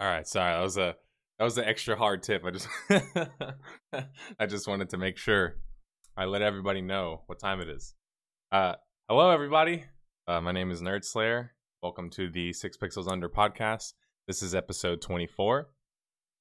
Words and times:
All 0.00 0.06
right, 0.06 0.26
sorry. 0.26 0.54
That 0.54 0.62
was 0.62 0.78
a 0.78 0.96
that 1.38 1.44
was 1.44 1.58
an 1.58 1.64
extra 1.64 1.94
hard 1.94 2.22
tip. 2.22 2.42
I 2.42 2.50
just 2.50 2.68
I 4.40 4.46
just 4.46 4.66
wanted 4.66 4.88
to 4.90 4.96
make 4.96 5.18
sure 5.18 5.56
I 6.16 6.24
let 6.24 6.40
everybody 6.40 6.80
know 6.80 7.20
what 7.26 7.38
time 7.38 7.60
it 7.60 7.68
is. 7.68 7.92
Uh, 8.50 8.76
hello, 9.10 9.28
everybody. 9.28 9.84
Uh, 10.26 10.40
my 10.40 10.52
name 10.52 10.70
is 10.70 10.80
Nerd 10.80 11.04
Slayer. 11.04 11.52
Welcome 11.82 12.08
to 12.12 12.30
the 12.30 12.54
Six 12.54 12.78
Pixels 12.78 13.12
Under 13.12 13.28
podcast. 13.28 13.92
This 14.26 14.42
is 14.42 14.54
episode 14.54 15.02
24. 15.02 15.68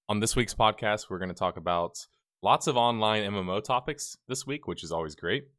On 0.08 0.22
this 0.22 0.38
week's 0.38 0.56
podcast, 0.56 1.10
we're 1.10 1.20
going 1.20 1.28
to 1.28 1.36
talk 1.36 1.58
about 1.58 2.08
lots 2.42 2.66
of 2.66 2.78
online 2.78 3.30
MMO 3.30 3.62
topics 3.62 4.16
this 4.30 4.48
week, 4.48 4.70
which 4.70 4.86
is 4.86 4.94
always 4.94 5.16
great. 5.16 5.50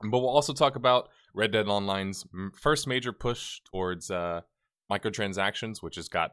But 0.00 0.20
we'll 0.20 0.30
also 0.30 0.54
talk 0.54 0.74
about 0.74 1.10
Red 1.34 1.52
Dead 1.52 1.68
Online's 1.68 2.24
first 2.54 2.86
major 2.86 3.12
push 3.12 3.60
towards 3.70 4.10
uh, 4.10 4.40
microtransactions, 4.90 5.82
which 5.82 5.96
has 5.96 6.08
got 6.08 6.32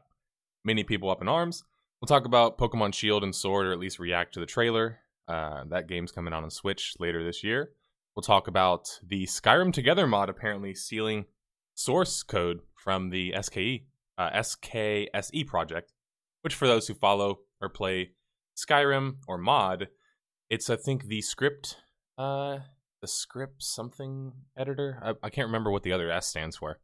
many 0.64 0.84
people 0.84 1.10
up 1.10 1.20
in 1.20 1.28
arms. 1.28 1.64
We'll 2.00 2.06
talk 2.06 2.26
about 2.26 2.58
Pokemon 2.58 2.94
Shield 2.94 3.22
and 3.22 3.34
Sword, 3.34 3.66
or 3.66 3.72
at 3.72 3.78
least 3.78 3.98
react 3.98 4.34
to 4.34 4.40
the 4.40 4.46
trailer. 4.46 5.00
Uh, 5.26 5.64
that 5.70 5.88
game's 5.88 6.12
coming 6.12 6.34
out 6.34 6.42
on 6.42 6.50
Switch 6.50 6.94
later 6.98 7.24
this 7.24 7.42
year. 7.42 7.70
We'll 8.14 8.22
talk 8.22 8.46
about 8.46 9.00
the 9.02 9.24
Skyrim 9.26 9.72
Together 9.72 10.06
mod 10.06 10.28
apparently 10.28 10.74
stealing 10.74 11.24
source 11.74 12.22
code 12.22 12.60
from 12.76 13.10
the 13.10 13.34
SKE, 13.40 13.86
uh, 14.18 14.30
SKSE 14.30 15.46
project, 15.46 15.92
which 16.42 16.54
for 16.54 16.66
those 16.66 16.86
who 16.86 16.94
follow 16.94 17.40
or 17.60 17.68
play 17.68 18.10
Skyrim 18.56 19.16
or 19.26 19.38
mod, 19.38 19.88
it's 20.50 20.70
I 20.70 20.76
think 20.76 21.06
the 21.06 21.22
script, 21.22 21.78
uh, 22.16 22.58
the 23.00 23.08
script 23.08 23.62
something 23.62 24.32
editor. 24.56 25.00
I, 25.02 25.26
I 25.26 25.30
can't 25.30 25.48
remember 25.48 25.70
what 25.70 25.82
the 25.82 25.92
other 25.92 26.10
S 26.10 26.26
stands 26.26 26.56
for. 26.56 26.78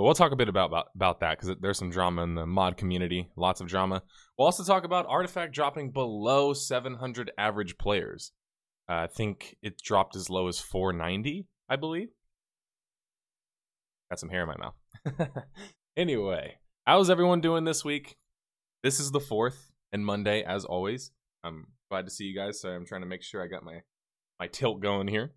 But 0.00 0.04
we'll 0.04 0.14
talk 0.14 0.32
a 0.32 0.36
bit 0.36 0.48
about 0.48 0.70
about, 0.70 0.86
about 0.94 1.20
that 1.20 1.38
because 1.38 1.58
there's 1.60 1.76
some 1.76 1.90
drama 1.90 2.22
in 2.22 2.34
the 2.34 2.46
mod 2.46 2.78
community, 2.78 3.28
lots 3.36 3.60
of 3.60 3.68
drama. 3.68 4.02
We'll 4.38 4.46
also 4.46 4.64
talk 4.64 4.84
about 4.84 5.06
Artifact 5.06 5.52
dropping 5.52 5.90
below 5.90 6.54
700 6.54 7.32
average 7.36 7.76
players. 7.76 8.32
Uh, 8.88 8.94
I 8.94 9.08
think 9.08 9.58
it 9.60 9.76
dropped 9.82 10.16
as 10.16 10.30
low 10.30 10.48
as 10.48 10.58
490, 10.58 11.46
I 11.68 11.76
believe. 11.76 12.08
Got 14.10 14.20
some 14.20 14.30
hair 14.30 14.44
in 14.44 14.48
my 14.48 14.56
mouth. 14.56 15.28
anyway, 15.98 16.54
how's 16.86 17.10
everyone 17.10 17.42
doing 17.42 17.64
this 17.64 17.84
week? 17.84 18.16
This 18.82 19.00
is 19.00 19.10
the 19.10 19.20
fourth 19.20 19.70
and 19.92 20.06
Monday, 20.06 20.42
as 20.42 20.64
always. 20.64 21.10
I'm 21.44 21.66
glad 21.90 22.06
to 22.06 22.10
see 22.10 22.24
you 22.24 22.34
guys. 22.34 22.58
So 22.58 22.70
I'm 22.70 22.86
trying 22.86 23.02
to 23.02 23.06
make 23.06 23.22
sure 23.22 23.44
I 23.44 23.48
got 23.48 23.64
my 23.64 23.80
my 24.38 24.46
tilt 24.46 24.80
going 24.80 25.08
here. 25.08 25.34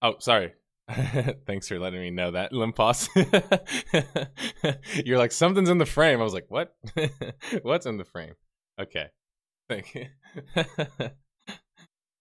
Oh, 0.00 0.14
sorry. 0.20 0.54
Thanks 1.46 1.68
for 1.68 1.78
letting 1.78 2.00
me 2.00 2.10
know 2.10 2.30
that, 2.30 2.52
Lemposs. 2.52 3.08
You're 5.04 5.18
like, 5.18 5.32
something's 5.32 5.68
in 5.68 5.78
the 5.78 5.86
frame. 5.86 6.20
I 6.20 6.24
was 6.24 6.34
like, 6.34 6.46
what? 6.48 6.76
What's 7.62 7.86
in 7.86 7.96
the 7.96 8.04
frame? 8.04 8.34
Okay. 8.80 9.06
Thank 9.68 9.94
you. 9.94 10.06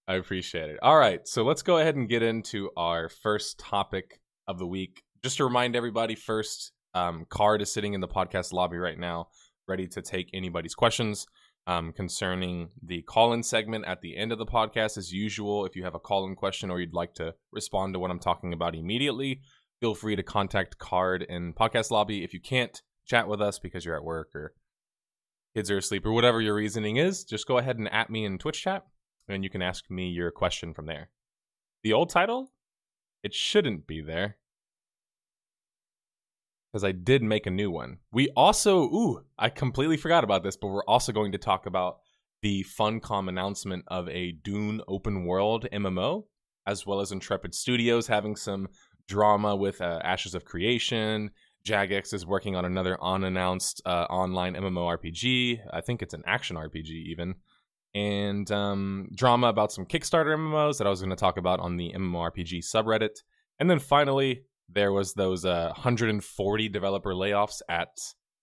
I 0.08 0.16
appreciate 0.16 0.72
it. 0.72 0.80
All 0.82 0.98
right. 0.98 1.28
So 1.28 1.44
let's 1.44 1.62
go 1.62 1.78
ahead 1.78 1.96
and 1.96 2.10
get 2.10 2.24
into 2.24 2.72
our 2.76 3.10
first 3.10 3.60
topic 3.60 4.20
of 4.48 4.58
the 4.58 4.68
week. 4.68 5.04
Just 5.24 5.38
to 5.38 5.44
remind 5.44 5.76
everybody 5.76 6.16
first, 6.16 6.72
um, 6.96 7.26
Card 7.30 7.62
is 7.62 7.72
sitting 7.72 7.94
in 7.94 8.02
the 8.02 8.08
podcast 8.08 8.52
lobby 8.52 8.78
right 8.78 8.98
now, 8.98 9.28
ready 9.68 9.88
to 9.90 10.02
take 10.02 10.30
anybody's 10.34 10.76
questions 10.76 11.28
um, 11.68 11.92
concerning 11.92 12.70
the 12.84 13.02
call 13.04 13.34
in 13.34 13.44
segment 13.44 13.86
at 13.86 14.02
the 14.02 14.16
end 14.16 14.32
of 14.32 14.38
the 14.38 14.46
podcast. 14.46 14.98
As 14.98 15.12
usual, 15.12 15.66
if 15.66 15.76
you 15.76 15.84
have 15.84 15.96
a 15.96 16.00
call 16.00 16.28
in 16.28 16.36
question 16.36 16.70
or 16.70 16.80
you'd 16.80 16.94
like 16.94 17.14
to 17.16 17.36
respond 17.52 17.94
to 17.94 18.00
what 18.00 18.12
I'm 18.12 18.20
talking 18.20 18.54
about 18.54 18.76
immediately, 18.76 19.42
feel 19.80 19.96
free 19.96 20.16
to 20.16 20.24
contact 20.24 20.78
Card 20.78 21.24
in 21.24 21.54
Podcast 21.54 21.92
Lobby. 21.92 22.24
If 22.24 22.34
you 22.34 22.40
can't 22.40 22.82
chat 23.06 23.28
with 23.28 23.42
us 23.42 23.60
because 23.60 23.86
you're 23.86 23.96
at 23.96 24.04
work 24.04 24.36
or 24.36 24.54
kids 25.56 25.72
are 25.72 25.78
asleep 25.78 26.06
or 26.06 26.12
whatever 26.12 26.42
your 26.42 26.56
reasoning 26.56 26.98
is, 26.98 27.24
just 27.24 27.48
go 27.48 27.58
ahead 27.58 27.78
and 27.78 27.92
at 27.92 28.10
me 28.10 28.26
in 28.26 28.38
Twitch 28.38 28.62
chat 28.62 28.86
and 29.28 29.44
you 29.44 29.50
can 29.50 29.62
ask 29.62 29.90
me 29.90 30.08
your 30.08 30.32
question 30.32 30.74
from 30.74 30.86
there. 30.86 31.10
The 31.84 31.94
old 31.94 32.10
title? 32.10 32.52
It 33.24 33.34
shouldn't 33.34 33.88
be 33.88 34.02
there 34.02 34.38
because 36.76 36.84
I 36.84 36.92
did 36.92 37.24
make 37.24 37.46
a 37.46 37.52
new 37.52 37.72
one. 37.72 38.00
We 38.12 38.28
also, 38.36 38.82
ooh, 38.82 39.22
I 39.40 39.48
completely 39.48 39.96
forgot 39.96 40.26
about 40.26 40.44
this, 40.44 40.58
but 40.58 40.68
we're 40.68 40.84
also 40.84 41.14
going 41.14 41.32
to 41.32 41.38
talk 41.38 41.68
about 41.68 42.00
the 42.42 42.66
Funcom 42.66 43.30
announcement 43.30 43.86
of 43.88 44.10
a 44.10 44.34
Dune 44.34 44.82
open 44.90 45.24
world 45.24 45.66
MMO, 45.72 46.26
as 46.68 46.86
well 46.86 47.00
as 47.00 47.14
Intrepid 47.14 47.56
Studios 47.56 48.08
having 48.08 48.36
some 48.36 48.68
drama 49.08 49.56
with 49.56 49.80
uh, 49.80 50.02
Ashes 50.04 50.36
of 50.36 50.44
Creation. 50.44 51.32
Jagex 51.66 52.14
is 52.14 52.26
working 52.26 52.58
on 52.58 52.66
another 52.66 53.02
unannounced 53.02 53.82
uh, 53.86 54.08
online 54.10 54.56
MMORPG. 54.56 55.62
I 55.72 55.80
think 55.80 56.02
it's 56.02 56.14
an 56.14 56.24
action 56.28 56.58
RPG, 56.58 56.90
even. 56.90 57.36
And 57.94 58.52
um, 58.52 59.08
drama 59.16 59.48
about 59.48 59.72
some 59.72 59.86
Kickstarter 59.86 60.36
MMOs 60.36 60.80
that 60.80 60.88
I 60.88 60.90
was 60.90 61.00
going 61.00 61.10
to 61.12 61.16
talk 61.16 61.38
about 61.38 61.62
on 61.62 61.78
the 61.78 61.94
MMORPG 61.96 62.66
subreddit. 62.66 63.24
And 63.62 63.70
then 63.70 63.80
finally, 63.80 64.42
there 64.70 64.92
was 64.92 65.14
those 65.14 65.46
uh, 65.46 65.72
140 65.76 66.70
developer 66.70 67.14
layoffs 67.14 67.62
at 67.70 67.90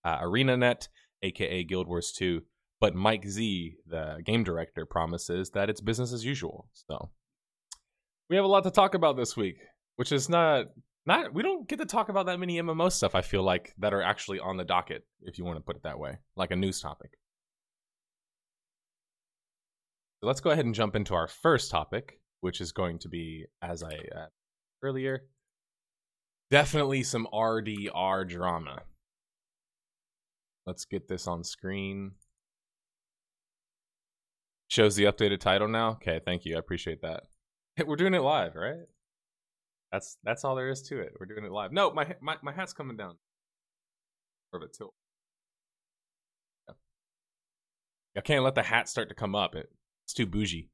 uh, 0.04 0.20
ArenaNet, 0.20 0.88
aka 1.22 1.64
Guild 1.64 1.88
Wars 1.88 2.12
2. 2.12 2.42
But 2.80 2.94
Mike 2.94 3.26
Z, 3.26 3.76
the 3.86 4.20
game 4.24 4.42
director, 4.42 4.86
promises 4.86 5.50
that 5.50 5.70
it's 5.70 5.80
business 5.80 6.12
as 6.12 6.24
usual. 6.24 6.68
So 6.72 7.10
we 8.28 8.36
have 8.36 8.44
a 8.44 8.48
lot 8.48 8.64
to 8.64 8.70
talk 8.70 8.94
about 8.94 9.16
this 9.16 9.36
week, 9.36 9.56
which 9.96 10.10
is 10.10 10.28
not 10.28 10.66
not 11.06 11.32
we 11.32 11.42
don't 11.42 11.68
get 11.68 11.78
to 11.78 11.86
talk 11.86 12.08
about 12.08 12.26
that 12.26 12.40
many 12.40 12.60
MMO 12.60 12.90
stuff. 12.90 13.14
I 13.14 13.22
feel 13.22 13.42
like 13.42 13.72
that 13.78 13.94
are 13.94 14.02
actually 14.02 14.40
on 14.40 14.56
the 14.56 14.64
docket, 14.64 15.04
if 15.22 15.38
you 15.38 15.44
want 15.44 15.58
to 15.58 15.62
put 15.62 15.76
it 15.76 15.82
that 15.84 15.98
way, 15.98 16.18
like 16.36 16.50
a 16.50 16.56
news 16.56 16.80
topic. 16.80 17.12
So 20.20 20.28
let's 20.28 20.40
go 20.40 20.50
ahead 20.50 20.64
and 20.64 20.74
jump 20.74 20.96
into 20.96 21.14
our 21.14 21.28
first 21.28 21.70
topic, 21.70 22.20
which 22.40 22.60
is 22.60 22.72
going 22.72 23.00
to 23.00 23.08
be, 23.08 23.44
as 23.60 23.82
I 23.82 23.94
uh, 23.94 24.26
earlier, 24.82 25.24
definitely 26.52 27.02
some 27.02 27.26
RDR 27.32 28.28
drama. 28.28 28.82
Let's 30.66 30.84
get 30.84 31.08
this 31.08 31.26
on 31.26 31.42
screen. 31.42 32.12
Shows 34.68 34.94
the 34.94 35.04
updated 35.04 35.40
title 35.40 35.66
now. 35.66 35.92
Okay, 35.92 36.20
thank 36.24 36.44
you. 36.44 36.54
I 36.56 36.58
appreciate 36.58 37.00
that. 37.02 37.24
We're 37.86 37.96
doing 37.96 38.14
it 38.14 38.20
live, 38.20 38.54
right? 38.54 38.84
That's 39.90 40.18
that's 40.22 40.44
all 40.44 40.54
there 40.54 40.68
is 40.68 40.82
to 40.82 41.00
it. 41.00 41.14
We're 41.18 41.26
doing 41.26 41.44
it 41.44 41.52
live. 41.52 41.72
No, 41.72 41.90
my 41.90 42.14
my 42.20 42.36
my 42.42 42.52
hat's 42.52 42.72
coming 42.72 42.96
down. 42.96 43.16
Or 44.52 44.58
of 44.58 44.62
a 44.62 44.72
tilt. 44.72 44.94
Yeah. 46.68 46.74
I 48.18 48.20
can't 48.20 48.44
let 48.44 48.54
the 48.54 48.62
hat 48.62 48.88
start 48.90 49.08
to 49.08 49.14
come 49.14 49.34
up. 49.34 49.54
It, 49.54 49.70
it's 50.04 50.12
too 50.12 50.26
bougie. 50.26 50.68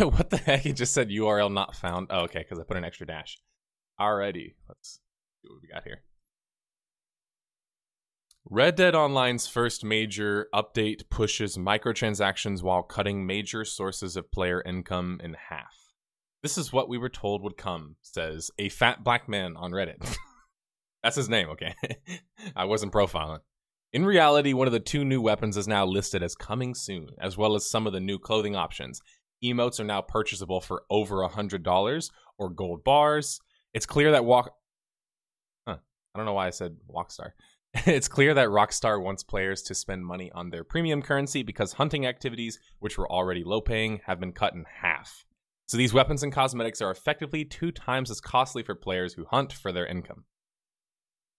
what 0.08 0.30
the 0.30 0.38
heck? 0.38 0.60
He 0.60 0.72
just 0.72 0.94
said 0.94 1.10
URL 1.10 1.52
not 1.52 1.76
found. 1.76 2.06
Oh, 2.10 2.20
okay, 2.20 2.40
because 2.40 2.58
I 2.58 2.62
put 2.62 2.76
an 2.76 2.84
extra 2.84 3.06
dash. 3.06 3.38
Alrighty, 4.00 4.54
let's 4.68 5.00
see 5.42 5.48
what 5.48 5.60
we 5.62 5.68
got 5.68 5.84
here. 5.84 6.02
Red 8.48 8.76
Dead 8.76 8.94
Online's 8.94 9.46
first 9.46 9.84
major 9.84 10.48
update 10.54 11.10
pushes 11.10 11.58
microtransactions 11.58 12.62
while 12.62 12.82
cutting 12.82 13.26
major 13.26 13.64
sources 13.64 14.16
of 14.16 14.32
player 14.32 14.62
income 14.64 15.20
in 15.22 15.36
half. 15.48 15.74
This 16.42 16.56
is 16.56 16.72
what 16.72 16.88
we 16.88 16.96
were 16.96 17.10
told 17.10 17.42
would 17.42 17.58
come, 17.58 17.96
says 18.00 18.50
a 18.58 18.70
fat 18.70 19.04
black 19.04 19.28
man 19.28 19.54
on 19.56 19.72
Reddit. 19.72 20.16
That's 21.02 21.16
his 21.16 21.28
name, 21.28 21.50
okay? 21.50 21.74
I 22.56 22.64
wasn't 22.64 22.92
profiling. 22.92 23.40
In 23.92 24.06
reality, 24.06 24.54
one 24.54 24.66
of 24.66 24.72
the 24.72 24.80
two 24.80 25.04
new 25.04 25.20
weapons 25.20 25.56
is 25.56 25.68
now 25.68 25.84
listed 25.84 26.22
as 26.22 26.34
coming 26.34 26.74
soon, 26.74 27.08
as 27.20 27.36
well 27.36 27.54
as 27.54 27.68
some 27.68 27.86
of 27.86 27.92
the 27.92 28.00
new 28.00 28.18
clothing 28.18 28.56
options, 28.56 29.02
emotes 29.44 29.80
are 29.80 29.84
now 29.84 30.00
purchasable 30.00 30.60
for 30.60 30.82
over 30.90 31.22
a 31.22 31.28
hundred 31.28 31.62
dollars 31.62 32.10
or 32.38 32.50
gold 32.50 32.84
bars. 32.84 33.40
It's 33.72 33.86
clear 33.86 34.12
that 34.12 34.24
Walk. 34.24 34.54
Huh. 35.66 35.78
I 36.14 36.18
don't 36.18 36.26
know 36.26 36.32
why 36.34 36.46
I 36.46 36.50
said 36.50 36.76
Walkstar. 36.88 37.30
it's 37.86 38.08
clear 38.08 38.34
that 38.34 38.48
Rockstar 38.48 39.00
wants 39.00 39.22
players 39.22 39.62
to 39.62 39.74
spend 39.74 40.04
money 40.04 40.30
on 40.32 40.50
their 40.50 40.64
premium 40.64 41.02
currency 41.02 41.42
because 41.42 41.74
hunting 41.74 42.04
activities, 42.04 42.58
which 42.80 42.98
were 42.98 43.10
already 43.10 43.44
low 43.44 43.60
paying, 43.60 44.00
have 44.06 44.18
been 44.18 44.32
cut 44.32 44.54
in 44.54 44.64
half. 44.82 45.24
So 45.66 45.76
these 45.76 45.94
weapons 45.94 46.24
and 46.24 46.32
cosmetics 46.32 46.80
are 46.82 46.90
effectively 46.90 47.44
two 47.44 47.70
times 47.70 48.10
as 48.10 48.20
costly 48.20 48.64
for 48.64 48.74
players 48.74 49.14
who 49.14 49.24
hunt 49.26 49.52
for 49.52 49.70
their 49.70 49.86
income. 49.86 50.24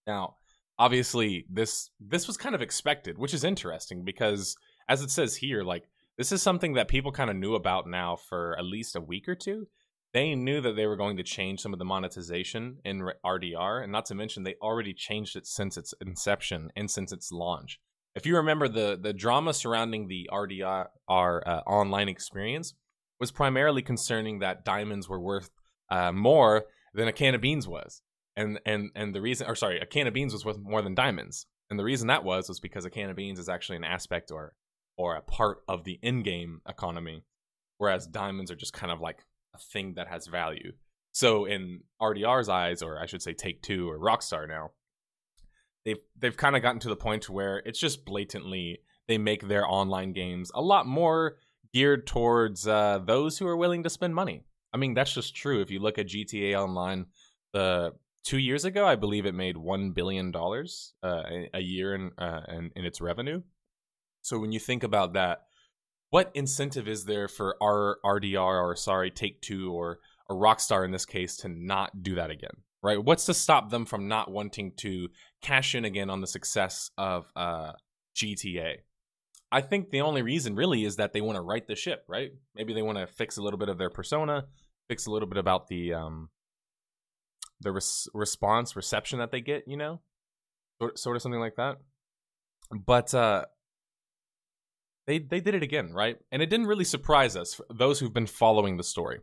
Now, 0.08 0.36
obviously, 0.80 1.46
this 1.50 1.90
this 2.00 2.28
was 2.28 2.38
kind 2.38 2.56
of 2.56 2.62
expected, 2.62 3.18
which 3.18 3.34
is 3.34 3.44
interesting 3.44 4.06
because 4.06 4.56
as 4.88 5.02
it 5.02 5.12
says 5.12 5.36
here, 5.36 5.64
like 5.64 5.84
this 6.18 6.31
is 6.31 6.42
something 6.42 6.74
that 6.74 6.88
people 6.88 7.12
kind 7.12 7.30
of 7.30 7.36
knew 7.36 7.56
about 7.56 7.88
now 7.88 8.16
for 8.16 8.56
at 8.58 8.66
least 8.66 8.96
a 8.96 9.02
week 9.02 9.28
or 9.28 9.36
two. 9.36 9.68
They 10.13 10.36
knew 10.36 10.60
that 10.62 10.75
they 10.75 10.86
were 10.86 10.98
going 10.98 11.18
to 11.18 11.24
change 11.24 11.62
some 11.62 11.72
of 11.72 11.80
the 11.80 11.86
monetization 11.86 12.80
in 12.84 13.10
RDR, 13.25 13.81
and 13.81 13.92
not 13.92 14.06
to 14.08 14.16
mention 14.16 14.44
they 14.44 14.56
already 14.62 14.94
changed 14.94 15.38
it 15.38 15.48
since 15.48 15.78
its 15.78 15.94
inception 16.02 16.69
and 16.75 16.92
since 16.92 17.13
its 17.13 17.31
launch. 17.31 17.80
If 18.13 18.25
you 18.25 18.36
remember 18.36 18.68
the 18.68 19.00
the 19.02 19.13
drama 19.13 19.54
surrounding 19.54 20.08
the 20.08 20.30
RDR 20.31 20.88
uh, 21.10 21.62
online 21.66 22.10
experience 22.10 22.74
was 23.22 23.31
primarily 23.31 23.81
concerning 23.81 24.40
that 24.40 24.66
diamonds 24.66 25.08
were 25.08 25.19
worth 25.19 25.50
uh, 25.90 26.12
more 26.12 26.66
than 26.94 27.08
a 27.08 27.13
can 27.13 27.36
of 27.36 27.42
beans 27.42 27.68
was. 27.68 28.02
And 28.36 28.60
and 28.66 28.90
and 28.96 29.16
the 29.16 29.22
reason 29.22 29.48
or 29.48 29.56
sorry, 29.56 29.80
a 29.80 29.86
can 29.86 30.08
of 30.08 30.13
beans 30.13 30.34
was 30.34 30.44
worth 30.44 30.58
more 30.60 30.81
than 30.81 30.96
diamonds. 30.96 31.46
And 31.69 31.80
the 31.80 31.84
reason 31.86 32.08
that 32.08 32.25
was 32.25 32.50
was 32.50 32.60
because 32.60 32.84
a 32.84 32.90
can 32.90 33.10
of 33.10 33.16
beans 33.16 33.40
is 33.40 33.48
actually 33.48 33.78
an 33.78 33.86
aspect 33.86 34.31
or 34.31 34.54
or 34.98 35.16
a 35.16 35.22
part 35.22 35.64
of 35.68 35.84
the 35.84 36.00
in-game 36.02 36.62
economy, 36.68 37.24
whereas 37.78 38.08
diamonds 38.08 38.52
are 38.52 38.56
just 38.56 38.74
kind 38.74 38.92
of 38.92 39.02
like 39.02 39.20
a 39.54 39.58
thing 39.58 39.94
that 39.96 40.08
has 40.08 40.28
value. 40.28 40.72
So 41.12 41.46
in 41.46 41.82
RDR's 42.02 42.50
eyes, 42.50 42.82
or 42.82 43.00
I 43.00 43.06
should 43.06 43.22
say 43.22 43.34
Take 43.34 43.62
Two 43.62 43.90
or 43.90 44.00
Rockstar 44.00 44.48
now, 44.48 44.72
they've 45.86 46.00
they've 46.18 46.38
kind 46.38 46.56
of 46.56 46.62
gotten 46.62 46.80
to 46.82 46.90
the 46.90 46.96
point 46.96 47.30
where 47.30 47.58
it's 47.66 47.80
just 47.80 48.06
blatantly 48.06 48.80
they 49.08 49.18
make 49.18 49.48
their 49.48 49.66
online 49.68 50.14
games 50.14 50.52
a 50.54 50.62
lot 50.62 50.88
more 50.88 51.38
geared 51.74 52.08
towards 52.08 52.68
uh, 52.68 53.00
those 53.06 53.38
who 53.38 53.48
are 53.48 53.58
willing 53.58 53.84
to 53.84 53.90
spend 53.90 54.16
money. 54.16 54.44
I 54.74 54.78
mean, 54.78 54.94
that's 54.94 55.14
just 55.14 55.36
true. 55.36 55.62
If 55.62 55.70
you 55.70 55.80
look 55.80 55.98
at 55.98 56.08
GTA 56.08 56.56
Online, 56.56 57.08
the 57.54 57.94
two 58.24 58.38
years 58.38 58.64
ago, 58.64 58.86
I 58.86 58.96
believe 58.96 59.26
it 59.26 59.34
made 59.34 59.58
one 59.58 59.92
billion 59.92 60.32
dollars 60.32 60.94
uh, 61.04 61.24
a 61.54 61.60
year 61.60 61.96
in, 61.96 62.12
uh, 62.18 62.42
in 62.48 62.72
in 62.76 62.86
its 62.86 63.02
revenue. 63.02 63.42
So 64.22 64.40
when 64.40 64.52
you 64.52 64.60
think 64.60 64.84
about 64.84 65.14
that, 65.14 65.44
what 66.10 66.32
incentive 66.34 66.88
is 66.88 67.06
there 67.06 67.28
for 67.28 67.56
our 67.62 67.98
RDR 68.04 68.62
or 68.62 68.76
sorry 68.76 69.12
Take 69.12 69.42
Two 69.42 69.72
or 69.72 70.00
a 70.30 70.34
Rockstar 70.34 70.86
in 70.86 70.92
this 70.92 71.06
case 71.06 71.38
to 71.38 71.50
not 71.50 72.04
do 72.04 72.16
that 72.16 72.30
again? 72.30 72.52
Right? 72.84 73.04
What's 73.04 73.26
to 73.26 73.34
stop 73.34 73.70
them 73.70 73.86
from 73.86 74.08
not 74.08 74.32
wanting 74.32 74.74
to 74.78 75.10
cash 75.42 75.76
in 75.76 75.86
again 75.86 76.10
on 76.10 76.22
the 76.22 76.28
success 76.28 76.90
of 76.98 77.32
uh, 77.36 77.74
GTA? 78.16 78.78
I 79.52 79.62
think 79.62 79.90
the 79.90 80.02
only 80.02 80.22
reason 80.22 80.56
really 80.56 80.86
is 80.86 80.96
that 80.96 81.14
they 81.14 81.22
want 81.22 81.36
to 81.36 81.42
right 81.42 81.66
the 81.68 81.76
ship, 81.76 82.06
right? 82.08 82.32
Maybe 82.56 82.74
they 82.74 82.82
want 82.82 82.98
to 82.98 83.08
fix 83.08 83.38
a 83.38 83.42
little 83.42 83.60
bit 83.60 83.70
of 83.70 83.78
their 83.78 83.90
persona, 83.90 84.46
fix 84.88 85.06
a 85.06 85.12
little 85.12 85.28
bit 85.28 85.38
about 85.38 85.68
the 85.68 85.94
um 85.94 86.30
the 87.60 87.72
res- 87.72 88.08
response 88.14 88.76
reception 88.76 89.20
that 89.20 89.32
they 89.32 89.42
get, 89.42 89.64
you 89.68 89.78
know, 89.78 90.02
sort 90.82 90.98
sort 90.98 91.16
of 91.16 91.22
something 91.22 91.40
like 91.40 91.56
that. 91.58 91.78
But 92.72 93.14
uh 93.14 93.46
they 95.07 95.19
they 95.19 95.39
did 95.39 95.56
it 95.56 95.63
again, 95.63 95.94
right? 95.94 96.18
And 96.31 96.42
it 96.42 96.50
didn't 96.50 96.68
really 96.68 96.83
surprise 96.86 97.36
us, 97.36 97.59
those 97.74 98.00
who've 98.00 98.13
been 98.13 98.27
following 98.27 98.77
the 98.77 98.83
story. 98.83 99.19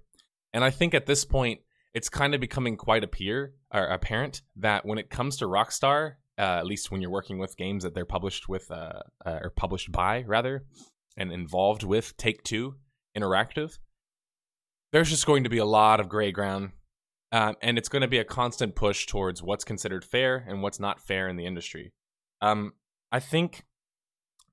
And 0.52 0.64
I 0.64 0.70
think 0.70 0.94
at 0.94 1.06
this 1.06 1.24
point, 1.24 1.60
it's 1.94 2.08
kind 2.08 2.34
of 2.34 2.40
becoming 2.40 2.76
quite 2.76 3.04
appear 3.04 3.54
or 3.72 3.84
apparent 3.86 4.42
that 4.56 4.86
when 4.86 4.98
it 4.98 5.10
comes 5.10 5.36
to 5.38 5.46
Rockstar 5.46 6.14
uh, 6.38 6.58
at 6.58 6.66
least 6.66 6.90
when 6.90 7.02
you're 7.02 7.10
working 7.10 7.38
with 7.38 7.56
games 7.56 7.82
that 7.82 7.94
they're 7.94 8.04
published 8.04 8.48
with 8.48 8.70
uh, 8.70 9.00
uh, 9.26 9.38
or 9.42 9.50
published 9.50 9.90
by 9.90 10.22
rather 10.22 10.64
and 11.16 11.32
involved 11.32 11.82
with 11.82 12.16
take 12.16 12.42
two 12.44 12.76
interactive 13.16 13.78
there's 14.92 15.10
just 15.10 15.26
going 15.26 15.42
to 15.44 15.50
be 15.50 15.58
a 15.58 15.64
lot 15.64 15.98
of 15.98 16.08
gray 16.08 16.30
ground 16.30 16.70
um, 17.32 17.56
and 17.60 17.76
it's 17.76 17.88
going 17.88 18.02
to 18.02 18.08
be 18.08 18.18
a 18.18 18.24
constant 18.24 18.74
push 18.74 19.04
towards 19.04 19.42
what's 19.42 19.64
considered 19.64 20.04
fair 20.04 20.44
and 20.48 20.62
what's 20.62 20.78
not 20.80 21.00
fair 21.00 21.28
in 21.28 21.36
the 21.36 21.44
industry 21.44 21.92
um, 22.40 22.72
i 23.10 23.18
think 23.18 23.64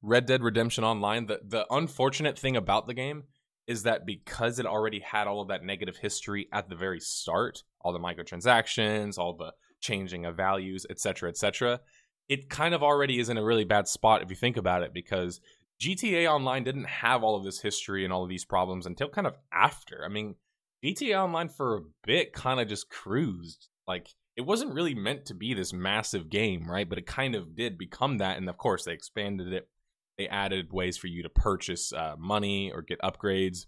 red 0.05 0.25
dead 0.25 0.43
redemption 0.43 0.83
online 0.83 1.25
the, 1.25 1.39
the 1.43 1.65
unfortunate 1.71 2.37
thing 2.37 2.55
about 2.55 2.87
the 2.87 2.93
game 2.93 3.23
is 3.67 3.83
that 3.83 4.05
because 4.05 4.59
it 4.59 4.65
already 4.65 4.99
had 4.99 5.27
all 5.27 5.41
of 5.41 5.47
that 5.47 5.63
negative 5.63 5.97
history 5.97 6.47
at 6.53 6.69
the 6.69 6.75
very 6.75 6.99
start 6.99 7.63
all 7.81 7.91
the 7.91 7.99
microtransactions 7.99 9.17
all 9.17 9.35
the 9.35 9.51
changing 9.85 10.25
of 10.25 10.35
values, 10.35 10.85
etc., 10.89 11.29
etc. 11.29 11.79
It 12.27 12.49
kind 12.49 12.73
of 12.73 12.81
already 12.81 13.19
is 13.19 13.29
in 13.29 13.37
a 13.37 13.43
really 13.43 13.65
bad 13.65 13.87
spot 13.87 14.21
if 14.21 14.29
you 14.29 14.35
think 14.35 14.57
about 14.57 14.81
it 14.81 14.93
because 14.93 15.39
GTA 15.81 16.29
Online 16.29 16.63
didn't 16.63 16.87
have 16.87 17.23
all 17.23 17.35
of 17.35 17.43
this 17.43 17.61
history 17.61 18.03
and 18.03 18.11
all 18.11 18.23
of 18.23 18.29
these 18.29 18.45
problems 18.45 18.85
until 18.85 19.09
kind 19.09 19.27
of 19.27 19.35
after. 19.53 20.03
I 20.03 20.09
mean, 20.09 20.35
GTA 20.83 21.23
Online 21.23 21.49
for 21.49 21.77
a 21.77 21.81
bit 22.03 22.33
kind 22.33 22.59
of 22.59 22.67
just 22.67 22.89
cruised. 22.89 23.67
Like 23.87 24.09
it 24.35 24.41
wasn't 24.41 24.73
really 24.73 24.95
meant 24.95 25.25
to 25.27 25.35
be 25.35 25.53
this 25.53 25.71
massive 25.71 26.29
game, 26.29 26.69
right? 26.69 26.89
But 26.89 26.97
it 26.97 27.05
kind 27.05 27.35
of 27.35 27.55
did 27.55 27.77
become 27.77 28.17
that, 28.17 28.37
and 28.37 28.49
of 28.49 28.57
course 28.57 28.85
they 28.85 28.93
expanded 28.93 29.53
it. 29.53 29.69
They 30.17 30.27
added 30.27 30.71
ways 30.71 30.97
for 30.97 31.07
you 31.07 31.23
to 31.23 31.29
purchase 31.29 31.91
uh, 31.91 32.15
money 32.17 32.71
or 32.71 32.81
get 32.81 33.01
upgrades. 33.01 33.65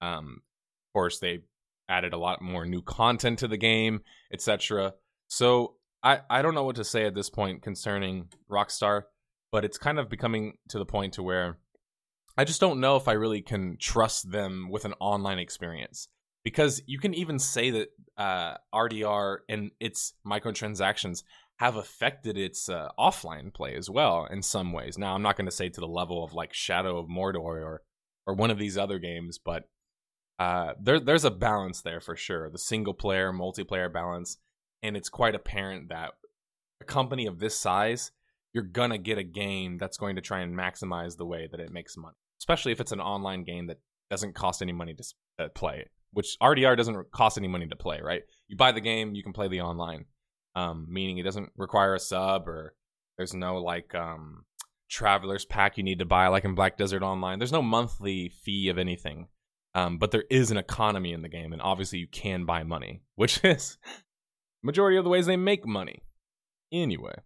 Um, 0.00 0.42
of 0.88 0.92
course, 0.92 1.18
they 1.18 1.40
added 1.88 2.12
a 2.12 2.18
lot 2.18 2.42
more 2.42 2.64
new 2.64 2.82
content 2.82 3.38
to 3.40 3.48
the 3.48 3.56
game, 3.56 4.00
etc. 4.32 4.94
So 5.28 5.74
I, 6.02 6.20
I 6.28 6.42
don't 6.42 6.54
know 6.54 6.64
what 6.64 6.76
to 6.76 6.84
say 6.84 7.06
at 7.06 7.14
this 7.14 7.30
point 7.30 7.62
concerning 7.62 8.28
Rockstar, 8.50 9.04
but 9.52 9.64
it's 9.64 9.78
kind 9.78 9.98
of 9.98 10.08
becoming 10.08 10.54
to 10.68 10.78
the 10.78 10.84
point 10.84 11.14
to 11.14 11.22
where 11.22 11.58
I 12.36 12.44
just 12.44 12.60
don't 12.60 12.80
know 12.80 12.96
if 12.96 13.06
I 13.06 13.12
really 13.12 13.42
can 13.42 13.76
trust 13.78 14.30
them 14.30 14.68
with 14.70 14.84
an 14.84 14.94
online 15.00 15.38
experience. 15.38 16.08
Because 16.42 16.82
you 16.86 16.98
can 16.98 17.14
even 17.14 17.38
say 17.38 17.70
that 17.70 17.88
uh, 18.18 18.56
RDR 18.74 19.38
and 19.48 19.70
its 19.80 20.12
microtransactions 20.26 21.22
have 21.58 21.76
affected 21.76 22.36
its 22.36 22.68
uh, 22.68 22.88
offline 22.98 23.52
play 23.52 23.74
as 23.74 23.88
well 23.88 24.26
in 24.30 24.42
some 24.42 24.72
ways. 24.72 24.98
Now, 24.98 25.14
I'm 25.14 25.22
not 25.22 25.36
going 25.36 25.46
to 25.46 25.52
say 25.52 25.68
to 25.68 25.80
the 25.80 25.86
level 25.86 26.24
of 26.24 26.34
like 26.34 26.52
Shadow 26.52 26.98
of 26.98 27.08
Mordor 27.08 27.36
or 27.36 27.82
or 28.26 28.34
one 28.34 28.50
of 28.50 28.58
these 28.58 28.78
other 28.78 28.98
games, 28.98 29.38
but 29.38 29.64
uh, 30.38 30.72
there 30.80 30.98
there's 30.98 31.24
a 31.24 31.30
balance 31.30 31.80
there 31.82 32.00
for 32.00 32.16
sure. 32.16 32.50
The 32.50 32.58
single 32.58 32.94
player 32.94 33.32
multiplayer 33.32 33.92
balance 33.92 34.38
and 34.82 34.96
it's 34.96 35.08
quite 35.08 35.34
apparent 35.34 35.88
that 35.88 36.10
a 36.80 36.84
company 36.84 37.26
of 37.26 37.38
this 37.38 37.58
size, 37.58 38.12
you're 38.52 38.64
gonna 38.64 38.98
get 38.98 39.18
a 39.18 39.22
game 39.24 39.78
that's 39.78 39.96
going 39.96 40.16
to 40.16 40.22
try 40.22 40.40
and 40.40 40.54
maximize 40.54 41.16
the 41.16 41.26
way 41.26 41.48
that 41.50 41.60
it 41.60 41.72
makes 41.72 41.96
money, 41.96 42.16
especially 42.40 42.72
if 42.72 42.80
it's 42.80 42.92
an 42.92 43.00
online 43.00 43.44
game 43.44 43.68
that 43.68 43.78
doesn't 44.10 44.34
cost 44.34 44.60
any 44.60 44.72
money 44.72 44.94
to 44.94 45.04
uh, 45.38 45.48
play. 45.54 45.86
Which 46.12 46.36
RDR 46.40 46.76
doesn't 46.76 47.10
cost 47.10 47.38
any 47.38 47.48
money 47.48 47.66
to 47.66 47.74
play, 47.76 48.00
right? 48.00 48.22
You 48.46 48.56
buy 48.56 48.72
the 48.72 48.80
game, 48.80 49.14
you 49.14 49.22
can 49.22 49.32
play 49.32 49.48
the 49.48 49.62
online, 49.62 50.04
um, 50.54 50.86
meaning 50.88 51.18
it 51.18 51.24
doesn't 51.24 51.50
require 51.56 51.94
a 51.94 52.00
sub 52.00 52.48
or 52.48 52.74
there's 53.16 53.34
no 53.34 53.58
like 53.58 53.94
um, 53.94 54.44
traveler's 54.88 55.44
pack 55.44 55.76
you 55.76 55.82
need 55.82 55.98
to 55.98 56.04
buy 56.04 56.28
like 56.28 56.44
in 56.44 56.54
Black 56.54 56.76
Desert 56.76 57.02
Online. 57.02 57.38
There's 57.38 57.52
no 57.52 57.62
monthly 57.62 58.28
fee 58.28 58.68
of 58.68 58.78
anything. 58.78 59.28
Um, 59.76 59.98
but 59.98 60.12
there 60.12 60.24
is 60.30 60.52
an 60.52 60.56
economy 60.56 61.12
in 61.12 61.22
the 61.22 61.28
game, 61.28 61.52
and 61.52 61.60
obviously 61.60 61.98
you 61.98 62.06
can 62.06 62.44
buy 62.44 62.62
money, 62.62 63.02
which 63.16 63.42
is 63.42 63.76
Majority 64.64 64.96
of 64.96 65.04
the 65.04 65.10
ways 65.10 65.26
they 65.26 65.36
make 65.36 65.66
money. 65.66 66.02
Anyway. 66.72 67.16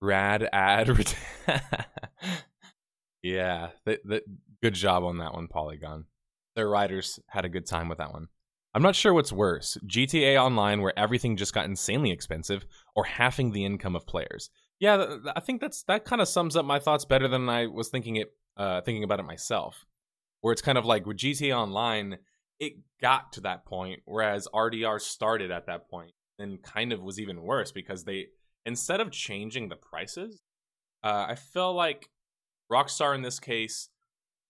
Rad 0.00 0.48
ad. 0.50 0.88
yeah, 3.22 3.68
good 3.84 4.72
job 4.72 5.04
on 5.04 5.18
that 5.18 5.34
one, 5.34 5.48
Polygon. 5.48 6.06
Their 6.56 6.66
writers 6.66 7.20
had 7.28 7.44
a 7.44 7.50
good 7.50 7.66
time 7.66 7.90
with 7.90 7.98
that 7.98 8.10
one. 8.10 8.28
I'm 8.78 8.82
not 8.84 8.94
sure 8.94 9.12
what's 9.12 9.32
worse 9.32 9.76
GTA 9.88 10.40
Online, 10.40 10.80
where 10.80 10.96
everything 10.96 11.36
just 11.36 11.52
got 11.52 11.64
insanely 11.64 12.12
expensive, 12.12 12.64
or 12.94 13.02
halving 13.02 13.50
the 13.50 13.64
income 13.64 13.96
of 13.96 14.06
players. 14.06 14.50
Yeah, 14.78 15.16
I 15.34 15.40
think 15.40 15.60
that's 15.60 15.82
that 15.88 16.04
kind 16.04 16.22
of 16.22 16.28
sums 16.28 16.54
up 16.54 16.64
my 16.64 16.78
thoughts 16.78 17.04
better 17.04 17.26
than 17.26 17.48
I 17.48 17.66
was 17.66 17.88
thinking 17.88 18.14
it, 18.14 18.28
uh, 18.56 18.80
thinking 18.82 19.02
about 19.02 19.18
it 19.18 19.24
myself. 19.24 19.84
Where 20.42 20.52
it's 20.52 20.62
kind 20.62 20.78
of 20.78 20.86
like 20.86 21.06
with 21.06 21.16
GTA 21.16 21.56
Online, 21.56 22.18
it 22.60 22.74
got 23.02 23.32
to 23.32 23.40
that 23.40 23.64
point, 23.64 24.02
whereas 24.04 24.46
RDR 24.54 25.00
started 25.00 25.50
at 25.50 25.66
that 25.66 25.90
point 25.90 26.12
and 26.38 26.62
kind 26.62 26.92
of 26.92 27.02
was 27.02 27.18
even 27.18 27.42
worse 27.42 27.72
because 27.72 28.04
they 28.04 28.26
instead 28.64 29.00
of 29.00 29.10
changing 29.10 29.70
the 29.70 29.76
prices, 29.76 30.40
uh, 31.02 31.26
I 31.28 31.34
feel 31.34 31.74
like 31.74 32.10
Rockstar 32.70 33.12
in 33.16 33.22
this 33.22 33.40
case 33.40 33.88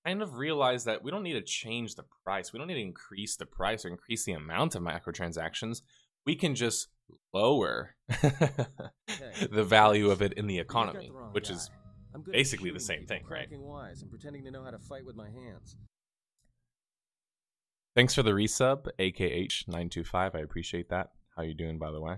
kind 0.09 0.23
of 0.23 0.37
realized 0.37 0.87
that 0.87 1.03
we 1.03 1.11
don't 1.11 1.23
need 1.23 1.35
to 1.35 1.43
change 1.43 1.95
the 1.95 2.05
price. 2.25 2.53
We 2.53 2.59
don't 2.59 2.69
need 2.69 2.75
to 2.75 2.81
increase 2.81 3.37
the 3.37 3.47
price 3.47 3.85
or 3.85 3.89
increase 3.89 4.25
the 4.25 4.33
amount 4.33 4.75
of 4.75 4.83
microtransactions. 4.83 5.83
We 6.25 6.35
can 6.35 6.55
just 6.55 6.89
lower 7.35 7.95
the 8.09 9.65
value 9.65 10.11
of 10.11 10.23
it 10.23 10.33
in 10.35 10.47
the 10.47 10.59
economy, 10.59 11.11
the 11.13 11.33
which 11.33 11.49
guy. 11.49 11.55
is 11.55 11.71
basically 12.33 12.71
the 12.71 12.81
same 12.81 13.07
thing, 13.07 13.25
right? 13.31 13.49
Wise 13.53 14.03
and 14.03 14.11
pretending 14.11 14.45
to 14.45 14.51
know 14.51 14.65
how 14.65 14.71
to 14.71 14.79
fight 14.79 15.05
with 15.05 15.17
my 15.17 15.29
hands. 15.29 15.77
Thanks 17.95 18.15
for 18.15 18.23
the 18.23 18.31
resub, 18.31 18.87
AKH925. 18.99 20.35
I 20.35 20.39
appreciate 20.39 20.89
that. 20.91 21.11
How 21.37 21.43
you 21.43 21.55
doing, 21.55 21.79
by 21.79 21.91
the 21.91 22.01
way? 22.01 22.17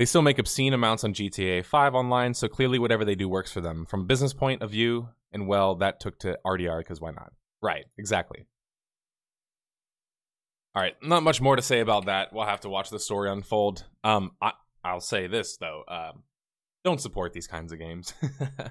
They 0.00 0.06
still 0.06 0.22
make 0.22 0.38
obscene 0.38 0.72
amounts 0.72 1.04
on 1.04 1.12
GTA 1.12 1.62
5 1.62 1.94
online, 1.94 2.32
so 2.32 2.48
clearly 2.48 2.78
whatever 2.78 3.04
they 3.04 3.14
do 3.14 3.28
works 3.28 3.52
for 3.52 3.60
them. 3.60 3.84
From 3.84 4.00
a 4.00 4.04
business 4.04 4.32
point 4.32 4.62
of 4.62 4.70
view, 4.70 5.10
and 5.30 5.46
well, 5.46 5.74
that 5.74 6.00
took 6.00 6.18
to 6.20 6.38
RDR 6.42 6.78
because 6.78 7.02
why 7.02 7.10
not? 7.10 7.34
Right, 7.60 7.84
exactly. 7.98 8.46
All 10.74 10.80
right, 10.80 10.94
not 11.02 11.22
much 11.22 11.42
more 11.42 11.54
to 11.54 11.60
say 11.60 11.80
about 11.80 12.06
that. 12.06 12.32
We'll 12.32 12.46
have 12.46 12.60
to 12.60 12.70
watch 12.70 12.88
the 12.88 12.98
story 12.98 13.30
unfold. 13.30 13.84
Um, 14.02 14.30
I, 14.40 14.52
I'll 14.82 15.02
say 15.02 15.26
this 15.26 15.58
though: 15.58 15.82
um, 15.86 16.22
don't 16.82 17.02
support 17.02 17.34
these 17.34 17.46
kinds 17.46 17.70
of 17.70 17.78
games. 17.78 18.14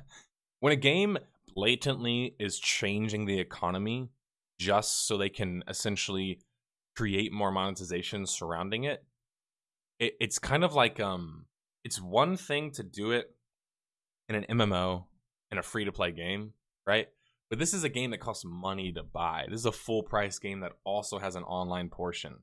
when 0.62 0.74
a 0.74 0.78
game 0.78 1.20
blatantly 1.54 2.38
is 2.40 2.58
changing 2.58 3.28
the 3.28 3.40
economy 3.40 4.10
just 4.58 5.06
so 5.06 5.16
they 5.16 5.30
can 5.30 5.64
essentially 5.68 6.40
create 6.96 7.32
more 7.32 7.52
monetization 7.52 8.26
surrounding 8.26 8.86
it, 8.86 9.04
it 10.00 10.16
it's 10.20 10.40
kind 10.40 10.64
of 10.64 10.74
like 10.74 11.00
um 11.00 11.46
it's 11.84 12.02
one 12.02 12.38
thing 12.38 12.72
to 12.72 12.84
do 12.84 13.12
it 13.12 13.34
in 14.28 14.36
an 14.36 14.46
MMO 14.50 15.06
in 15.52 15.58
a 15.58 15.64
free 15.64 15.86
to 15.86 15.92
play 15.92 16.12
game, 16.12 16.54
right? 16.86 17.08
But 17.50 17.58
this 17.58 17.74
is 17.74 17.84
a 17.84 17.90
game 17.90 18.12
that 18.12 18.20
costs 18.20 18.46
money 18.46 18.92
to 18.92 19.02
buy. 19.02 19.46
This 19.50 19.62
is 19.62 19.66
a 19.66 19.72
full 19.72 20.04
price 20.04 20.38
game 20.38 20.60
that 20.60 20.74
also 20.84 21.18
has 21.18 21.36
an 21.36 21.44
online 21.44 21.90
portion. 21.90 22.36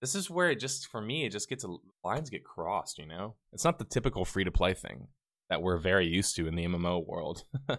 This 0.00 0.14
is 0.14 0.30
where 0.30 0.50
it 0.50 0.60
just 0.60 0.86
for 0.88 1.00
me 1.00 1.24
it 1.24 1.32
just 1.32 1.48
gets 1.48 1.64
lines 2.04 2.30
get 2.30 2.44
crossed, 2.44 2.98
you 2.98 3.06
know? 3.06 3.34
It's 3.52 3.64
not 3.64 3.78
the 3.78 3.84
typical 3.84 4.24
free 4.24 4.44
to 4.44 4.50
play 4.50 4.74
thing 4.74 5.08
that 5.50 5.62
we're 5.62 5.78
very 5.78 6.06
used 6.06 6.36
to 6.36 6.46
in 6.46 6.54
the 6.54 6.66
MMO 6.66 7.04
world. 7.06 7.44
All 7.68 7.78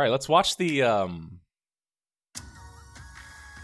right, 0.00 0.10
let's 0.10 0.28
watch 0.28 0.56
the 0.56 0.82
um 0.82 1.40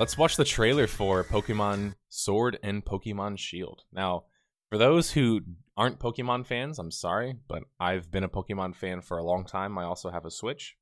Let's 0.00 0.16
watch 0.16 0.38
the 0.38 0.46
trailer 0.46 0.86
for 0.86 1.22
Pokemon 1.24 1.92
Sword 2.08 2.58
and 2.62 2.82
Pokemon 2.82 3.38
Shield. 3.38 3.82
Now, 3.92 4.24
for 4.70 4.78
those 4.78 5.10
who 5.10 5.42
aren't 5.76 6.00
Pokemon 6.00 6.46
fans, 6.46 6.78
I'm 6.78 6.90
sorry, 6.90 7.34
but 7.46 7.64
I've 7.78 8.10
been 8.10 8.24
a 8.24 8.28
Pokemon 8.30 8.76
fan 8.76 9.02
for 9.02 9.18
a 9.18 9.22
long 9.22 9.44
time. 9.44 9.76
I 9.76 9.84
also 9.84 10.08
have 10.08 10.24
a 10.24 10.30
Switch. 10.30 10.74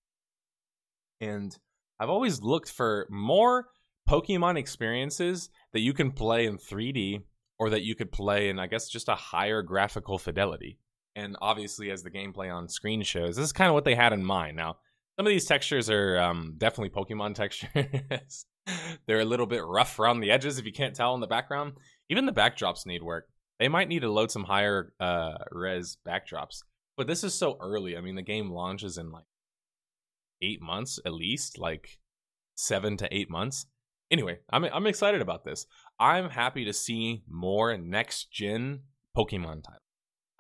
And 1.20 1.58
I've 1.98 2.10
always 2.10 2.42
looked 2.42 2.70
for 2.70 3.08
more 3.10 3.70
Pokemon 4.08 4.56
experiences 4.56 5.50
that 5.72 5.80
you 5.80 5.92
can 5.92 6.12
play 6.12 6.46
in 6.46 6.56
3D 6.56 7.25
or 7.58 7.70
that 7.70 7.82
you 7.82 7.96
could 7.96 8.12
play 8.12 8.48
in, 8.48 8.60
I 8.60 8.68
guess, 8.68 8.88
just 8.88 9.08
a 9.08 9.16
higher 9.16 9.62
graphical 9.62 10.18
fidelity. 10.18 10.78
And 11.16 11.37
obviously, 11.42 11.90
as 11.90 12.04
the 12.04 12.10
gameplay 12.12 12.54
on 12.54 12.68
screen 12.68 13.02
shows, 13.02 13.34
this 13.34 13.46
is 13.46 13.52
kind 13.52 13.68
of 13.68 13.75
what 13.75 13.84
they 13.84 13.96
had 13.96 14.12
in 14.12 14.25
mind. 14.25 14.56
Now, 14.56 14.76
some 15.18 15.26
of 15.26 15.30
these 15.30 15.46
textures 15.46 15.90
are 15.90 16.20
um, 16.20 16.54
definitely 16.56 16.90
Pokemon 16.90 17.34
textures. 17.34 18.46
They're 19.06 19.20
a 19.20 19.25
little 19.25 19.46
bit 19.46 19.64
rough 19.64 19.98
around 19.98 20.20
the 20.20 20.30
edges 20.30 20.58
if 20.58 20.66
you 20.66 20.72
can't 20.72 20.94
tell 20.94 21.14
in 21.14 21.20
the 21.20 21.26
background. 21.26 21.75
Even 22.08 22.26
the 22.26 22.32
backdrops 22.32 22.87
need 22.87 23.02
work. 23.02 23.28
They 23.58 23.68
might 23.68 23.88
need 23.88 24.00
to 24.00 24.10
load 24.10 24.30
some 24.30 24.44
higher 24.44 24.92
uh, 25.00 25.38
res 25.50 25.98
backdrops. 26.06 26.62
But 26.96 27.06
this 27.06 27.25
is 27.25 27.34
so 27.34 27.56
early. 27.60 27.96
I 27.96 28.00
mean, 28.00 28.14
the 28.14 28.22
game 28.22 28.50
launches 28.50 28.98
in 28.98 29.10
like 29.10 29.25
eight 30.42 30.60
months 30.60 30.98
at 31.04 31.12
least, 31.12 31.58
like 31.58 31.98
seven 32.54 32.96
to 32.98 33.14
eight 33.14 33.30
months. 33.30 33.66
Anyway, 34.10 34.38
I'm 34.50 34.64
I'm 34.64 34.87
excited 34.87 35.20
about 35.20 35.44
this. 35.44 35.66
I'm 35.98 36.30
happy 36.30 36.64
to 36.64 36.72
see 36.72 37.22
more 37.28 37.76
next 37.76 38.32
gen 38.32 38.80
Pokemon 39.16 39.64
titles. 39.64 39.82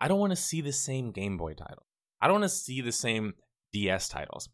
I 0.00 0.08
don't 0.08 0.20
want 0.20 0.32
to 0.32 0.36
see 0.36 0.60
the 0.60 0.72
same 0.72 1.10
Game 1.10 1.36
Boy 1.36 1.54
title. 1.54 1.84
I 2.20 2.26
don't 2.26 2.40
want 2.40 2.50
to 2.50 2.56
see 2.56 2.80
the 2.80 2.92
same 2.92 3.34
DS 3.72 4.08
titles. 4.08 4.48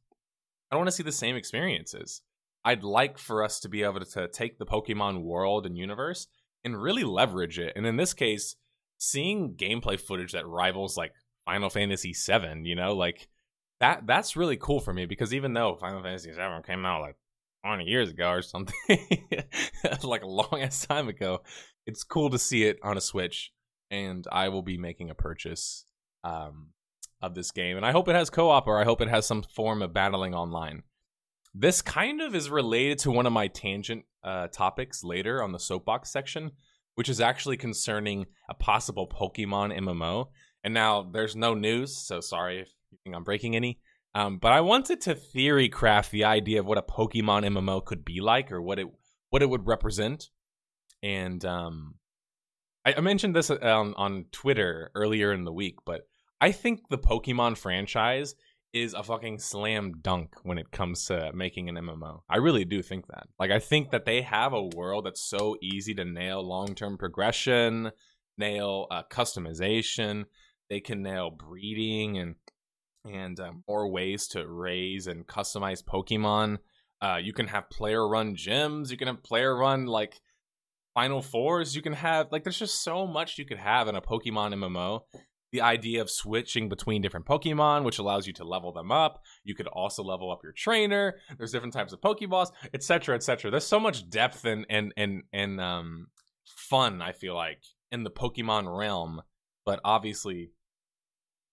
I 0.70 0.74
don't 0.74 0.80
want 0.80 0.88
to 0.88 0.96
see 0.96 1.02
the 1.02 1.12
same 1.12 1.36
experiences. 1.36 2.22
I'd 2.64 2.82
like 2.82 3.18
for 3.18 3.44
us 3.44 3.60
to 3.60 3.68
be 3.68 3.82
able 3.82 4.00
to 4.00 4.28
take 4.28 4.58
the 4.58 4.66
Pokemon 4.66 5.22
world 5.22 5.66
and 5.66 5.76
universe 5.76 6.26
and 6.64 6.80
really 6.80 7.04
leverage 7.04 7.58
it. 7.58 7.74
And 7.76 7.86
in 7.86 7.96
this 7.96 8.14
case, 8.14 8.56
seeing 8.98 9.54
gameplay 9.54 10.00
footage 10.00 10.32
that 10.32 10.46
rivals 10.46 10.96
like 10.96 11.12
Final 11.44 11.68
Fantasy 11.68 12.14
VII, 12.14 12.62
you 12.62 12.74
know, 12.74 12.94
like 12.94 13.28
that 13.80 14.06
that's 14.06 14.36
really 14.36 14.56
cool 14.56 14.80
for 14.80 14.94
me 14.94 15.04
because 15.04 15.34
even 15.34 15.52
though 15.52 15.76
Final 15.76 16.02
Fantasy 16.02 16.30
VII 16.30 16.62
came 16.66 16.86
out 16.86 17.02
like 17.02 17.16
20 17.66 17.84
years 17.84 18.10
ago 18.10 18.30
or 18.30 18.42
something, 18.42 18.74
like 20.02 20.22
a 20.22 20.26
long 20.26 20.60
ass 20.62 20.86
time 20.86 21.08
ago, 21.08 21.42
it's 21.86 22.02
cool 22.02 22.30
to 22.30 22.38
see 22.38 22.64
it 22.64 22.78
on 22.82 22.96
a 22.96 23.00
Switch. 23.00 23.52
And 23.90 24.26
I 24.32 24.48
will 24.48 24.62
be 24.62 24.78
making 24.78 25.10
a 25.10 25.14
purchase 25.14 25.84
um, 26.24 26.68
of 27.20 27.34
this 27.34 27.50
game, 27.50 27.76
and 27.76 27.84
I 27.84 27.92
hope 27.92 28.08
it 28.08 28.14
has 28.14 28.30
co-op 28.30 28.66
or 28.66 28.80
I 28.80 28.84
hope 28.84 29.02
it 29.02 29.08
has 29.08 29.26
some 29.26 29.42
form 29.42 29.82
of 29.82 29.92
battling 29.92 30.34
online. 30.34 30.82
This 31.54 31.82
kind 31.82 32.20
of 32.20 32.34
is 32.34 32.50
related 32.50 32.98
to 33.00 33.12
one 33.12 33.26
of 33.26 33.32
my 33.32 33.46
tangent 33.46 34.04
uh, 34.24 34.48
topics 34.48 35.04
later 35.04 35.42
on 35.42 35.52
the 35.52 35.60
soapbox 35.60 36.10
section, 36.10 36.50
which 36.96 37.08
is 37.08 37.20
actually 37.20 37.56
concerning 37.56 38.26
a 38.48 38.54
possible 38.54 39.08
Pokemon 39.08 39.78
MMO. 39.78 40.26
And 40.64 40.74
now 40.74 41.02
there's 41.02 41.36
no 41.36 41.54
news, 41.54 41.96
so 41.96 42.20
sorry 42.20 42.60
if 42.60 42.68
you 42.90 42.98
think 43.04 43.14
I'm 43.14 43.22
breaking 43.22 43.54
any. 43.54 43.78
Um, 44.16 44.38
but 44.38 44.52
I 44.52 44.62
wanted 44.62 45.00
to 45.02 45.14
theory 45.14 45.68
craft 45.68 46.10
the 46.10 46.24
idea 46.24 46.60
of 46.60 46.66
what 46.66 46.78
a 46.78 46.82
Pokemon 46.82 47.44
MMO 47.46 47.84
could 47.84 48.04
be 48.04 48.20
like, 48.20 48.50
or 48.50 48.60
what 48.60 48.78
it 48.78 48.86
what 49.30 49.42
it 49.42 49.50
would 49.50 49.66
represent. 49.66 50.30
And 51.02 51.44
um, 51.44 51.96
I, 52.84 52.94
I 52.94 53.00
mentioned 53.00 53.34
this 53.34 53.50
on 53.50 53.94
on 53.94 54.26
Twitter 54.32 54.90
earlier 54.94 55.32
in 55.32 55.44
the 55.44 55.52
week, 55.52 55.76
but 55.84 56.02
I 56.40 56.52
think 56.52 56.88
the 56.90 56.98
Pokemon 56.98 57.56
franchise 57.56 58.34
is 58.74 58.92
a 58.92 59.04
fucking 59.04 59.38
slam 59.38 59.92
dunk 60.02 60.34
when 60.42 60.58
it 60.58 60.72
comes 60.72 61.06
to 61.06 61.30
making 61.32 61.68
an 61.68 61.76
MMO. 61.76 62.22
I 62.28 62.38
really 62.38 62.64
do 62.64 62.82
think 62.82 63.06
that. 63.06 63.28
Like 63.38 63.52
I 63.52 63.60
think 63.60 63.92
that 63.92 64.04
they 64.04 64.22
have 64.22 64.52
a 64.52 64.68
world 64.76 65.06
that's 65.06 65.22
so 65.22 65.56
easy 65.62 65.94
to 65.94 66.04
nail 66.04 66.42
long-term 66.46 66.98
progression, 66.98 67.92
nail 68.36 68.88
uh, 68.90 69.04
customization. 69.08 70.24
They 70.68 70.80
can 70.80 71.02
nail 71.02 71.30
breeding 71.30 72.18
and 72.18 72.34
and 73.06 73.38
um, 73.38 73.62
more 73.68 73.88
ways 73.88 74.26
to 74.28 74.48
raise 74.48 75.06
and 75.06 75.26
customize 75.26 75.84
Pokemon. 75.84 76.58
Uh, 77.00 77.18
you 77.22 77.32
can 77.32 77.46
have 77.48 77.70
player 77.70 78.08
run 78.08 78.34
gyms. 78.34 78.90
You 78.90 78.96
can 78.96 79.08
have 79.08 79.22
player 79.22 79.54
run 79.54 79.86
like 79.86 80.20
Final 80.94 81.22
Fours. 81.22 81.76
You 81.76 81.82
can 81.82 81.92
have 81.92 82.32
like 82.32 82.42
there's 82.42 82.58
just 82.58 82.82
so 82.82 83.06
much 83.06 83.38
you 83.38 83.44
could 83.44 83.58
have 83.58 83.86
in 83.86 83.94
a 83.94 84.00
Pokemon 84.00 84.54
MMO 84.54 85.02
the 85.54 85.60
idea 85.60 86.02
of 86.02 86.10
switching 86.10 86.68
between 86.68 87.00
different 87.00 87.26
Pokemon, 87.26 87.84
which 87.84 88.00
allows 88.00 88.26
you 88.26 88.32
to 88.32 88.44
level 88.44 88.72
them 88.72 88.90
up. 88.90 89.22
You 89.44 89.54
could 89.54 89.68
also 89.68 90.02
level 90.02 90.32
up 90.32 90.40
your 90.42 90.50
trainer. 90.50 91.14
There's 91.38 91.52
different 91.52 91.72
types 91.72 91.92
of 91.92 92.00
Pokeballs, 92.00 92.50
etc., 92.74 93.14
etc. 93.14 93.52
There's 93.52 93.64
so 93.64 93.78
much 93.78 94.10
depth 94.10 94.44
and 94.44 94.66
and 94.68 94.92
and 94.96 95.22
and 95.32 95.60
um 95.60 96.08
fun. 96.44 97.00
I 97.00 97.12
feel 97.12 97.36
like 97.36 97.62
in 97.92 98.02
the 98.02 98.10
Pokemon 98.10 98.76
realm, 98.76 99.22
but 99.64 99.78
obviously, 99.84 100.50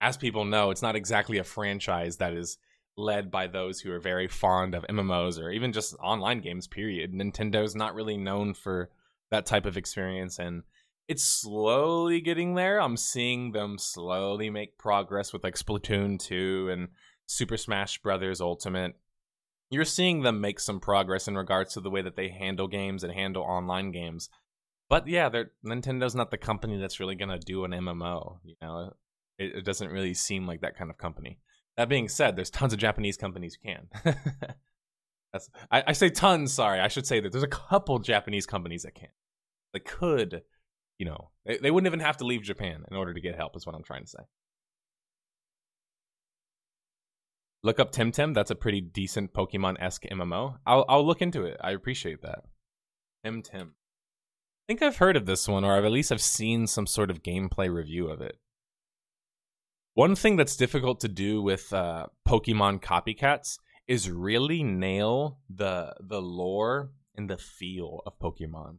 as 0.01 0.17
people 0.17 0.45
know, 0.45 0.71
it's 0.71 0.81
not 0.81 0.95
exactly 0.95 1.37
a 1.37 1.43
franchise 1.43 2.17
that 2.17 2.33
is 2.33 2.57
led 2.97 3.29
by 3.29 3.45
those 3.45 3.81
who 3.81 3.91
are 3.91 3.99
very 3.99 4.27
fond 4.27 4.73
of 4.73 4.83
MMOs 4.89 5.39
or 5.39 5.51
even 5.51 5.73
just 5.73 5.95
online 6.01 6.41
games. 6.41 6.65
Period. 6.65 7.13
Nintendo's 7.13 7.75
not 7.75 7.93
really 7.93 8.17
known 8.17 8.55
for 8.55 8.89
that 9.29 9.45
type 9.45 9.67
of 9.67 9.77
experience 9.77 10.39
and 10.39 10.63
it's 11.07 11.23
slowly 11.23 12.21
getting 12.21 12.55
there. 12.55 12.81
I'm 12.81 12.97
seeing 12.97 13.51
them 13.51 13.77
slowly 13.77 14.49
make 14.49 14.77
progress 14.77 15.33
with 15.33 15.43
like 15.43 15.55
Splatoon 15.55 16.19
2 16.19 16.69
and 16.71 16.87
Super 17.25 17.57
Smash 17.57 18.01
Brothers 18.01 18.41
Ultimate. 18.41 18.95
You're 19.69 19.85
seeing 19.85 20.21
them 20.21 20.41
make 20.41 20.59
some 20.59 20.79
progress 20.79 21.27
in 21.27 21.37
regards 21.37 21.73
to 21.73 21.81
the 21.81 21.89
way 21.89 22.01
that 22.01 22.15
they 22.15 22.29
handle 22.29 22.67
games 22.67 23.03
and 23.03 23.13
handle 23.13 23.43
online 23.43 23.91
games. 23.91 24.29
But 24.89 25.07
yeah, 25.07 25.29
Nintendo's 25.65 26.15
not 26.15 26.31
the 26.31 26.37
company 26.37 26.77
that's 26.77 26.99
really 26.99 27.15
gonna 27.15 27.39
do 27.39 27.63
an 27.63 27.71
MMO. 27.71 28.39
You 28.43 28.55
know, 28.61 28.93
it, 29.37 29.55
it 29.55 29.65
doesn't 29.65 29.91
really 29.91 30.13
seem 30.13 30.45
like 30.45 30.61
that 30.61 30.77
kind 30.77 30.89
of 30.89 30.97
company. 30.97 31.39
That 31.77 31.89
being 31.89 32.09
said, 32.09 32.35
there's 32.35 32.49
tons 32.49 32.73
of 32.73 32.79
Japanese 32.79 33.15
companies 33.17 33.57
who 33.61 33.69
can. 33.69 33.87
That's 35.33 35.49
I, 35.71 35.83
I, 35.87 35.93
say 35.93 36.09
tons. 36.09 36.51
Sorry, 36.51 36.79
I 36.79 36.89
should 36.89 37.07
say 37.07 37.21
that 37.21 37.31
there's 37.31 37.43
a 37.43 37.47
couple 37.47 37.99
Japanese 37.99 38.45
companies 38.45 38.83
that 38.83 38.95
can, 38.95 39.07
that 39.71 39.85
could 39.85 40.43
you 41.01 41.05
know, 41.05 41.31
they, 41.47 41.57
they 41.57 41.71
wouldn't 41.71 41.87
even 41.87 42.05
have 42.05 42.17
to 42.17 42.25
leave 42.25 42.43
Japan 42.43 42.85
in 42.91 42.95
order 42.95 43.11
to 43.11 43.19
get 43.19 43.35
help, 43.35 43.55
is 43.55 43.65
what 43.65 43.73
I'm 43.73 43.81
trying 43.81 44.03
to 44.03 44.07
say. 44.07 44.19
Look 47.63 47.79
up 47.79 47.91
Temtem. 47.91 48.35
That's 48.35 48.51
a 48.51 48.55
pretty 48.55 48.81
decent 48.81 49.33
Pokemon 49.33 49.77
esque 49.79 50.03
MMO. 50.03 50.57
I'll 50.63 50.85
I'll 50.87 51.05
look 51.05 51.23
into 51.23 51.43
it. 51.43 51.57
I 51.59 51.71
appreciate 51.71 52.21
that. 52.21 52.43
Temtem. 53.25 53.69
I 53.69 54.65
think 54.67 54.83
I've 54.83 54.97
heard 54.97 55.17
of 55.17 55.25
this 55.25 55.47
one, 55.47 55.63
or 55.63 55.75
I've 55.75 55.85
at 55.85 55.91
least 55.91 56.11
I've 56.11 56.21
seen 56.21 56.67
some 56.67 56.85
sort 56.85 57.09
of 57.09 57.23
gameplay 57.23 57.73
review 57.73 58.07
of 58.07 58.21
it. 58.21 58.37
One 59.95 60.15
thing 60.15 60.35
that's 60.35 60.55
difficult 60.55 60.99
to 60.99 61.07
do 61.07 61.41
with 61.41 61.73
uh, 61.73 62.05
Pokemon 62.27 62.83
copycats 62.83 63.57
is 63.87 64.11
really 64.11 64.61
nail 64.61 65.39
the 65.49 65.95
the 65.99 66.21
lore 66.21 66.91
and 67.15 67.27
the 67.27 67.39
feel 67.39 68.01
of 68.05 68.19
Pokemon. 68.19 68.77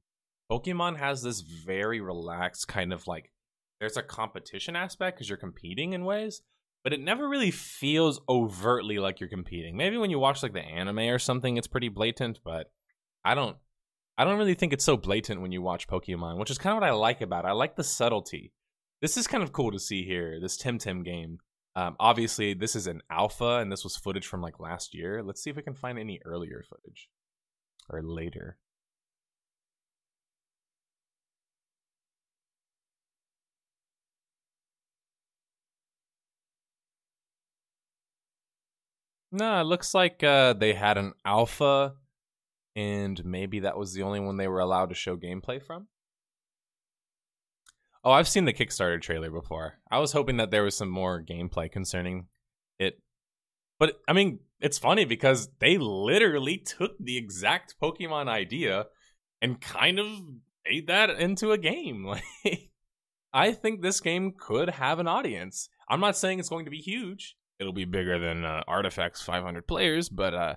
Pokemon 0.52 0.98
has 0.98 1.22
this 1.22 1.40
very 1.40 2.00
relaxed 2.00 2.68
kind 2.68 2.92
of 2.92 3.06
like 3.06 3.32
there's 3.80 3.96
a 3.96 4.02
competition 4.02 4.76
aspect 4.76 5.16
because 5.16 5.28
you're 5.28 5.38
competing 5.38 5.94
in 5.94 6.04
ways, 6.04 6.42
but 6.84 6.92
it 6.92 7.00
never 7.00 7.26
really 7.26 7.50
feels 7.50 8.20
overtly 8.28 8.98
like 8.98 9.18
you're 9.18 9.30
competing. 9.30 9.76
Maybe 9.76 9.96
when 9.96 10.10
you 10.10 10.18
watch 10.18 10.42
like 10.42 10.52
the 10.52 10.60
anime 10.60 10.98
or 10.98 11.18
something, 11.18 11.56
it's 11.56 11.66
pretty 11.66 11.88
blatant, 11.88 12.40
but 12.44 12.70
I 13.24 13.34
don't 13.34 13.56
I 14.18 14.24
don't 14.24 14.36
really 14.36 14.54
think 14.54 14.74
it's 14.74 14.84
so 14.84 14.98
blatant 14.98 15.40
when 15.40 15.52
you 15.52 15.62
watch 15.62 15.88
Pokemon, 15.88 16.38
which 16.38 16.50
is 16.50 16.58
kind 16.58 16.76
of 16.76 16.82
what 16.82 16.88
I 16.88 16.92
like 16.92 17.22
about 17.22 17.46
it. 17.46 17.48
I 17.48 17.52
like 17.52 17.76
the 17.76 17.84
subtlety. 17.84 18.52
This 19.00 19.16
is 19.16 19.26
kind 19.26 19.42
of 19.42 19.52
cool 19.52 19.72
to 19.72 19.80
see 19.80 20.04
here, 20.04 20.38
this 20.38 20.60
Temtem 20.62 21.02
game. 21.02 21.38
Um, 21.74 21.96
obviously, 21.98 22.52
this 22.52 22.76
is 22.76 22.86
an 22.86 23.00
alpha, 23.10 23.56
and 23.56 23.72
this 23.72 23.84
was 23.84 23.96
footage 23.96 24.26
from 24.26 24.42
like 24.42 24.60
last 24.60 24.94
year. 24.94 25.22
Let's 25.22 25.42
see 25.42 25.48
if 25.48 25.56
we 25.56 25.62
can 25.62 25.74
find 25.74 25.98
any 25.98 26.20
earlier 26.26 26.62
footage 26.68 27.08
or 27.88 28.02
later. 28.02 28.58
No, 39.32 39.60
it 39.60 39.64
looks 39.64 39.94
like 39.94 40.22
uh, 40.22 40.52
they 40.52 40.74
had 40.74 40.98
an 40.98 41.14
alpha, 41.24 41.94
and 42.76 43.24
maybe 43.24 43.60
that 43.60 43.78
was 43.78 43.94
the 43.94 44.02
only 44.02 44.20
one 44.20 44.36
they 44.36 44.46
were 44.46 44.60
allowed 44.60 44.90
to 44.90 44.94
show 44.94 45.16
gameplay 45.16 45.60
from. 45.62 45.88
Oh, 48.04 48.10
I've 48.10 48.28
seen 48.28 48.44
the 48.44 48.52
Kickstarter 48.52 49.00
trailer 49.00 49.30
before. 49.30 49.78
I 49.90 50.00
was 50.00 50.12
hoping 50.12 50.36
that 50.36 50.50
there 50.50 50.64
was 50.64 50.76
some 50.76 50.90
more 50.90 51.24
gameplay 51.24 51.70
concerning 51.70 52.26
it. 52.78 53.00
But 53.78 54.00
I 54.06 54.12
mean, 54.12 54.40
it's 54.60 54.78
funny 54.78 55.06
because 55.06 55.48
they 55.60 55.78
literally 55.78 56.58
took 56.58 56.92
the 56.98 57.16
exact 57.16 57.76
Pokemon 57.80 58.28
idea 58.28 58.86
and 59.40 59.60
kind 59.60 59.98
of 59.98 60.06
made 60.68 60.88
that 60.88 61.10
into 61.10 61.52
a 61.52 61.58
game. 61.58 62.06
Like 62.44 62.70
I 63.34 63.52
think 63.52 63.80
this 63.80 64.00
game 64.00 64.34
could 64.38 64.68
have 64.68 64.98
an 64.98 65.08
audience. 65.08 65.70
I'm 65.88 66.00
not 66.00 66.18
saying 66.18 66.38
it's 66.38 66.50
going 66.50 66.66
to 66.66 66.70
be 66.70 66.82
huge. 66.82 67.34
It'll 67.62 67.72
be 67.72 67.84
bigger 67.84 68.18
than 68.18 68.44
uh, 68.44 68.62
Artifact's 68.66 69.22
500 69.22 69.68
players, 69.68 70.08
but 70.08 70.34
uh, 70.34 70.54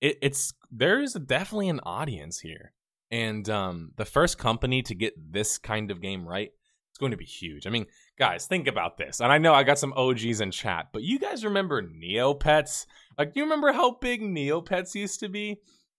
it, 0.00 0.18
it's 0.22 0.54
there's 0.70 1.14
definitely 1.14 1.68
an 1.68 1.80
audience 1.80 2.38
here. 2.38 2.72
And 3.10 3.48
um, 3.50 3.90
the 3.96 4.04
first 4.04 4.38
company 4.38 4.80
to 4.82 4.94
get 4.94 5.14
this 5.32 5.58
kind 5.58 5.90
of 5.90 6.00
game 6.00 6.26
right, 6.26 6.50
it's 6.90 6.98
going 6.98 7.10
to 7.10 7.18
be 7.18 7.24
huge. 7.24 7.66
I 7.66 7.70
mean, 7.70 7.86
guys, 8.16 8.46
think 8.46 8.68
about 8.68 8.98
this. 8.98 9.18
And 9.18 9.32
I 9.32 9.38
know 9.38 9.52
I 9.52 9.64
got 9.64 9.80
some 9.80 9.92
OGs 9.94 10.40
in 10.40 10.52
chat, 10.52 10.90
but 10.92 11.02
you 11.02 11.18
guys 11.18 11.44
remember 11.44 11.82
Neopets? 11.82 12.86
Like, 13.18 13.34
do 13.34 13.40
you 13.40 13.44
remember 13.44 13.72
how 13.72 13.96
big 14.00 14.22
Neopets 14.22 14.94
used 14.94 15.18
to 15.20 15.28
be? 15.28 15.58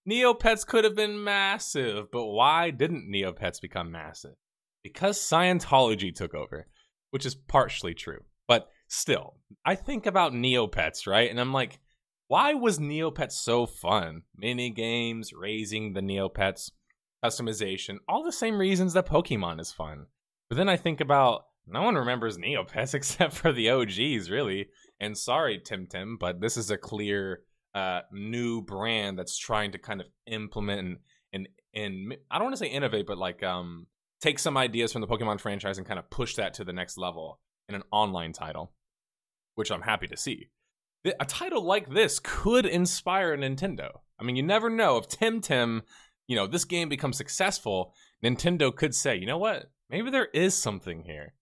Neopets 0.10 0.66
could 0.66 0.86
have 0.86 0.96
been 0.96 1.22
massive, 1.22 2.12
but 2.12 2.28
why 2.28 2.70
didn't 2.70 3.12
Neopets 3.12 3.60
become 3.60 3.92
massive? 3.92 4.36
Because 4.84 5.20
Scientology 5.20 6.16
took 6.16 6.34
over, 6.34 6.68
which 7.10 7.26
is 7.26 7.36
partially 7.36 7.94
true. 7.94 8.22
Still, 8.88 9.36
I 9.66 9.76
think 9.76 10.06
about 10.06 10.34
Neopets, 10.34 11.08
right? 11.08 11.30
And 11.30 11.40
I'm 11.40 11.54
like, 11.54 11.80
why 12.28 12.54
was 12.54 12.80
Neopets 12.80 13.34
so 13.34 13.66
fun? 13.66 14.24
Mini 14.36 14.70
games, 14.70 15.32
raising 15.34 15.94
the 15.94 16.02
Neopets, 16.02 16.72
customization, 17.24 17.98
all 18.08 18.24
the 18.24 18.32
same 18.32 18.58
reasons 18.58 18.94
that 18.94 19.08
Pokemon 19.08 19.60
is 19.60 19.72
fun. 19.72 20.08
But 20.50 20.58
then 20.58 20.70
I 20.70 20.78
think 20.78 21.02
about 21.02 21.46
no 21.68 21.82
one 21.82 21.96
remembers 21.96 22.38
Neopets 22.38 22.94
except 22.94 23.34
for 23.34 23.52
the 23.52 23.70
OGs, 23.70 24.30
really. 24.30 24.68
And 25.00 25.18
sorry, 25.18 25.60
Temtem, 25.60 26.18
but 26.20 26.40
this 26.42 26.58
is 26.58 26.72
a 26.72 26.78
clear 26.78 27.42
uh, 27.74 28.02
new 28.12 28.62
brand 28.62 29.20
that's 29.20 29.38
trying 29.38 29.72
to 29.74 29.78
kind 29.78 30.00
of 30.00 30.08
implement 30.28 30.80
and 30.80 30.98
and, 31.34 31.48
and 31.74 32.16
I 32.32 32.38
don't 32.38 32.46
want 32.46 32.54
to 32.54 32.60
say 32.60 32.72
innovate, 32.72 33.06
but 33.06 33.18
like 33.18 33.44
um 33.44 33.88
take 34.22 34.40
some 34.40 34.56
ideas 34.56 34.94
from 34.94 35.02
the 35.02 35.08
Pokemon 35.08 35.42
franchise 35.42 35.78
and 35.78 35.86
kind 35.86 36.00
of 36.00 36.10
push 36.10 36.36
that 36.36 36.54
to 36.56 36.64
the 36.64 36.72
next 36.72 36.98
level 36.98 37.40
in 37.70 37.76
an 37.76 37.84
online 37.92 38.34
title, 38.34 38.74
which 39.56 39.72
I'm 39.72 39.82
happy 39.82 40.08
to 40.08 40.18
see. 40.18 40.50
A 41.20 41.26
title 41.26 41.64
like 41.64 41.90
this 41.90 42.20
could 42.20 42.66
inspire 42.66 43.38
Nintendo. 43.38 44.00
I 44.20 44.24
mean, 44.24 44.36
you 44.36 44.44
never 44.44 44.70
know 44.70 44.98
if 44.98 45.08
Temtem, 45.08 45.82
you 46.28 46.36
know, 46.36 46.48
this 46.48 46.66
game 46.66 46.90
becomes 46.90 47.18
successful, 47.18 47.94
Nintendo 48.24 48.76
could 48.76 48.96
say, 48.96 49.16
you 49.16 49.28
know 49.28 49.38
what, 49.38 49.72
maybe 49.90 50.10
there 50.10 50.30
is 50.34 50.56
something 50.56 51.04
here. 51.04 51.34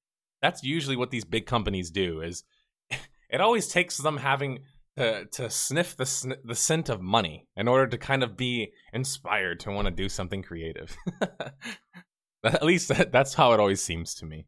That's 0.42 0.64
usually 0.64 0.98
what 0.98 1.12
these 1.12 1.24
big 1.24 1.46
companies 1.46 1.92
do. 1.92 2.22
Is 2.22 2.44
it 3.30 3.40
always 3.40 3.68
takes 3.70 3.98
them 3.98 4.18
having 4.18 4.60
to 4.98 5.26
to 5.26 5.50
sniff 5.50 5.96
the 5.96 6.06
sn- 6.06 6.42
the 6.44 6.56
scent 6.56 6.90
of 6.90 7.02
money 7.02 7.48
in 7.56 7.68
order 7.68 7.88
to 7.88 7.98
kind 7.98 8.24
of 8.24 8.36
be 8.36 8.74
inspired 8.92 9.60
to 9.62 9.72
want 9.72 9.86
to 9.86 9.92
do 9.92 10.10
something 10.10 10.44
creative. 10.44 10.96
At 12.44 12.64
least 12.64 12.90
that, 12.90 13.12
that's 13.14 13.34
how 13.34 13.54
it 13.54 13.60
always 13.60 13.82
seems 13.82 14.14
to 14.16 14.26
me. 14.26 14.48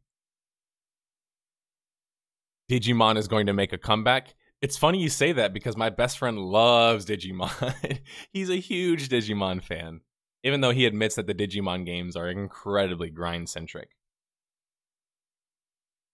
Digimon 2.70 3.18
is 3.18 3.28
going 3.28 3.46
to 3.48 3.54
make 3.54 3.74
a 3.74 3.78
comeback. 3.78 4.36
It's 4.62 4.78
funny 4.78 5.00
you 5.00 5.10
say 5.10 5.32
that 5.34 5.54
because 5.54 5.78
my 5.78 5.90
best 5.90 6.18
friend 6.18 6.40
loves 6.40 7.06
Digimon. 7.06 8.00
He's 8.34 8.50
a 8.50 8.56
huge 8.56 9.10
Digimon 9.10 9.62
fan, 9.62 10.02
even 10.44 10.62
though 10.62 10.72
he 10.72 10.86
admits 10.86 11.16
that 11.16 11.28
the 11.28 11.36
Digimon 11.36 11.86
games 11.86 12.16
are 12.16 12.30
incredibly 12.30 13.10
grind 13.10 13.50
centric. 13.50 13.90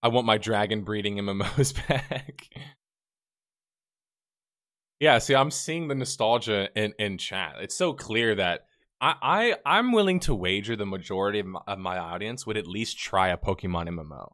I 0.03 0.07
want 0.07 0.25
my 0.25 0.37
dragon 0.37 0.81
breeding 0.81 1.15
MMOs 1.17 1.87
back. 1.87 2.49
yeah, 4.99 5.19
see, 5.19 5.35
I'm 5.35 5.51
seeing 5.51 5.87
the 5.87 5.95
nostalgia 5.95 6.69
in, 6.75 6.93
in 6.99 7.17
chat. 7.17 7.55
It's 7.61 7.77
so 7.77 7.93
clear 7.93 8.35
that 8.35 8.61
I, 8.99 9.15
I 9.21 9.55
I'm 9.65 9.91
willing 9.91 10.19
to 10.21 10.35
wager 10.35 10.75
the 10.75 10.85
majority 10.85 11.39
of 11.39 11.47
my, 11.47 11.61
of 11.67 11.79
my 11.79 11.97
audience 11.97 12.45
would 12.45 12.57
at 12.57 12.67
least 12.67 12.99
try 12.99 13.29
a 13.29 13.37
Pokemon 13.37 13.89
MMO, 13.89 14.31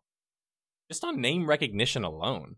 just 0.89 1.03
on 1.03 1.21
name 1.21 1.47
recognition 1.47 2.03
alone. 2.03 2.55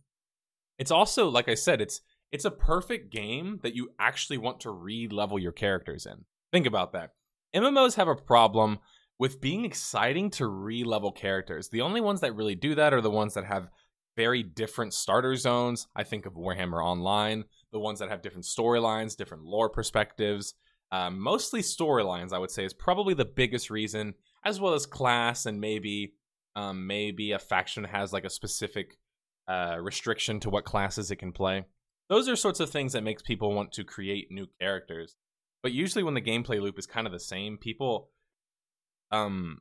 It's 0.78 0.92
also 0.92 1.30
like 1.30 1.50
I 1.50 1.56
said, 1.56 1.82
it's 1.82 2.02
it's 2.32 2.46
a 2.46 2.52
perfect 2.52 3.12
game 3.12 3.60
that 3.63 3.76
you 3.76 3.89
actually 4.00 4.38
want 4.38 4.60
to 4.62 4.72
re-level 4.72 5.39
your 5.39 5.52
characters 5.52 6.06
in. 6.06 6.26
Think 6.52 6.68
about 6.68 6.94
that. 6.94 7.12
MMOs 7.56 7.96
have 7.96 8.08
a 8.08 8.15
problem 8.15 8.80
with 9.18 9.42
being 9.42 9.65
exciting 9.65 10.30
to 10.30 10.48
re-level 10.48 11.12
characters. 11.12 11.70
The 11.70 11.82
only 11.82 12.02
ones 12.02 12.22
that 12.22 12.36
really 12.36 12.56
do 12.56 12.76
that 12.76 12.94
are 12.94 13.02
the 13.02 13.10
ones 13.10 13.34
that 13.34 13.46
have 13.46 13.70
very 14.15 14.44
different 14.44 14.94
starter 14.94 15.36
zones. 15.36 15.88
I 15.96 16.04
think 16.04 16.26
of 16.26 16.34
Warhammer 16.34 16.84
Online, 16.84 17.46
the 17.72 17.80
ones 17.80 18.00
that 18.00 18.10
have 18.10 18.22
different 18.22 18.46
storylines, 18.46 19.15
different 19.15 19.44
lore 19.44 19.70
perspectives. 19.70 20.54
Um, 20.92 21.20
mostly 21.20 21.62
storylines, 21.62 22.34
I 22.34 22.38
would 22.38 22.52
say, 22.52 22.65
is 22.65 22.74
probably 22.74 23.13
the 23.13 23.26
biggest 23.26 23.70
reason, 23.70 24.15
as 24.44 24.60
well 24.60 24.74
as 24.74 24.86
class 24.86 25.46
and 25.46 25.62
maybe 25.62 26.13
um, 26.60 26.88
maybe 26.88 27.32
a 27.32 27.39
faction 27.39 27.86
has 27.86 28.12
like 28.12 28.26
a 28.26 28.30
specific 28.30 28.98
uh, 29.48 29.78
restriction 29.80 30.39
to 30.41 30.50
what 30.50 30.65
classes 30.65 31.10
it 31.10 31.15
can 31.15 31.32
play. 31.32 31.63
Those 32.10 32.28
are 32.28 32.36
sorts 32.36 32.60
of 32.60 32.69
things 32.69 32.93
that 32.93 33.04
makes 33.04 33.22
people 33.22 33.54
want 33.54 33.72
to 33.74 33.84
create 33.84 34.28
new 34.30 34.48
characters. 34.60 35.15
But 35.63 35.72
usually, 35.72 36.04
when 36.04 36.15
the 36.15 36.22
gameplay 36.22 36.62
loop 36.62 36.78
is 36.78 36.86
kind 36.86 37.08
of 37.08 37.13
the 37.13 37.19
same, 37.19 37.58
people 37.58 38.10
um 39.12 39.60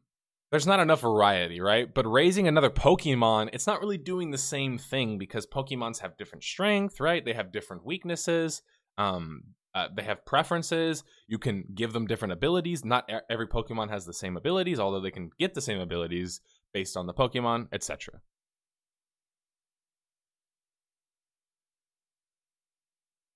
there's 0.51 0.67
not 0.67 0.81
enough 0.81 1.03
variety, 1.03 1.61
right? 1.61 1.93
But 1.93 2.07
raising 2.07 2.49
another 2.49 2.71
Pokemon, 2.71 3.51
it's 3.53 3.67
not 3.67 3.81
really 3.81 3.99
doing 3.99 4.31
the 4.31 4.39
same 4.39 4.79
thing 4.79 5.19
because 5.19 5.47
Pokemons 5.47 5.99
have 5.99 6.17
different 6.17 6.43
strength, 6.43 7.01
right? 7.01 7.23
They 7.23 7.35
have 7.35 7.53
different 7.53 7.85
weaknesses. 7.85 8.63
Um, 8.97 9.43
uh, 9.75 9.89
they 9.95 10.05
have 10.05 10.25
preferences. 10.25 11.05
You 11.27 11.39
can 11.39 11.65
give 11.75 11.93
them 11.93 12.07
different 12.07 12.33
abilities. 12.33 12.83
Not 12.83 13.11
every 13.29 13.47
Pokemon 13.47 13.91
has 13.91 14.07
the 14.07 14.15
same 14.15 14.39
abilities, 14.39 14.81
although 14.81 15.03
they 15.03 15.11
can 15.11 15.31
get 15.39 15.53
the 15.53 15.61
same 15.61 15.81
abilities 15.81 16.41
based 16.73 16.97
on 16.97 17.07
the 17.07 17.15
Pokemon, 17.15 17.69
etc. 17.73 18.21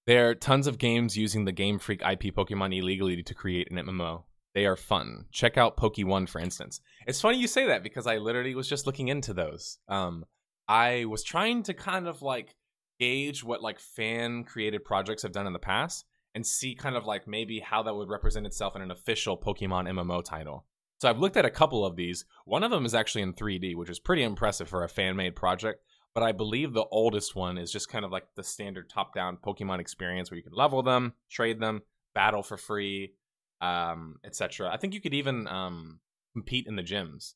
There 0.06 0.30
are 0.30 0.34
tons 0.34 0.66
of 0.66 0.78
games 0.78 1.16
using 1.16 1.44
the 1.44 1.52
Game 1.52 1.78
Freak 1.78 2.02
IP 2.02 2.34
Pokemon 2.34 2.76
illegally 2.76 3.22
to 3.22 3.34
create 3.34 3.70
an 3.70 3.78
MMO. 3.78 4.24
They 4.54 4.66
are 4.66 4.76
fun. 4.76 5.26
Check 5.30 5.56
out 5.56 5.76
PokeOne, 5.76 6.28
for 6.28 6.40
instance. 6.40 6.80
It's 7.06 7.20
funny 7.20 7.38
you 7.38 7.46
say 7.46 7.66
that 7.68 7.82
because 7.82 8.06
I 8.06 8.18
literally 8.18 8.54
was 8.54 8.68
just 8.68 8.86
looking 8.86 9.08
into 9.08 9.32
those. 9.32 9.78
Um, 9.88 10.24
I 10.68 11.04
was 11.04 11.22
trying 11.22 11.62
to 11.64 11.74
kind 11.74 12.08
of 12.08 12.20
like 12.20 12.56
gauge 12.98 13.42
what 13.44 13.62
like 13.62 13.78
fan 13.78 14.44
created 14.44 14.84
projects 14.84 15.22
have 15.22 15.32
done 15.32 15.46
in 15.46 15.52
the 15.52 15.58
past 15.58 16.04
and 16.34 16.46
see 16.46 16.74
kind 16.74 16.96
of 16.96 17.06
like 17.06 17.26
maybe 17.26 17.60
how 17.60 17.82
that 17.82 17.94
would 17.94 18.08
represent 18.08 18.46
itself 18.46 18.74
in 18.76 18.82
an 18.82 18.90
official 18.90 19.38
Pokemon 19.38 19.88
MMO 19.88 20.24
title. 20.24 20.66
So 21.02 21.10
I've 21.10 21.18
looked 21.18 21.36
at 21.36 21.44
a 21.44 21.50
couple 21.50 21.84
of 21.84 21.96
these. 21.96 22.24
One 22.44 22.62
of 22.62 22.70
them 22.70 22.86
is 22.86 22.94
actually 22.94 23.22
in 23.22 23.32
3D, 23.32 23.74
which 23.74 23.90
is 23.90 23.98
pretty 23.98 24.22
impressive 24.22 24.68
for 24.68 24.84
a 24.84 24.88
fan 24.88 25.16
made 25.16 25.34
project. 25.34 25.82
But 26.14 26.22
I 26.22 26.30
believe 26.30 26.72
the 26.72 26.84
oldest 26.92 27.34
one 27.34 27.58
is 27.58 27.72
just 27.72 27.88
kind 27.88 28.04
of 28.04 28.12
like 28.12 28.28
the 28.36 28.44
standard 28.44 28.88
top 28.88 29.12
down 29.12 29.36
Pokemon 29.44 29.80
experience 29.80 30.30
where 30.30 30.36
you 30.36 30.44
can 30.44 30.52
level 30.52 30.80
them, 30.80 31.14
trade 31.28 31.58
them, 31.58 31.82
battle 32.14 32.44
for 32.44 32.56
free, 32.56 33.14
um, 33.60 34.20
etc. 34.24 34.70
I 34.72 34.76
think 34.76 34.94
you 34.94 35.00
could 35.00 35.12
even 35.12 35.48
um, 35.48 35.98
compete 36.34 36.68
in 36.68 36.76
the 36.76 36.84
gyms. 36.84 37.34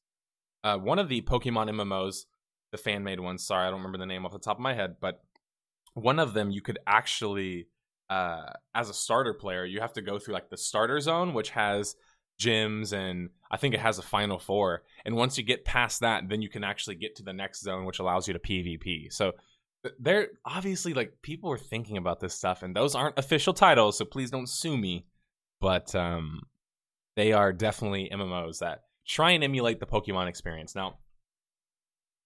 Uh, 0.62 0.78
one 0.78 1.00
of 1.00 1.08
the 1.08 1.22
Pokemon 1.22 1.68
MMOs, 1.68 2.26
the 2.70 2.78
fan 2.78 3.02
made 3.02 3.18
ones, 3.18 3.44
sorry, 3.44 3.66
I 3.66 3.70
don't 3.70 3.80
remember 3.80 3.98
the 3.98 4.06
name 4.06 4.24
off 4.24 4.30
the 4.30 4.38
top 4.38 4.58
of 4.58 4.62
my 4.62 4.74
head, 4.74 4.98
but 5.00 5.24
one 5.94 6.20
of 6.20 6.34
them 6.34 6.52
you 6.52 6.62
could 6.62 6.78
actually 6.86 7.66
uh, 8.08 8.52
as 8.76 8.88
a 8.88 8.94
starter 8.94 9.34
player, 9.34 9.64
you 9.64 9.80
have 9.80 9.92
to 9.94 10.02
go 10.02 10.20
through 10.20 10.34
like 10.34 10.50
the 10.50 10.56
starter 10.56 11.00
zone, 11.00 11.34
which 11.34 11.50
has 11.50 11.96
gyms 12.40 12.92
and 12.92 13.30
I 13.50 13.56
think 13.56 13.74
it 13.74 13.80
has 13.80 13.98
a 13.98 14.02
final 14.02 14.38
four. 14.38 14.82
And 15.04 15.16
once 15.16 15.38
you 15.38 15.44
get 15.44 15.64
past 15.64 16.00
that, 16.00 16.28
then 16.28 16.42
you 16.42 16.48
can 16.48 16.64
actually 16.64 16.96
get 16.96 17.16
to 17.16 17.22
the 17.22 17.32
next 17.32 17.60
zone, 17.62 17.84
which 17.84 17.98
allows 17.98 18.26
you 18.26 18.34
to 18.34 18.40
PvP. 18.40 19.12
So 19.12 19.32
they're 20.00 20.28
obviously 20.44 20.94
like 20.94 21.22
people 21.22 21.50
are 21.52 21.58
thinking 21.58 21.96
about 21.96 22.20
this 22.20 22.34
stuff, 22.34 22.62
and 22.62 22.74
those 22.74 22.94
aren't 22.94 23.18
official 23.18 23.52
titles, 23.52 23.98
so 23.98 24.04
please 24.04 24.30
don't 24.30 24.48
sue 24.48 24.76
me. 24.76 25.06
But 25.60 25.94
um, 25.94 26.42
they 27.14 27.32
are 27.32 27.52
definitely 27.52 28.10
MMOs 28.12 28.58
that 28.58 28.82
try 29.06 29.30
and 29.30 29.44
emulate 29.44 29.80
the 29.80 29.86
Pokemon 29.86 30.28
experience. 30.28 30.74
Now, 30.74 30.98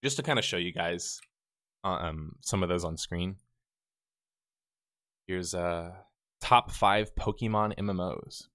just 0.03 0.17
to 0.17 0.23
kind 0.23 0.39
of 0.39 0.45
show 0.45 0.57
you 0.57 0.73
guys 0.73 1.21
uh, 1.83 1.89
um, 1.89 2.35
some 2.41 2.63
of 2.63 2.69
those 2.69 2.83
on 2.83 2.97
screen. 2.97 3.35
Here's 5.27 5.53
uh 5.53 5.91
top 6.41 6.71
five 6.71 7.15
Pokemon 7.15 7.77
MMOs. 7.77 8.47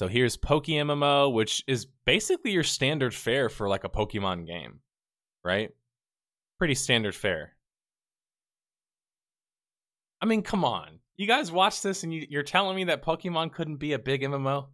So 0.00 0.08
here's 0.08 0.38
Poke 0.38 0.64
MMO, 0.64 1.30
which 1.30 1.62
is 1.66 1.86
basically 2.06 2.52
your 2.52 2.62
standard 2.62 3.14
fare 3.14 3.50
for 3.50 3.68
like 3.68 3.84
a 3.84 3.90
Pokemon 3.90 4.46
game, 4.46 4.80
right? 5.44 5.72
Pretty 6.56 6.74
standard 6.74 7.14
fare. 7.14 7.54
I 10.22 10.24
mean, 10.24 10.40
come 10.40 10.64
on. 10.64 11.00
You 11.18 11.26
guys 11.26 11.52
watch 11.52 11.82
this 11.82 12.02
and 12.02 12.14
you, 12.14 12.26
you're 12.30 12.42
telling 12.42 12.76
me 12.76 12.84
that 12.84 13.04
Pokemon 13.04 13.52
couldn't 13.52 13.76
be 13.76 13.92
a 13.92 13.98
big 13.98 14.22
MMO? 14.22 14.68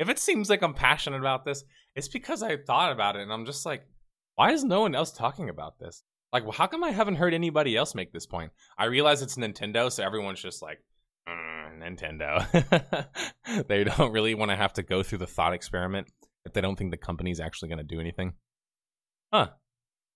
If 0.00 0.08
it 0.08 0.18
seems 0.18 0.50
like 0.50 0.62
I'm 0.62 0.74
passionate 0.74 1.20
about 1.20 1.44
this, 1.44 1.62
it's 1.94 2.08
because 2.08 2.42
I 2.42 2.56
thought 2.56 2.90
about 2.90 3.14
it 3.14 3.22
and 3.22 3.32
I'm 3.32 3.46
just 3.46 3.64
like, 3.64 3.86
why 4.34 4.50
is 4.50 4.64
no 4.64 4.80
one 4.80 4.96
else 4.96 5.12
talking 5.12 5.48
about 5.48 5.78
this? 5.78 6.02
Like, 6.32 6.42
how 6.54 6.66
come 6.66 6.82
I 6.82 6.90
haven't 6.90 7.14
heard 7.18 7.34
anybody 7.34 7.76
else 7.76 7.94
make 7.94 8.12
this 8.12 8.26
point? 8.26 8.50
I 8.76 8.86
realize 8.86 9.22
it's 9.22 9.36
Nintendo, 9.36 9.92
so 9.92 10.02
everyone's 10.02 10.42
just 10.42 10.60
like, 10.60 10.82
Uh, 11.26 11.70
Nintendo. 11.78 12.46
they 13.68 13.84
don't 13.84 14.12
really 14.12 14.34
want 14.34 14.50
to 14.50 14.56
have 14.56 14.72
to 14.74 14.82
go 14.82 15.02
through 15.02 15.18
the 15.18 15.26
thought 15.26 15.52
experiment 15.52 16.08
if 16.44 16.52
they 16.52 16.60
don't 16.60 16.76
think 16.76 16.90
the 16.90 16.96
company's 16.96 17.40
actually 17.40 17.68
going 17.68 17.78
to 17.78 17.84
do 17.84 18.00
anything. 18.00 18.34
Huh. 19.32 19.50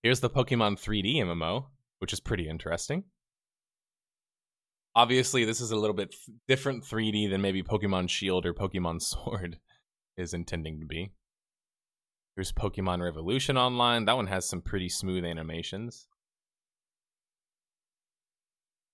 Here's 0.02 0.20
the 0.20 0.30
Pokemon 0.30 0.80
3D 0.80 1.16
MMO, 1.16 1.66
which 1.98 2.12
is 2.12 2.20
pretty 2.20 2.48
interesting. 2.48 3.04
Obviously, 4.94 5.44
this 5.44 5.60
is 5.60 5.70
a 5.70 5.76
little 5.76 5.94
bit 5.94 6.14
different 6.48 6.84
3D 6.84 7.30
than 7.30 7.42
maybe 7.42 7.62
Pokemon 7.62 8.08
Shield 8.08 8.46
or 8.46 8.54
Pokemon 8.54 9.00
Sword 9.02 9.58
is 10.16 10.34
intending 10.34 10.80
to 10.80 10.86
be. 10.86 11.12
There's 12.34 12.52
Pokemon 12.52 13.02
Revolution 13.02 13.56
Online. 13.56 14.04
That 14.04 14.16
one 14.16 14.26
has 14.26 14.46
some 14.46 14.60
pretty 14.60 14.88
smooth 14.88 15.24
animations. 15.24 16.06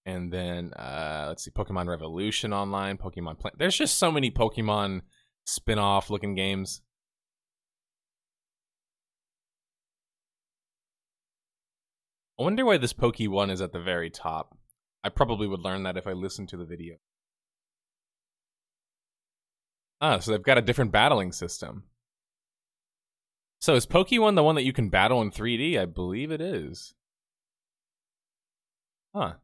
And 0.05 0.33
then 0.33 0.73
uh, 0.75 1.27
let's 1.29 1.45
see, 1.45 1.51
Pokemon 1.51 1.87
Revolution 1.87 2.53
Online, 2.53 2.99
Pokemon 2.99 3.39
Planet. 3.39 3.59
There's 3.59 3.77
just 3.77 3.99
so 3.99 4.11
many 4.11 4.31
Pokemon 4.31 5.03
spin-off 5.47 6.11
looking 6.11 6.35
games. 6.35 6.83
I 12.39 12.43
wonder 12.43 12.65
why 12.65 12.79
this 12.79 12.93
PokeOne 12.93 13.51
is 13.53 13.61
at 13.61 13.73
the 13.73 13.81
very 13.81 14.11
top. 14.11 14.57
I 15.05 15.09
probably 15.09 15.47
would 15.47 15.61
learn 15.61 15.85
that 15.85 15.97
if 15.97 16.07
I 16.07 16.13
listened 16.13 16.49
to 16.49 16.57
the 16.57 16.65
video. 16.65 16.97
Ah, 20.01 20.19
so 20.19 20.33
they've 20.33 20.43
got 20.43 20.59
a 20.59 20.63
different 20.63 20.91
battling 20.91 21.31
system. 21.31 21.85
So 23.61 23.77
is 23.77 23.87
Pokemon 23.87 24.35
the 24.35 24.43
one 24.43 24.57
that 24.57 24.65
you 24.65 24.73
can 24.73 24.89
battle 24.89 25.23
in 25.23 25.31
3D? 25.31 25.79
I 25.79 25.85
believe 25.85 26.33
it 26.33 26.41
is. 26.41 26.95
Huh. 29.15 29.35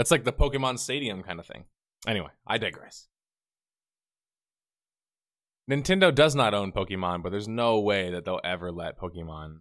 That's 0.00 0.10
like 0.10 0.24
the 0.24 0.32
Pokemon 0.32 0.78
Stadium 0.78 1.22
kind 1.22 1.38
of 1.38 1.44
thing. 1.44 1.66
Anyway, 2.08 2.30
I 2.46 2.56
digress. 2.56 3.08
Nintendo 5.70 6.14
does 6.14 6.34
not 6.34 6.54
own 6.54 6.72
Pokemon, 6.72 7.22
but 7.22 7.28
there's 7.28 7.46
no 7.46 7.78
way 7.80 8.10
that 8.10 8.24
they'll 8.24 8.40
ever 8.42 8.72
let 8.72 8.98
Pokemon, 8.98 9.56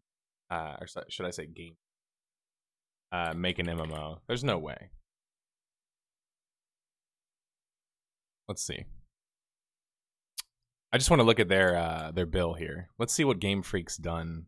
uh, 0.49 0.77
or 0.79 0.87
should 1.09 1.25
I 1.25 1.31
say, 1.31 1.45
game, 1.45 1.75
uh, 3.11 3.33
make 3.35 3.59
an 3.59 3.65
MMO. 3.65 4.19
There's 4.27 4.45
no 4.45 4.57
way. 4.57 4.91
Let's 8.47 8.65
see. 8.65 8.85
I 10.93 10.97
just 10.97 11.09
want 11.09 11.19
to 11.19 11.25
look 11.25 11.41
at 11.41 11.49
their 11.49 11.75
uh, 11.75 12.11
their 12.13 12.25
bill 12.25 12.53
here. 12.53 12.87
Let's 12.97 13.11
see 13.11 13.25
what 13.25 13.39
Game 13.39 13.61
Freak's 13.61 13.97
done 13.97 14.45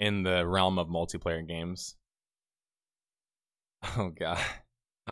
in 0.00 0.24
the 0.24 0.44
realm 0.44 0.76
of 0.80 0.88
multiplayer 0.88 1.46
games. 1.46 1.94
Oh 3.96 4.10
god. 4.10 4.38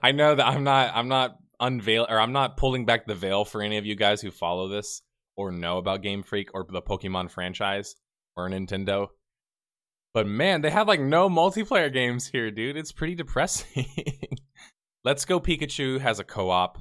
I 0.02 0.12
know 0.12 0.34
that 0.34 0.46
I'm 0.46 0.64
not 0.64 0.92
I'm 0.94 1.08
not 1.08 1.36
unveil 1.60 2.06
or 2.08 2.18
I'm 2.18 2.32
not 2.32 2.56
pulling 2.56 2.86
back 2.86 3.06
the 3.06 3.14
veil 3.14 3.44
for 3.44 3.62
any 3.62 3.78
of 3.78 3.86
you 3.86 3.94
guys 3.94 4.20
who 4.20 4.30
follow 4.30 4.68
this 4.68 5.02
or 5.36 5.50
know 5.50 5.78
about 5.78 6.02
Game 6.02 6.22
Freak 6.22 6.50
or 6.54 6.66
the 6.68 6.82
Pokemon 6.82 7.30
franchise 7.30 7.94
or 8.36 8.48
Nintendo. 8.48 9.08
But 10.14 10.26
man, 10.26 10.60
they 10.60 10.70
have 10.70 10.88
like 10.88 11.00
no 11.00 11.28
multiplayer 11.28 11.92
games 11.92 12.26
here, 12.26 12.50
dude. 12.50 12.76
It's 12.76 12.92
pretty 12.92 13.14
depressing. 13.14 13.86
Let's 15.04 15.24
Go 15.24 15.40
Pikachu 15.40 16.00
has 16.00 16.18
a 16.18 16.24
co-op. 16.24 16.78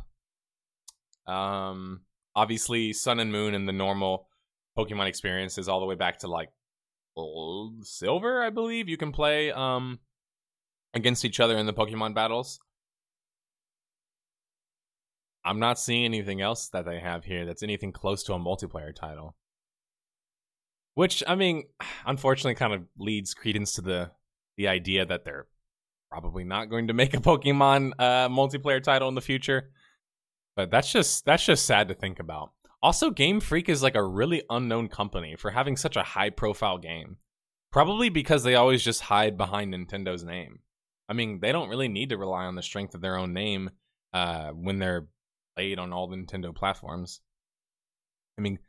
Um 1.27 2.01
obviously 2.35 2.93
Sun 2.93 3.19
and 3.19 3.31
Moon 3.31 3.53
and 3.53 3.67
the 3.67 3.73
normal 3.73 4.27
Pokemon 4.77 5.07
experiences 5.07 5.67
all 5.67 5.79
the 5.79 5.85
way 5.85 5.95
back 5.95 6.19
to 6.19 6.27
like 6.27 6.49
silver, 7.83 8.41
I 8.41 8.49
believe. 8.49 8.87
You 8.87 8.97
can 8.97 9.11
play 9.11 9.51
um 9.51 9.99
against 10.93 11.25
each 11.25 11.39
other 11.39 11.57
in 11.57 11.65
the 11.65 11.73
Pokemon 11.73 12.13
battles. 12.13 12.59
I'm 15.43 15.59
not 15.59 15.79
seeing 15.79 16.05
anything 16.05 16.41
else 16.41 16.69
that 16.69 16.85
they 16.85 16.99
have 16.99 17.25
here 17.25 17.45
that's 17.45 17.63
anything 17.63 17.91
close 17.91 18.23
to 18.23 18.33
a 18.33 18.39
multiplayer 18.39 18.95
title. 18.95 19.35
Which 20.93 21.23
I 21.27 21.35
mean, 21.35 21.63
unfortunately 22.05 22.55
kind 22.55 22.73
of 22.73 22.83
leads 22.97 23.33
credence 23.33 23.73
to 23.73 23.81
the 23.81 24.11
the 24.57 24.67
idea 24.67 25.05
that 25.05 25.25
they're 25.25 25.47
probably 26.11 26.43
not 26.43 26.69
going 26.69 26.87
to 26.87 26.93
make 26.93 27.13
a 27.13 27.17
Pokemon 27.17 27.93
uh 27.97 28.29
multiplayer 28.29 28.83
title 28.83 29.09
in 29.09 29.15
the 29.15 29.21
future. 29.21 29.71
But 30.55 30.69
that's 30.69 30.91
just 30.91 31.25
that's 31.25 31.45
just 31.45 31.65
sad 31.65 31.87
to 31.87 31.93
think 31.93 32.19
about. 32.19 32.51
Also, 32.83 33.11
Game 33.11 33.39
Freak 33.39 33.69
is 33.69 33.83
like 33.83 33.95
a 33.95 34.03
really 34.03 34.43
unknown 34.49 34.89
company 34.89 35.35
for 35.35 35.51
having 35.51 35.77
such 35.77 35.95
a 35.95 36.03
high 36.03 36.31
profile 36.31 36.77
game. 36.77 37.17
Probably 37.71 38.09
because 38.09 38.43
they 38.43 38.55
always 38.55 38.83
just 38.83 39.01
hide 39.01 39.37
behind 39.37 39.73
Nintendo's 39.73 40.23
name. 40.23 40.59
I 41.11 41.13
mean, 41.13 41.41
they 41.41 41.51
don't 41.51 41.67
really 41.67 41.89
need 41.89 42.07
to 42.11 42.17
rely 42.17 42.45
on 42.45 42.55
the 42.55 42.61
strength 42.61 42.95
of 42.95 43.01
their 43.01 43.17
own 43.17 43.33
name 43.33 43.69
uh, 44.13 44.51
when 44.51 44.79
they're 44.79 45.07
played 45.57 45.77
on 45.77 45.91
all 45.91 46.07
the 46.07 46.15
Nintendo 46.15 46.55
platforms. 46.55 47.19
I 48.39 48.41
mean, 48.41 48.59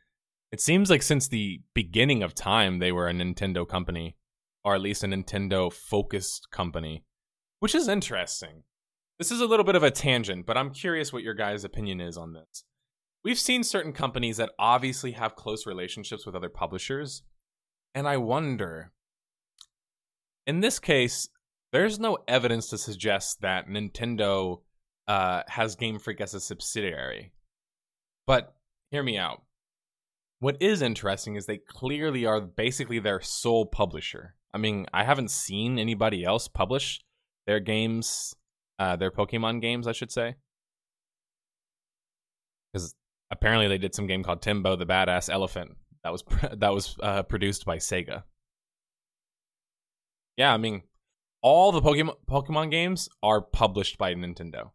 it 0.51 0.61
seems 0.61 0.91
like 0.91 1.03
since 1.03 1.29
the 1.29 1.61
beginning 1.73 2.25
of 2.25 2.35
time, 2.35 2.81
they 2.81 2.91
were 2.91 3.09
a 3.09 3.13
Nintendo 3.13 3.67
company, 3.67 4.17
or 4.65 4.75
at 4.75 4.81
least 4.81 5.05
a 5.05 5.07
Nintendo 5.07 5.73
focused 5.73 6.51
company, 6.51 7.05
which 7.61 7.77
is 7.77 7.87
interesting. 7.87 8.65
This 9.21 9.31
is 9.31 9.41
a 9.41 9.47
little 9.47 9.65
bit 9.65 9.77
of 9.77 9.85
a 9.85 9.93
tangent, 9.93 10.45
but 10.45 10.59
I'm 10.59 10.73
curious 10.73 11.13
what 11.13 11.23
your 11.23 11.35
guys' 11.35 11.63
opinion 11.63 12.01
is 12.01 12.17
on 12.17 12.33
this. 12.33 12.65
We've 13.23 13.39
seen 13.39 13.63
certain 13.63 13.93
companies 13.93 14.39
that 14.39 14.51
obviously 14.59 15.13
have 15.13 15.37
close 15.37 15.65
relationships 15.65 16.27
with 16.27 16.35
other 16.35 16.49
publishers, 16.49 17.23
and 17.95 18.09
I 18.09 18.17
wonder. 18.17 18.91
In 20.45 20.59
this 20.59 20.81
case, 20.81 21.29
there's 21.73 21.99
no 21.99 22.19
evidence 22.29 22.69
to 22.69 22.79
suggest 22.79 23.41
that 23.41 23.69
Nintendo 23.69 24.61
uh, 25.09 25.43
has 25.49 25.75
Game 25.75 25.99
Freak 25.99 26.21
as 26.21 26.35
a 26.35 26.41
subsidiary. 26.41 27.33
But 28.27 28.55
hear 28.91 29.03
me 29.03 29.19
out. 29.19 29.43
What 30.39 30.61
is 30.61 30.83
interesting 30.83 31.37
is 31.37 31.47
they 31.47 31.59
clearly 31.59 32.27
are 32.27 32.41
basically 32.41 32.99
their 32.99 33.21
sole 33.21 33.67
publisher. 33.67 34.35
I 34.53 34.59
mean, 34.59 34.87
I 34.93 35.05
haven't 35.05 35.31
seen 35.31 35.79
anybody 35.79 36.25
else 36.25 36.49
publish 36.49 37.01
their 37.47 37.61
games 37.61 38.35
uh, 38.79 38.97
their 38.97 39.11
Pokemon 39.13 39.61
games, 39.61 39.87
I 39.87 39.93
should 39.93 40.11
say. 40.11 40.35
Because 42.73 42.95
apparently 43.31 43.69
they 43.69 43.79
did 43.79 43.95
some 43.95 44.07
game 44.07 44.25
called 44.25 44.43
Tembo 44.43 44.77
the 44.77 44.87
Badass 44.87 45.31
Elephant 45.31 45.77
that 46.03 46.11
was 46.11 46.25
that 46.53 46.73
was 46.73 46.97
uh, 47.03 47.23
produced 47.23 47.65
by 47.65 47.77
Sega. 47.77 48.25
Yeah, 50.37 50.53
I 50.53 50.57
mean, 50.57 50.83
all 51.43 51.73
the 51.73 51.83
Pokemon 51.83 52.15
Pokemon 52.29 52.71
games 52.71 53.09
are 53.23 53.41
published 53.41 53.99
by 53.99 54.15
Nintendo. 54.15 54.71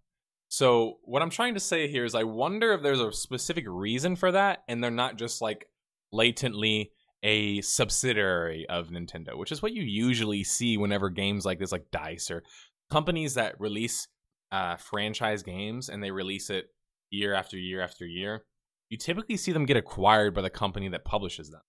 So 0.49 0.97
what 1.03 1.21
I'm 1.21 1.29
trying 1.29 1.55
to 1.55 1.59
say 1.59 1.87
here 1.87 2.05
is, 2.05 2.15
I 2.15 2.23
wonder 2.23 2.73
if 2.73 2.81
there's 2.81 3.01
a 3.01 3.11
specific 3.11 3.65
reason 3.67 4.15
for 4.15 4.31
that, 4.31 4.63
and 4.67 4.83
they're 4.83 4.91
not 4.91 5.17
just 5.17 5.41
like 5.41 5.67
latently 6.11 6.91
a 7.23 7.61
subsidiary 7.61 8.65
of 8.69 8.89
Nintendo, 8.89 9.37
which 9.37 9.51
is 9.51 9.61
what 9.61 9.73
you 9.73 9.83
usually 9.83 10.43
see 10.43 10.77
whenever 10.77 11.09
games 11.09 11.45
like 11.45 11.59
this, 11.59 11.71
like 11.71 11.91
Dice 11.91 12.31
or 12.31 12.43
companies 12.89 13.33
that 13.33 13.59
release 13.59 14.07
uh, 14.51 14.77
franchise 14.77 15.43
games 15.43 15.89
and 15.89 16.01
they 16.01 16.11
release 16.11 16.49
it 16.49 16.67
year 17.09 17.33
after 17.33 17.57
year 17.57 17.81
after 17.81 18.05
year, 18.05 18.43
you 18.89 18.97
typically 18.97 19.35
see 19.35 19.51
them 19.51 19.65
get 19.65 19.77
acquired 19.77 20.33
by 20.33 20.41
the 20.41 20.49
company 20.49 20.87
that 20.89 21.03
publishes 21.03 21.49
them. 21.49 21.61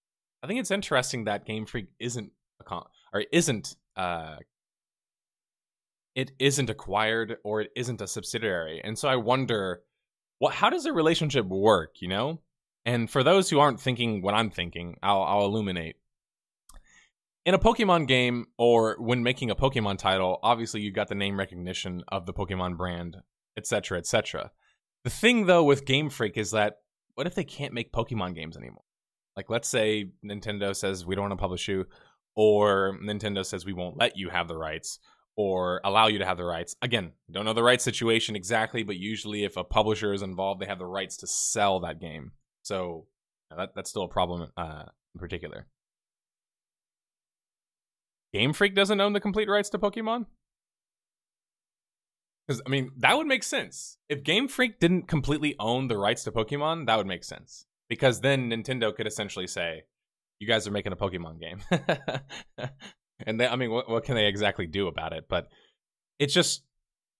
I 0.42 0.46
think 0.46 0.60
it's 0.60 0.70
interesting 0.70 1.24
that 1.24 1.46
Game 1.46 1.66
Freak 1.66 1.86
isn't 1.98 2.30
a 2.60 2.64
con- 2.64 2.86
or 3.12 3.24
isn't 3.32 3.74
uh, 3.96 4.36
it 6.18 6.32
isn't 6.40 6.68
acquired 6.68 7.36
or 7.44 7.60
it 7.60 7.70
isn't 7.76 8.00
a 8.00 8.08
subsidiary, 8.08 8.80
and 8.82 8.98
so 8.98 9.08
I 9.08 9.14
wonder 9.14 9.82
what 10.40 10.54
how 10.54 10.68
does 10.68 10.84
a 10.84 10.92
relationship 10.92 11.46
work? 11.46 12.00
You 12.00 12.08
know, 12.08 12.40
and 12.84 13.08
for 13.08 13.22
those 13.22 13.48
who 13.48 13.60
aren't 13.60 13.80
thinking 13.80 14.20
what 14.20 14.34
I'm 14.34 14.50
thinking, 14.50 14.96
I'll, 15.00 15.22
I'll 15.22 15.44
illuminate 15.44 15.94
in 17.46 17.54
a 17.54 17.58
Pokemon 17.58 18.08
game 18.08 18.46
or 18.58 18.96
when 18.98 19.22
making 19.22 19.50
a 19.50 19.56
Pokemon 19.56 19.96
title, 19.96 20.38
obviously 20.42 20.82
you 20.82 20.90
got 20.90 21.08
the 21.08 21.14
name 21.14 21.38
recognition 21.38 22.02
of 22.08 22.26
the 22.26 22.34
Pokemon 22.34 22.76
brand, 22.76 23.16
etc., 23.56 23.96
etc. 23.96 24.50
The 25.04 25.10
thing 25.10 25.46
though 25.46 25.64
with 25.64 25.86
Game 25.86 26.10
Freak 26.10 26.36
is 26.36 26.50
that 26.50 26.80
what 27.14 27.26
if 27.26 27.34
they 27.34 27.44
can't 27.44 27.72
make 27.72 27.92
Pokemon 27.92 28.34
games 28.34 28.56
anymore? 28.56 28.82
Like 29.36 29.48
let's 29.48 29.68
say 29.68 30.10
Nintendo 30.24 30.74
says 30.74 31.06
we 31.06 31.14
don't 31.14 31.28
want 31.28 31.38
to 31.38 31.42
publish 31.42 31.68
you 31.68 31.86
or 32.34 32.98
Nintendo 33.02 33.46
says 33.46 33.64
we 33.64 33.72
won't 33.72 33.96
let 33.96 34.16
you 34.16 34.28
have 34.30 34.48
the 34.48 34.56
rights 34.56 34.98
or 35.38 35.80
allow 35.84 36.08
you 36.08 36.18
to 36.18 36.24
have 36.24 36.36
the 36.36 36.44
rights. 36.44 36.74
Again, 36.82 37.12
don't 37.30 37.44
know 37.44 37.52
the 37.52 37.62
right 37.62 37.80
situation 37.80 38.34
exactly, 38.34 38.82
but 38.82 38.96
usually 38.96 39.44
if 39.44 39.56
a 39.56 39.62
publisher 39.62 40.12
is 40.12 40.20
involved, 40.20 40.60
they 40.60 40.66
have 40.66 40.80
the 40.80 40.84
rights 40.84 41.16
to 41.18 41.28
sell 41.28 41.78
that 41.78 42.00
game. 42.00 42.32
So 42.64 43.06
that, 43.56 43.70
that's 43.76 43.88
still 43.88 44.02
a 44.02 44.08
problem 44.08 44.50
uh, 44.56 44.82
in 45.14 45.20
particular. 45.20 45.68
Game 48.34 48.52
Freak 48.52 48.74
doesn't 48.74 49.00
own 49.00 49.12
the 49.12 49.20
complete 49.20 49.48
rights 49.48 49.70
to 49.70 49.78
Pokemon? 49.78 50.26
Because, 52.46 52.60
I 52.66 52.68
mean, 52.68 52.90
that 52.98 53.16
would 53.16 53.28
make 53.28 53.44
sense. 53.44 53.96
If 54.08 54.24
Game 54.24 54.48
Freak 54.48 54.80
didn't 54.80 55.06
completely 55.06 55.54
own 55.60 55.86
the 55.86 55.98
rights 55.98 56.24
to 56.24 56.32
Pokemon, 56.32 56.86
that 56.86 56.96
would 56.96 57.06
make 57.06 57.22
sense. 57.22 57.64
Because 57.88 58.22
then 58.22 58.50
Nintendo 58.50 58.94
could 58.94 59.06
essentially 59.06 59.46
say, 59.46 59.84
you 60.40 60.48
guys 60.48 60.66
are 60.66 60.72
making 60.72 60.92
a 60.92 60.96
Pokemon 60.96 61.38
game. 61.40 61.60
and 63.26 63.40
they, 63.40 63.46
I 63.46 63.56
mean, 63.56 63.70
what, 63.70 63.88
what 63.88 64.04
can 64.04 64.14
they 64.14 64.26
exactly 64.26 64.66
do 64.66 64.86
about 64.86 65.12
it? 65.12 65.26
But 65.28 65.48
it's 66.18 66.34
just 66.34 66.62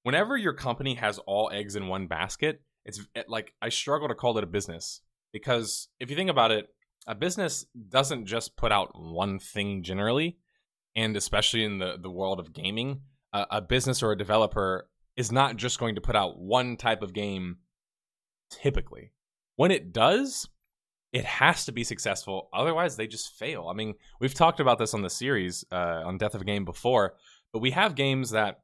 whenever 0.03 0.37
your 0.37 0.53
company 0.53 0.95
has 0.95 1.19
all 1.19 1.51
eggs 1.53 1.77
in 1.77 1.89
one 1.89 2.07
basket, 2.07 2.63
it's 2.85 3.01
it, 3.15 3.29
like 3.29 3.55
I 3.61 3.69
struggle 3.69 4.09
to 4.09 4.15
call 4.15 4.37
it 4.39 4.45
a 4.45 4.49
business 4.49 5.01
because 5.33 5.89
if 6.01 6.11
you 6.11 6.17
think 6.17 6.31
about 6.31 6.51
it, 6.51 6.69
a 7.07 7.15
business 7.15 7.67
doesn't 7.89 8.27
just 8.27 8.57
put 8.57 8.73
out 8.73 8.91
one 8.95 9.39
thing 9.39 9.83
generally, 9.83 10.39
and 10.95 11.17
especially 11.17 11.65
in 11.65 11.79
the 11.79 11.97
the 12.01 12.11
world 12.11 12.41
of 12.41 12.53
gaming, 12.53 13.03
uh, 13.33 13.47
a 13.51 13.61
business 13.61 14.03
or 14.03 14.13
a 14.13 14.19
developer 14.19 14.89
is 15.17 15.33
not 15.33 15.57
just 15.57 15.79
going 15.79 15.95
to 15.97 16.01
put 16.01 16.17
out 16.17 16.39
one 16.39 16.77
type 16.77 17.03
of 17.03 17.13
game 17.13 17.59
typically. 18.51 19.13
When 19.57 19.71
it 19.71 19.93
does, 19.93 20.49
it 21.13 21.25
has 21.25 21.65
to 21.65 21.73
be 21.73 21.85
successful. 21.85 22.49
Otherwise, 22.53 22.97
they 22.97 23.07
just 23.07 23.39
fail. 23.39 23.69
I 23.69 23.75
mean, 23.75 23.95
we've 24.21 24.35
talked 24.35 24.61
about 24.61 24.79
this 24.79 24.95
on 24.95 25.03
the 25.03 25.11
series 25.11 25.65
uh, 25.73 26.03
on 26.05 26.19
Death 26.19 26.35
of 26.35 26.43
a 26.43 26.45
Game 26.45 26.65
before, 26.65 27.15
but 27.53 27.61
we 27.61 27.71
have 27.71 27.95
games 27.95 28.31
that 28.31 28.61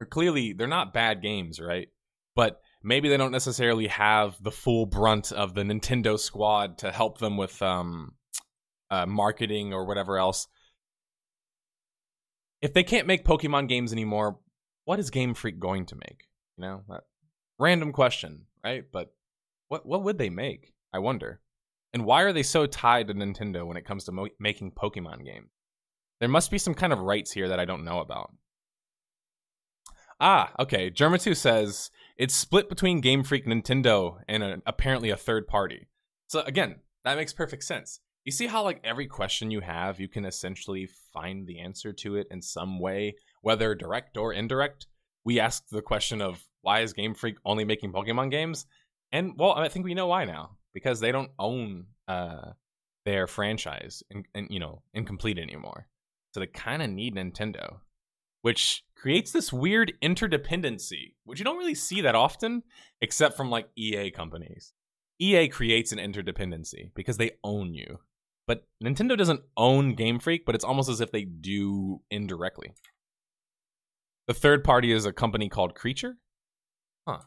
are 0.00 0.06
clearly 0.06 0.52
they're 0.52 0.66
not 0.66 0.92
bad 0.92 1.22
games, 1.22 1.60
right? 1.60 1.88
But 2.34 2.60
maybe 2.82 3.08
they 3.08 3.16
don't 3.16 3.32
necessarily 3.32 3.86
have 3.86 4.36
the 4.42 4.50
full 4.50 4.86
brunt 4.86 5.32
of 5.32 5.54
the 5.54 5.62
Nintendo 5.62 6.18
squad 6.18 6.78
to 6.78 6.90
help 6.90 7.18
them 7.18 7.36
with 7.36 7.60
um, 7.62 8.12
uh, 8.90 9.06
marketing 9.06 9.72
or 9.72 9.86
whatever 9.86 10.18
else. 10.18 10.48
If 12.60 12.74
they 12.74 12.84
can't 12.84 13.06
make 13.06 13.24
Pokemon 13.24 13.68
games 13.68 13.92
anymore, 13.92 14.38
what 14.84 15.00
is 15.00 15.10
Game 15.10 15.34
Freak 15.34 15.58
going 15.58 15.86
to 15.86 15.96
make? 15.96 16.28
You 16.56 16.62
know, 16.62 16.82
that 16.88 17.02
random 17.58 17.92
question, 17.92 18.42
right? 18.62 18.84
But 18.92 19.14
what 19.68 19.86
what 19.86 20.04
would 20.04 20.18
they 20.18 20.30
make? 20.30 20.74
I 20.92 20.98
wonder. 20.98 21.40
And 21.92 22.04
why 22.04 22.22
are 22.22 22.32
they 22.32 22.42
so 22.42 22.66
tied 22.66 23.08
to 23.08 23.14
Nintendo 23.14 23.66
when 23.66 23.76
it 23.76 23.84
comes 23.84 24.04
to 24.04 24.12
mo- 24.12 24.28
making 24.38 24.72
Pokemon 24.72 25.24
games? 25.24 25.50
There 26.20 26.28
must 26.28 26.50
be 26.50 26.58
some 26.58 26.74
kind 26.74 26.92
of 26.92 27.00
rights 27.00 27.32
here 27.32 27.48
that 27.48 27.60
I 27.60 27.64
don't 27.64 27.84
know 27.84 28.00
about. 28.00 28.32
Ah, 30.20 30.52
okay. 30.58 30.90
Germa2 30.90 31.36
says 31.36 31.90
it's 32.16 32.34
split 32.34 32.68
between 32.68 33.00
Game 33.00 33.24
Freak, 33.24 33.44
Nintendo, 33.44 34.18
and 34.28 34.42
a, 34.42 34.62
apparently 34.64 35.10
a 35.10 35.16
third 35.16 35.48
party. 35.48 35.88
So 36.28 36.40
again, 36.42 36.76
that 37.04 37.16
makes 37.16 37.32
perfect 37.32 37.64
sense. 37.64 38.00
You 38.24 38.30
see 38.30 38.46
how 38.46 38.62
like 38.62 38.80
every 38.84 39.08
question 39.08 39.50
you 39.50 39.60
have, 39.60 39.98
you 39.98 40.08
can 40.08 40.24
essentially 40.24 40.88
find 41.12 41.46
the 41.46 41.58
answer 41.58 41.92
to 41.92 42.14
it 42.16 42.28
in 42.30 42.40
some 42.40 42.78
way 42.78 43.16
whether 43.42 43.74
direct 43.74 44.16
or 44.16 44.32
indirect. 44.32 44.86
We 45.24 45.40
asked 45.40 45.70
the 45.70 45.82
question 45.82 46.22
of 46.22 46.46
why 46.62 46.80
is 46.80 46.92
Game 46.92 47.14
Freak 47.14 47.36
only 47.44 47.64
making 47.64 47.92
Pokemon 47.92 48.30
games? 48.30 48.66
And 49.10 49.32
well, 49.36 49.52
I 49.52 49.68
think 49.68 49.84
we 49.84 49.94
know 49.94 50.06
why 50.06 50.24
now 50.24 50.56
because 50.74 51.00
they 51.00 51.12
don't 51.12 51.30
own 51.38 51.86
uh, 52.08 52.52
their 53.04 53.26
franchise 53.26 54.02
and, 54.10 54.26
and 54.34 54.48
you 54.50 54.60
know 54.60 54.82
incomplete 54.94 55.38
anymore. 55.38 55.86
So 56.34 56.40
they 56.40 56.46
kind 56.46 56.82
of 56.82 56.90
need 56.90 57.14
Nintendo, 57.14 57.76
which 58.42 58.84
creates 58.96 59.32
this 59.32 59.52
weird 59.52 59.92
interdependency, 60.02 61.14
which 61.24 61.38
you 61.38 61.44
don't 61.44 61.58
really 61.58 61.74
see 61.74 62.00
that 62.02 62.14
often, 62.14 62.62
except 63.00 63.36
from 63.36 63.50
like 63.50 63.68
EA 63.76 64.10
companies. 64.10 64.72
EA 65.20 65.48
creates 65.48 65.92
an 65.92 65.98
interdependency 65.98 66.90
because 66.94 67.16
they 67.16 67.32
own 67.44 67.74
you. 67.74 67.98
But 68.46 68.64
Nintendo 68.82 69.16
doesn't 69.16 69.42
own 69.56 69.94
Game 69.94 70.18
Freak, 70.18 70.44
but 70.44 70.54
it's 70.54 70.64
almost 70.64 70.88
as 70.88 71.00
if 71.00 71.12
they 71.12 71.24
do 71.24 72.00
indirectly. 72.10 72.72
The 74.26 74.34
third 74.34 74.64
party 74.64 74.92
is 74.92 75.04
a 75.04 75.12
company 75.12 75.48
called 75.48 75.74
Creature. 75.74 76.16
Huh. 77.06 77.18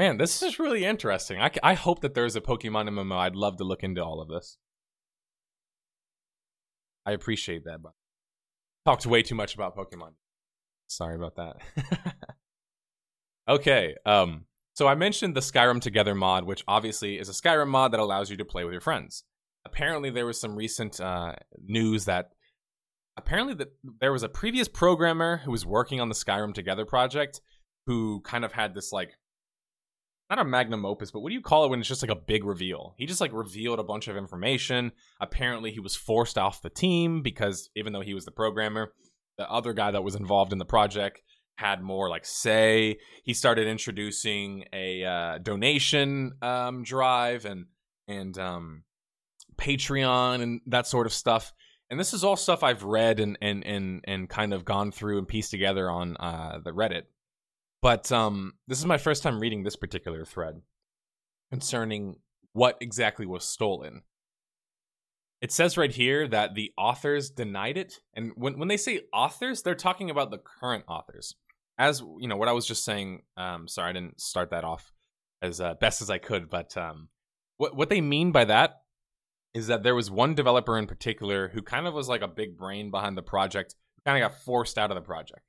Man, 0.00 0.16
this 0.16 0.42
is 0.42 0.58
really 0.58 0.86
interesting. 0.86 1.38
I, 1.42 1.50
I 1.62 1.74
hope 1.74 2.00
that 2.00 2.14
there's 2.14 2.34
a 2.34 2.40
Pokemon 2.40 2.88
MMO. 2.88 3.18
I'd 3.18 3.36
love 3.36 3.58
to 3.58 3.64
look 3.64 3.82
into 3.82 4.02
all 4.02 4.22
of 4.22 4.28
this. 4.28 4.56
I 7.04 7.12
appreciate 7.12 7.66
that, 7.66 7.82
but 7.82 7.92
talked 8.86 9.04
way 9.04 9.22
too 9.22 9.34
much 9.34 9.54
about 9.54 9.76
Pokemon. 9.76 10.12
Sorry 10.86 11.16
about 11.16 11.36
that. 11.36 11.56
okay, 13.48 13.94
um, 14.06 14.46
so 14.72 14.88
I 14.88 14.94
mentioned 14.94 15.36
the 15.36 15.40
Skyrim 15.40 15.82
Together 15.82 16.14
mod, 16.14 16.44
which 16.44 16.64
obviously 16.66 17.18
is 17.18 17.28
a 17.28 17.32
Skyrim 17.32 17.68
mod 17.68 17.92
that 17.92 18.00
allows 18.00 18.30
you 18.30 18.38
to 18.38 18.44
play 18.46 18.64
with 18.64 18.72
your 18.72 18.80
friends. 18.80 19.24
Apparently, 19.66 20.08
there 20.08 20.24
was 20.24 20.40
some 20.40 20.56
recent 20.56 20.98
uh, 20.98 21.34
news 21.62 22.06
that 22.06 22.30
apparently 23.18 23.52
that 23.52 23.74
there 24.00 24.12
was 24.12 24.22
a 24.22 24.30
previous 24.30 24.66
programmer 24.66 25.42
who 25.44 25.50
was 25.50 25.66
working 25.66 26.00
on 26.00 26.08
the 26.08 26.14
Skyrim 26.14 26.54
Together 26.54 26.86
project 26.86 27.42
who 27.86 28.22
kind 28.22 28.46
of 28.46 28.52
had 28.52 28.74
this 28.74 28.92
like 28.92 29.10
not 30.30 30.38
a 30.38 30.44
magnum 30.44 30.86
opus, 30.86 31.10
but 31.10 31.20
what 31.20 31.30
do 31.30 31.34
you 31.34 31.40
call 31.40 31.64
it 31.64 31.70
when 31.70 31.80
it's 31.80 31.88
just 31.88 32.02
like 32.02 32.10
a 32.10 32.16
big 32.16 32.44
reveal? 32.44 32.94
He 32.96 33.06
just 33.06 33.20
like 33.20 33.32
revealed 33.32 33.80
a 33.80 33.84
bunch 33.84 34.08
of 34.08 34.16
information. 34.16 34.92
Apparently, 35.20 35.72
he 35.72 35.80
was 35.80 35.96
forced 35.96 36.38
off 36.38 36.62
the 36.62 36.70
team 36.70 37.22
because 37.22 37.68
even 37.74 37.92
though 37.92 38.00
he 38.00 38.14
was 38.14 38.24
the 38.24 38.30
programmer, 38.30 38.92
the 39.36 39.50
other 39.50 39.72
guy 39.72 39.90
that 39.90 40.04
was 40.04 40.14
involved 40.14 40.52
in 40.52 40.58
the 40.58 40.64
project 40.64 41.20
had 41.56 41.82
more 41.82 42.08
like 42.08 42.24
say. 42.24 42.98
He 43.24 43.34
started 43.34 43.66
introducing 43.66 44.64
a 44.72 45.04
uh, 45.04 45.38
donation 45.38 46.32
um, 46.40 46.84
drive 46.84 47.44
and 47.44 47.66
and 48.08 48.38
um, 48.38 48.84
Patreon 49.56 50.42
and 50.42 50.60
that 50.66 50.86
sort 50.86 51.06
of 51.06 51.12
stuff 51.12 51.52
and 51.90 51.98
this 51.98 52.14
is 52.14 52.22
all 52.22 52.36
stuff 52.36 52.62
I've 52.62 52.84
read 52.84 53.20
and 53.20 53.36
and 53.42 53.66
and 53.66 54.04
and 54.06 54.28
kind 54.28 54.54
of 54.54 54.64
gone 54.64 54.92
through 54.92 55.18
and 55.18 55.28
pieced 55.28 55.50
together 55.50 55.90
on 55.90 56.16
uh, 56.18 56.60
the 56.64 56.70
Reddit. 56.70 57.02
But 57.82 58.12
um, 58.12 58.54
this 58.68 58.78
is 58.78 58.86
my 58.86 58.98
first 58.98 59.22
time 59.22 59.40
reading 59.40 59.62
this 59.62 59.76
particular 59.76 60.24
thread 60.24 60.60
concerning 61.50 62.16
what 62.52 62.76
exactly 62.80 63.26
was 63.26 63.44
stolen. 63.44 64.02
It 65.40 65.50
says 65.50 65.78
right 65.78 65.90
here 65.90 66.28
that 66.28 66.54
the 66.54 66.72
authors 66.76 67.30
denied 67.30 67.78
it, 67.78 68.00
and 68.12 68.32
when 68.34 68.58
when 68.58 68.68
they 68.68 68.76
say 68.76 69.02
authors, 69.12 69.62
they're 69.62 69.74
talking 69.74 70.10
about 70.10 70.30
the 70.30 70.38
current 70.38 70.84
authors. 70.86 71.34
As 71.78 72.02
you 72.18 72.28
know, 72.28 72.36
what 72.36 72.48
I 72.48 72.52
was 72.52 72.66
just 72.66 72.84
saying. 72.84 73.22
Um, 73.38 73.66
sorry, 73.66 73.90
I 73.90 73.92
didn't 73.94 74.20
start 74.20 74.50
that 74.50 74.64
off 74.64 74.92
as 75.40 75.60
uh, 75.60 75.74
best 75.74 76.02
as 76.02 76.10
I 76.10 76.18
could, 76.18 76.50
but 76.50 76.76
um, 76.76 77.08
what 77.56 77.74
what 77.74 77.88
they 77.88 78.02
mean 78.02 78.32
by 78.32 78.44
that 78.44 78.82
is 79.54 79.68
that 79.68 79.82
there 79.82 79.94
was 79.94 80.10
one 80.10 80.34
developer 80.34 80.78
in 80.78 80.86
particular 80.86 81.48
who 81.48 81.62
kind 81.62 81.86
of 81.86 81.94
was 81.94 82.08
like 82.08 82.22
a 82.22 82.28
big 82.28 82.56
brain 82.56 82.90
behind 82.90 83.16
the 83.16 83.22
project, 83.22 83.74
kind 84.04 84.22
of 84.22 84.30
got 84.30 84.42
forced 84.42 84.76
out 84.76 84.90
of 84.90 84.94
the 84.94 85.00
project. 85.00 85.40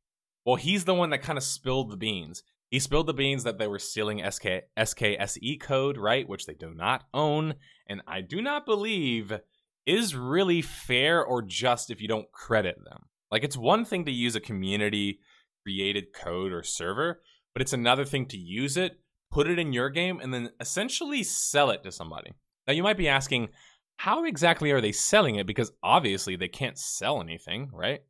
Well, 0.46 0.56
he's 0.56 0.86
the 0.86 0.96
one 0.96 1.12
that 1.12 1.22
kind 1.22 1.38
of 1.38 1.44
spilled 1.44 1.92
the 1.92 1.98
beans. 1.98 2.44
He 2.70 2.80
spilled 2.80 3.08
the 3.08 3.14
beans 3.14 3.44
that 3.44 3.60
they 3.60 3.68
were 3.68 3.80
stealing 3.80 4.20
SK, 4.20 4.46
SKSE 4.78 5.60
code, 5.60 5.98
right? 5.98 6.28
Which 6.28 6.46
they 6.46 6.54
do 6.54 6.74
not 6.74 7.04
own. 7.14 7.56
And 7.88 8.02
I 8.08 8.22
do 8.22 8.42
not 8.42 8.66
believe 8.66 9.40
is 9.86 10.16
really 10.16 10.62
fair 10.62 11.24
or 11.24 11.42
just 11.42 11.92
if 11.92 12.02
you 12.02 12.08
don't 12.08 12.32
credit 12.32 12.78
them. 12.84 13.04
Like, 13.30 13.44
it's 13.44 13.58
one 13.58 13.86
thing 13.86 14.06
to 14.06 14.12
use 14.12 14.36
a 14.36 14.42
community 14.42 15.20
created 15.64 16.14
code 16.14 16.52
or 16.52 16.64
server, 16.64 17.22
but 17.54 17.62
it's 17.62 17.74
another 17.74 18.06
thing 18.06 18.26
to 18.28 18.38
use 18.38 18.78
it, 18.78 19.00
put 19.32 19.48
it 19.48 19.60
in 19.60 19.74
your 19.74 19.90
game, 19.90 20.20
and 20.22 20.34
then 20.34 20.50
essentially 20.60 21.24
sell 21.24 21.70
it 21.70 21.84
to 21.84 21.92
somebody. 21.92 22.32
Now, 22.68 22.74
you 22.74 22.84
might 22.84 22.98
be 22.98 23.08
asking, 23.08 23.50
how 23.98 24.24
exactly 24.26 24.72
are 24.72 24.82
they 24.82 24.92
selling 24.92 25.36
it? 25.36 25.46
Because 25.46 25.72
obviously 25.84 26.36
they 26.36 26.48
can't 26.48 26.78
sell 26.78 27.22
anything, 27.22 27.70
right? 27.74 28.02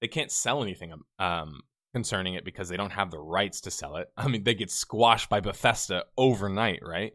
They 0.00 0.08
can't 0.08 0.30
sell 0.30 0.62
anything 0.62 0.92
um, 1.18 1.60
concerning 1.94 2.34
it 2.34 2.44
because 2.44 2.68
they 2.68 2.76
don't 2.76 2.92
have 2.92 3.10
the 3.10 3.18
rights 3.18 3.60
to 3.62 3.70
sell 3.70 3.96
it. 3.96 4.08
I 4.16 4.28
mean, 4.28 4.44
they 4.44 4.54
get 4.54 4.70
squashed 4.70 5.28
by 5.28 5.40
Bethesda 5.40 6.04
overnight, 6.16 6.80
right? 6.82 7.12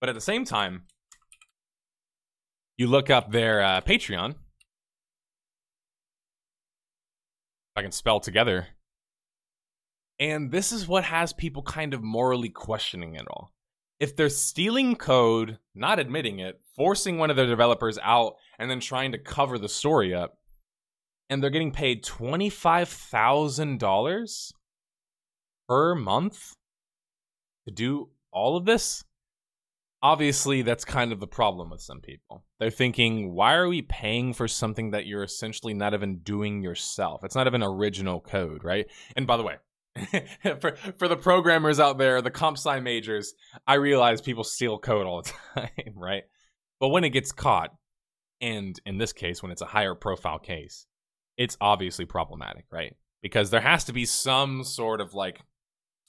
But 0.00 0.08
at 0.08 0.14
the 0.14 0.20
same 0.20 0.44
time, 0.44 0.84
you 2.76 2.86
look 2.86 3.10
up 3.10 3.30
their 3.30 3.62
uh, 3.62 3.80
Patreon. 3.82 4.34
I 7.76 7.82
can 7.82 7.92
spell 7.92 8.20
together. 8.20 8.68
And 10.18 10.50
this 10.50 10.72
is 10.72 10.88
what 10.88 11.04
has 11.04 11.32
people 11.32 11.62
kind 11.62 11.94
of 11.94 12.02
morally 12.02 12.50
questioning 12.50 13.14
it 13.14 13.26
all 13.28 13.52
if 14.00 14.16
they're 14.16 14.30
stealing 14.30 14.96
code, 14.96 15.58
not 15.74 15.98
admitting 15.98 16.38
it, 16.38 16.58
forcing 16.74 17.18
one 17.18 17.28
of 17.28 17.36
their 17.36 17.46
developers 17.46 17.98
out, 18.02 18.36
and 18.58 18.70
then 18.70 18.80
trying 18.80 19.12
to 19.12 19.18
cover 19.18 19.58
the 19.58 19.68
story 19.68 20.14
up, 20.14 20.38
and 21.30 21.42
they're 21.42 21.48
getting 21.48 21.72
paid 21.72 22.04
$25,000 22.04 24.52
per 25.68 25.94
month 25.94 26.54
to 27.66 27.72
do 27.72 28.10
all 28.32 28.56
of 28.56 28.64
this, 28.64 29.04
obviously 30.02 30.62
that's 30.62 30.84
kind 30.84 31.12
of 31.12 31.20
the 31.20 31.28
problem 31.28 31.70
with 31.70 31.80
some 31.80 32.00
people. 32.00 32.44
They're 32.58 32.70
thinking, 32.70 33.32
why 33.32 33.54
are 33.54 33.68
we 33.68 33.82
paying 33.82 34.32
for 34.32 34.48
something 34.48 34.90
that 34.90 35.06
you're 35.06 35.22
essentially 35.22 35.72
not 35.72 35.94
even 35.94 36.18
doing 36.18 36.60
yourself? 36.62 37.22
It's 37.24 37.36
not 37.36 37.46
even 37.46 37.62
original 37.62 38.20
code, 38.20 38.64
right? 38.64 38.86
And 39.16 39.24
by 39.26 39.36
the 39.36 39.44
way, 39.44 39.56
for 40.60 40.76
for 40.98 41.08
the 41.08 41.16
programmers 41.16 41.80
out 41.80 41.98
there, 41.98 42.22
the 42.22 42.30
comp 42.30 42.58
sci 42.58 42.78
majors, 42.80 43.34
I 43.66 43.74
realize 43.74 44.20
people 44.20 44.44
steal 44.44 44.78
code 44.78 45.06
all 45.06 45.22
the 45.22 45.32
time, 45.60 45.94
right? 45.96 46.22
But 46.78 46.88
when 46.88 47.04
it 47.04 47.10
gets 47.10 47.32
caught, 47.32 47.74
and 48.40 48.78
in 48.86 48.98
this 48.98 49.12
case, 49.12 49.42
when 49.42 49.52
it's 49.52 49.62
a 49.62 49.66
higher 49.66 49.94
profile 49.94 50.38
case, 50.38 50.86
it's 51.40 51.56
obviously 51.58 52.04
problematic, 52.04 52.66
right? 52.70 52.94
Because 53.22 53.48
there 53.48 53.62
has 53.62 53.84
to 53.84 53.94
be 53.94 54.04
some 54.04 54.62
sort 54.62 55.00
of 55.00 55.14
like 55.14 55.40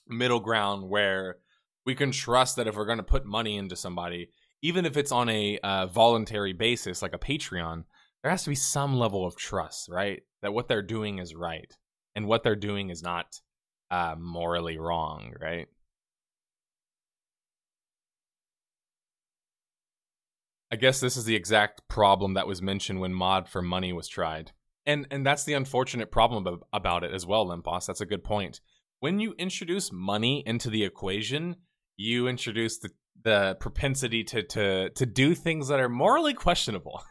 middle 0.06 0.40
ground 0.40 0.90
where 0.90 1.38
we 1.86 1.94
can 1.94 2.10
trust 2.12 2.56
that 2.56 2.66
if 2.66 2.76
we're 2.76 2.84
going 2.84 2.98
to 2.98 3.02
put 3.02 3.24
money 3.24 3.56
into 3.56 3.74
somebody, 3.74 4.28
even 4.60 4.84
if 4.84 4.98
it's 4.98 5.10
on 5.10 5.30
a 5.30 5.58
uh, 5.62 5.86
voluntary 5.86 6.52
basis, 6.52 7.00
like 7.00 7.14
a 7.14 7.18
Patreon, 7.18 7.84
there 8.20 8.30
has 8.30 8.42
to 8.44 8.50
be 8.50 8.54
some 8.54 8.98
level 8.98 9.26
of 9.26 9.34
trust, 9.34 9.88
right? 9.88 10.20
That 10.42 10.52
what 10.52 10.68
they're 10.68 10.82
doing 10.82 11.18
is 11.18 11.34
right 11.34 11.74
and 12.14 12.26
what 12.26 12.42
they're 12.42 12.54
doing 12.54 12.90
is 12.90 13.02
not 13.02 13.40
uh, 13.90 14.16
morally 14.18 14.76
wrong, 14.76 15.32
right? 15.40 15.66
I 20.70 20.76
guess 20.76 21.00
this 21.00 21.16
is 21.16 21.24
the 21.24 21.36
exact 21.36 21.88
problem 21.88 22.34
that 22.34 22.46
was 22.46 22.60
mentioned 22.60 23.00
when 23.00 23.14
mod 23.14 23.48
for 23.48 23.62
money 23.62 23.94
was 23.94 24.08
tried. 24.08 24.52
And 24.84 25.06
and 25.10 25.24
that's 25.24 25.44
the 25.44 25.54
unfortunate 25.54 26.10
problem 26.10 26.60
about 26.72 27.04
it 27.04 27.12
as 27.12 27.26
well, 27.26 27.46
Lemposs. 27.46 27.86
That's 27.86 28.00
a 28.00 28.06
good 28.06 28.24
point. 28.24 28.60
When 29.00 29.20
you 29.20 29.34
introduce 29.38 29.92
money 29.92 30.42
into 30.46 30.70
the 30.70 30.84
equation, 30.84 31.56
you 31.96 32.28
introduce 32.28 32.78
the 32.78 32.90
the 33.22 33.56
propensity 33.60 34.24
to 34.24 34.42
to 34.42 34.90
to 34.90 35.06
do 35.06 35.34
things 35.34 35.68
that 35.68 35.80
are 35.80 35.88
morally 35.88 36.34
questionable. 36.34 37.02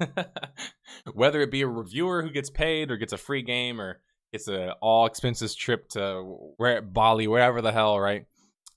Whether 1.13 1.41
it 1.41 1.51
be 1.51 1.61
a 1.61 1.67
reviewer 1.67 2.21
who 2.21 2.29
gets 2.29 2.49
paid 2.49 2.91
or 2.91 2.97
gets 2.97 3.13
a 3.13 3.17
free 3.17 3.41
game 3.41 3.79
or 3.79 4.01
gets 4.33 4.47
a 4.47 4.73
all 4.81 5.05
expenses 5.05 5.55
trip 5.55 5.87
to 5.89 6.21
where 6.57 6.81
Bali, 6.81 7.27
wherever 7.27 7.61
the 7.61 7.71
hell, 7.71 7.99
right? 7.99 8.25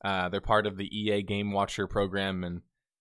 Uh, 0.04 0.28
they're 0.28 0.40
part 0.40 0.66
of 0.66 0.76
the 0.76 0.86
EA 0.96 1.22
Game 1.22 1.50
Watcher 1.50 1.86
program 1.86 2.44
and 2.44 2.60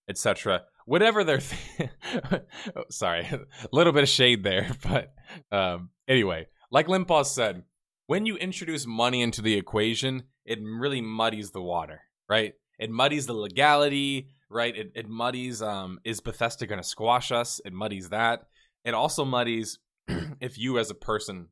etc 0.10 0.64
whatever 0.86 1.24
they're 1.24 1.40
th- 1.40 1.90
oh, 2.76 2.84
sorry 2.90 3.22
a 3.32 3.40
little 3.72 3.94
bit 3.94 4.04
of 4.04 4.10
shade 4.10 4.44
there 4.44 4.70
but 4.84 5.14
um, 5.52 5.90
anyway 6.08 6.46
like 6.72 6.88
Lemposs 6.88 7.28
said 7.28 7.64
when 8.08 8.26
you 8.26 8.36
introduce 8.38 8.86
money 8.86 9.22
into 9.22 9.42
the 9.42 9.56
equation 9.56 10.24
it 10.46 10.60
really 10.62 11.02
muddies 11.02 11.52
the 11.52 11.62
water 11.62 12.02
right? 12.30 12.54
It 12.80 12.90
muddies 12.90 13.26
the 13.26 13.34
legality 13.34 14.30
right? 14.50 14.76
It, 14.76 14.92
it 14.96 15.10
muddies 15.10 15.62
um, 15.62 16.00
is 16.04 16.22
bethesda 16.22 16.68
going 16.68 16.82
to 16.82 16.88
squash 16.88 17.32
us? 17.32 17.60
It 17.66 17.74
muddies 17.74 18.10
that. 18.10 18.44
It 18.86 18.94
also 18.94 19.26
muddies 19.26 19.80
if 20.40 20.58
you 20.58 20.78
as 20.78 20.92
a 20.92 20.96
person 20.96 21.48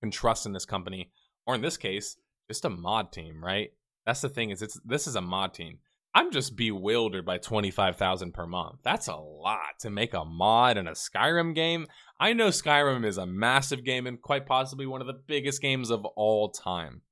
can 0.00 0.10
trust 0.10 0.46
in 0.46 0.52
this 0.52 0.64
company 0.64 1.10
or 1.46 1.54
in 1.54 1.60
this 1.60 1.76
case 1.76 2.16
just 2.48 2.64
a 2.64 2.70
mod 2.70 3.12
team 3.12 3.42
right? 3.42 3.70
That's 4.06 4.20
the 4.20 4.28
thing 4.28 4.50
is 4.50 4.62
it's 4.62 4.80
this 4.84 5.06
is 5.06 5.16
a 5.16 5.20
mod 5.20 5.54
team 5.54 5.78
I'm 6.12 6.32
just 6.32 6.56
bewildered 6.56 7.24
by 7.24 7.38
25,000 7.38 8.32
per 8.32 8.46
month. 8.46 8.80
That's 8.82 9.06
a 9.06 9.14
lot 9.14 9.78
to 9.80 9.90
make 9.90 10.12
a 10.12 10.24
mod 10.24 10.76
in 10.76 10.88
a 10.88 10.92
Skyrim 10.92 11.54
game. 11.54 11.86
I 12.18 12.32
know 12.32 12.48
Skyrim 12.48 13.04
is 13.04 13.16
a 13.16 13.26
massive 13.26 13.84
game 13.84 14.06
and 14.06 14.20
quite 14.20 14.44
possibly 14.44 14.86
one 14.86 15.00
of 15.00 15.06
the 15.06 15.20
biggest 15.26 15.62
games 15.62 15.90
of 15.90 16.04
all 16.04 16.50
time. 16.50 17.02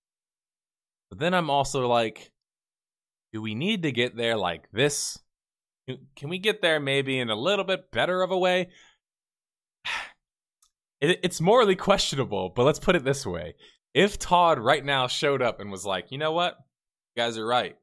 But 1.11 1.21
then 1.21 1.33
I'm 1.33 1.49
also 1.49 1.87
like, 1.87 2.33
do 3.33 3.41
we 3.41 3.55
need 3.55 3.85
to 3.85 3.93
get 3.93 4.17
there 4.17 4.37
like 4.37 4.69
this? 4.73 5.19
Can 5.87 6.29
we 6.29 6.39
get 6.39 6.61
there 6.61 6.81
maybe 6.81 7.21
in 7.21 7.31
a 7.31 7.37
little 7.37 7.65
bit 7.65 7.93
better 7.93 8.23
of 8.23 8.31
a 8.31 8.39
way? 8.39 8.69
It's 11.01 11.41
morally 11.41 11.77
questionable, 11.77 12.51
but 12.57 12.65
let's 12.65 12.81
put 12.81 12.97
it 12.97 13.05
this 13.05 13.25
way. 13.25 13.55
If 13.95 14.19
Todd 14.19 14.59
right 14.59 14.85
now 14.85 15.07
showed 15.07 15.41
up 15.41 15.61
and 15.61 15.71
was 15.71 15.87
like, 15.87 16.11
you 16.11 16.19
know 16.19 16.33
what? 16.33 16.57
You 17.15 17.23
guys 17.23 17.39
are 17.39 17.47
right 17.47 17.77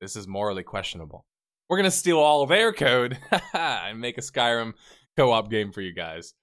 this 0.00 0.16
is 0.16 0.26
morally 0.26 0.62
questionable. 0.62 1.24
We're 1.68 1.76
gonna 1.76 1.90
steal 1.90 2.18
all 2.18 2.42
of 2.42 2.48
their 2.48 2.72
code 2.72 3.18
and 3.54 4.00
make 4.00 4.18
a 4.18 4.22
Skyrim 4.22 4.74
co-op 5.16 5.50
game 5.50 5.72
for 5.72 5.80
you 5.80 5.92
guys. 5.92 6.34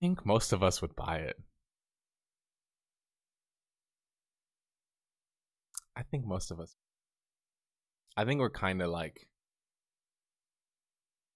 I 0.00 0.06
think 0.06 0.26
most 0.26 0.52
of 0.52 0.62
us 0.62 0.82
would 0.82 0.94
buy 0.94 1.18
it. 1.18 1.36
I 5.96 6.02
think 6.02 6.26
most 6.26 6.50
of 6.50 6.60
us. 6.60 6.76
I 8.16 8.24
think 8.24 8.40
we're 8.40 8.50
kind 8.50 8.82
of 8.82 8.90
like 8.90 9.26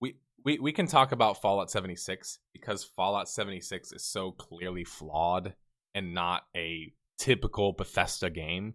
we 0.01 0.17
we 0.45 0.59
we 0.59 0.73
can 0.73 0.87
talk 0.87 1.13
about 1.13 1.41
Fallout 1.41 1.71
76 1.71 2.39
because 2.53 2.85
Fallout 2.85 3.29
76 3.29 3.93
is 3.93 4.05
so 4.05 4.33
clearly 4.33 4.85
flawed 4.85 5.55
and 5.95 6.15
not 6.15 6.43
a 6.55 6.93
typical 7.19 7.73
Bethesda 7.73 8.31
game. 8.31 8.75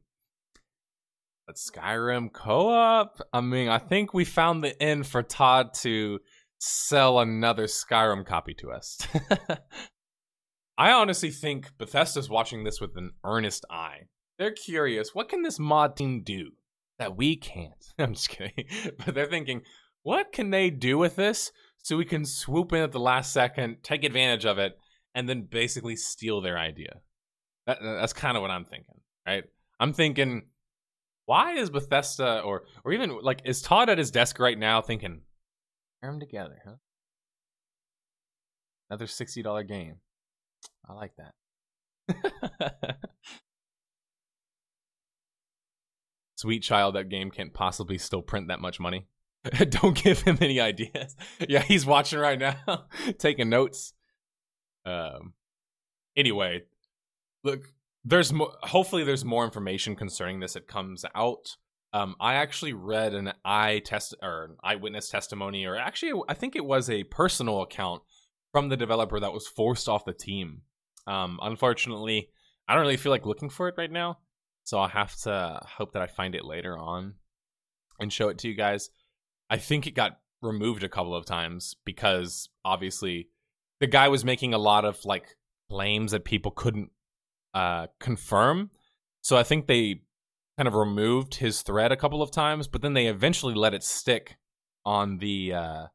Skyrim 1.53 2.33
co-op? 2.33 3.21
I 3.31 3.41
mean, 3.41 3.69
I 3.69 3.77
think 3.77 4.13
we 4.13 4.25
found 4.25 4.63
the 4.63 4.81
end 4.81 5.05
for 5.05 5.21
Todd 5.21 5.73
to 5.81 6.19
sell 6.59 7.19
another 7.19 7.65
Skyrim 7.65 8.25
copy 8.25 8.53
to 8.55 8.71
us. 8.71 8.99
I 10.77 10.91
honestly 10.91 11.31
think 11.31 11.69
Bethesda's 11.77 12.29
watching 12.29 12.63
this 12.63 12.81
with 12.81 12.97
an 12.97 13.11
earnest 13.23 13.65
eye. 13.69 14.07
They're 14.37 14.51
curious, 14.51 15.13
what 15.13 15.29
can 15.29 15.43
this 15.43 15.59
mod 15.59 15.95
team 15.95 16.23
do 16.23 16.51
that 16.99 17.15
we 17.15 17.37
can't? 17.37 17.85
I'm 17.99 18.13
just 18.13 18.29
kidding. 18.29 18.65
but 19.05 19.15
they're 19.15 19.25
thinking, 19.27 19.61
what 20.03 20.33
can 20.33 20.49
they 20.49 20.69
do 20.69 20.97
with 20.97 21.15
this 21.15 21.51
so 21.83 21.97
we 21.97 22.05
can 22.05 22.25
swoop 22.25 22.73
in 22.73 22.81
at 22.81 22.91
the 22.91 22.99
last 22.99 23.31
second, 23.31 23.77
take 23.83 24.03
advantage 24.03 24.45
of 24.45 24.57
it, 24.57 24.77
and 25.13 25.29
then 25.29 25.47
basically 25.49 25.95
steal 25.95 26.41
their 26.41 26.57
idea? 26.57 27.01
That, 27.67 27.79
that's 27.81 28.13
kind 28.13 28.35
of 28.35 28.41
what 28.41 28.51
I'm 28.51 28.65
thinking, 28.65 28.99
right? 29.25 29.45
I'm 29.79 29.93
thinking 29.93 30.43
why 31.25 31.53
is 31.53 31.69
Bethesda 31.69 32.41
or 32.41 32.63
or 32.83 32.93
even 32.93 33.19
like 33.21 33.41
is 33.45 33.61
Todd 33.61 33.89
at 33.89 33.97
his 33.97 34.11
desk 34.11 34.39
right 34.39 34.57
now 34.57 34.81
thinking, 34.81 35.21
pair 36.01 36.11
them 36.11 36.19
together, 36.19 36.61
huh? 36.65 36.75
Another 38.89 39.07
sixty 39.07 39.41
dollar 39.41 39.63
game. 39.63 39.97
I 40.87 40.93
like 40.93 41.13
that. 41.17 41.33
Sweet 46.37 46.61
child, 46.61 46.95
that 46.95 47.09
game 47.09 47.31
can't 47.31 47.53
possibly 47.53 47.97
still 47.97 48.21
print 48.21 48.49
that 48.49 48.59
much 48.59 48.79
money. 48.79 49.07
Don't 49.69 49.95
give 49.95 50.21
him 50.21 50.37
any 50.41 50.59
ideas. 50.59 51.15
yeah, 51.49 51.61
he's 51.61 51.85
watching 51.85 52.19
right 52.19 52.37
now, 52.37 52.85
taking 53.17 53.49
notes. 53.49 53.93
Um. 54.85 55.33
Anyway, 56.15 56.63
look, 57.43 57.67
there's 58.05 58.31
mo- 58.31 58.53
hopefully 58.61 59.03
there's 59.03 59.25
more 59.25 59.43
information 59.43 59.95
concerning 59.95 60.39
this 60.39 60.53
that 60.53 60.67
comes 60.67 61.03
out. 61.15 61.57
Um, 61.91 62.15
I 62.19 62.35
actually 62.35 62.73
read 62.73 63.13
an 63.13 63.33
eye 63.43 63.81
test 63.83 64.13
or 64.21 64.55
eyewitness 64.63 65.09
testimony, 65.09 65.65
or 65.65 65.75
actually 65.75 66.21
I 66.29 66.35
think 66.35 66.55
it 66.55 66.65
was 66.65 66.89
a 66.89 67.03
personal 67.05 67.61
account 67.61 68.03
from 68.51 68.69
the 68.69 68.77
developer 68.77 69.19
that 69.19 69.33
was 69.33 69.47
forced 69.47 69.89
off 69.89 70.05
the 70.05 70.13
team. 70.13 70.61
Um, 71.07 71.39
unfortunately, 71.41 72.29
I 72.67 72.73
don't 72.73 72.83
really 72.83 72.97
feel 72.97 73.11
like 73.11 73.25
looking 73.25 73.49
for 73.49 73.67
it 73.67 73.75
right 73.77 73.91
now, 73.91 74.19
so 74.63 74.77
I'll 74.77 74.87
have 74.87 75.15
to 75.21 75.61
hope 75.77 75.93
that 75.93 76.01
I 76.01 76.07
find 76.07 76.35
it 76.35 76.45
later 76.45 76.77
on 76.77 77.15
and 77.99 78.13
show 78.13 78.29
it 78.29 78.37
to 78.39 78.47
you 78.47 78.55
guys. 78.55 78.89
I 79.49 79.57
think 79.57 79.87
it 79.87 79.95
got 79.95 80.19
removed 80.41 80.83
a 80.83 80.89
couple 80.89 81.15
of 81.15 81.25
times 81.25 81.75
because 81.85 82.49
obviously 82.63 83.29
the 83.79 83.87
guy 83.87 84.09
was 84.09 84.25
making 84.25 84.53
a 84.53 84.59
lot 84.59 84.85
of 84.85 85.03
like 85.05 85.37
claims 85.69 86.11
that 86.11 86.25
people 86.25 86.51
couldn't 86.51 86.91
uh, 87.55 87.87
confirm. 87.99 88.69
So 89.21 89.37
I 89.37 89.43
think 89.43 89.65
they 89.65 90.01
kind 90.57 90.67
of 90.67 90.75
removed 90.75 91.35
his 91.35 91.61
thread 91.63 91.91
a 91.91 91.97
couple 91.97 92.21
of 92.21 92.29
times, 92.29 92.67
but 92.67 92.81
then 92.81 92.93
they 92.93 93.07
eventually 93.07 93.55
let 93.55 93.73
it 93.73 93.83
stick 93.83 94.37
on 94.85 95.17
the 95.17 95.53
uh, 95.53 95.85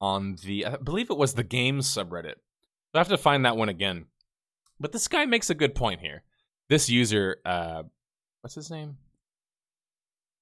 on 0.00 0.36
the 0.44 0.66
I 0.66 0.76
believe 0.76 1.10
it 1.10 1.16
was 1.16 1.34
the 1.34 1.42
games 1.42 1.92
subreddit. 1.92 2.34
So 2.34 2.96
I 2.96 2.98
have 2.98 3.08
to 3.08 3.18
find 3.18 3.44
that 3.44 3.56
one 3.56 3.68
again. 3.68 4.06
But 4.78 4.92
this 4.92 5.08
guy 5.08 5.26
makes 5.26 5.50
a 5.50 5.54
good 5.54 5.74
point 5.74 6.00
here. 6.00 6.22
This 6.68 6.88
user, 6.88 7.38
uh, 7.44 7.82
what's 8.40 8.54
his 8.54 8.70
name? 8.70 8.96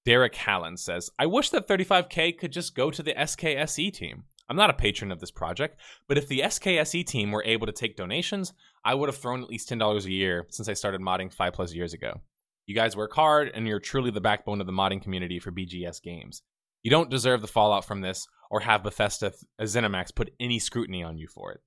Derek 0.04 0.34
Hallen 0.36 0.76
says, 0.76 1.10
I 1.18 1.26
wish 1.26 1.50
that 1.50 1.68
35K 1.68 2.38
could 2.38 2.52
just 2.52 2.74
go 2.74 2.90
to 2.90 3.02
the 3.02 3.14
SKSE 3.14 3.92
team. 3.92 4.24
I'm 4.48 4.56
not 4.56 4.70
a 4.70 4.74
patron 4.74 5.12
of 5.12 5.20
this 5.20 5.30
project, 5.30 5.78
but 6.06 6.16
if 6.16 6.28
the 6.28 6.40
SKSE 6.40 7.04
team 7.04 7.30
were 7.30 7.44
able 7.44 7.66
to 7.66 7.72
take 7.72 7.96
donations, 7.96 8.54
I 8.84 8.94
would 8.94 9.08
have 9.08 9.18
thrown 9.18 9.42
at 9.42 9.48
least 9.48 9.68
$10 9.68 10.04
a 10.04 10.10
year 10.10 10.46
since 10.50 10.68
I 10.68 10.74
started 10.74 11.00
modding 11.00 11.32
five 11.32 11.52
plus 11.52 11.74
years 11.74 11.94
ago. 11.94 12.20
You 12.66 12.74
guys 12.74 12.96
work 12.96 13.14
hard, 13.14 13.50
and 13.54 13.66
you're 13.66 13.80
truly 13.80 14.10
the 14.10 14.20
backbone 14.20 14.60
of 14.60 14.66
the 14.66 14.72
modding 14.72 15.02
community 15.02 15.38
for 15.38 15.50
BGS 15.50 16.02
games. 16.02 16.42
You 16.82 16.90
don't 16.90 17.10
deserve 17.10 17.40
the 17.40 17.48
fallout 17.48 17.84
from 17.84 18.02
this 18.02 18.26
or 18.50 18.60
have 18.60 18.82
Bethesda 18.82 19.32
uh, 19.58 19.62
ZeniMax 19.62 20.14
put 20.14 20.32
any 20.38 20.58
scrutiny 20.58 21.02
on 21.02 21.18
you 21.18 21.26
for 21.26 21.52
it. 21.52 21.60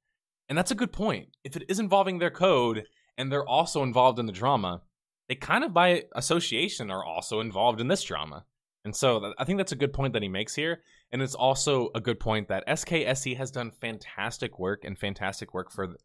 And 0.48 0.58
that's 0.58 0.72
a 0.72 0.76
good 0.76 0.92
point. 0.92 1.30
If 1.44 1.56
it 1.56 1.64
is 1.70 1.80
involving 1.80 2.20
their 2.20 2.30
code 2.30 2.86
and 3.18 3.32
they're 3.32 3.48
also 3.48 3.84
involved 3.84 4.20
in 4.20 4.26
the 4.26 4.32
drama, 4.32 4.82
they 5.28 5.36
kind 5.36 5.64
of 5.64 5.74
by 5.74 6.04
association 6.16 6.92
are 6.92 7.06
also 7.06 7.40
involved 7.40 7.80
in 7.80 7.88
this 7.88 8.04
drama. 8.04 8.46
And 8.84 8.96
so 8.96 9.34
I 9.38 9.44
think 9.44 9.58
that's 9.58 9.72
a 9.72 9.78
good 9.78 9.94
point 9.94 10.14
that 10.14 10.24
he 10.24 10.28
makes 10.28 10.56
here. 10.56 10.82
And 11.12 11.22
it's 11.22 11.36
also 11.36 11.90
a 11.94 12.02
good 12.02 12.20
point 12.20 12.48
that 12.48 12.68
SKSE 12.68 13.38
has 13.38 13.52
done 13.52 13.72
fantastic 13.72 14.58
work 14.60 14.84
and 14.84 14.98
fantastic 14.98 15.54
work 15.54 15.72
for 15.72 15.96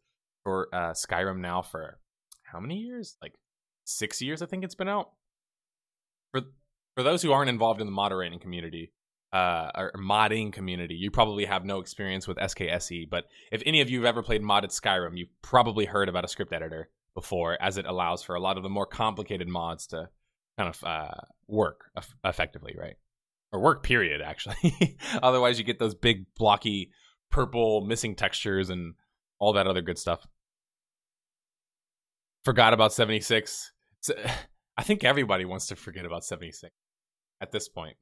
for 0.47 0.69
uh, 0.71 0.93
Skyrim 0.93 1.39
now 1.39 1.61
for 1.61 1.99
how 2.43 2.61
many 2.61 2.77
years? 2.77 3.17
Like 3.21 3.33
six 3.83 4.21
years, 4.21 4.41
I 4.41 4.45
think 4.45 4.63
it's 4.63 4.75
been 4.75 4.87
out. 4.87 5.09
For 6.31 6.43
for 6.95 7.03
those 7.03 7.21
who 7.21 7.33
aren't 7.33 7.49
involved 7.49 7.81
in 7.81 7.85
the 7.85 7.91
moderating 7.91 8.39
community, 8.39 8.93
uh, 9.33 9.71
or 9.75 9.91
modding 9.97 10.53
community, 10.53 10.95
you 10.95 11.11
probably 11.11 11.43
have 11.43 11.65
no 11.65 11.79
experience 11.79 12.29
with 12.29 12.37
SKSE. 12.37 13.09
But 13.09 13.25
if 13.51 13.61
any 13.65 13.81
of 13.81 13.89
you 13.89 13.99
have 13.99 14.05
ever 14.05 14.23
played 14.23 14.41
modded 14.41 14.71
Skyrim, 14.71 15.17
you've 15.17 15.41
probably 15.41 15.83
heard 15.83 16.07
about 16.07 16.23
a 16.23 16.29
script 16.29 16.53
editor 16.53 16.89
before, 17.13 17.61
as 17.61 17.77
it 17.77 17.85
allows 17.85 18.23
for 18.23 18.33
a 18.33 18.39
lot 18.39 18.55
of 18.55 18.63
the 18.63 18.69
more 18.69 18.85
complicated 18.85 19.49
mods 19.49 19.87
to 19.87 20.07
kind 20.57 20.69
of 20.69 20.81
uh, 20.85 21.25
work 21.49 21.91
effectively, 22.23 22.73
right? 22.79 22.95
Or 23.51 23.59
work 23.59 23.83
period, 23.83 24.21
actually. 24.21 24.97
Otherwise, 25.21 25.59
you 25.59 25.65
get 25.65 25.77
those 25.77 25.93
big 25.93 26.25
blocky 26.37 26.91
purple 27.31 27.81
missing 27.81 28.15
textures 28.15 28.69
and 28.69 28.93
all 29.39 29.51
that 29.53 29.67
other 29.67 29.81
good 29.81 29.97
stuff. 29.97 30.25
Forgot 32.47 32.73
about 32.73 32.93
76. 32.93 33.73
I 34.77 34.83
think 34.83 35.03
everybody 35.03 35.43
wants 35.43 35.67
to 35.67 35.75
forget 35.75 36.05
about 36.05 36.23
76 36.23 36.71
at 37.41 37.51
this 37.51 37.67
point. 37.67 37.97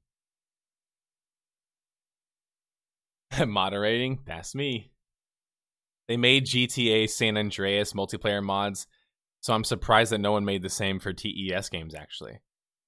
Moderating, 3.48 4.20
that's 4.28 4.54
me. 4.54 4.92
They 6.08 6.16
made 6.16 6.46
GTA 6.46 7.10
San 7.10 7.38
Andreas 7.38 7.94
multiplayer 7.94 8.44
mods, 8.44 8.86
so 9.42 9.56
I'm 9.56 9.64
surprised 9.64 10.12
that 10.12 10.20
no 10.20 10.34
one 10.34 10.46
made 10.46 10.62
the 10.62 10.70
same 10.70 11.00
for 11.00 11.12
TES 11.12 11.70
games, 11.70 11.96
actually. 11.96 12.38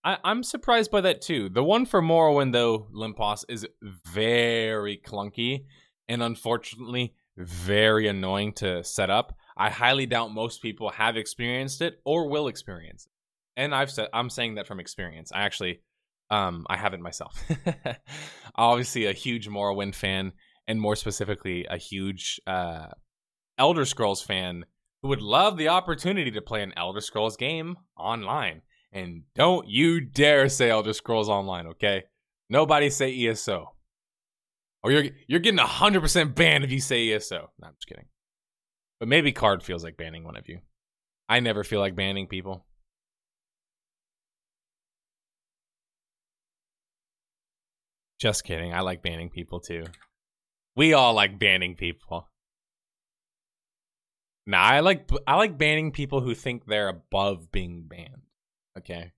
I, 0.03 0.19
am 0.23 0.43
surprised 0.43 0.91
by 0.91 1.01
that 1.01 1.23
too. 1.23 1.49
The 1.49 1.63
one 1.63 1.87
for 1.87 2.03
Morrowind, 2.03 2.53
though, 2.53 2.87
Lemposs, 2.93 3.45
is 3.49 3.65
very 3.81 5.01
clunky 5.03 5.65
and 6.07 6.21
unfortunately 6.21 7.15
very 7.35 8.07
annoying 8.07 8.53
to 8.53 8.83
set 8.83 9.09
up. 9.09 9.35
I 9.57 9.69
highly 9.69 10.05
doubt 10.05 10.33
most 10.33 10.61
people 10.61 10.89
have 10.91 11.17
experienced 11.17 11.81
it 11.81 11.99
or 12.05 12.29
will 12.29 12.47
experience 12.47 13.05
it. 13.05 13.11
And 13.61 13.73
I've 13.73 13.91
said 13.91 14.09
I'm 14.13 14.29
saying 14.29 14.55
that 14.55 14.67
from 14.67 14.79
experience. 14.79 15.31
I 15.33 15.41
actually 15.41 15.81
um 16.29 16.65
I 16.69 16.77
haven't 16.77 17.01
myself. 17.01 17.43
Obviously 18.55 19.05
a 19.05 19.13
huge 19.13 19.49
Morrowind 19.49 19.95
fan 19.95 20.33
and 20.67 20.79
more 20.79 20.95
specifically 20.95 21.65
a 21.69 21.77
huge 21.77 22.39
uh 22.45 22.87
Elder 23.57 23.85
Scrolls 23.85 24.21
fan 24.21 24.65
who 25.01 25.09
would 25.09 25.21
love 25.21 25.57
the 25.57 25.69
opportunity 25.69 26.31
to 26.31 26.41
play 26.41 26.61
an 26.61 26.73
Elder 26.77 27.01
Scrolls 27.01 27.37
game 27.37 27.77
online. 27.97 28.61
And 28.91 29.23
don't 29.35 29.67
you 29.67 30.01
dare 30.01 30.49
say 30.49 30.69
Elder 30.69 30.93
Scrolls 30.93 31.29
Online, 31.29 31.67
okay? 31.67 32.03
Nobody 32.49 32.89
say 32.89 33.27
ESO. 33.27 33.73
Or 34.83 34.91
you're 34.91 35.05
you're 35.27 35.39
getting 35.39 35.59
hundred 35.59 36.01
percent 36.01 36.35
banned 36.35 36.63
if 36.63 36.71
you 36.71 36.79
say 36.79 37.11
ESO. 37.11 37.49
No, 37.59 37.67
I'm 37.67 37.73
just 37.75 37.87
kidding. 37.87 38.05
But 38.99 39.09
maybe 39.09 39.31
card 39.31 39.63
feels 39.63 39.83
like 39.83 39.97
banning 39.97 40.23
one 40.23 40.37
of 40.37 40.47
you. 40.49 40.59
I 41.29 41.39
never 41.39 41.63
feel 41.63 41.79
like 41.79 41.95
banning 41.95 42.27
people. 42.27 42.65
Just 48.19 48.43
kidding. 48.43 48.73
I 48.73 48.81
like 48.81 49.03
banning 49.03 49.29
people 49.29 49.59
too. 49.59 49.83
We 50.75 50.93
all 50.93 51.13
like 51.13 51.37
banning 51.37 51.75
people. 51.75 52.29
Nah, 54.47 54.61
I 54.61 54.79
like 54.79 55.09
I 55.27 55.35
like 55.35 55.57
banning 55.57 55.91
people 55.91 56.21
who 56.21 56.33
think 56.33 56.65
they're 56.65 56.87
above 56.87 57.51
being 57.51 57.83
banned. 57.87 58.23
Okay. 58.77 59.11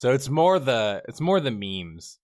So 0.00 0.12
it's 0.12 0.28
more 0.28 0.58
the 0.58 1.02
it's 1.06 1.20
more 1.20 1.38
the 1.38 1.50
memes. 1.50 2.18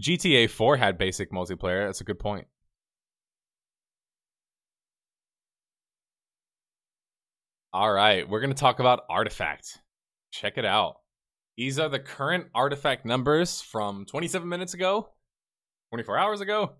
GTA 0.00 0.48
4 0.48 0.76
had 0.76 0.98
basic 0.98 1.32
multiplayer. 1.32 1.86
That's 1.86 2.00
a 2.00 2.04
good 2.04 2.18
point. 2.18 2.46
All 7.72 7.92
right, 7.92 8.28
we're 8.28 8.40
going 8.40 8.52
to 8.52 8.56
talk 8.56 8.80
about 8.80 9.04
Artifact. 9.10 9.78
Check 10.30 10.56
it 10.56 10.64
out. 10.64 11.00
These 11.56 11.78
are 11.78 11.88
the 11.88 11.98
current 11.98 12.46
Artifact 12.54 13.04
numbers 13.04 13.60
from 13.60 14.06
27 14.06 14.48
minutes 14.48 14.74
ago, 14.74 15.10
24 15.90 16.16
hours 16.16 16.40
ago, 16.40 16.72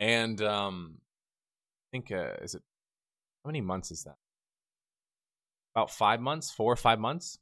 and 0.00 0.40
um 0.40 0.96
I 0.98 1.86
think 1.92 2.10
uh, 2.10 2.42
is 2.42 2.54
it 2.54 2.62
how 3.44 3.48
many 3.48 3.60
months 3.60 3.90
is 3.90 4.04
that? 4.04 4.16
About 5.74 5.90
5 5.90 6.20
months, 6.20 6.50
4 6.50 6.72
or 6.72 6.76
5 6.76 6.98
months. 6.98 7.38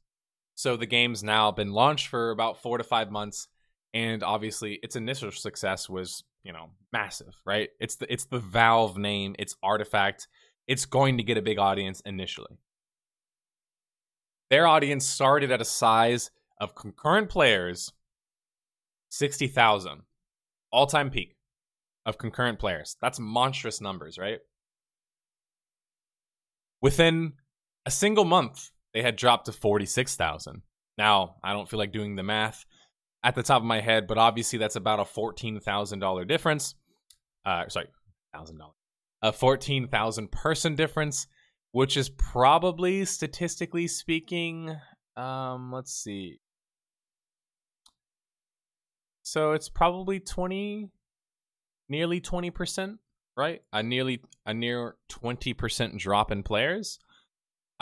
So 0.55 0.75
the 0.75 0.85
game's 0.85 1.23
now 1.23 1.51
been 1.51 1.71
launched 1.71 2.07
for 2.07 2.31
about 2.31 2.61
4 2.61 2.77
to 2.79 2.83
5 2.83 3.11
months 3.11 3.47
and 3.93 4.23
obviously 4.23 4.79
its 4.83 4.95
initial 4.95 5.31
success 5.31 5.89
was 5.89 6.23
you 6.43 6.51
know 6.51 6.69
massive 6.91 7.35
right? 7.45 7.69
It's 7.79 7.95
the 7.95 8.11
it's 8.11 8.25
the 8.25 8.39
valve 8.39 8.97
name 8.97 9.35
it's 9.39 9.55
artifact. 9.63 10.27
It's 10.67 10.85
going 10.85 11.17
to 11.17 11.23
get 11.23 11.37
a 11.37 11.41
big 11.41 11.59
audience 11.59 12.01
initially. 12.05 12.57
Their 14.49 14.67
audience 14.67 15.05
started 15.05 15.51
at 15.51 15.61
a 15.61 15.65
size 15.65 16.31
of 16.59 16.75
concurrent 16.75 17.29
players 17.29 17.91
60,000 19.09 20.01
all-time 20.71 21.09
peak 21.09 21.35
of 22.05 22.17
concurrent 22.17 22.59
players. 22.59 22.95
That's 23.01 23.19
monstrous 23.19 23.81
numbers 23.81 24.17
right? 24.17 24.39
Within 26.81 27.33
a 27.85 27.91
single 27.91 28.25
month 28.25 28.71
they 28.93 29.01
had 29.01 29.15
dropped 29.15 29.45
to 29.45 29.51
46,000 29.51 30.61
now 30.97 31.35
i 31.43 31.53
don't 31.53 31.69
feel 31.69 31.79
like 31.79 31.91
doing 31.91 32.15
the 32.15 32.23
math 32.23 32.65
at 33.23 33.35
the 33.35 33.43
top 33.43 33.61
of 33.61 33.65
my 33.65 33.79
head, 33.79 34.07
but 34.07 34.17
obviously 34.17 34.59
that's 34.59 34.75
about 34.75 34.99
a 34.99 35.05
fourteen 35.05 35.59
thousand 35.59 35.99
dollar 35.99 36.25
difference. 36.25 36.75
Uh, 37.45 37.67
sorry, 37.69 37.87
thousand 38.33 38.57
dollars, 38.57 38.75
a 39.21 39.31
fourteen 39.31 39.87
thousand 39.87 40.31
person 40.31 40.75
difference, 40.75 41.27
which 41.71 41.97
is 41.97 42.09
probably 42.09 43.05
statistically 43.05 43.87
speaking. 43.87 44.75
Um, 45.15 45.71
let's 45.71 45.93
see. 45.93 46.39
So 49.23 49.53
it's 49.53 49.69
probably 49.69 50.19
twenty, 50.19 50.89
nearly 51.87 52.19
twenty 52.19 52.49
percent, 52.51 52.99
right? 53.37 53.61
A 53.71 53.81
nearly 53.81 54.21
a 54.45 54.53
near 54.53 54.95
twenty 55.07 55.53
percent 55.53 55.97
drop 55.97 56.31
in 56.31 56.43
players. 56.43 56.99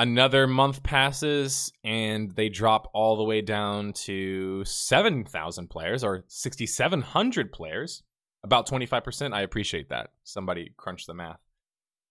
Another 0.02 0.48
month 0.48 0.82
passes 0.82 1.72
and 1.84 2.32
they 2.32 2.50
drop 2.50 2.90
all 2.92 3.18
the 3.18 3.24
way 3.24 3.42
down 3.42 3.94
to 3.94 4.66
7,000 4.66 5.68
players 5.70 6.04
or 6.04 6.24
6,700 6.28 7.52
players, 7.52 8.02
about 8.44 8.68
25%. 8.68 9.32
I 9.32 9.42
appreciate 9.42 9.90
that. 9.90 10.10
Somebody 10.24 10.74
crunched 10.76 11.06
the 11.06 11.14
math 11.14 11.40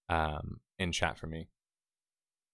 um, 0.08 0.60
in 0.78 0.92
chat 0.92 1.18
for 1.18 1.26
me. 1.26 1.48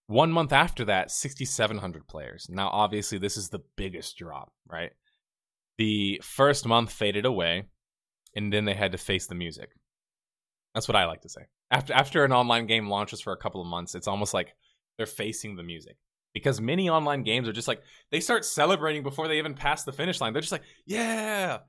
One 0.07 0.33
month 0.33 0.55
after 0.55 0.87
that, 0.87 1.11
6,700 1.11 2.09
players. 2.09 2.47
Now, 2.49 2.69
obviously, 2.69 3.19
this 3.19 3.37
is 3.37 3.51
the 3.51 3.63
biggest 3.77 4.17
drop, 4.17 4.55
right? 4.67 4.93
The 5.77 6.19
first 6.25 6.65
month 6.65 6.91
faded 6.91 7.27
away, 7.27 7.65
and 8.35 8.51
then 8.51 8.65
they 8.65 8.73
had 8.73 8.93
to 8.93 8.99
face 8.99 9.27
the 9.27 9.35
music. 9.35 9.69
That's 10.75 10.89
what 10.89 10.97
I 10.97 11.05
like 11.05 11.21
to 11.23 11.29
say. 11.29 11.43
After 11.71 11.93
after 11.93 12.25
an 12.25 12.33
online 12.33 12.67
game 12.67 12.89
launches 12.89 13.21
for 13.21 13.35
a 13.35 13.37
couple 13.37 13.61
of 13.61 13.67
months, 13.67 13.95
it's 13.95 14.09
almost 14.09 14.33
like 14.33 14.55
they're 14.97 15.07
facing 15.07 15.57
the 15.57 15.63
music 15.63 15.97
because 16.37 16.61
many 16.61 16.91
online 16.91 17.23
games 17.23 17.49
are 17.49 17.53
just 17.53 17.69
like 17.69 17.83
they 18.11 18.21
start 18.21 18.45
celebrating 18.45 19.03
before 19.03 19.27
they 19.27 19.39
even 19.39 19.55
pass 19.55 19.85
the 19.85 19.93
finish 19.93 20.21
line. 20.21 20.33
They're 20.35 20.43
just 20.43 20.53
like, 20.53 20.65
yeah, 20.85 21.61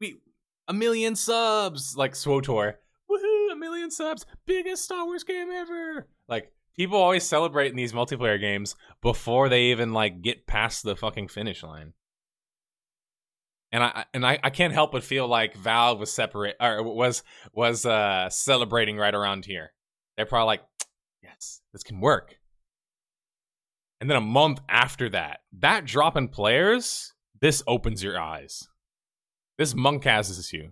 we 0.00 0.20
a 0.66 0.72
million 0.72 1.14
subs, 1.14 1.94
like 1.96 2.12
SWTOR, 2.12 2.74
woohoo, 3.10 3.52
a 3.52 3.56
million 3.56 3.90
subs, 3.90 4.24
biggest 4.46 4.84
Star 4.84 5.04
Wars 5.04 5.24
game 5.24 5.50
ever. 5.50 6.08
Like 6.26 6.52
people 6.74 6.98
always 6.98 7.24
celebrate 7.24 7.70
in 7.70 7.76
these 7.76 7.92
multiplayer 7.92 8.40
games 8.40 8.76
before 9.02 9.48
they 9.48 9.64
even 9.64 9.92
like 9.92 10.22
get 10.22 10.46
past 10.46 10.84
the 10.84 10.96
fucking 10.96 11.28
finish 11.28 11.62
line. 11.62 11.92
And 13.70 13.82
I 13.82 14.06
and 14.14 14.26
I, 14.26 14.38
I 14.42 14.48
can't 14.48 14.72
help 14.72 14.92
but 14.92 15.04
feel 15.04 15.28
like 15.28 15.54
Valve 15.54 16.00
was 16.00 16.10
separate 16.10 16.56
or 16.58 16.82
was 16.82 17.22
was 17.52 17.84
uh 17.84 18.30
celebrating 18.30 18.96
right 18.96 19.14
around 19.14 19.44
here. 19.44 19.72
They're 20.16 20.24
probably 20.24 20.46
like, 20.46 20.62
yes, 21.22 21.60
this 21.74 21.82
can 21.82 22.00
work. 22.00 22.38
And 24.00 24.08
then 24.08 24.16
a 24.16 24.20
month 24.22 24.60
after 24.68 25.08
that, 25.10 25.40
that 25.58 25.84
drop 25.84 26.16
in 26.16 26.28
players, 26.28 27.12
this 27.40 27.62
opens 27.66 28.02
your 28.02 28.20
eyes. 28.20 28.68
This 29.58 29.74
monkasses 29.74 30.52
you. 30.52 30.70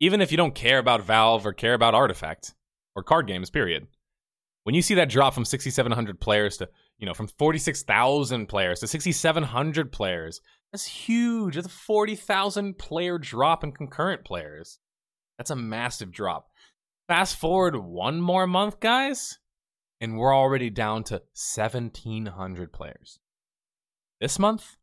Even 0.00 0.20
if 0.20 0.30
you 0.30 0.38
don't 0.38 0.54
care 0.54 0.78
about 0.78 1.02
Valve 1.02 1.46
or 1.46 1.52
care 1.52 1.74
about 1.74 1.94
Artifact 1.94 2.54
or 2.96 3.02
card 3.02 3.26
games, 3.26 3.50
period. 3.50 3.86
When 4.64 4.74
you 4.74 4.82
see 4.82 4.94
that 4.94 5.10
drop 5.10 5.34
from 5.34 5.44
6,700 5.44 6.20
players 6.20 6.56
to, 6.58 6.68
you 6.98 7.06
know, 7.06 7.14
from 7.14 7.26
46,000 7.26 8.46
players 8.46 8.80
to 8.80 8.86
6,700 8.86 9.92
players, 9.92 10.40
that's 10.72 10.86
huge. 10.86 11.56
That's 11.56 11.66
a 11.66 11.70
40,000 11.70 12.78
player 12.78 13.18
drop 13.18 13.62
in 13.62 13.72
concurrent 13.72 14.24
players. 14.24 14.78
That's 15.36 15.50
a 15.50 15.56
massive 15.56 16.12
drop. 16.12 16.48
Fast 17.08 17.36
forward 17.36 17.76
one 17.76 18.20
more 18.20 18.46
month, 18.46 18.80
guys 18.80 19.38
and 20.02 20.18
we're 20.18 20.34
already 20.34 20.68
down 20.68 21.04
to 21.04 21.14
1,700 21.14 22.72
players. 22.72 23.20
This 24.20 24.36
month, 24.36 24.76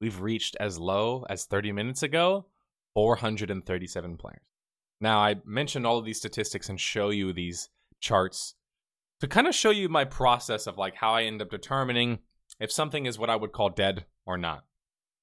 we've 0.00 0.20
reached 0.20 0.56
as 0.58 0.76
low 0.76 1.24
as 1.30 1.44
30 1.44 1.70
minutes 1.70 2.02
ago 2.02 2.46
437 2.94 4.16
players. 4.16 4.42
Now, 5.00 5.20
I 5.20 5.36
mentioned 5.46 5.86
all 5.86 5.98
of 5.98 6.04
these 6.04 6.18
statistics 6.18 6.68
and 6.68 6.80
show 6.80 7.10
you 7.10 7.32
these 7.32 7.70
charts 8.00 8.56
to 9.20 9.28
kind 9.28 9.46
of 9.46 9.54
show 9.54 9.70
you 9.70 9.88
my 9.88 10.04
process 10.04 10.66
of 10.66 10.76
like 10.76 10.96
how 10.96 11.14
I 11.14 11.22
end 11.22 11.40
up 11.40 11.50
determining 11.50 12.18
if 12.58 12.72
something 12.72 13.06
is 13.06 13.18
what 13.18 13.30
I 13.30 13.36
would 13.36 13.52
call 13.52 13.70
dead 13.70 14.04
or 14.26 14.36
not. 14.36 14.64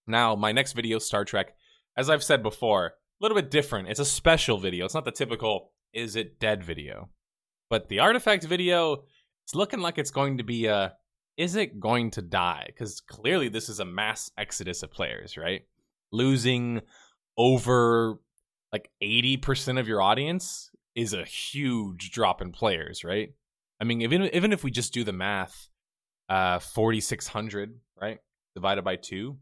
Now, 0.07 0.36
my 0.36 0.53
next 0.53 0.71
video, 0.71 0.99
Star 0.99 1.25
Trek, 1.25 1.53
as 1.97 2.09
I've 2.09 2.23
said 2.23 2.41
before, 2.41 2.86
a 2.86 2.91
little 3.19 3.36
bit 3.36 3.51
different. 3.51 3.89
It's 3.89 3.99
a 3.99 4.05
special 4.05 4.57
video. 4.57 4.86
It's 4.86 4.93
not 4.93 5.03
the 5.03 5.11
typical 5.11 5.73
is 5.91 6.15
it 6.15 6.39
dead 6.39 6.63
video. 6.63 7.09
But 7.69 7.89
the 7.89 7.99
artifact 7.99 8.45
video 8.45 9.03
it's 9.47 9.55
looking 9.55 9.79
like 9.79 9.97
it's 9.97 10.11
going 10.11 10.37
to 10.37 10.43
be 10.43 10.67
a 10.67 10.75
uh, 10.75 10.89
is 11.37 11.55
it 11.55 11.79
going 11.79 12.11
to 12.11 12.21
die? 12.21 12.65
Because 12.67 12.99
clearly 12.99 13.47
this 13.47 13.69
is 13.69 13.79
a 13.79 13.85
mass 13.85 14.31
exodus 14.37 14.83
of 14.83 14.91
players, 14.91 15.37
right? 15.37 15.61
losing 16.11 16.81
over 17.37 18.19
like 18.71 18.89
80% 19.01 19.79
of 19.79 19.87
your 19.87 20.01
audience 20.01 20.71
is 20.95 21.13
a 21.13 21.23
huge 21.23 22.11
drop 22.11 22.41
in 22.41 22.51
players, 22.51 23.03
right? 23.03 23.33
I 23.79 23.83
mean, 23.83 24.01
even 24.01 24.23
even 24.33 24.51
if 24.51 24.63
we 24.63 24.71
just 24.71 24.93
do 24.93 25.03
the 25.03 25.13
math, 25.13 25.69
uh 26.29 26.59
4600, 26.59 27.79
right? 27.99 28.19
Divided 28.55 28.83
by 28.83 28.95
2. 28.95 29.37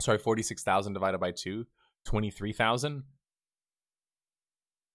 Sorry, 0.00 0.18
46,000 0.18 0.94
divided 0.94 1.18
by 1.18 1.30
2, 1.32 1.66
23,000. 2.06 3.02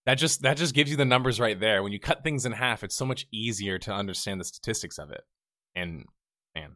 That 0.05 0.15
just 0.15 0.43
that 0.43 0.57
just 0.57 0.75
gives 0.75 0.91
you 0.91 0.97
the 0.97 1.05
numbers 1.05 1.39
right 1.39 1.59
there. 1.59 1.81
When 1.81 1.91
you 1.91 1.99
cut 1.99 2.23
things 2.23 2.45
in 2.45 2.51
half, 2.51 2.83
it's 2.83 2.95
so 2.95 3.05
much 3.05 3.25
easier 3.31 3.79
to 3.79 3.91
understand 3.91 4.39
the 4.39 4.45
statistics 4.45 4.99
of 4.99 5.09
it. 5.09 5.21
And 5.75 6.05
man, 6.55 6.75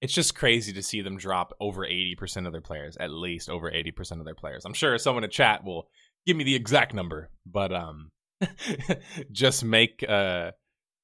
it's 0.00 0.12
just 0.12 0.34
crazy 0.34 0.72
to 0.72 0.82
see 0.82 1.00
them 1.00 1.16
drop 1.16 1.54
over 1.60 1.82
80% 1.82 2.46
of 2.46 2.52
their 2.52 2.60
players, 2.60 2.96
at 2.98 3.10
least 3.10 3.48
over 3.48 3.70
80% 3.70 4.18
of 4.18 4.24
their 4.24 4.34
players. 4.34 4.64
I'm 4.64 4.74
sure 4.74 4.98
someone 4.98 5.24
in 5.24 5.30
chat 5.30 5.64
will 5.64 5.88
give 6.26 6.36
me 6.36 6.44
the 6.44 6.54
exact 6.54 6.94
number, 6.94 7.30
but 7.46 7.72
um 7.72 8.10
just 9.32 9.64
make 9.64 10.04
uh 10.06 10.50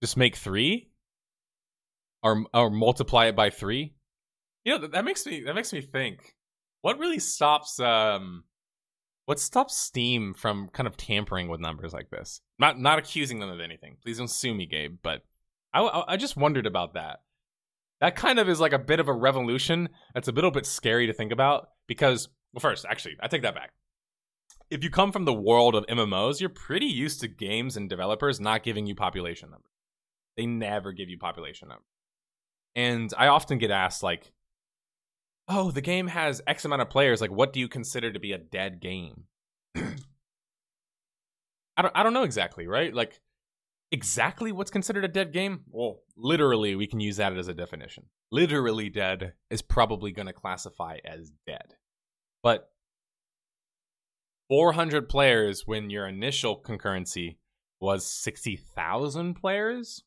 just 0.03 0.17
make 0.17 0.37
3 0.37 0.91
or 2.23 2.45
or 2.53 2.71
multiply 2.71 3.27
it 3.27 3.37
by 3.37 3.51
3. 3.51 3.95
You 4.65 4.79
know, 4.79 4.87
that 4.89 5.05
makes 5.05 5.25
me 5.25 5.45
that 5.45 5.55
makes 5.55 5.73
me 5.73 5.83
think. 5.83 6.35
What 6.83 6.99
really 6.99 7.21
stops 7.21 7.79
um 7.79 8.43
what 9.31 9.39
stops 9.39 9.77
Steam 9.77 10.35
from 10.35 10.69
kind 10.73 10.89
of 10.89 10.97
tampering 10.97 11.47
with 11.47 11.61
numbers 11.61 11.93
like 11.93 12.11
this? 12.11 12.41
Not 12.59 12.81
not 12.81 12.99
accusing 12.99 13.39
them 13.39 13.49
of 13.49 13.61
anything. 13.61 13.97
Please 14.03 14.19
don't 14.19 14.29
sue 14.29 14.53
me, 14.53 14.67
Gabe, 14.67 14.99
but 15.05 15.23
I 15.73 16.03
I 16.09 16.17
just 16.17 16.37
wondered 16.37 16.67
about 16.67 16.95
that. 16.95 17.21
That 18.01 18.17
kind 18.17 18.41
of 18.41 18.49
is 18.49 18.59
like 18.59 18.73
a 18.73 18.79
bit 18.79 18.99
of 18.99 19.07
a 19.07 19.13
revolution. 19.13 19.91
That's 20.15 20.27
a 20.27 20.33
little 20.33 20.51
bit 20.51 20.67
scary 20.67 21.07
to 21.07 21.13
think 21.13 21.31
about 21.31 21.69
because 21.87 22.29
well 22.53 22.61
first, 22.61 22.85
actually, 22.85 23.19
I 23.21 23.29
take 23.29 23.43
that 23.43 23.55
back 23.55 23.71
if 24.69 24.83
you 24.83 24.91
come 24.91 25.13
from 25.13 25.27
the 25.27 25.33
world 25.33 25.77
of 25.77 25.87
MMOs, 25.87 26.41
you're 26.41 26.49
pretty 26.49 26.87
used 26.87 27.21
to 27.21 27.29
games 27.29 27.77
and 27.77 27.89
developers 27.89 28.41
not 28.41 28.65
giving 28.65 28.87
you 28.87 28.97
population 28.97 29.51
numbers. 29.51 29.71
They 30.37 30.47
never 30.47 30.93
give 30.93 31.09
you 31.09 31.19
population 31.19 31.69
numbers. 31.69 31.87
And 32.77 33.13
I 33.17 33.29
often 33.29 33.59
get 33.59 33.71
asked 33.71 34.03
like, 34.03 34.33
"Oh, 35.51 35.71
the 35.71 35.81
game 35.83 36.07
has 36.07 36.41
X 36.47 36.65
amount 36.65 36.83
of 36.83 36.89
players. 36.89 37.21
Like, 37.21 37.33
what 37.33 37.53
do 37.53 37.61
you 37.61 37.69
consider 37.69 38.13
to 38.13 38.21
be 38.21 38.33
a 38.33 38.39
dead 38.39 38.81
game?" 38.81 39.25
I 41.77 41.83
don't 41.83 41.93
I 41.97 42.03
don't 42.03 42.15
know 42.15 42.23
exactly, 42.23 42.67
right? 42.67 42.95
Like 42.95 43.21
exactly 43.93 44.53
what's 44.53 44.71
considered 44.71 45.05
a 45.05 45.09
dead 45.09 45.33
game? 45.33 45.65
Well, 45.71 46.03
literally 46.17 46.77
we 46.77 46.87
can 46.87 47.01
use 47.01 47.17
that 47.17 47.37
as 47.37 47.49
a 47.49 47.55
definition. 47.55 48.05
Literally 48.31 48.89
dead 48.89 49.33
is 49.51 49.63
probably 49.63 50.13
going 50.13 50.27
to 50.27 50.33
classify 50.33 50.99
as 51.05 51.33
dead. 51.47 51.75
But 52.43 52.71
400 54.49 55.09
players 55.09 55.67
when 55.67 55.91
your 55.91 56.07
initial 56.07 56.61
concurrency 56.61 57.37
was 57.81 58.05
60,000 58.07 59.35
players. 59.35 60.03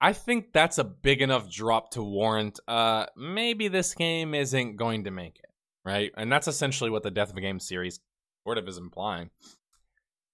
I 0.00 0.12
think 0.12 0.52
that's 0.52 0.78
a 0.78 0.84
big 0.84 1.22
enough 1.22 1.50
drop 1.50 1.90
to 1.92 2.02
warrant 2.02 2.60
uh 2.68 3.06
maybe 3.16 3.68
this 3.68 3.94
game 3.94 4.34
isn't 4.34 4.76
going 4.76 5.04
to 5.04 5.10
make 5.10 5.38
it, 5.38 5.50
right? 5.84 6.12
And 6.16 6.30
that's 6.30 6.48
essentially 6.48 6.90
what 6.90 7.02
the 7.02 7.10
Death 7.10 7.30
of 7.30 7.36
a 7.36 7.40
Game 7.40 7.60
series 7.60 8.00
sort 8.44 8.58
of 8.58 8.68
is 8.68 8.78
implying. 8.78 9.30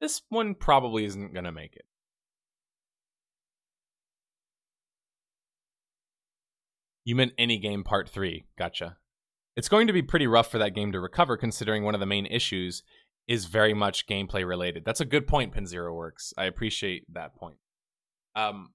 This 0.00 0.22
one 0.28 0.54
probably 0.54 1.04
isn't 1.04 1.34
going 1.34 1.44
to 1.44 1.52
make 1.52 1.76
it. 1.76 1.84
You 7.04 7.16
meant 7.16 7.32
any 7.38 7.58
game 7.58 7.84
part 7.84 8.08
3. 8.08 8.44
Gotcha. 8.58 8.96
It's 9.56 9.68
going 9.68 9.86
to 9.88 9.92
be 9.92 10.02
pretty 10.02 10.26
rough 10.26 10.50
for 10.50 10.58
that 10.58 10.74
game 10.74 10.92
to 10.92 11.00
recover 11.00 11.36
considering 11.36 11.84
one 11.84 11.94
of 11.94 12.00
the 12.00 12.06
main 12.06 12.26
issues 12.26 12.82
is 13.26 13.44
very 13.46 13.74
much 13.74 14.06
gameplay 14.06 14.46
related. 14.46 14.84
That's 14.84 15.00
a 15.00 15.04
good 15.04 15.26
point, 15.26 15.54
Pinzero 15.54 15.94
Works. 15.94 16.32
I 16.38 16.44
appreciate 16.44 17.04
that 17.12 17.34
point. 17.34 17.56
Um, 18.34 18.70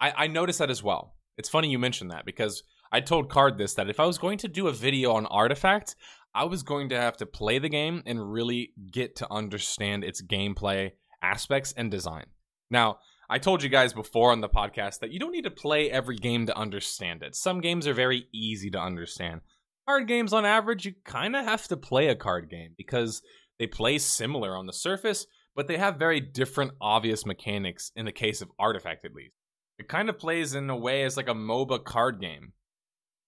I, 0.00 0.12
I 0.16 0.26
noticed 0.26 0.58
that 0.58 0.70
as 0.70 0.82
well. 0.82 1.14
It's 1.36 1.48
funny 1.48 1.70
you 1.70 1.78
mentioned 1.78 2.10
that 2.10 2.24
because 2.24 2.62
I 2.92 3.00
told 3.00 3.28
Card 3.28 3.58
this 3.58 3.74
that 3.74 3.90
if 3.90 3.98
I 3.98 4.06
was 4.06 4.18
going 4.18 4.38
to 4.38 4.48
do 4.48 4.68
a 4.68 4.72
video 4.72 5.12
on 5.12 5.26
Artifact, 5.26 5.96
I 6.34 6.44
was 6.44 6.62
going 6.62 6.88
to 6.90 7.00
have 7.00 7.16
to 7.18 7.26
play 7.26 7.58
the 7.58 7.68
game 7.68 8.02
and 8.06 8.32
really 8.32 8.72
get 8.90 9.16
to 9.16 9.32
understand 9.32 10.04
its 10.04 10.22
gameplay 10.22 10.92
aspects 11.22 11.72
and 11.76 11.90
design. 11.90 12.26
Now, 12.70 12.98
I 13.30 13.38
told 13.38 13.62
you 13.62 13.68
guys 13.68 13.92
before 13.92 14.32
on 14.32 14.40
the 14.40 14.48
podcast 14.48 14.98
that 15.00 15.10
you 15.10 15.18
don't 15.18 15.32
need 15.32 15.44
to 15.44 15.50
play 15.50 15.90
every 15.90 16.16
game 16.16 16.46
to 16.46 16.56
understand 16.56 17.22
it. 17.22 17.34
Some 17.34 17.60
games 17.60 17.86
are 17.86 17.94
very 17.94 18.26
easy 18.34 18.70
to 18.70 18.80
understand. 18.80 19.40
Card 19.88 20.08
games, 20.08 20.32
on 20.32 20.44
average, 20.44 20.84
you 20.84 20.94
kind 21.04 21.34
of 21.34 21.44
have 21.44 21.66
to 21.68 21.76
play 21.76 22.08
a 22.08 22.14
card 22.14 22.50
game 22.50 22.74
because 22.76 23.22
they 23.58 23.66
play 23.66 23.98
similar 23.98 24.56
on 24.56 24.66
the 24.66 24.72
surface, 24.72 25.26
but 25.54 25.68
they 25.68 25.78
have 25.78 25.98
very 25.98 26.20
different 26.20 26.72
obvious 26.80 27.24
mechanics 27.24 27.92
in 27.96 28.04
the 28.04 28.12
case 28.12 28.42
of 28.42 28.50
Artifact 28.58 29.04
at 29.04 29.14
least. 29.14 29.34
It 29.78 29.88
kind 29.88 30.08
of 30.08 30.18
plays 30.18 30.54
in 30.54 30.70
a 30.70 30.76
way 30.76 31.02
as 31.02 31.16
like 31.16 31.28
a 31.28 31.34
MOBA 31.34 31.84
card 31.84 32.20
game. 32.20 32.52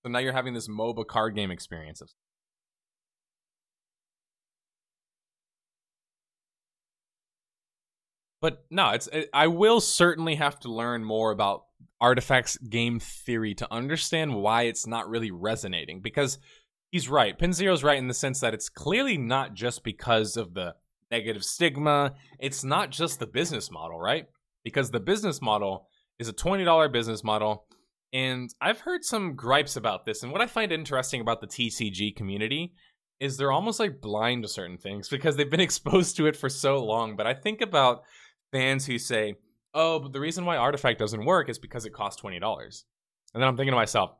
So 0.03 0.11
now 0.11 0.21
you're 0.21 0.33
having 0.33 0.55
this 0.55 0.69
MOBA 0.69 1.07
card 1.07 1.35
game 1.35 1.51
experience. 1.51 2.03
But 8.41 8.65
no, 8.71 8.91
it's 8.91 9.09
it, 9.09 9.29
I 9.33 9.49
will 9.49 9.81
certainly 9.81 10.37
have 10.37 10.61
to 10.61 10.73
learn 10.73 11.05
more 11.05 11.33
about 11.33 11.65
Artifact's 12.01 12.57
game 12.59 13.01
theory 13.01 13.55
to 13.55 13.73
understand 13.73 14.37
why 14.37 14.63
it's 14.63 14.87
not 14.87 15.09
really 15.09 15.31
resonating 15.31 16.01
because 16.01 16.39
he's 16.93 17.09
right. 17.09 17.37
Pinzero's 17.37 17.83
right 17.83 17.99
in 17.99 18.09
the 18.09 18.15
sense 18.15 18.41
that 18.41 18.55
it's 18.55 18.69
clearly 18.69 19.19
not 19.19 19.55
just 19.55 19.83
because 19.83 20.37
of 20.37 20.55
the 20.55 20.75
negative 21.11 21.45
stigma. 21.45 22.15
It's 22.39 22.63
not 22.63 22.91
just 22.91 23.19
the 23.19 23.27
business 23.27 23.71
model, 23.71 23.99
right? 23.99 24.27
Because 24.63 24.91
the 24.91 25.01
business 25.01 25.41
model 25.41 25.89
is 26.19 26.29
a 26.29 26.33
$20 26.33 26.93
business 26.93 27.23
model. 27.23 27.67
And 28.13 28.51
I've 28.61 28.81
heard 28.81 29.05
some 29.05 29.35
gripes 29.35 29.77
about 29.77 30.07
this. 30.07 30.23
And 30.23 30.33
what 30.33 30.41
I 30.41 30.47
find 30.47 30.73
interesting 30.73 31.21
about 31.21 31.41
the 31.41 31.47
TCG 31.47 32.15
community 32.17 32.73
is 33.21 33.37
they're 33.37 33.53
almost 33.53 33.81
like 33.81 34.01
blind 34.01 34.43
to 34.43 34.49
certain 34.49 34.79
things 34.79 35.09
because 35.09 35.37
they've 35.37 35.51
been 35.51 35.61
exposed 35.69 36.17
to 36.17 36.27
it 36.27 36.37
for 36.37 36.49
so 36.49 36.83
long. 36.83 37.17
But 37.17 37.27
I 37.27 37.35
think 37.35 37.61
about 37.61 38.03
fans 38.53 38.87
who 38.87 38.99
say, 38.99 39.35
oh, 39.75 39.99
but 39.99 40.13
the 40.13 40.21
reason 40.21 40.45
why 40.47 40.57
Artifact 40.57 40.99
doesn't 40.99 41.25
work 41.25 41.49
is 41.49 41.59
because 41.59 41.85
it 41.85 41.93
costs 41.93 42.23
$20. 42.23 42.41
And 43.35 43.43
then 43.43 43.49
I'm 43.49 43.57
thinking 43.57 43.73
to 43.73 43.77
myself, 43.77 44.13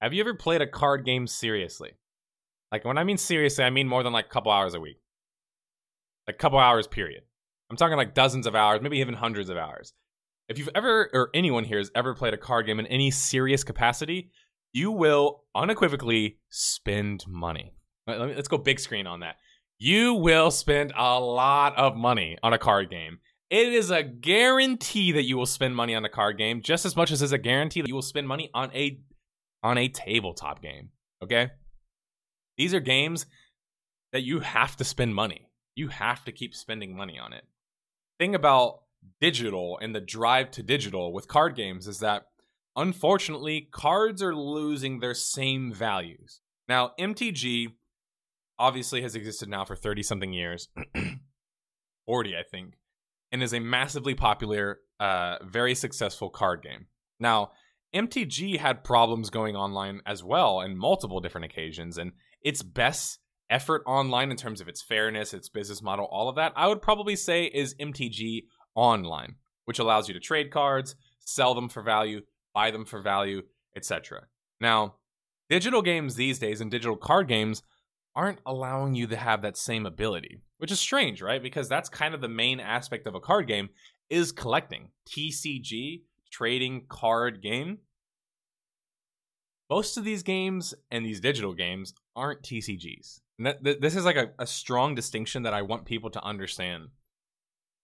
have 0.00 0.12
you 0.12 0.20
ever 0.20 0.34
played 0.34 0.62
a 0.62 0.66
card 0.66 1.04
game 1.04 1.26
seriously? 1.26 1.92
Like 2.70 2.84
when 2.84 2.98
I 2.98 3.04
mean 3.04 3.18
seriously, 3.18 3.64
I 3.64 3.70
mean 3.70 3.88
more 3.88 4.02
than 4.02 4.12
like 4.12 4.26
a 4.26 4.30
couple 4.30 4.52
hours 4.52 4.74
a 4.74 4.80
week. 4.80 5.00
Like 6.26 6.36
a 6.36 6.38
couple 6.38 6.58
hours 6.58 6.86
period. 6.86 7.22
I'm 7.70 7.76
talking 7.76 7.96
like 7.96 8.14
dozens 8.14 8.46
of 8.46 8.54
hours, 8.54 8.80
maybe 8.82 8.98
even 8.98 9.14
hundreds 9.14 9.50
of 9.50 9.56
hours. 9.56 9.92
If 10.48 10.58
you've 10.58 10.70
ever 10.74 11.10
or 11.12 11.30
anyone 11.34 11.64
here 11.64 11.78
has 11.78 11.90
ever 11.94 12.14
played 12.14 12.34
a 12.34 12.38
card 12.38 12.66
game 12.66 12.80
in 12.80 12.86
any 12.86 13.10
serious 13.10 13.64
capacity, 13.64 14.30
you 14.72 14.90
will 14.90 15.44
unequivocally 15.54 16.38
spend 16.50 17.24
money. 17.28 17.74
Let 18.06 18.28
me, 18.28 18.34
let's 18.34 18.48
go 18.48 18.56
big 18.56 18.80
screen 18.80 19.06
on 19.06 19.20
that. 19.20 19.36
You 19.78 20.14
will 20.14 20.50
spend 20.50 20.92
a 20.96 21.20
lot 21.20 21.76
of 21.76 21.96
money 21.96 22.38
on 22.42 22.52
a 22.52 22.58
card 22.58 22.90
game. 22.90 23.18
It 23.50 23.72
is 23.72 23.90
a 23.90 24.02
guarantee 24.02 25.12
that 25.12 25.24
you 25.24 25.36
will 25.36 25.46
spend 25.46 25.76
money 25.76 25.94
on 25.94 26.04
a 26.04 26.08
card 26.08 26.38
game 26.38 26.62
just 26.62 26.84
as 26.84 26.96
much 26.96 27.10
as 27.10 27.22
it's 27.22 27.32
a 27.32 27.38
guarantee 27.38 27.82
that 27.82 27.88
you 27.88 27.94
will 27.94 28.02
spend 28.02 28.26
money 28.26 28.50
on 28.54 28.70
a 28.74 29.00
on 29.62 29.78
a 29.78 29.88
tabletop 29.88 30.62
game. 30.62 30.90
Okay? 31.22 31.50
These 32.56 32.74
are 32.74 32.80
games 32.80 33.26
that 34.12 34.22
you 34.22 34.40
have 34.40 34.76
to 34.76 34.84
spend 34.84 35.14
money. 35.14 35.48
You 35.74 35.88
have 35.88 36.24
to 36.24 36.32
keep 36.32 36.54
spending 36.54 36.96
money 36.96 37.18
on 37.18 37.32
it. 37.32 37.44
Thing 38.18 38.34
about 38.34 38.80
digital 39.20 39.78
and 39.80 39.94
the 39.94 40.00
drive 40.00 40.50
to 40.52 40.62
digital 40.62 41.12
with 41.12 41.28
card 41.28 41.56
games 41.56 41.86
is 41.86 41.98
that 41.98 42.24
unfortunately 42.76 43.68
cards 43.72 44.22
are 44.22 44.34
losing 44.34 45.00
their 45.00 45.14
same 45.14 45.72
values. 45.72 46.40
Now, 46.68 46.92
MTG 46.98 47.68
obviously 48.58 49.02
has 49.02 49.14
existed 49.14 49.48
now 49.48 49.64
for 49.64 49.76
30 49.76 50.02
something 50.02 50.32
years. 50.32 50.68
40, 52.06 52.36
I 52.36 52.42
think, 52.42 52.74
and 53.32 53.42
is 53.42 53.52
a 53.52 53.60
massively 53.60 54.14
popular, 54.14 54.78
uh, 54.98 55.36
very 55.44 55.74
successful 55.74 56.30
card 56.30 56.62
game. 56.62 56.86
Now, 57.20 57.52
MTG 57.94 58.58
had 58.58 58.84
problems 58.84 59.30
going 59.30 59.56
online 59.56 60.00
as 60.06 60.22
well 60.22 60.60
in 60.60 60.76
multiple 60.76 61.20
different 61.20 61.46
occasions, 61.46 61.98
and 61.98 62.12
its 62.42 62.62
best 62.62 63.18
effort 63.50 63.82
online 63.86 64.30
in 64.30 64.36
terms 64.36 64.60
of 64.60 64.68
its 64.68 64.82
fairness, 64.82 65.32
its 65.32 65.48
business 65.48 65.82
model, 65.82 66.06
all 66.10 66.28
of 66.28 66.36
that, 66.36 66.52
I 66.56 66.66
would 66.66 66.82
probably 66.82 67.16
say 67.16 67.44
is 67.44 67.74
MTG 67.74 68.44
Online, 68.78 69.34
which 69.64 69.80
allows 69.80 70.06
you 70.06 70.14
to 70.14 70.20
trade 70.20 70.52
cards, 70.52 70.94
sell 71.18 71.52
them 71.52 71.68
for 71.68 71.82
value, 71.82 72.20
buy 72.54 72.70
them 72.70 72.84
for 72.84 73.00
value, 73.00 73.42
etc. 73.74 74.26
Now, 74.60 74.94
digital 75.50 75.82
games 75.82 76.14
these 76.14 76.38
days 76.38 76.60
and 76.60 76.70
digital 76.70 76.96
card 76.96 77.26
games 77.26 77.64
aren't 78.14 78.38
allowing 78.46 78.94
you 78.94 79.08
to 79.08 79.16
have 79.16 79.42
that 79.42 79.56
same 79.56 79.84
ability, 79.84 80.40
which 80.58 80.70
is 80.70 80.78
strange, 80.78 81.20
right? 81.20 81.42
Because 81.42 81.68
that's 81.68 81.88
kind 81.88 82.14
of 82.14 82.20
the 82.20 82.28
main 82.28 82.60
aspect 82.60 83.08
of 83.08 83.16
a 83.16 83.20
card 83.20 83.48
game 83.48 83.68
is 84.10 84.30
collecting. 84.30 84.90
TCG 85.08 86.02
trading 86.30 86.84
card 86.88 87.42
game 87.42 87.78
most 89.70 89.98
of 89.98 90.04
these 90.04 90.22
games 90.22 90.74
and 90.90 91.04
these 91.04 91.20
digital 91.20 91.52
games 91.52 91.92
aren't 92.16 92.42
TCGs. 92.42 93.20
And 93.38 93.54
th- 93.62 93.80
this 93.80 93.96
is 93.96 94.04
like 94.04 94.16
a, 94.16 94.30
a 94.38 94.46
strong 94.46 94.94
distinction 94.94 95.42
that 95.42 95.54
I 95.54 95.62
want 95.62 95.84
people 95.84 96.10
to 96.10 96.24
understand. 96.24 96.88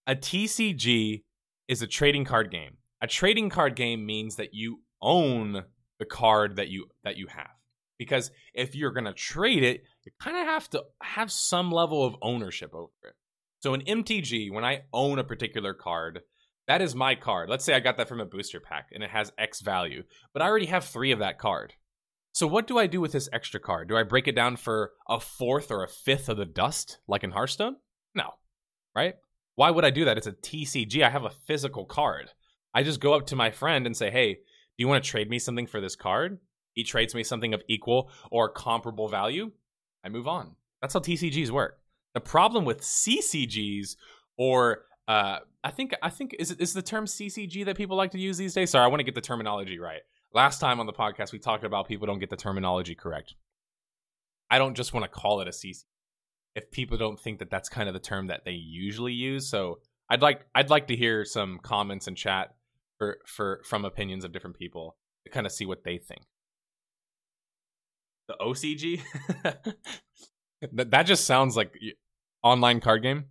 A 0.07 0.15
TCG 0.15 1.23
is 1.69 1.83
a 1.83 1.87
trading 1.87 2.25
card 2.25 2.51
game. 2.51 2.77
A 3.01 3.07
trading 3.07 3.49
card 3.49 3.75
game 3.77 4.05
means 4.05 4.37
that 4.37 4.53
you 4.53 4.83
own 5.01 5.65
the 5.99 6.05
card 6.05 6.57
that 6.57 6.69
you 6.69 6.87
that 7.05 7.17
you 7.17 7.27
have. 7.29 7.51
Because 7.99 8.31
if 8.53 8.75
you're 8.75 8.93
going 8.93 9.05
to 9.05 9.13
trade 9.13 9.63
it, 9.63 9.85
you 10.05 10.13
kind 10.21 10.37
of 10.37 10.47
have 10.47 10.69
to 10.71 10.83
have 11.03 11.31
some 11.31 11.71
level 11.71 12.05
of 12.05 12.17
ownership 12.21 12.75
over 12.75 12.91
it. 13.05 13.15
So 13.61 13.73
in 13.73 13.81
MTG, 13.81 14.53
when 14.53 14.65
I 14.65 14.83
own 14.93 15.19
a 15.19 15.25
particular 15.25 15.73
card, 15.73 16.21
that 16.67 16.83
is 16.83 16.95
my 16.95 17.15
card. 17.15 17.49
Let's 17.49 17.65
say 17.65 17.75
I 17.75 17.81
got 17.81 17.97
that 17.97 18.09
from 18.09 18.21
a 18.21 18.27
booster 18.27 18.61
pack 18.61 18.89
and 18.93 19.03
it 19.03 19.11
has 19.11 19.33
X 19.39 19.61
value, 19.61 20.03
but 20.33 20.43
I 20.43 20.47
already 20.47 20.67
have 20.67 20.85
three 20.85 21.13
of 21.13 21.21
that 21.21 21.39
card. 21.39 21.75
So 22.33 22.47
what 22.47 22.67
do 22.67 22.79
I 22.79 22.89
do 22.89 23.01
with 23.01 23.13
this 23.13 23.29
extra 23.33 23.61
card? 23.61 23.89
Do 23.89 23.97
I 23.97 24.03
break 24.03 24.27
it 24.27 24.35
down 24.35 24.57
for 24.57 24.93
a 25.09 25.21
fourth 25.21 25.71
or 25.71 25.85
a 25.85 25.89
fifth 25.89 26.29
of 26.29 26.37
the 26.37 26.45
dust, 26.45 26.99
like 27.07 27.23
in 27.23 27.31
Hearthstone? 27.31 27.77
No, 28.15 28.31
right? 28.95 29.15
Why 29.57 29.71
would 29.71 29.85
I 29.85 29.91
do 29.91 30.05
that? 30.05 30.19
It's 30.19 30.27
a 30.27 30.33
TCG. 30.33 31.03
I 31.03 31.11
have 31.11 31.25
a 31.25 31.31
physical 31.31 31.85
card. 31.85 32.31
I 32.75 32.83
just 32.83 33.01
go 33.01 33.15
up 33.15 33.27
to 33.27 33.37
my 33.37 33.51
friend 33.51 33.87
and 33.87 33.97
say, 33.97 34.11
hey, 34.11 34.35
do 34.35 34.39
you 34.79 34.89
want 34.89 35.05
to 35.05 35.09
trade 35.09 35.31
me 35.31 35.39
something 35.39 35.67
for 35.67 35.81
this 35.81 35.95
card? 35.95 36.39
He 36.73 36.83
trades 36.83 37.15
me 37.15 37.23
something 37.23 37.55
of 37.55 37.63
equal 37.69 38.11
or 38.31 38.49
comparable 38.49 39.09
value. 39.09 39.53
I 40.05 40.09
move 40.09 40.27
on. 40.27 40.57
That's 40.83 40.95
how 40.95 41.01
TCGs 41.01 41.51
work. 41.51 41.79
The 42.15 42.21
problem 42.21 42.65
with 42.65 42.81
CCGs 42.81 43.97
or 44.37 44.83
uh, 45.07 45.39
I 45.63 45.71
think 45.71 45.95
I 46.03 46.11
think 46.11 46.35
is 46.39 46.53
is 46.53 46.73
the 46.73 46.83
term 46.83 47.07
CCG 47.07 47.65
that 47.67 47.77
people 47.77 47.97
like 47.97 48.11
to 48.13 48.19
use 48.19 48.37
these 48.37 48.55
days. 48.55 48.71
Sorry, 48.71 48.85
I 48.85 48.89
want 48.89 49.01
to 49.01 49.05
get 49.05 49.15
the 49.15 49.21
terminology 49.21 49.79
right. 49.79 50.01
Last 50.33 50.61
time 50.61 50.81
on 50.81 50.87
the 50.87 50.93
podcast, 50.93 51.33
we 51.33 51.39
talked 51.39 51.65
about 51.65 51.87
people 51.87 52.07
don't 52.07 52.19
get 52.19 52.31
the 52.31 52.37
terminology 52.37 52.95
correct. 52.95 53.35
I 54.51 54.59
don't 54.59 54.75
just 54.75 54.93
want 54.93 55.05
to 55.05 55.11
call 55.11 55.41
it 55.41 55.49
a 55.49 55.53
CC 55.53 55.85
if 56.55 56.71
people 56.71 56.97
don't 56.97 57.19
think 57.19 57.39
that 57.41 57.51
that's 57.51 57.69
kind 57.69 57.89
of 57.89 57.95
the 57.95 58.01
term 58.01 58.29
that 58.29 58.45
they 58.45 58.53
usually 58.53 59.13
use. 59.13 59.49
So 59.49 59.81
I'd 60.09 60.23
like 60.23 60.47
I'd 60.55 60.71
like 60.71 60.89
to 60.89 60.97
hear 60.97 61.25
some 61.25 61.59
comments 61.63 62.07
and 62.07 62.17
chat 62.17 62.55
for 62.99 63.19
for 63.27 63.63
from 63.65 63.85
opinions 63.85 64.25
of 64.25 64.33
different 64.33 64.59
people 64.59 64.97
to 65.25 65.31
kind 65.31 65.47
of 65.47 65.53
see 65.53 65.67
what 65.67 65.85
they 65.85 65.99
think. 65.99 66.23
The 68.29 68.37
OCG 68.41 69.01
that 70.73 70.91
that 70.91 71.03
just 71.05 71.27
sounds 71.27 71.57
like 71.57 71.75
online 72.43 72.81
card 72.81 73.03
game. 73.03 73.27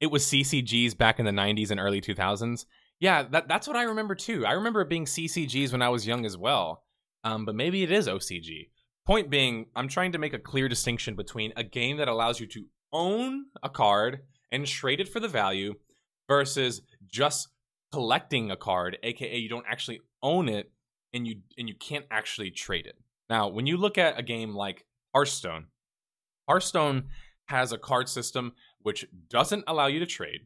It 0.00 0.10
was 0.10 0.24
CCGs 0.24 0.96
back 0.96 1.18
in 1.18 1.26
the 1.26 1.30
90s 1.30 1.70
and 1.70 1.78
early 1.78 2.00
2000s. 2.00 2.64
Yeah, 3.00 3.22
that, 3.24 3.48
that's 3.48 3.66
what 3.66 3.76
I 3.76 3.82
remember 3.82 4.14
too. 4.14 4.46
I 4.46 4.52
remember 4.52 4.80
it 4.80 4.88
being 4.88 5.04
CCGs 5.04 5.72
when 5.72 5.82
I 5.82 5.90
was 5.90 6.06
young 6.06 6.24
as 6.24 6.38
well. 6.38 6.84
Um, 7.22 7.44
but 7.44 7.54
maybe 7.54 7.82
it 7.82 7.92
is 7.92 8.08
OCG. 8.08 8.68
Point 9.06 9.30
being, 9.30 9.66
I'm 9.74 9.88
trying 9.88 10.12
to 10.12 10.18
make 10.18 10.34
a 10.34 10.38
clear 10.38 10.68
distinction 10.68 11.16
between 11.16 11.52
a 11.56 11.64
game 11.64 11.96
that 11.96 12.08
allows 12.08 12.38
you 12.38 12.46
to 12.48 12.66
own 12.92 13.46
a 13.62 13.68
card 13.68 14.20
and 14.52 14.66
trade 14.66 15.00
it 15.00 15.08
for 15.08 15.20
the 15.20 15.28
value 15.28 15.74
versus 16.28 16.82
just 17.06 17.48
collecting 17.92 18.50
a 18.50 18.56
card, 18.56 18.98
aka 19.02 19.36
you 19.36 19.48
don't 19.48 19.66
actually 19.68 20.00
own 20.22 20.48
it 20.48 20.70
and 21.12 21.26
you 21.26 21.36
and 21.58 21.68
you 21.68 21.74
can't 21.74 22.06
actually 22.10 22.50
trade 22.50 22.86
it. 22.86 22.96
Now, 23.28 23.48
when 23.48 23.66
you 23.66 23.76
look 23.76 23.98
at 23.98 24.18
a 24.18 24.22
game 24.22 24.54
like 24.54 24.84
Hearthstone, 25.14 25.66
Hearthstone 26.48 27.08
has 27.46 27.72
a 27.72 27.78
card 27.78 28.08
system 28.08 28.52
which 28.82 29.06
doesn't 29.28 29.64
allow 29.66 29.86
you 29.86 29.98
to 29.98 30.06
trade, 30.06 30.42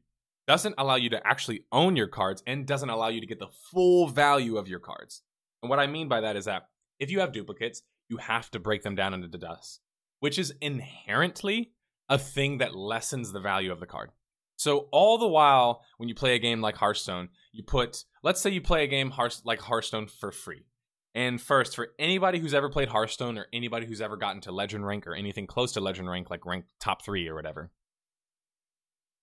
doesn't 0.47 0.75
allow 0.79 0.97
you 0.97 1.11
to 1.11 1.27
actually 1.27 1.65
own 1.71 1.97
your 1.97 2.09
cards, 2.09 2.43
and 2.47 2.67
doesn't 2.67 2.91
allow 2.91 3.09
you 3.09 3.21
to 3.21 3.27
get 3.27 3.39
the 3.39 3.51
full 3.71 4.09
value 4.09 4.57
of 4.57 4.69
your 4.69 4.81
cards. 4.81 5.23
And 5.63 5.71
what 5.71 5.79
I 5.79 5.87
mean 5.87 6.09
by 6.09 6.21
that 6.23 6.37
is 6.37 6.47
that 6.47 6.69
if 6.99 7.11
you 7.11 7.21
have 7.21 7.33
duplicates, 7.33 7.83
you 8.15 8.19
have 8.19 8.49
to 8.53 8.61
break 8.61 8.83
them 8.85 8.95
down 8.95 9.13
into 9.13 9.27
the 9.27 9.39
dust, 9.39 9.81
which 10.21 10.39
is 10.39 10.55
inherently 10.61 11.73
a 12.09 12.17
thing 12.17 12.59
that 12.59 12.77
lessens 12.77 13.33
the 13.33 13.41
value 13.41 13.73
of 13.73 13.81
the 13.81 13.87
card. 13.87 14.11
So 14.57 14.89
all 14.93 15.19
the 15.19 15.27
while, 15.27 15.83
when 15.97 16.09
you 16.09 16.15
play 16.15 16.37
a 16.37 16.39
game 16.39 16.61
like 16.61 16.77
Hearthstone, 16.77 17.31
you 17.53 17.65
put, 17.65 18.05
let's 18.23 18.41
say 18.41 18.51
you 18.51 18.61
play 18.61 18.85
a 18.85 18.87
game 18.87 19.13
like 19.45 19.61
Hearthstone 19.61 20.07
for 20.07 20.31
free. 20.31 20.65
And 21.13 21.41
first, 21.41 21.75
for 21.75 21.89
anybody 21.99 22.39
who's 22.39 22.55
ever 22.55 22.69
played 22.69 22.89
Hearthstone 22.89 23.37
or 23.37 23.47
anybody 23.53 23.85
who's 23.87 24.01
ever 24.01 24.17
gotten 24.17 24.41
to 24.43 24.53
Legend 24.53 24.87
rank 24.87 25.09
or 25.09 25.15
anything 25.15 25.49
close 25.49 25.73
to 25.73 25.81
Legend 25.81 26.09
rank, 26.09 26.31
like 26.31 26.47
rank 26.47 26.67
top 26.79 27.05
three 27.05 27.29
or 27.29 27.35
whatever, 27.35 27.73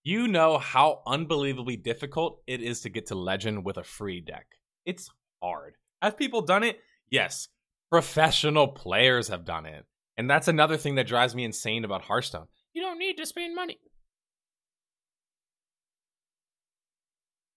you 0.04 0.28
know 0.28 0.58
how 0.58 1.02
unbelievably 1.08 1.78
difficult 1.78 2.42
it 2.46 2.62
is 2.62 2.82
to 2.82 2.90
get 2.90 3.06
to 3.08 3.16
Legend 3.16 3.64
with 3.64 3.78
a 3.78 3.84
free 3.84 4.20
deck. 4.20 4.48
It's 4.86 5.10
hard. 5.42 5.76
Have 6.02 6.18
people 6.18 6.42
done 6.42 6.64
it? 6.64 6.80
Yes. 7.10 7.48
Professional 7.92 8.70
players 8.70 9.28
have 9.28 9.46
done 9.46 9.66
it. 9.66 9.86
And 10.18 10.30
that's 10.30 10.48
another 10.48 10.78
thing 10.78 10.96
that 10.96 11.08
drives 11.08 11.36
me 11.36 11.44
insane 11.44 11.86
about 11.86 12.04
Hearthstone. 12.04 12.48
You 12.74 12.82
don't 12.82 13.00
need 13.00 13.18
to 13.18 13.26
spend 13.26 13.56
money. 13.56 13.80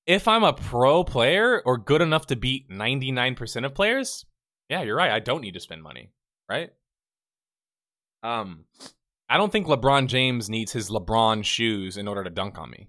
if 0.06 0.28
I'm 0.28 0.44
a 0.44 0.52
pro 0.52 1.04
player 1.04 1.62
or 1.64 1.78
good 1.78 2.02
enough 2.02 2.26
to 2.26 2.36
beat 2.36 2.70
99% 2.70 3.64
of 3.64 3.74
players, 3.74 4.26
yeah, 4.68 4.82
you're 4.82 4.96
right. 4.96 5.10
I 5.10 5.20
don't 5.20 5.40
need 5.40 5.54
to 5.54 5.60
spend 5.60 5.82
money, 5.82 6.10
right? 6.48 6.70
Um, 8.22 8.64
I 9.28 9.36
don't 9.36 9.52
think 9.52 9.66
LeBron 9.66 10.08
James 10.08 10.50
needs 10.50 10.72
his 10.72 10.90
LeBron 10.90 11.44
shoes 11.44 11.96
in 11.96 12.08
order 12.08 12.24
to 12.24 12.30
dunk 12.30 12.58
on 12.58 12.70
me, 12.70 12.88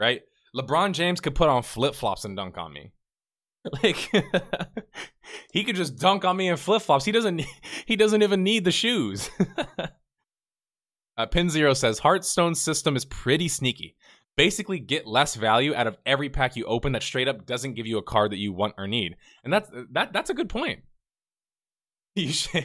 right? 0.00 0.22
LeBron 0.54 0.92
James 0.92 1.20
could 1.20 1.34
put 1.34 1.48
on 1.48 1.62
flip 1.62 1.94
flops 1.94 2.24
and 2.24 2.36
dunk 2.36 2.58
on 2.58 2.72
me. 2.72 2.92
Like 3.82 3.96
he 5.52 5.64
could 5.64 5.74
just 5.74 5.96
dunk 5.96 6.24
on 6.24 6.36
me 6.36 6.48
in 6.48 6.56
flip 6.56 6.82
flops. 6.82 7.04
He 7.04 7.10
doesn't. 7.10 7.42
He 7.84 7.96
doesn't 7.96 8.22
even 8.22 8.44
need 8.44 8.64
the 8.64 8.70
shoes. 8.70 9.28
uh, 11.18 11.26
Pin 11.26 11.50
Zero 11.50 11.74
says 11.74 11.98
Hearthstone's 11.98 12.60
system 12.60 12.94
is 12.94 13.04
pretty 13.04 13.48
sneaky 13.48 13.96
basically 14.36 14.78
get 14.78 15.06
less 15.06 15.34
value 15.34 15.74
out 15.74 15.86
of 15.86 15.96
every 16.06 16.28
pack 16.28 16.56
you 16.56 16.64
open 16.66 16.92
that 16.92 17.02
straight 17.02 17.28
up 17.28 17.46
doesn't 17.46 17.74
give 17.74 17.86
you 17.86 17.98
a 17.98 18.02
card 18.02 18.30
that 18.32 18.38
you 18.38 18.52
want 18.52 18.74
or 18.78 18.86
need. 18.86 19.16
And 19.42 19.52
that's 19.52 19.70
that 19.92 20.12
that's 20.12 20.30
a 20.30 20.34
good 20.34 20.48
point. 20.48 20.80
You 22.16 22.32
should, 22.32 22.64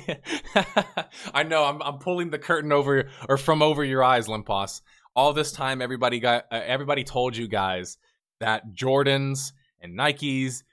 I 1.34 1.44
know 1.44 1.66
I'm 1.66 1.82
I'm 1.82 1.98
pulling 1.98 2.30
the 2.30 2.40
curtain 2.40 2.72
over 2.72 3.10
or 3.28 3.36
from 3.36 3.62
over 3.62 3.84
your 3.84 4.02
eyes, 4.02 4.28
Lemposs. 4.28 4.80
All 5.14 5.34
this 5.34 5.52
time, 5.52 5.82
everybody 5.82 6.22
got 6.22 6.46
uh, 6.50 6.62
everybody 6.64 7.04
told 7.04 7.36
you 7.36 7.50
guys 7.50 7.98
that 8.40 8.74
Jordans 8.74 9.52
and 9.82 10.00
Nikes 10.00 10.64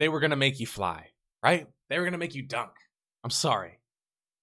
they 0.00 0.08
were 0.08 0.18
gonna 0.18 0.34
make 0.34 0.58
you 0.58 0.66
fly, 0.66 1.10
right? 1.44 1.68
They 1.88 1.98
were 1.98 2.04
gonna 2.04 2.18
make 2.18 2.34
you 2.34 2.42
dunk. 2.42 2.72
I'm 3.22 3.30
sorry, 3.30 3.78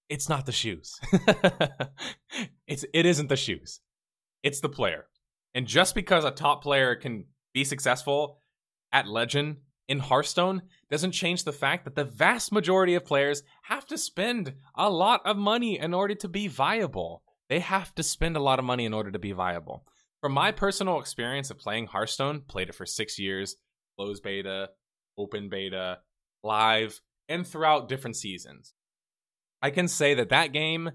it's 0.07 0.29
not 0.29 0.45
the 0.45 0.53
shoes. 0.53 0.97
it's 2.67 2.85
it 2.93 3.05
isn't 3.05 3.27
the 3.27 3.35
shoes. 3.35 3.81
It's 4.43 4.61
the 4.61 4.69
player. 4.69 5.07
And 5.53 5.67
just 5.67 5.95
because 5.95 6.23
a 6.23 6.31
top 6.31 6.63
player 6.63 6.95
can 6.95 7.25
be 7.53 7.63
successful 7.65 8.39
at 8.93 9.07
Legend 9.07 9.57
in 9.87 9.99
Hearthstone 9.99 10.61
doesn't 10.89 11.11
change 11.11 11.43
the 11.43 11.53
fact 11.53 11.85
that 11.85 11.95
the 11.95 12.03
vast 12.03 12.51
majority 12.51 12.95
of 12.95 13.05
players 13.05 13.43
have 13.63 13.87
to 13.87 13.97
spend 13.97 14.53
a 14.75 14.89
lot 14.89 15.21
of 15.25 15.37
money 15.37 15.79
in 15.79 15.93
order 15.93 16.15
to 16.15 16.27
be 16.27 16.47
viable. 16.47 17.23
They 17.49 17.59
have 17.59 17.95
to 17.95 18.03
spend 18.03 18.37
a 18.37 18.41
lot 18.41 18.59
of 18.59 18.65
money 18.65 18.85
in 18.85 18.93
order 18.93 19.11
to 19.11 19.19
be 19.19 19.31
viable. 19.31 19.85
From 20.21 20.33
my 20.33 20.51
personal 20.51 20.99
experience 20.99 21.49
of 21.49 21.59
playing 21.59 21.87
Hearthstone, 21.87 22.41
played 22.41 22.69
it 22.69 22.75
for 22.75 22.85
six 22.85 23.17
years, 23.17 23.55
closed 23.97 24.23
beta, 24.23 24.69
open 25.17 25.49
beta, 25.49 25.99
live, 26.43 27.01
and 27.29 27.45
throughout 27.45 27.89
different 27.89 28.15
seasons. 28.15 28.73
I 29.61 29.71
can 29.71 29.87
say 29.87 30.13
that 30.13 30.29
that 30.29 30.53
game 30.53 30.91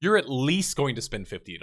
you're 0.00 0.16
at 0.16 0.28
least 0.28 0.76
going 0.76 0.94
to 0.94 1.02
spend 1.02 1.26
$50. 1.26 1.58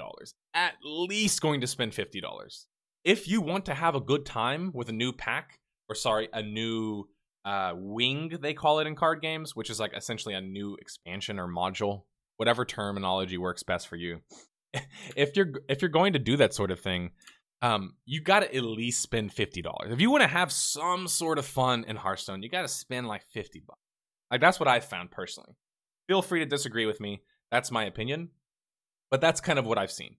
At 0.53 0.73
least 0.83 1.41
going 1.41 1.61
to 1.61 1.67
spend 1.67 1.91
$50. 1.91 2.65
If 3.03 3.27
you 3.27 3.41
want 3.41 3.65
to 3.65 3.73
have 3.73 3.95
a 3.95 4.01
good 4.01 4.25
time 4.25 4.71
with 4.73 4.89
a 4.89 4.93
new 4.93 5.13
pack, 5.13 5.59
or 5.89 5.95
sorry, 5.95 6.29
a 6.33 6.41
new 6.41 7.05
uh, 7.45 7.73
wing, 7.75 8.37
they 8.41 8.53
call 8.53 8.79
it 8.79 8.87
in 8.87 8.95
card 8.95 9.21
games, 9.21 9.55
which 9.55 9.69
is 9.69 9.79
like 9.79 9.93
essentially 9.95 10.33
a 10.33 10.41
new 10.41 10.75
expansion 10.79 11.39
or 11.39 11.47
module, 11.47 12.03
whatever 12.37 12.65
terminology 12.65 13.37
works 13.37 13.63
best 13.63 13.87
for 13.87 13.97
you. 13.97 14.21
if 15.15 15.35
you're 15.35 15.51
if 15.69 15.81
you're 15.81 15.89
going 15.89 16.13
to 16.13 16.19
do 16.19 16.37
that 16.37 16.53
sort 16.53 16.71
of 16.71 16.79
thing, 16.79 17.11
um, 17.63 17.95
you 18.05 18.21
got 18.21 18.41
to 18.41 18.55
at 18.55 18.63
least 18.63 19.01
spend 19.01 19.33
fifty 19.33 19.61
dollars. 19.61 19.91
If 19.91 20.01
you 20.01 20.11
want 20.11 20.21
to 20.21 20.27
have 20.27 20.51
some 20.51 21.07
sort 21.07 21.39
of 21.39 21.45
fun 21.45 21.85
in 21.87 21.95
Hearthstone, 21.95 22.43
you 22.43 22.49
got 22.49 22.63
to 22.63 22.67
spend 22.67 23.07
like 23.07 23.23
fifty 23.23 23.63
bucks. 23.65 23.79
Like 24.29 24.41
that's 24.41 24.59
what 24.59 24.67
I 24.67 24.81
found 24.81 25.11
personally. 25.11 25.55
Feel 26.07 26.21
free 26.21 26.39
to 26.39 26.45
disagree 26.45 26.85
with 26.85 26.99
me. 26.99 27.21
That's 27.51 27.71
my 27.71 27.85
opinion. 27.85 28.29
But 29.09 29.21
that's 29.21 29.39
kind 29.39 29.57
of 29.57 29.65
what 29.65 29.77
I've 29.77 29.91
seen. 29.91 30.17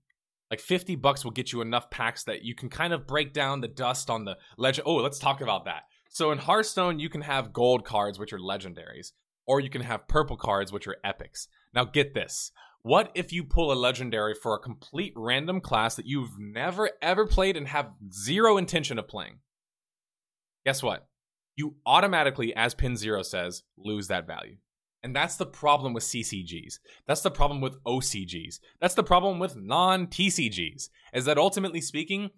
Like 0.50 0.60
50 0.60 0.96
bucks 0.96 1.24
will 1.24 1.32
get 1.32 1.52
you 1.52 1.60
enough 1.60 1.90
packs 1.90 2.24
that 2.24 2.44
you 2.44 2.54
can 2.54 2.68
kind 2.68 2.92
of 2.92 3.06
break 3.06 3.32
down 3.32 3.60
the 3.60 3.68
dust 3.68 4.08
on 4.08 4.24
the 4.24 4.36
legend. 4.56 4.86
Oh, 4.86 4.96
let's 4.96 5.18
talk 5.18 5.40
about 5.40 5.64
that. 5.64 5.82
So 6.08 6.30
in 6.30 6.38
Hearthstone, 6.38 7.00
you 7.00 7.08
can 7.08 7.22
have 7.22 7.52
gold 7.52 7.84
cards, 7.84 8.18
which 8.20 8.32
are 8.32 8.38
legendaries, 8.38 9.12
or 9.46 9.58
you 9.58 9.68
can 9.68 9.82
have 9.82 10.06
purple 10.06 10.36
cards, 10.36 10.72
which 10.72 10.86
are 10.86 10.96
epics. 11.02 11.48
Now, 11.74 11.84
get 11.84 12.14
this. 12.14 12.52
What 12.84 13.12
if 13.14 13.32
you 13.32 13.44
pull 13.44 13.72
a 13.72 13.74
legendary 13.74 14.34
for 14.34 14.54
a 14.54 14.58
complete 14.58 15.14
random 15.16 15.62
class 15.62 15.96
that 15.96 16.04
you've 16.04 16.38
never 16.38 16.90
ever 17.00 17.26
played 17.26 17.56
and 17.56 17.66
have 17.66 17.94
zero 18.12 18.58
intention 18.58 18.98
of 18.98 19.08
playing? 19.08 19.38
Guess 20.66 20.82
what? 20.82 21.08
You 21.56 21.76
automatically, 21.86 22.54
as 22.54 22.74
Pin 22.74 22.98
Zero 22.98 23.22
says, 23.22 23.62
lose 23.78 24.08
that 24.08 24.26
value. 24.26 24.56
And 25.02 25.16
that's 25.16 25.36
the 25.36 25.46
problem 25.46 25.94
with 25.94 26.04
CCGs. 26.04 26.74
That's 27.06 27.22
the 27.22 27.30
problem 27.30 27.62
with 27.62 27.82
OCGs. 27.84 28.60
That's 28.82 28.94
the 28.94 29.02
problem 29.02 29.38
with 29.38 29.56
non 29.56 30.06
TCGs, 30.08 30.90
is 31.14 31.24
that 31.24 31.38
ultimately 31.38 31.80
speaking, 31.80 32.32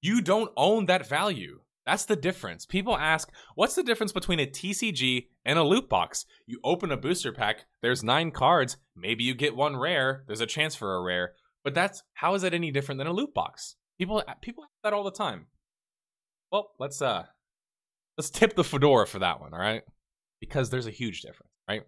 you 0.00 0.22
don't 0.22 0.52
own 0.56 0.86
that 0.86 1.06
value. 1.06 1.60
That's 1.84 2.04
the 2.04 2.16
difference. 2.16 2.64
People 2.64 2.96
ask, 2.96 3.30
what's 3.54 3.74
the 3.74 3.82
difference 3.82 4.12
between 4.12 4.38
a 4.38 4.46
TCG 4.46 5.26
and 5.44 5.58
a 5.58 5.64
loot 5.64 5.88
box? 5.88 6.24
You 6.46 6.60
open 6.62 6.92
a 6.92 6.96
booster 6.96 7.32
pack, 7.32 7.64
there's 7.82 8.04
nine 8.04 8.30
cards, 8.30 8.76
maybe 8.94 9.24
you 9.24 9.34
get 9.34 9.56
one 9.56 9.76
rare, 9.76 10.22
there's 10.26 10.40
a 10.40 10.46
chance 10.46 10.76
for 10.76 10.94
a 10.94 11.02
rare, 11.02 11.32
but 11.64 11.74
that's 11.74 12.02
how 12.14 12.34
is 12.34 12.42
that 12.42 12.54
any 12.54 12.70
different 12.70 12.98
than 12.98 13.08
a 13.08 13.12
loot 13.12 13.34
box? 13.34 13.76
People 13.98 14.22
people 14.40 14.64
ask 14.64 14.72
that 14.84 14.92
all 14.92 15.04
the 15.04 15.10
time. 15.10 15.46
Well, 16.50 16.70
let's 16.78 17.02
uh 17.02 17.24
let's 18.16 18.30
tip 18.30 18.54
the 18.54 18.64
fedora 18.64 19.06
for 19.06 19.18
that 19.18 19.40
one, 19.40 19.52
all 19.52 19.60
right? 19.60 19.82
Because 20.40 20.70
there's 20.70 20.86
a 20.86 20.90
huge 20.90 21.22
difference, 21.22 21.52
right? 21.68 21.82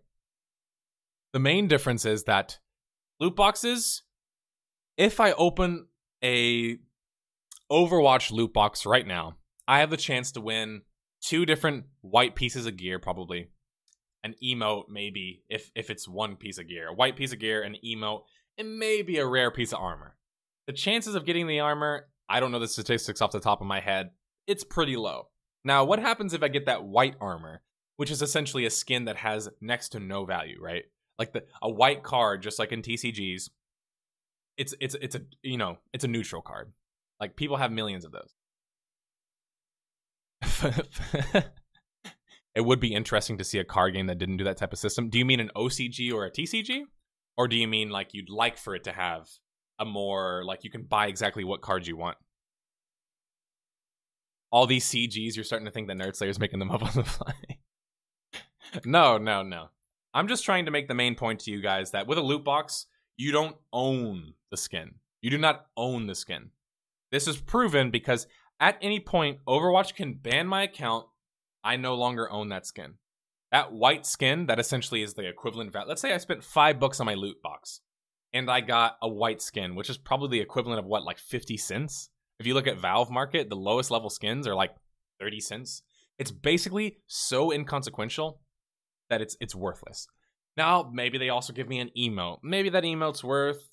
The 1.32 1.40
main 1.40 1.68
difference 1.68 2.04
is 2.04 2.24
that 2.24 2.58
loot 3.20 3.36
boxes 3.36 4.02
if 4.96 5.20
I 5.20 5.32
open 5.32 5.86
a 6.22 6.78
Overwatch 7.70 8.30
loot 8.30 8.52
box 8.52 8.86
right 8.86 9.06
now, 9.06 9.36
I 9.66 9.80
have 9.80 9.90
the 9.90 9.96
chance 9.96 10.32
to 10.32 10.40
win 10.40 10.82
two 11.20 11.46
different 11.46 11.86
white 12.02 12.34
pieces 12.34 12.66
of 12.66 12.76
gear, 12.76 12.98
probably 12.98 13.48
an 14.24 14.34
emote, 14.42 14.84
maybe 14.88 15.42
if 15.48 15.70
if 15.74 15.90
it's 15.90 16.08
one 16.08 16.36
piece 16.36 16.58
of 16.58 16.68
gear, 16.68 16.88
a 16.88 16.94
white 16.94 17.14
piece 17.14 17.32
of 17.32 17.38
gear, 17.38 17.62
an 17.62 17.76
emote, 17.84 18.22
and 18.58 18.78
maybe 18.78 19.18
a 19.18 19.26
rare 19.26 19.50
piece 19.50 19.72
of 19.72 19.80
armor. 19.80 20.16
The 20.66 20.72
chances 20.72 21.14
of 21.14 21.26
getting 21.26 21.46
the 21.46 21.60
armor, 21.60 22.08
I 22.28 22.40
don't 22.40 22.50
know 22.50 22.58
the 22.58 22.66
statistics 22.66 23.20
off 23.20 23.32
the 23.32 23.40
top 23.40 23.60
of 23.60 23.66
my 23.66 23.80
head. 23.80 24.10
It's 24.46 24.64
pretty 24.64 24.96
low. 24.96 25.28
Now, 25.62 25.84
what 25.84 25.98
happens 25.98 26.32
if 26.32 26.42
I 26.42 26.48
get 26.48 26.66
that 26.66 26.84
white 26.84 27.16
armor, 27.20 27.62
which 27.96 28.10
is 28.10 28.22
essentially 28.22 28.64
a 28.64 28.70
skin 28.70 29.04
that 29.04 29.16
has 29.16 29.48
next 29.60 29.90
to 29.90 30.00
no 30.00 30.24
value, 30.24 30.58
right? 30.60 30.84
Like 31.18 31.32
the 31.32 31.44
a 31.62 31.70
white 31.70 32.02
card, 32.02 32.42
just 32.42 32.58
like 32.58 32.72
in 32.72 32.82
TCGs. 32.82 33.50
It's 34.56 34.74
it's 34.80 34.94
it's 35.00 35.14
a 35.14 35.22
you 35.42 35.58
know 35.58 35.78
it's 35.92 36.04
a 36.04 36.08
neutral 36.08 36.40
card. 36.40 36.72
Like 37.20 37.36
people 37.36 37.58
have 37.58 37.70
millions 37.72 38.04
of 38.04 38.12
those. 38.12 38.34
it 42.54 42.60
would 42.60 42.80
be 42.80 42.94
interesting 42.94 43.38
to 43.38 43.44
see 43.44 43.58
a 43.58 43.64
card 43.64 43.94
game 43.94 44.06
that 44.06 44.18
didn't 44.18 44.36
do 44.36 44.44
that 44.44 44.56
type 44.56 44.72
of 44.72 44.78
system. 44.78 45.08
Do 45.08 45.18
you 45.18 45.24
mean 45.24 45.40
an 45.40 45.50
OCG 45.56 46.12
or 46.12 46.24
a 46.24 46.30
TCG? 46.30 46.84
Or 47.36 47.48
do 47.48 47.56
you 47.56 47.66
mean 47.66 47.90
like 47.90 48.14
you'd 48.14 48.30
like 48.30 48.58
for 48.58 48.74
it 48.74 48.84
to 48.84 48.92
have 48.92 49.28
a 49.78 49.84
more 49.84 50.44
like 50.44 50.62
you 50.62 50.70
can 50.70 50.82
buy 50.82 51.08
exactly 51.08 51.44
what 51.44 51.62
cards 51.62 51.88
you 51.88 51.96
want? 51.96 52.16
All 54.52 54.66
these 54.66 54.84
CGs, 54.84 55.34
you're 55.34 55.44
starting 55.44 55.66
to 55.66 55.72
think 55.72 55.88
that 55.88 55.96
Nerd 55.96 56.14
Slayer's 56.14 56.38
making 56.38 56.60
them 56.60 56.70
up 56.70 56.82
on 56.82 56.92
the 56.94 57.04
fly. 57.04 57.34
no, 58.84 59.18
no, 59.18 59.42
no. 59.42 59.70
I'm 60.12 60.28
just 60.28 60.44
trying 60.44 60.66
to 60.66 60.70
make 60.70 60.86
the 60.86 60.94
main 60.94 61.16
point 61.16 61.40
to 61.40 61.50
you 61.50 61.60
guys 61.60 61.90
that 61.90 62.06
with 62.06 62.18
a 62.18 62.22
loot 62.22 62.44
box, 62.44 62.86
you 63.16 63.32
don't 63.32 63.56
own 63.72 64.34
the 64.52 64.56
skin. 64.56 64.94
You 65.22 65.30
do 65.30 65.38
not 65.38 65.66
own 65.76 66.06
the 66.06 66.14
skin. 66.14 66.50
This 67.10 67.26
is 67.26 67.36
proven 67.36 67.90
because 67.90 68.28
at 68.60 68.78
any 68.80 69.00
point, 69.00 69.38
Overwatch 69.46 69.94
can 69.94 70.14
ban 70.14 70.46
my 70.46 70.62
account. 70.62 71.06
I 71.62 71.76
no 71.76 71.94
longer 71.94 72.30
own 72.30 72.48
that 72.50 72.66
skin. 72.66 72.94
That 73.52 73.72
white 73.72 74.06
skin, 74.06 74.46
that 74.46 74.58
essentially 74.58 75.02
is 75.02 75.14
the 75.14 75.28
equivalent 75.28 75.72
value. 75.72 75.88
Let's 75.88 76.02
say 76.02 76.12
I 76.12 76.18
spent 76.18 76.44
five 76.44 76.80
bucks 76.80 77.00
on 77.00 77.06
my 77.06 77.14
loot 77.14 77.40
box 77.42 77.80
and 78.32 78.50
I 78.50 78.60
got 78.60 78.96
a 79.00 79.08
white 79.08 79.40
skin, 79.40 79.74
which 79.74 79.88
is 79.88 79.96
probably 79.96 80.38
the 80.38 80.42
equivalent 80.42 80.80
of 80.80 80.86
what, 80.86 81.04
like 81.04 81.18
50 81.18 81.56
cents? 81.56 82.10
If 82.40 82.46
you 82.46 82.54
look 82.54 82.66
at 82.66 82.80
Valve 82.80 83.10
Market, 83.10 83.48
the 83.48 83.56
lowest 83.56 83.90
level 83.90 84.10
skins 84.10 84.46
are 84.46 84.56
like 84.56 84.74
30 85.20 85.40
cents. 85.40 85.82
It's 86.18 86.32
basically 86.32 86.98
so 87.06 87.52
inconsequential 87.52 88.40
that 89.08 89.20
it's 89.20 89.36
it's 89.40 89.54
worthless. 89.54 90.06
Now, 90.56 90.90
maybe 90.92 91.18
they 91.18 91.28
also 91.28 91.52
give 91.52 91.68
me 91.68 91.80
an 91.80 91.90
emote. 91.96 92.38
Maybe 92.42 92.68
that 92.70 92.84
emote's 92.84 93.24
worth 93.24 93.68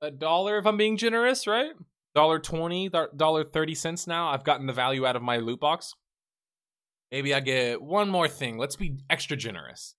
a 0.00 0.10
dollar 0.10 0.58
if 0.58 0.66
I'm 0.66 0.76
being 0.76 0.96
generous, 0.96 1.46
right? 1.46 1.72
Dollar 2.16 2.38
twenty, 2.38 2.90
dollar 3.14 3.44
thirty 3.44 3.74
cents 3.74 4.06
now. 4.06 4.30
I've 4.30 4.42
gotten 4.42 4.66
the 4.66 4.72
value 4.72 5.06
out 5.06 5.14
of 5.14 5.22
my 5.22 5.36
loot 5.36 5.60
box. 5.60 5.94
Maybe 7.12 7.32
I 7.34 7.40
get 7.40 7.80
one 7.80 8.08
more 8.08 8.26
thing. 8.26 8.56
Let's 8.56 8.74
be 8.74 8.98
extra 9.08 9.36
generous. 9.36 9.94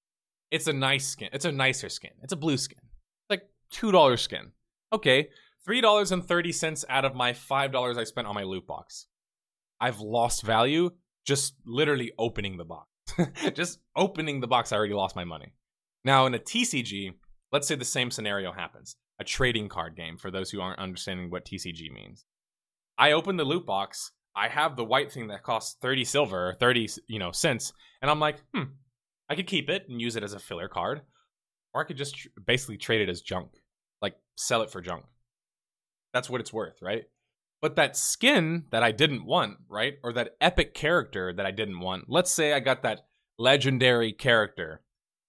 It's 0.51 0.67
a 0.67 0.73
nice 0.73 1.07
skin. 1.07 1.29
It's 1.31 1.45
a 1.45 1.51
nicer 1.51 1.87
skin. 1.87 2.11
It's 2.23 2.33
a 2.33 2.37
blue 2.37 2.57
skin. 2.57 2.79
It's 2.81 3.29
like 3.29 3.43
two 3.71 3.91
dollar 3.91 4.17
skin. 4.17 4.51
Okay, 4.91 5.29
three 5.63 5.79
dollars 5.79 6.11
and 6.11 6.25
thirty 6.25 6.51
cents 6.51 6.83
out 6.89 7.05
of 7.05 7.15
my 7.15 7.33
five 7.33 7.71
dollars 7.71 7.97
I 7.97 8.03
spent 8.03 8.27
on 8.27 8.35
my 8.35 8.43
loot 8.43 8.65
box. 8.65 9.05
I've 9.79 9.99
lost 9.99 10.41
value 10.41 10.89
just 11.23 11.53
literally 11.65 12.13
opening 12.17 12.57
the 12.57 12.65
box. 12.65 12.87
just 13.53 13.79
opening 13.95 14.41
the 14.41 14.47
box, 14.47 14.71
I 14.71 14.77
already 14.77 14.95
lost 14.95 15.15
my 15.15 15.23
money. 15.23 15.53
Now 16.03 16.25
in 16.25 16.33
a 16.33 16.39
TCG, 16.39 17.11
let's 17.51 17.67
say 17.67 17.75
the 17.75 17.85
same 17.85 18.09
scenario 18.09 18.51
happens 18.51 18.95
a 19.19 19.23
trading 19.23 19.69
card 19.69 19.95
game 19.95 20.17
for 20.17 20.31
those 20.31 20.51
who 20.51 20.61
aren't 20.61 20.79
understanding 20.79 21.29
what 21.29 21.45
TCG 21.45 21.91
means. 21.91 22.25
I 22.97 23.11
open 23.11 23.37
the 23.37 23.43
loot 23.43 23.65
box, 23.65 24.11
I 24.35 24.49
have 24.49 24.75
the 24.75 24.83
white 24.83 25.11
thing 25.11 25.27
that 25.27 25.41
costs 25.41 25.77
30 25.81 26.05
silver, 26.05 26.55
30, 26.59 26.89
you 27.07 27.17
know, 27.17 27.31
cents, 27.31 27.73
and 28.01 28.11
I'm 28.11 28.19
like, 28.19 28.43
"Hmm, 28.53 28.73
I 29.29 29.35
could 29.35 29.47
keep 29.47 29.67
it 29.69 29.89
and 29.89 29.99
use 29.99 30.15
it 30.15 30.23
as 30.23 30.33
a 30.33 30.39
filler 30.39 30.67
card, 30.67 31.01
or 31.73 31.81
I 31.81 31.85
could 31.85 31.97
just 31.97 32.15
tr- 32.15 32.27
basically 32.45 32.77
trade 32.77 33.01
it 33.01 33.09
as 33.09 33.21
junk, 33.21 33.49
like 34.01 34.15
sell 34.35 34.61
it 34.61 34.69
for 34.69 34.79
junk. 34.79 35.05
That's 36.13 36.29
what 36.29 36.39
it's 36.39 36.53
worth, 36.53 36.81
right? 36.81 37.05
But 37.61 37.75
that 37.75 37.97
skin 37.97 38.65
that 38.69 38.83
I 38.83 38.91
didn't 38.91 39.25
want, 39.25 39.57
right? 39.67 39.97
Or 40.03 40.13
that 40.13 40.35
epic 40.39 40.75
character 40.75 41.33
that 41.33 41.45
I 41.45 41.51
didn't 41.51 41.79
want. 41.79 42.05
Let's 42.07 42.31
say 42.31 42.53
I 42.53 42.59
got 42.59 42.83
that 42.83 43.07
legendary 43.39 44.13
character. 44.13 44.83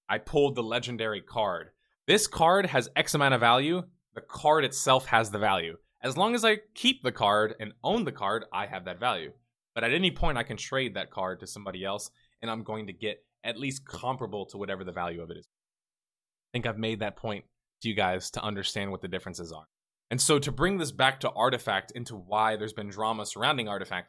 I 0.08 0.18
pulled 0.18 0.54
the 0.54 0.62
legendary 0.62 1.22
card 1.22 1.70
this 2.08 2.26
card 2.26 2.64
has 2.64 2.88
X 2.96 3.14
amount 3.14 3.34
of 3.34 3.40
value. 3.40 3.82
The 4.14 4.22
card 4.22 4.64
itself 4.64 5.06
has 5.06 5.30
the 5.30 5.38
value. 5.38 5.76
As 6.02 6.16
long 6.16 6.34
as 6.34 6.42
I 6.42 6.60
keep 6.74 7.02
the 7.02 7.12
card 7.12 7.54
and 7.60 7.74
own 7.84 8.04
the 8.04 8.12
card, 8.12 8.46
I 8.50 8.64
have 8.64 8.86
that 8.86 8.98
value. 8.98 9.32
But 9.74 9.84
at 9.84 9.92
any 9.92 10.10
point, 10.10 10.38
I 10.38 10.42
can 10.42 10.56
trade 10.56 10.94
that 10.94 11.10
card 11.10 11.38
to 11.40 11.46
somebody 11.46 11.84
else, 11.84 12.10
and 12.40 12.50
I'm 12.50 12.62
going 12.62 12.86
to 12.86 12.94
get 12.94 13.18
at 13.44 13.58
least 13.58 13.84
comparable 13.84 14.46
to 14.46 14.56
whatever 14.56 14.84
the 14.84 14.92
value 14.92 15.20
of 15.20 15.30
it 15.30 15.36
is. 15.36 15.46
I 15.46 16.48
think 16.54 16.66
I've 16.66 16.78
made 16.78 17.00
that 17.00 17.16
point 17.16 17.44
to 17.82 17.88
you 17.90 17.94
guys 17.94 18.30
to 18.30 18.42
understand 18.42 18.90
what 18.90 19.02
the 19.02 19.08
differences 19.08 19.52
are. 19.52 19.68
And 20.10 20.18
so, 20.18 20.38
to 20.38 20.50
bring 20.50 20.78
this 20.78 20.92
back 20.92 21.20
to 21.20 21.30
Artifact 21.30 21.92
into 21.94 22.16
why 22.16 22.56
there's 22.56 22.72
been 22.72 22.88
drama 22.88 23.26
surrounding 23.26 23.68
Artifact, 23.68 24.08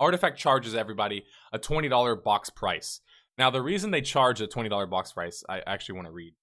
Artifact 0.00 0.36
charges 0.36 0.74
everybody 0.74 1.24
a 1.52 1.60
$20 1.60 2.24
box 2.24 2.50
price. 2.50 3.00
Now, 3.38 3.50
the 3.50 3.62
reason 3.62 3.92
they 3.92 4.00
charge 4.00 4.40
a 4.40 4.48
$20 4.48 4.90
box 4.90 5.12
price, 5.12 5.44
I 5.48 5.62
actually 5.64 5.94
want 5.94 6.08
to 6.08 6.12
read. 6.12 6.34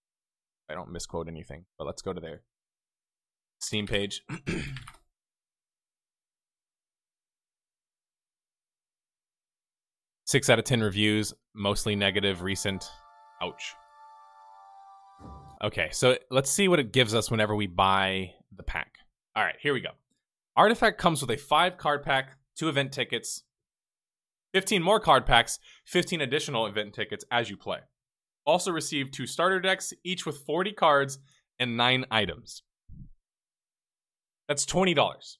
I 0.72 0.76
don't 0.76 0.92
misquote 0.92 1.28
anything, 1.28 1.66
but 1.78 1.86
let's 1.86 2.02
go 2.02 2.14
to 2.14 2.22
their 2.22 2.42
Steam 3.60 3.86
page. 3.86 4.24
Six 10.26 10.50
out 10.50 10.58
of 10.60 10.66
ten 10.66 10.82
reviews, 10.82 11.34
mostly 11.54 11.96
negative, 11.96 12.42
recent. 12.42 12.90
Ouch. 13.42 13.76
Okay, 15.64 15.90
so 15.92 16.18
let's 16.32 16.50
see 16.50 16.68
what 16.68 16.80
it 16.80 16.92
gives 16.92 17.14
us 17.14 17.30
whenever 17.30 17.56
we 17.56 17.68
buy 17.68 18.32
the 18.56 18.64
pack. 18.64 18.94
All 19.36 19.44
right, 19.44 19.58
here 19.62 19.74
we 19.74 19.82
go. 19.82 19.92
Artifact 20.56 20.98
comes 20.98 21.22
with 21.22 21.30
a 21.30 21.38
five 21.38 21.78
card 21.78 22.02
pack, 22.04 22.38
two 22.56 22.68
event 22.70 22.92
tickets, 22.92 23.44
15 24.54 24.82
more 24.82 25.00
card 25.00 25.26
packs, 25.26 25.60
15 25.86 26.22
additional 26.22 26.66
event 26.66 26.94
tickets 26.94 27.24
as 27.30 27.50
you 27.50 27.58
play 27.58 27.82
also 28.52 28.72
received 28.72 29.14
two 29.14 29.26
starter 29.26 29.60
decks, 29.60 29.94
each 30.04 30.26
with 30.26 30.38
40 30.40 30.74
cards 30.74 31.18
and 31.60 31.78
nine 31.78 32.06
items. 32.12 32.64
That's 34.48 34.66
$20. 34.66 35.38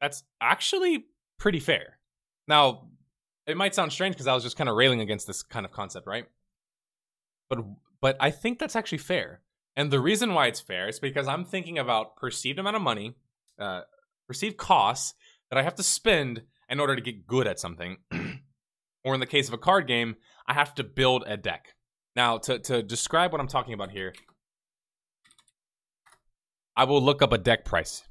That's 0.00 0.24
actually 0.40 1.06
pretty 1.38 1.60
fair. 1.60 1.98
Now, 2.48 2.88
it 3.46 3.56
might 3.56 3.74
sound 3.74 3.92
strange 3.92 4.14
because 4.14 4.26
I 4.26 4.34
was 4.34 4.42
just 4.42 4.56
kind 4.56 4.70
of 4.70 4.76
railing 4.76 5.00
against 5.00 5.26
this 5.26 5.42
kind 5.42 5.66
of 5.66 5.72
concept, 5.72 6.06
right? 6.06 6.24
But 7.48 7.58
but 8.00 8.16
I 8.18 8.30
think 8.30 8.58
that's 8.58 8.74
actually 8.74 8.98
fair. 8.98 9.40
And 9.76 9.90
the 9.90 10.00
reason 10.00 10.34
why 10.34 10.46
it's 10.46 10.60
fair 10.60 10.88
is 10.88 10.98
because 10.98 11.28
I'm 11.28 11.44
thinking 11.44 11.78
about 11.78 12.16
perceived 12.16 12.58
amount 12.58 12.76
of 12.76 12.82
money, 12.82 13.14
uh, 13.58 13.82
perceived 14.26 14.56
costs 14.56 15.14
that 15.50 15.58
I 15.58 15.62
have 15.62 15.76
to 15.76 15.82
spend 15.82 16.42
in 16.68 16.80
order 16.80 16.96
to 16.96 17.02
get 17.02 17.26
good 17.26 17.46
at 17.46 17.60
something. 17.60 17.98
or 19.04 19.14
in 19.14 19.20
the 19.20 19.26
case 19.26 19.48
of 19.48 19.54
a 19.54 19.58
card 19.58 19.86
game, 19.86 20.16
I 20.46 20.54
have 20.54 20.74
to 20.76 20.84
build 20.84 21.24
a 21.26 21.36
deck. 21.36 21.74
Now, 22.14 22.38
to, 22.38 22.58
to 22.58 22.82
describe 22.82 23.32
what 23.32 23.40
I'm 23.40 23.48
talking 23.48 23.74
about 23.74 23.90
here, 23.90 24.12
I 26.76 26.84
will 26.84 27.02
look 27.02 27.22
up 27.22 27.32
a 27.32 27.38
deck 27.38 27.64
price 27.64 28.02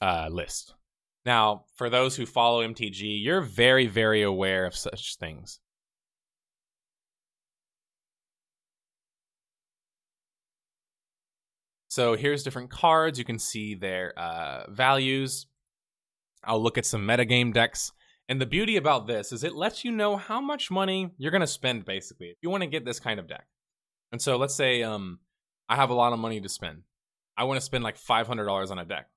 uh, 0.00 0.28
list. 0.30 0.74
Now, 1.26 1.64
for 1.74 1.88
those 1.88 2.16
who 2.16 2.26
follow 2.26 2.66
MTG, 2.66 3.22
you're 3.22 3.40
very, 3.40 3.86
very 3.86 4.22
aware 4.22 4.66
of 4.66 4.76
such 4.76 5.16
things. 5.16 5.58
So 11.88 12.16
here's 12.16 12.42
different 12.42 12.70
cards. 12.70 13.18
You 13.18 13.24
can 13.24 13.38
see 13.38 13.74
their 13.74 14.18
uh, 14.18 14.68
values. 14.68 15.46
I'll 16.42 16.62
look 16.62 16.76
at 16.76 16.84
some 16.84 17.06
metagame 17.06 17.54
decks. 17.54 17.92
And 18.28 18.40
the 18.40 18.46
beauty 18.46 18.76
about 18.76 19.06
this 19.06 19.32
is 19.32 19.44
it 19.44 19.54
lets 19.54 19.84
you 19.84 19.92
know 19.92 20.16
how 20.16 20.40
much 20.40 20.70
money 20.70 21.10
you're 21.18 21.30
going 21.30 21.40
to 21.42 21.46
spend 21.46 21.84
basically 21.84 22.28
if 22.28 22.38
you 22.42 22.50
want 22.50 22.62
to 22.62 22.68
get 22.68 22.84
this 22.84 23.00
kind 23.00 23.20
of 23.20 23.28
deck. 23.28 23.46
And 24.12 24.20
so 24.20 24.36
let's 24.36 24.54
say 24.54 24.82
um 24.82 25.18
I 25.68 25.76
have 25.76 25.90
a 25.90 25.94
lot 25.94 26.12
of 26.12 26.18
money 26.18 26.40
to 26.40 26.48
spend. 26.48 26.82
I 27.36 27.44
want 27.44 27.58
to 27.58 27.64
spend 27.64 27.84
like 27.84 27.98
$500 27.98 28.70
on 28.70 28.78
a 28.78 28.84
deck. 28.84 29.08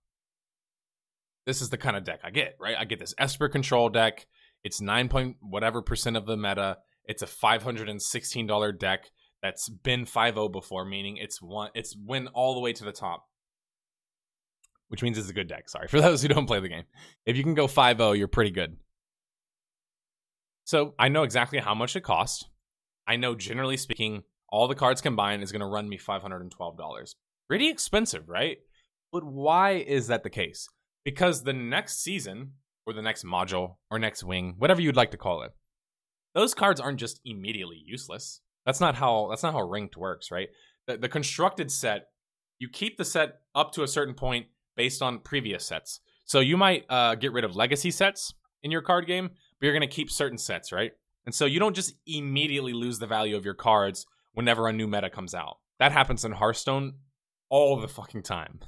This 1.45 1.61
is 1.61 1.69
the 1.69 1.77
kind 1.77 1.95
of 1.95 2.03
deck 2.03 2.21
I 2.23 2.31
get, 2.31 2.55
right? 2.59 2.75
I 2.77 2.85
get 2.85 2.99
this 2.99 3.13
Esper 3.17 3.47
control 3.47 3.89
deck. 3.89 4.27
It's 4.63 4.81
9 4.81 5.07
point 5.07 5.37
whatever 5.41 5.81
percent 5.81 6.17
of 6.17 6.25
the 6.25 6.35
meta. 6.35 6.77
It's 7.05 7.21
a 7.21 7.27
$516 7.27 8.79
deck 8.79 9.11
that's 9.41 9.69
been 9.69 10.05
5-0 10.05 10.51
before, 10.51 10.83
meaning 10.83 11.17
it's 11.17 11.41
one 11.41 11.69
it's 11.73 11.95
win 11.95 12.27
all 12.29 12.53
the 12.53 12.59
way 12.59 12.73
to 12.73 12.83
the 12.83 12.91
top. 12.91 13.25
Which 14.89 15.03
means 15.03 15.17
it's 15.17 15.29
a 15.29 15.33
good 15.33 15.47
deck. 15.47 15.69
Sorry 15.69 15.87
for 15.89 16.01
those 16.01 16.21
who 16.21 16.27
don't 16.27 16.47
play 16.47 16.59
the 16.59 16.69
game. 16.69 16.85
If 17.25 17.37
you 17.37 17.43
can 17.43 17.53
go 17.53 17.67
5-0, 17.67 18.17
you're 18.17 18.27
pretty 18.27 18.51
good. 18.51 18.77
So 20.67 20.95
I 20.99 21.07
know 21.07 21.23
exactly 21.23 21.59
how 21.59 21.73
much 21.73 21.95
it 21.95 22.01
costs. 22.01 22.43
I 23.07 23.15
know 23.15 23.35
generally 23.35 23.77
speaking, 23.77 24.23
all 24.49 24.67
the 24.67 24.75
cards 24.75 24.99
combined 24.99 25.41
is 25.41 25.53
going 25.53 25.61
to 25.61 25.65
run 25.65 25.87
me 25.87 25.97
$512. 25.97 27.15
Pretty 27.47 27.69
expensive, 27.69 28.27
right? 28.27 28.57
But 29.13 29.23
why 29.23 29.75
is 29.75 30.07
that 30.07 30.23
the 30.23 30.29
case? 30.29 30.67
Because 31.05 31.43
the 31.43 31.53
next 31.53 32.03
season, 32.03 32.51
or 32.85 32.91
the 32.91 33.01
next 33.01 33.23
module, 33.23 33.77
or 33.89 33.97
next 33.97 34.25
wing, 34.25 34.55
whatever 34.57 34.81
you'd 34.81 34.97
like 34.97 35.11
to 35.11 35.17
call 35.17 35.41
it, 35.43 35.51
those 36.35 36.53
cards 36.53 36.81
aren't 36.81 36.99
just 36.99 37.21
immediately 37.23 37.81
useless. 37.85 38.41
That's 38.65 38.81
not 38.81 38.95
how 38.95 39.27
that's 39.29 39.43
not 39.43 39.53
how 39.53 39.61
ranked 39.61 39.95
works, 39.95 40.31
right? 40.31 40.49
The, 40.85 40.97
the 40.97 41.07
constructed 41.07 41.71
set, 41.71 42.07
you 42.59 42.67
keep 42.67 42.97
the 42.97 43.05
set 43.05 43.35
up 43.55 43.71
to 43.71 43.83
a 43.83 43.87
certain 43.87 44.15
point 44.15 44.47
based 44.75 45.01
on 45.01 45.19
previous 45.19 45.65
sets. 45.65 46.01
So 46.25 46.41
you 46.41 46.57
might 46.57 46.83
uh, 46.89 47.15
get 47.15 47.31
rid 47.31 47.45
of 47.45 47.55
legacy 47.55 47.89
sets 47.89 48.33
in 48.63 48.71
your 48.71 48.81
card 48.81 49.07
game, 49.07 49.29
but 49.59 49.65
you're 49.65 49.73
going 49.73 49.87
to 49.87 49.95
keep 49.95 50.11
certain 50.11 50.37
sets, 50.37 50.71
right? 50.71 50.91
And 51.25 51.35
so 51.35 51.45
you 51.45 51.59
don't 51.59 51.75
just 51.75 51.95
immediately 52.05 52.73
lose 52.73 52.99
the 52.99 53.07
value 53.07 53.35
of 53.35 53.45
your 53.45 53.53
cards 53.53 54.05
whenever 54.33 54.67
a 54.67 54.73
new 54.73 54.87
meta 54.87 55.09
comes 55.09 55.33
out. 55.33 55.57
That 55.79 55.91
happens 55.91 56.23
in 56.23 56.31
Hearthstone 56.31 56.93
all 57.49 57.79
the 57.79 57.87
fucking 57.87 58.23
time. 58.23 58.59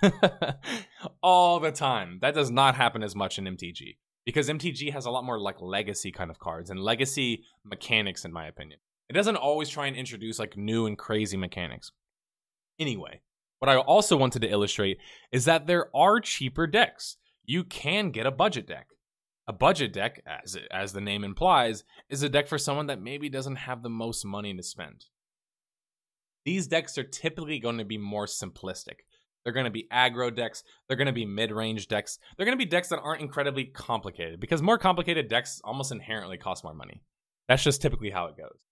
all 1.24 1.60
the 1.60 1.72
time. 1.72 2.20
That 2.22 2.34
does 2.34 2.52
not 2.52 2.76
happen 2.76 3.04
as 3.04 3.16
much 3.16 3.38
in 3.38 3.46
MTG 3.46 3.98
because 4.26 4.50
MTG 4.50 4.94
has 4.94 5.06
a 5.06 5.12
lot 5.12 5.24
more 5.24 5.40
like 5.40 5.62
legacy 5.62 6.12
kind 6.12 6.30
of 6.30 6.40
cards 6.40 6.70
and 6.70 6.80
legacy 6.80 7.44
mechanics 7.64 8.26
in 8.26 8.34
my 8.34 8.48
opinion. 8.48 8.80
It 9.10 9.14
doesn't 9.14 9.38
always 9.38 9.70
try 9.70 9.88
and 9.88 9.96
introduce 9.96 10.38
like 10.38 10.56
new 10.56 10.86
and 10.86 10.98
crazy 10.98 11.38
mechanics. 11.38 11.92
Anyway, 12.78 13.22
what 13.60 13.70
I 13.70 13.78
also 13.78 14.16
wanted 14.16 14.42
to 14.44 14.50
illustrate 14.50 14.98
is 15.32 15.46
that 15.46 15.68
there 15.68 15.96
are 15.96 16.20
cheaper 16.20 16.68
decks. 16.68 17.18
You 17.44 17.64
can 17.64 18.12
get 18.12 18.26
a 18.26 18.32
budget 18.32 18.68
deck. 18.68 18.88
A 19.50 19.54
budget 19.54 19.92
deck, 19.92 20.22
as 20.28 20.56
as 20.70 20.94
the 20.94 21.02
name 21.02 21.24
implies, 21.24 21.84
is 22.08 22.22
a 22.22 22.30
deck 22.30 22.48
for 22.48 22.60
someone 22.60 22.86
that 22.86 23.02
maybe 23.02 23.30
doesn't 23.30 23.56
have 23.56 23.82
the 23.82 23.90
most 23.90 24.24
money 24.24 24.56
to 24.56 24.62
spend. 24.62 25.06
These 26.46 26.68
decks 26.68 27.00
are 27.00 27.04
typically 27.04 27.58
going 27.58 27.80
to 27.80 27.84
be 27.84 27.98
more 27.98 28.28
simplistic. 28.28 29.00
They're 29.44 29.54
going 29.54 29.66
to 29.66 29.72
be 29.72 29.88
aggro 29.92 30.34
decks. 30.34 30.64
They're 30.88 30.98
going 30.98 31.08
to 31.08 31.14
be 31.14 31.26
mid 31.26 31.52
range 31.52 31.88
decks. 31.88 32.20
They're 32.38 32.46
going 32.46 32.58
to 32.58 32.64
be 32.64 32.70
decks 32.70 32.90
that 32.90 33.00
aren't 33.00 33.24
incredibly 33.24 33.66
complicated 33.66 34.40
because 34.40 34.62
more 34.62 34.78
complicated 34.78 35.28
decks 35.30 35.60
almost 35.64 35.92
inherently 35.92 36.38
cost 36.38 36.64
more 36.64 36.76
money. 36.76 37.02
That's 37.48 37.64
just 37.64 37.82
typically 37.82 38.12
how 38.12 38.28
it 38.28 38.38
goes. 38.38 38.68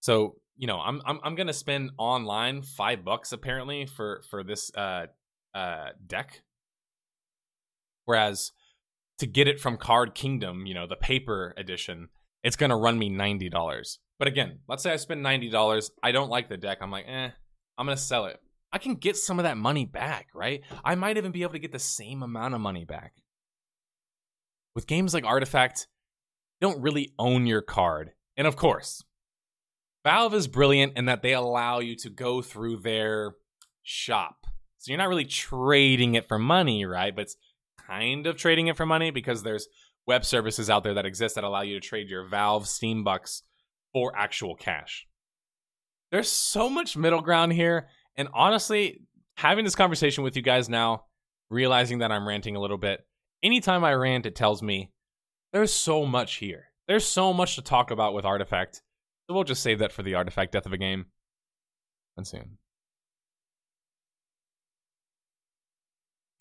So 0.00 0.36
you 0.58 0.66
know, 0.66 0.78
I'm 0.80 1.00
I'm 1.06 1.18
I'm 1.24 1.34
gonna 1.34 1.54
spend 1.54 1.92
online 1.96 2.60
five 2.60 3.04
bucks 3.04 3.32
apparently 3.32 3.86
for 3.86 4.22
for 4.28 4.44
this 4.44 4.70
uh 4.74 5.06
uh 5.54 5.86
deck, 6.06 6.42
whereas 8.08 8.52
to 9.18 9.26
get 9.26 9.48
it 9.48 9.60
from 9.60 9.76
Card 9.76 10.14
Kingdom, 10.14 10.66
you 10.66 10.74
know, 10.74 10.86
the 10.86 10.96
paper 10.96 11.54
edition, 11.56 12.08
it's 12.42 12.56
gonna 12.56 12.76
run 12.76 12.98
me 12.98 13.08
ninety 13.08 13.48
dollars. 13.48 13.98
But 14.18 14.28
again, 14.28 14.58
let's 14.68 14.82
say 14.82 14.92
I 14.92 14.96
spend 14.96 15.24
$90. 15.24 15.90
I 16.02 16.12
don't 16.12 16.30
like 16.30 16.48
the 16.48 16.56
deck. 16.56 16.78
I'm 16.80 16.90
like, 16.90 17.06
eh, 17.06 17.30
I'm 17.78 17.86
going 17.86 17.96
to 17.96 18.02
sell 18.02 18.26
it. 18.26 18.40
I 18.72 18.78
can 18.78 18.96
get 18.96 19.16
some 19.16 19.38
of 19.38 19.44
that 19.44 19.56
money 19.56 19.86
back, 19.86 20.28
right? 20.34 20.62
I 20.84 20.94
might 20.96 21.16
even 21.16 21.32
be 21.32 21.42
able 21.42 21.52
to 21.52 21.58
get 21.58 21.72
the 21.72 21.78
same 21.78 22.22
amount 22.22 22.54
of 22.54 22.60
money 22.60 22.84
back. 22.84 23.12
With 24.74 24.86
games 24.86 25.14
like 25.14 25.24
Artifact, 25.24 25.86
you 26.60 26.68
don't 26.68 26.82
really 26.82 27.14
own 27.18 27.46
your 27.46 27.62
card. 27.62 28.10
And 28.36 28.46
of 28.46 28.56
course, 28.56 29.02
Valve 30.04 30.34
is 30.34 30.48
brilliant 30.48 30.98
in 30.98 31.06
that 31.06 31.22
they 31.22 31.32
allow 31.32 31.78
you 31.78 31.96
to 31.96 32.10
go 32.10 32.42
through 32.42 32.78
their 32.78 33.36
shop. 33.82 34.46
So 34.78 34.90
you're 34.90 34.98
not 34.98 35.08
really 35.08 35.24
trading 35.24 36.14
it 36.14 36.28
for 36.28 36.38
money, 36.38 36.84
right? 36.84 37.14
But 37.14 37.22
it's 37.22 37.36
kind 37.86 38.26
of 38.26 38.36
trading 38.36 38.66
it 38.66 38.76
for 38.76 38.86
money 38.86 39.10
because 39.10 39.42
there's 39.42 39.68
web 40.06 40.24
services 40.24 40.70
out 40.70 40.84
there 40.84 40.94
that 40.94 41.06
exist 41.06 41.34
that 41.34 41.44
allow 41.44 41.62
you 41.62 41.74
to 41.74 41.86
trade 41.86 42.08
your 42.08 42.26
Valve 42.26 42.66
Steam 42.66 43.04
Bucks 43.04 43.42
for 43.92 44.16
actual 44.16 44.54
cash. 44.54 45.06
There's 46.10 46.30
so 46.30 46.70
much 46.70 46.96
middle 46.96 47.20
ground 47.20 47.52
here. 47.52 47.88
And 48.16 48.28
honestly, 48.32 49.02
having 49.36 49.64
this 49.64 49.76
conversation 49.76 50.24
with 50.24 50.36
you 50.36 50.42
guys 50.42 50.68
now, 50.68 51.04
realizing 51.50 51.98
that 51.98 52.10
I'm 52.10 52.26
ranting 52.26 52.56
a 52.56 52.60
little 52.60 52.78
bit, 52.78 53.06
anytime 53.42 53.84
I 53.84 53.92
rant, 53.92 54.26
it 54.26 54.34
tells 54.34 54.62
me 54.62 54.90
there's 55.52 55.72
so 55.72 56.06
much 56.06 56.36
here. 56.36 56.64
There's 56.86 57.04
so 57.06 57.32
much 57.32 57.56
to 57.56 57.62
talk 57.62 57.90
about 57.90 58.14
with 58.14 58.24
Artifact. 58.24 58.76
So 59.26 59.34
we'll 59.34 59.44
just 59.44 59.62
save 59.62 59.80
that 59.80 59.92
for 59.92 60.02
the 60.02 60.14
Artifact 60.14 60.52
Death 60.52 60.66
of 60.66 60.72
a 60.72 60.78
Game. 60.78 61.06
And 62.16 62.26
soon. 62.26 62.58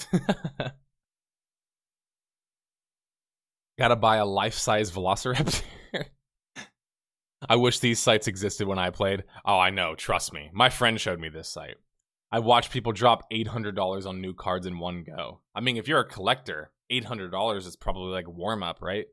Gotta 3.78 3.96
buy 3.96 4.18
a 4.18 4.26
life 4.26 4.56
size 4.56 4.92
Velociraptor. 4.92 5.64
I 7.50 7.56
wish 7.56 7.80
these 7.80 8.00
sites 8.00 8.28
existed 8.28 8.68
when 8.68 8.80
I 8.80 8.90
played. 8.90 9.24
Oh, 9.46 9.60
I 9.60 9.70
know. 9.70 9.94
Trust 9.94 10.34
me. 10.34 10.50
My 10.54 10.70
friend 10.70 11.00
showed 11.00 11.20
me 11.20 11.30
this 11.30 11.50
site. 11.50 11.76
I 12.32 12.40
watched 12.40 12.72
people 12.72 12.92
drop 12.92 13.30
$800 13.32 14.06
on 14.06 14.20
new 14.20 14.34
cards 14.34 14.66
in 14.66 14.80
one 14.80 15.04
go. 15.04 15.42
I 15.56 15.62
mean, 15.62 15.78
if 15.78 15.88
you're 15.88 16.00
a 16.00 16.06
collector, 16.08 16.72
$800 16.92 17.58
is 17.58 17.76
probably 17.76 18.12
like 18.12 18.28
warm 18.28 18.64
up, 18.64 18.82
right? 18.82 19.06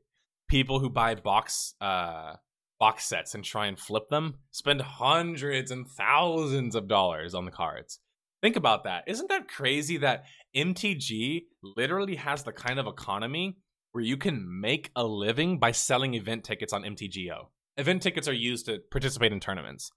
People 0.49 0.79
who 0.79 0.89
buy 0.89 1.15
box 1.15 1.75
uh 1.79 2.33
box 2.79 3.05
sets 3.05 3.35
and 3.35 3.43
try 3.43 3.67
and 3.67 3.79
flip 3.79 4.09
them 4.09 4.35
spend 4.51 4.81
hundreds 4.81 5.71
and 5.71 5.87
thousands 5.87 6.75
of 6.75 6.87
dollars 6.87 7.33
on 7.33 7.45
the 7.45 7.51
cards. 7.51 7.99
Think 8.41 8.55
about 8.57 8.83
that. 8.83 9.05
Isn't 9.07 9.29
that 9.29 9.47
crazy 9.47 9.97
that 9.97 10.25
MTG 10.55 11.43
literally 11.63 12.15
has 12.15 12.43
the 12.43 12.51
kind 12.51 12.79
of 12.79 12.85
economy 12.85 13.57
where 13.95 14.03
you 14.03 14.17
can 14.17 14.45
make 14.59 14.91
a 14.95 15.05
living 15.05 15.57
by 15.57 15.71
selling 15.71 16.13
event 16.13 16.43
tickets 16.43 16.73
on 16.73 16.83
MTGO? 16.83 17.47
event 17.77 18.01
tickets 18.01 18.27
are 18.27 18.33
used 18.33 18.65
to 18.65 18.79
participate 18.91 19.31
in 19.31 19.39
tournaments. 19.39 19.91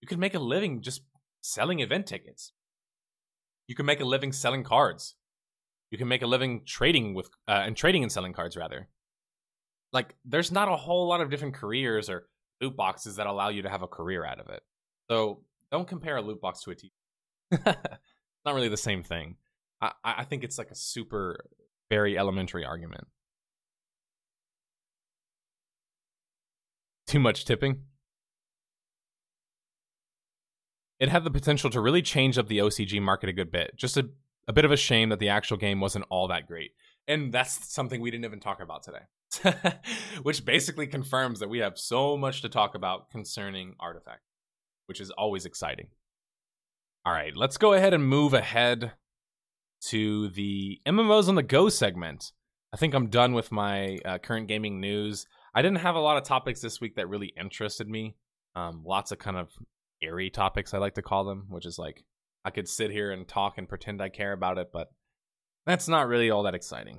You 0.00 0.08
can 0.08 0.20
make 0.20 0.34
a 0.34 0.38
living 0.38 0.82
just 0.82 1.02
selling 1.40 1.80
event 1.80 2.06
tickets. 2.06 2.52
You 3.66 3.74
can 3.74 3.86
make 3.86 4.00
a 4.00 4.04
living 4.04 4.32
selling 4.32 4.64
cards. 4.64 5.14
You 5.90 5.98
can 5.98 6.08
make 6.08 6.22
a 6.22 6.26
living 6.26 6.62
trading 6.66 7.14
with 7.14 7.28
uh, 7.48 7.62
and 7.64 7.76
trading 7.76 8.02
and 8.02 8.10
selling 8.10 8.32
cards 8.32 8.56
rather. 8.56 8.88
Like 9.92 10.14
there's 10.24 10.50
not 10.50 10.68
a 10.68 10.76
whole 10.76 11.06
lot 11.06 11.20
of 11.20 11.30
different 11.30 11.54
careers 11.54 12.10
or 12.10 12.26
loot 12.60 12.76
boxes 12.76 13.16
that 13.16 13.26
allow 13.26 13.48
you 13.48 13.62
to 13.62 13.68
have 13.68 13.82
a 13.82 13.86
career 13.86 14.24
out 14.24 14.40
of 14.40 14.48
it. 14.48 14.62
So 15.10 15.42
don't 15.70 15.86
compare 15.86 16.16
a 16.16 16.22
loot 16.22 16.40
box 16.40 16.62
to 16.62 16.72
a 16.72 16.74
TV. 16.74 17.66
not 18.44 18.54
really 18.54 18.68
the 18.68 18.76
same 18.76 19.02
thing. 19.02 19.36
I, 19.80 19.92
I 20.02 20.24
think 20.24 20.44
it's 20.44 20.58
like 20.58 20.70
a 20.70 20.74
super 20.74 21.44
very 21.90 22.18
elementary 22.18 22.64
argument. 22.64 23.06
Too 27.06 27.20
much 27.20 27.44
tipping. 27.44 27.82
It 31.00 31.08
had 31.08 31.24
the 31.24 31.30
potential 31.30 31.70
to 31.70 31.80
really 31.80 32.02
change 32.02 32.38
up 32.38 32.48
the 32.48 32.58
OCG 32.58 33.00
market 33.02 33.28
a 33.28 33.32
good 33.32 33.50
bit. 33.50 33.72
Just 33.76 33.96
a, 33.96 34.08
a 34.46 34.52
bit 34.52 34.64
of 34.64 34.72
a 34.72 34.76
shame 34.76 35.08
that 35.08 35.18
the 35.18 35.28
actual 35.28 35.56
game 35.56 35.80
wasn't 35.80 36.06
all 36.08 36.28
that 36.28 36.46
great. 36.46 36.70
And 37.06 37.32
that's 37.32 37.72
something 37.72 38.00
we 38.00 38.10
didn't 38.10 38.24
even 38.24 38.40
talk 38.40 38.62
about 38.62 38.82
today. 38.82 39.00
which 40.22 40.44
basically 40.44 40.86
confirms 40.86 41.40
that 41.40 41.48
we 41.48 41.58
have 41.58 41.78
so 41.78 42.16
much 42.16 42.42
to 42.42 42.48
talk 42.48 42.74
about 42.74 43.10
concerning 43.10 43.74
Artifact, 43.80 44.22
which 44.86 45.00
is 45.00 45.10
always 45.10 45.44
exciting. 45.44 45.88
All 47.04 47.12
right, 47.12 47.36
let's 47.36 47.58
go 47.58 47.72
ahead 47.74 47.94
and 47.94 48.06
move 48.06 48.32
ahead 48.32 48.92
to 49.88 50.28
the 50.28 50.80
MMOs 50.86 51.28
on 51.28 51.34
the 51.34 51.42
Go 51.42 51.68
segment. 51.68 52.32
I 52.72 52.76
think 52.76 52.94
I'm 52.94 53.08
done 53.08 53.34
with 53.34 53.52
my 53.52 53.98
uh, 54.04 54.18
current 54.18 54.48
gaming 54.48 54.80
news. 54.80 55.26
I 55.54 55.62
didn't 55.62 55.78
have 55.78 55.94
a 55.94 56.00
lot 56.00 56.16
of 56.16 56.24
topics 56.24 56.60
this 56.60 56.80
week 56.80 56.96
that 56.96 57.08
really 57.08 57.32
interested 57.38 57.88
me. 57.88 58.16
Um, 58.56 58.82
lots 58.84 59.12
of 59.12 59.18
kind 59.18 59.36
of 59.36 59.50
airy 60.02 60.30
topics, 60.30 60.74
I 60.74 60.78
like 60.78 60.94
to 60.94 61.02
call 61.02 61.24
them, 61.24 61.46
which 61.48 61.66
is 61.66 61.78
like 61.78 62.04
I 62.44 62.50
could 62.50 62.68
sit 62.68 62.90
here 62.90 63.10
and 63.10 63.26
talk 63.26 63.56
and 63.56 63.68
pretend 63.68 64.02
I 64.02 64.08
care 64.08 64.32
about 64.32 64.58
it, 64.58 64.70
but 64.72 64.88
that's 65.66 65.88
not 65.88 66.08
really 66.08 66.30
all 66.30 66.42
that 66.42 66.54
exciting. 66.54 66.98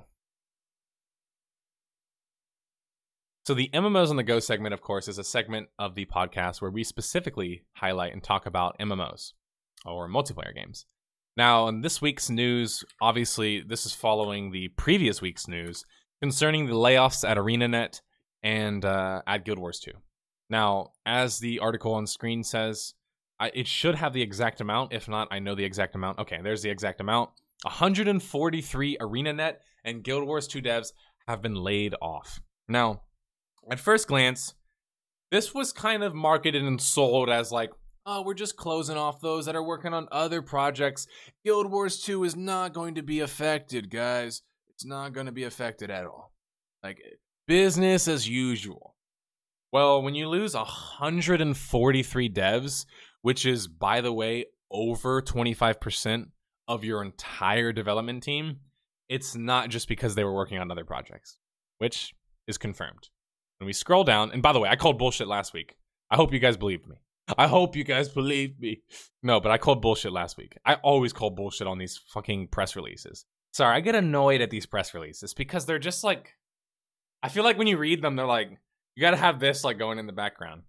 So, 3.46 3.54
the 3.54 3.70
MMOs 3.72 4.10
on 4.10 4.16
the 4.16 4.24
Go 4.24 4.40
segment, 4.40 4.74
of 4.74 4.80
course, 4.80 5.06
is 5.06 5.18
a 5.18 5.24
segment 5.24 5.68
of 5.78 5.94
the 5.94 6.06
podcast 6.06 6.60
where 6.60 6.70
we 6.70 6.82
specifically 6.82 7.62
highlight 7.74 8.12
and 8.12 8.22
talk 8.22 8.44
about 8.44 8.76
MMOs 8.80 9.34
or 9.84 10.08
multiplayer 10.08 10.52
games. 10.52 10.84
Now, 11.36 11.68
in 11.68 11.82
this 11.82 12.02
week's 12.02 12.28
news, 12.28 12.84
obviously, 13.00 13.60
this 13.60 13.86
is 13.86 13.92
following 13.92 14.50
the 14.50 14.68
previous 14.76 15.22
week's 15.22 15.46
news 15.46 15.84
concerning 16.20 16.66
the 16.66 16.72
layoffs 16.72 17.28
at 17.28 17.36
ArenaNet 17.36 18.00
and 18.42 18.84
uh, 18.84 19.22
at 19.26 19.44
Guild 19.44 19.58
Wars 19.58 19.80
2. 19.80 19.92
Now, 20.48 20.92
as 21.04 21.38
the 21.38 21.58
article 21.58 21.94
on 21.94 22.06
screen 22.06 22.44
says, 22.44 22.94
I, 23.38 23.50
it 23.54 23.66
should 23.66 23.96
have 23.96 24.12
the 24.12 24.22
exact 24.22 24.60
amount. 24.60 24.92
If 24.92 25.08
not, 25.08 25.28
I 25.30 25.38
know 25.38 25.54
the 25.54 25.64
exact 25.64 25.94
amount. 25.94 26.18
Okay, 26.20 26.40
there's 26.42 26.62
the 26.62 26.70
exact 26.70 27.00
amount. 27.00 27.30
143 27.62 28.98
ArenaNet 28.98 29.56
and 29.84 30.04
Guild 30.04 30.26
Wars 30.26 30.46
2 30.46 30.62
devs 30.62 30.92
have 31.26 31.42
been 31.42 31.54
laid 31.54 31.94
off. 32.00 32.40
Now, 32.68 33.02
at 33.70 33.80
first 33.80 34.08
glance, 34.08 34.54
this 35.30 35.52
was 35.52 35.72
kind 35.72 36.02
of 36.02 36.14
marketed 36.14 36.62
and 36.62 36.80
sold 36.80 37.28
as 37.28 37.50
like, 37.50 37.70
oh, 38.04 38.22
we're 38.22 38.34
just 38.34 38.56
closing 38.56 38.96
off 38.96 39.20
those 39.20 39.46
that 39.46 39.56
are 39.56 39.62
working 39.62 39.92
on 39.92 40.06
other 40.12 40.40
projects. 40.40 41.06
Guild 41.44 41.70
Wars 41.70 42.00
2 42.02 42.24
is 42.24 42.36
not 42.36 42.72
going 42.72 42.94
to 42.94 43.02
be 43.02 43.20
affected, 43.20 43.90
guys. 43.90 44.42
It's 44.68 44.84
not 44.84 45.12
going 45.12 45.26
to 45.26 45.32
be 45.32 45.44
affected 45.44 45.90
at 45.90 46.06
all. 46.06 46.32
Like, 46.82 47.02
business 47.46 48.08
as 48.08 48.28
usual. 48.28 48.94
Well, 49.72 50.02
when 50.02 50.14
you 50.14 50.28
lose 50.28 50.54
143 50.54 52.30
devs, 52.30 52.86
which 53.22 53.44
is, 53.44 53.68
by 53.68 54.00
the 54.00 54.12
way, 54.12 54.46
over 54.70 55.20
25% 55.20 56.26
of 56.68 56.84
your 56.84 57.02
entire 57.02 57.72
development 57.72 58.22
team, 58.22 58.60
it's 59.08 59.34
not 59.36 59.68
just 59.68 59.88
because 59.88 60.14
they 60.14 60.24
were 60.24 60.34
working 60.34 60.58
on 60.58 60.70
other 60.70 60.84
projects, 60.84 61.38
which 61.78 62.14
is 62.46 62.58
confirmed. 62.58 63.08
When 63.58 63.66
we 63.66 63.72
scroll 63.72 64.04
down, 64.04 64.32
and 64.32 64.42
by 64.42 64.52
the 64.52 64.60
way, 64.60 64.68
I 64.68 64.76
called 64.76 64.98
bullshit 64.98 65.28
last 65.28 65.52
week. 65.52 65.76
I 66.10 66.16
hope 66.16 66.32
you 66.32 66.38
guys 66.38 66.56
believed 66.56 66.86
me. 66.86 66.96
I 67.36 67.48
hope 67.48 67.74
you 67.74 67.84
guys 67.84 68.08
believe 68.08 68.60
me. 68.60 68.82
No, 69.22 69.40
but 69.40 69.50
I 69.50 69.58
called 69.58 69.82
bullshit 69.82 70.12
last 70.12 70.36
week. 70.36 70.56
I 70.64 70.74
always 70.74 71.12
call 71.12 71.30
bullshit 71.30 71.66
on 71.66 71.78
these 71.78 72.00
fucking 72.08 72.48
press 72.48 72.76
releases. 72.76 73.24
Sorry, 73.52 73.74
I 73.74 73.80
get 73.80 73.94
annoyed 73.94 74.40
at 74.40 74.50
these 74.50 74.66
press 74.66 74.94
releases 74.94 75.34
because 75.34 75.66
they're 75.66 75.78
just 75.78 76.04
like 76.04 76.34
I 77.26 77.28
feel 77.28 77.42
like 77.42 77.58
when 77.58 77.66
you 77.66 77.76
read 77.76 78.02
them, 78.02 78.14
they're 78.14 78.24
like, 78.24 78.50
you 78.94 79.00
gotta 79.00 79.16
have 79.16 79.40
this 79.40 79.64
like 79.64 79.80
going 79.80 79.98
in 79.98 80.06
the 80.06 80.12
background. 80.12 80.62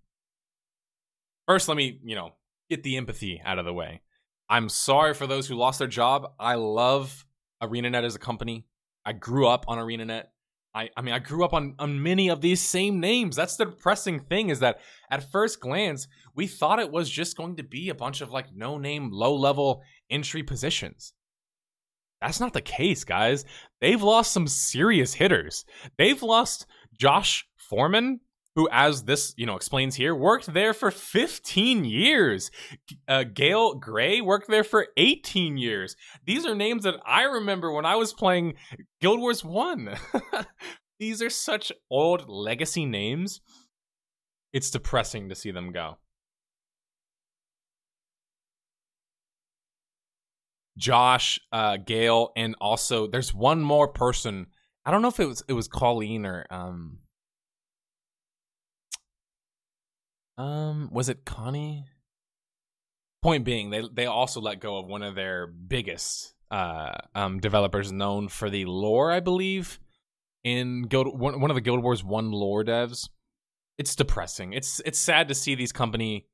First, 1.48 1.68
let 1.68 1.78
me, 1.78 2.00
you 2.04 2.16
know, 2.16 2.32
get 2.68 2.82
the 2.82 2.98
empathy 2.98 3.40
out 3.46 3.60
of 3.60 3.66
the 3.66 3.74
way. 3.74 4.02
I'm 4.50 4.68
sorry 4.68 5.14
for 5.14 5.28
those 5.28 5.48
who 5.48 5.54
lost 5.54 5.78
their 5.78 5.88
job. 5.88 6.32
I 6.40 6.56
love 6.56 7.28
ArenaNet 7.62 8.04
as 8.04 8.16
a 8.16 8.20
company. 8.20 8.66
I 9.06 9.14
grew 9.14 9.48
up 9.48 9.66
on 9.68 9.78
ArenaNet. 9.78 10.24
I, 10.74 10.90
I 10.98 11.04
mean, 11.04 11.14
I 11.14 11.20
grew 11.20 11.46
up 11.46 11.54
on, 11.54 11.76
on 11.78 12.02
many 12.02 12.28
of 12.28 12.42
these 12.42 12.60
same 12.60 13.00
names. 13.00 13.36
That's 13.36 13.56
the 13.56 13.66
depressing 13.66 14.22
thing 14.22 14.50
is 14.50 14.60
that 14.62 14.80
at 15.12 15.32
first 15.32 15.60
glance, 15.60 16.08
we 16.34 16.48
thought 16.48 16.80
it 16.80 16.92
was 16.92 17.08
just 17.08 17.38
going 17.38 17.58
to 17.58 17.64
be 17.64 17.90
a 17.90 17.96
bunch 17.96 18.22
of 18.22 18.32
like 18.32 18.48
no 18.56 18.80
name, 18.80 19.12
low 19.12 19.36
level 19.36 19.84
entry 20.10 20.42
positions. 20.42 21.14
That's 22.22 22.40
not 22.40 22.54
the 22.54 22.62
case, 22.62 23.04
guys. 23.04 23.46
They've 23.82 24.02
lost 24.02 24.32
some 24.32 24.48
serious 24.48 25.14
hitters. 25.14 25.66
They've 25.98 26.22
lost 26.22 26.66
Josh 27.00 27.48
Foreman, 27.58 28.22
who, 28.56 28.68
as 28.72 29.04
this 29.04 29.36
you 29.38 29.46
know 29.46 29.56
explains 29.56 29.96
here, 29.96 30.16
worked 30.16 30.52
there 30.52 30.74
for 30.74 30.90
15 30.90 31.86
years. 31.86 32.50
Uh, 33.08 33.24
Gaile 33.24 33.76
Gray 33.80 34.20
worked 34.20 34.50
there 34.50 34.64
for 34.64 34.88
18 34.98 35.58
years. 35.58 35.96
These 36.26 36.46
are 36.46 36.56
names 36.56 36.84
that 36.84 36.96
I 37.06 37.24
remember 37.24 37.72
when 37.72 37.86
I 37.86 37.96
was 37.96 38.14
playing 38.14 38.56
Guild 39.00 39.20
Wars 39.20 39.46
One. 39.46 39.96
These 41.00 41.22
are 41.22 41.30
such 41.30 41.72
old 41.92 42.28
legacy 42.28 42.86
names. 42.86 43.42
It's 44.54 44.72
depressing 44.72 45.30
to 45.30 45.36
see 45.36 45.52
them 45.52 45.72
go. 45.72 45.98
Josh, 50.78 51.40
uh, 51.52 51.78
Gaile, 51.78 52.30
and 52.36 52.56
also 52.62 53.08
there's 53.08 53.34
one 53.34 53.62
more 53.62 53.88
person. 53.88 54.48
I 54.86 54.92
don't 54.92 55.02
know 55.02 55.10
if 55.10 55.20
it 55.20 55.28
was 55.28 55.44
it 55.48 55.54
was 55.54 55.68
Colleen 55.68 56.26
or 56.26 56.46
um 56.50 57.00
Um, 60.38 60.90
was 60.92 61.10
it 61.10 61.26
Connie? 61.26 61.86
Point 63.24 63.44
being, 63.44 63.72
they 63.72 63.84
they 63.92 64.06
also 64.06 64.40
let 64.40 64.60
go 64.62 64.78
of 64.78 64.86
one 64.86 65.02
of 65.02 65.16
their 65.16 65.48
biggest 65.48 66.36
uh 66.52 66.94
um 67.16 67.40
developers 67.40 67.92
known 67.92 68.28
for 68.28 68.50
the 68.50 68.66
lore, 68.66 69.12
I 69.12 69.20
believe, 69.20 69.80
in 70.44 70.84
Guild 70.84 71.20
one, 71.20 71.42
one 71.42 71.50
of 71.50 71.56
the 71.56 71.62
Guild 71.62 71.82
Wars 71.82 72.04
one 72.04 72.32
lore 72.32 72.64
devs. 72.64 73.10
It's 73.80 73.96
depressing. 73.96 74.54
It's 74.54 74.80
it's 74.86 75.00
sad 75.00 75.28
to 75.30 75.36
see 75.36 75.56
these 75.56 75.72
company 75.72 76.28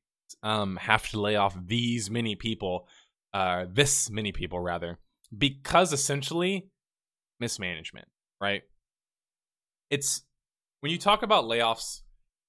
um 0.43 0.75
have 0.75 1.07
to 1.11 1.21
lay 1.21 1.37
off 1.37 1.57
these 1.65 2.11
many 2.11 2.35
people, 2.35 2.87
uh 3.33 3.65
this 3.71 4.09
many 4.09 4.31
people 4.31 4.59
rather, 4.59 4.99
because 5.37 5.93
essentially 5.93 6.69
mismanagement, 7.39 8.07
right? 8.39 8.63
It's 9.89 10.23
when 10.81 10.91
you 10.91 10.97
talk 10.97 11.23
about 11.23 11.45
layoffs 11.45 12.01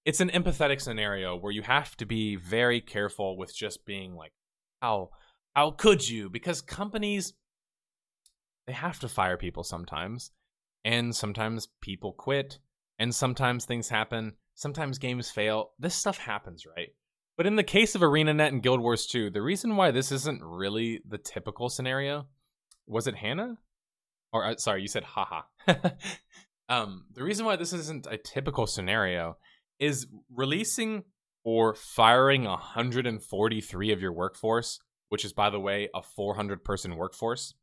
it's 0.05 0.21
an 0.21 0.31
empathetic 0.31 0.81
scenario 0.81 1.37
where 1.37 1.53
you 1.53 1.63
have 1.63 1.97
to 1.97 2.05
be 2.05 2.37
very 2.37 2.81
careful 2.81 3.37
with 3.39 3.55
just 3.57 3.87
being 3.87 4.15
like 4.15 4.33
how 4.83 5.11
how 5.57 5.71
could 5.71 6.07
you? 6.09 6.29
Because 6.29 6.61
companies 6.61 7.33
they 8.67 8.73
have 8.73 8.99
to 9.01 9.09
fire 9.09 9.37
people 9.37 9.63
sometimes 9.63 10.31
and 10.85 11.15
sometimes 11.15 11.69
people 11.81 12.13
quit 12.13 12.59
and 12.99 13.15
sometimes 13.15 13.65
things 13.65 13.89
happen 13.89 14.35
sometimes 14.55 14.99
games 14.99 15.31
fail. 15.31 15.73
This 15.79 15.95
stuff 15.95 16.19
happens 16.19 16.65
right 16.67 16.91
but 17.37 17.47
in 17.47 17.57
the 17.57 17.63
case 17.63 17.95
of 17.95 18.01
arenanet 18.01 18.49
and 18.49 18.63
guild 18.63 18.81
wars 18.81 19.07
2 19.07 19.31
the 19.31 19.43
reason 19.43 19.77
why 19.77 19.91
this 19.91 20.11
isn't 20.13 20.43
really 20.43 21.01
the 21.09 21.19
typical 21.19 21.69
scenario 21.69 22.27
was 22.87 23.07
it 23.07 23.17
hannah 23.17 23.57
or 24.33 24.45
uh, 24.45 24.57
sorry 24.57 24.83
you 24.83 24.89
said 24.89 25.05
haha 25.05 25.43
um 26.69 27.05
the 27.15 27.23
reason 27.23 27.45
why 27.45 27.57
this 27.57 27.73
isn't 27.73 28.07
a 28.11 28.17
typical 28.17 28.67
scenario 28.67 29.37
is 29.79 30.07
releasing 30.35 31.05
or 31.45 31.75
firing 31.75 32.45
143 32.45 33.93
of 33.93 34.01
your 34.01 34.13
workforce, 34.13 34.81
which 35.11 35.25
is, 35.25 35.33
by 35.33 35.51
the 35.51 35.61
way, 35.61 35.89
a 35.95 36.03
400 36.03 36.65
person 36.65 36.97
workforce, 36.97 37.55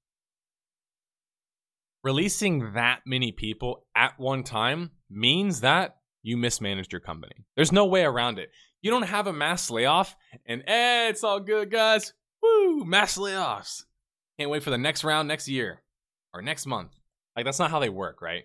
releasing 2.04 2.74
that 2.74 3.02
many 3.06 3.32
people 3.32 3.86
at 3.96 4.14
one 4.18 4.44
time 4.44 4.92
means 5.10 5.62
that 5.62 5.98
you 6.22 6.38
mismanaged 6.38 6.92
your 6.92 7.02
company. 7.02 7.34
There's 7.56 7.72
no 7.72 7.86
way 7.86 8.04
around 8.04 8.38
it. 8.38 8.50
You 8.82 8.92
don't 8.92 9.04
have 9.04 9.28
a 9.28 9.34
mass 9.34 9.70
layoff 9.70 10.16
and, 10.46 10.64
eh, 10.68 11.10
it's 11.10 11.24
all 11.24 11.40
good, 11.40 11.70
guys. 11.70 12.14
Woo, 12.42 12.84
mass 12.86 13.18
layoffs. 13.18 13.84
Can't 14.40 14.50
wait 14.50 14.64
for 14.64 14.72
the 14.72 14.78
next 14.78 15.04
round 15.04 15.28
next 15.28 15.48
year 15.48 15.84
or 16.34 16.42
next 16.42 16.66
month. 16.66 16.98
Like, 17.36 17.46
that's 17.46 17.60
not 17.60 17.72
how 17.72 17.80
they 17.80 17.90
work, 17.90 18.22
right? 18.22 18.44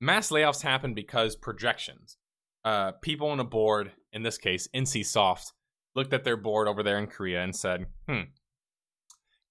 Mass 0.00 0.30
layoffs 0.30 0.62
happen 0.62 0.94
because 0.94 1.36
projections 1.36 2.16
uh, 2.64 2.92
people 3.02 3.28
on 3.28 3.40
a 3.40 3.44
board, 3.44 3.92
in 4.12 4.22
this 4.22 4.38
case, 4.38 4.68
NCSoft, 4.74 5.52
looked 5.94 6.12
at 6.12 6.24
their 6.24 6.36
board 6.36 6.66
over 6.66 6.82
there 6.82 6.98
in 6.98 7.06
Korea 7.06 7.42
and 7.42 7.54
said, 7.54 7.86
hmm, 8.08 8.22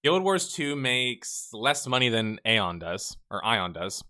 Guild 0.02 0.22
Wars 0.22 0.52
2 0.52 0.76
makes 0.76 1.48
less 1.52 1.86
money 1.86 2.08
than 2.08 2.38
Aion 2.44 2.80
does, 2.80 3.16
or 3.30 3.40
Aion 3.42 3.72
does. 3.72 4.04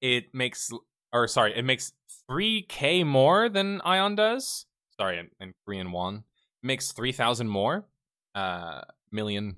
It 0.00 0.34
makes, 0.34 0.70
or 1.12 1.26
sorry, 1.26 1.56
it 1.56 1.64
makes 1.64 1.92
3k 2.30 3.04
more 3.04 3.48
than 3.48 3.80
Aion 3.80 4.16
does. 4.16 4.66
Sorry, 4.98 5.18
in, 5.18 5.28
in 5.40 5.54
Korean 5.64 5.92
won. 5.92 6.24
Makes 6.62 6.92
3,000 6.92 7.48
more. 7.48 7.86
Uh, 8.34 8.80
million, 9.12 9.56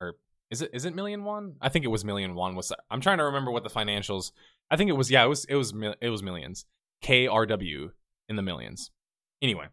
or 0.00 0.16
is 0.50 0.60
it, 0.60 0.70
is 0.74 0.84
it 0.84 0.94
million 0.94 1.24
won? 1.24 1.54
I 1.60 1.70
think 1.70 1.84
it 1.84 1.88
was 1.88 2.04
million 2.04 2.34
won. 2.34 2.54
Was 2.54 2.72
I'm 2.90 3.00
trying 3.00 3.18
to 3.18 3.24
remember 3.24 3.50
what 3.50 3.64
the 3.64 3.70
financials, 3.70 4.32
I 4.70 4.76
think 4.76 4.90
it 4.90 4.94
was, 4.94 5.10
yeah, 5.10 5.24
it 5.24 5.28
was, 5.28 5.44
it 5.46 5.54
was, 5.54 5.72
it 6.00 6.10
was 6.10 6.22
millions. 6.22 6.66
KRW 7.02 7.90
in 8.28 8.36
the 8.36 8.42
millions. 8.42 8.90
Anyway, 9.40 9.66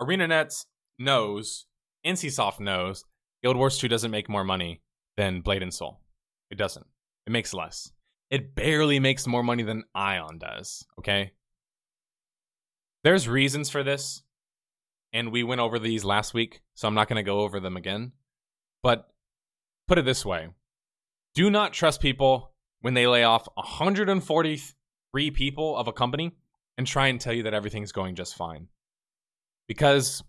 ArenaNet 0.00 0.64
knows, 0.98 1.66
NCSoft 2.06 2.60
knows, 2.60 3.04
Guild 3.42 3.56
Wars 3.56 3.78
2 3.78 3.88
doesn't 3.88 4.10
make 4.10 4.28
more 4.28 4.44
money 4.44 4.80
than 5.16 5.40
Blade 5.40 5.62
and 5.62 5.74
Soul. 5.74 6.00
It 6.50 6.56
doesn't. 6.56 6.86
It 7.26 7.30
makes 7.30 7.52
less. 7.52 7.92
It 8.30 8.54
barely 8.54 9.00
makes 9.00 9.26
more 9.26 9.42
money 9.42 9.62
than 9.62 9.84
Aion 9.96 10.38
does, 10.38 10.86
okay? 10.98 11.32
There's 13.08 13.26
reasons 13.26 13.70
for 13.70 13.82
this, 13.82 14.22
and 15.14 15.32
we 15.32 15.42
went 15.42 15.62
over 15.62 15.78
these 15.78 16.04
last 16.04 16.34
week, 16.34 16.60
so 16.74 16.86
I'm 16.86 16.92
not 16.92 17.08
going 17.08 17.16
to 17.16 17.22
go 17.22 17.40
over 17.40 17.58
them 17.58 17.74
again. 17.74 18.12
But 18.82 19.08
put 19.86 19.96
it 19.96 20.04
this 20.04 20.26
way 20.26 20.48
do 21.34 21.48
not 21.48 21.72
trust 21.72 22.02
people 22.02 22.52
when 22.82 22.92
they 22.92 23.06
lay 23.06 23.24
off 23.24 23.48
143 23.54 25.30
people 25.30 25.74
of 25.78 25.88
a 25.88 25.92
company 25.94 26.32
and 26.76 26.86
try 26.86 27.06
and 27.06 27.18
tell 27.18 27.32
you 27.32 27.44
that 27.44 27.54
everything's 27.54 27.92
going 27.92 28.14
just 28.14 28.36
fine. 28.36 28.66
Because 29.68 30.22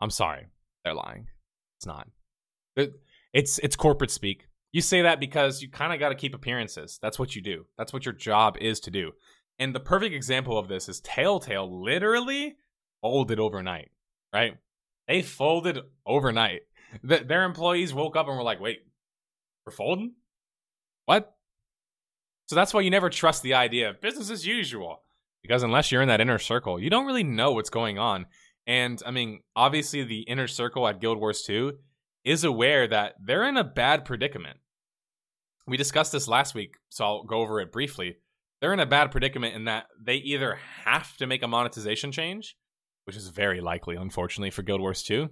I'm 0.00 0.10
sorry, 0.10 0.46
they're 0.84 0.94
lying. 0.94 1.26
It's 1.78 1.86
not. 1.86 2.06
It's 3.32 3.58
it's 3.64 3.74
corporate 3.74 4.12
speak. 4.12 4.46
You 4.70 4.80
say 4.80 5.02
that 5.02 5.18
because 5.18 5.60
you 5.60 5.68
kind 5.68 5.92
of 5.92 5.98
got 5.98 6.10
to 6.10 6.14
keep 6.14 6.36
appearances. 6.36 7.00
That's 7.02 7.18
what 7.18 7.34
you 7.34 7.42
do. 7.42 7.66
That's 7.76 7.92
what 7.92 8.04
your 8.04 8.14
job 8.14 8.58
is 8.60 8.78
to 8.78 8.92
do. 8.92 9.10
And 9.62 9.72
the 9.72 9.78
perfect 9.78 10.12
example 10.12 10.58
of 10.58 10.66
this 10.66 10.88
is 10.88 10.98
Telltale 10.98 11.84
literally 11.84 12.56
folded 13.00 13.38
overnight, 13.38 13.92
right? 14.34 14.56
They 15.06 15.22
folded 15.22 15.78
overnight. 16.04 16.62
their 17.04 17.44
employees 17.44 17.94
woke 17.94 18.16
up 18.16 18.26
and 18.26 18.36
were 18.36 18.42
like, 18.42 18.58
wait, 18.58 18.80
we're 19.64 19.72
folding? 19.72 20.14
What? 21.06 21.36
So 22.48 22.56
that's 22.56 22.74
why 22.74 22.80
you 22.80 22.90
never 22.90 23.08
trust 23.08 23.44
the 23.44 23.54
idea 23.54 23.90
of 23.90 24.00
business 24.00 24.32
as 24.32 24.44
usual. 24.44 25.04
Because 25.42 25.62
unless 25.62 25.92
you're 25.92 26.02
in 26.02 26.08
that 26.08 26.20
inner 26.20 26.40
circle, 26.40 26.80
you 26.80 26.90
don't 26.90 27.06
really 27.06 27.22
know 27.22 27.52
what's 27.52 27.70
going 27.70 28.00
on. 28.00 28.26
And 28.66 29.00
I 29.06 29.12
mean, 29.12 29.42
obviously, 29.54 30.02
the 30.02 30.22
inner 30.22 30.48
circle 30.48 30.88
at 30.88 31.00
Guild 31.00 31.20
Wars 31.20 31.42
2 31.42 31.78
is 32.24 32.42
aware 32.42 32.88
that 32.88 33.14
they're 33.24 33.48
in 33.48 33.56
a 33.56 33.62
bad 33.62 34.04
predicament. 34.04 34.58
We 35.68 35.76
discussed 35.76 36.10
this 36.10 36.26
last 36.26 36.52
week, 36.52 36.78
so 36.88 37.04
I'll 37.04 37.22
go 37.22 37.36
over 37.36 37.60
it 37.60 37.70
briefly. 37.70 38.16
They're 38.62 38.72
in 38.72 38.78
a 38.78 38.86
bad 38.86 39.10
predicament 39.10 39.56
in 39.56 39.64
that 39.64 39.86
they 40.00 40.14
either 40.14 40.56
have 40.84 41.16
to 41.16 41.26
make 41.26 41.42
a 41.42 41.48
monetization 41.48 42.12
change, 42.12 42.56
which 43.06 43.16
is 43.16 43.26
very 43.28 43.60
likely, 43.60 43.96
unfortunately, 43.96 44.50
for 44.50 44.62
Guild 44.62 44.80
Wars 44.80 45.02
2, 45.02 45.28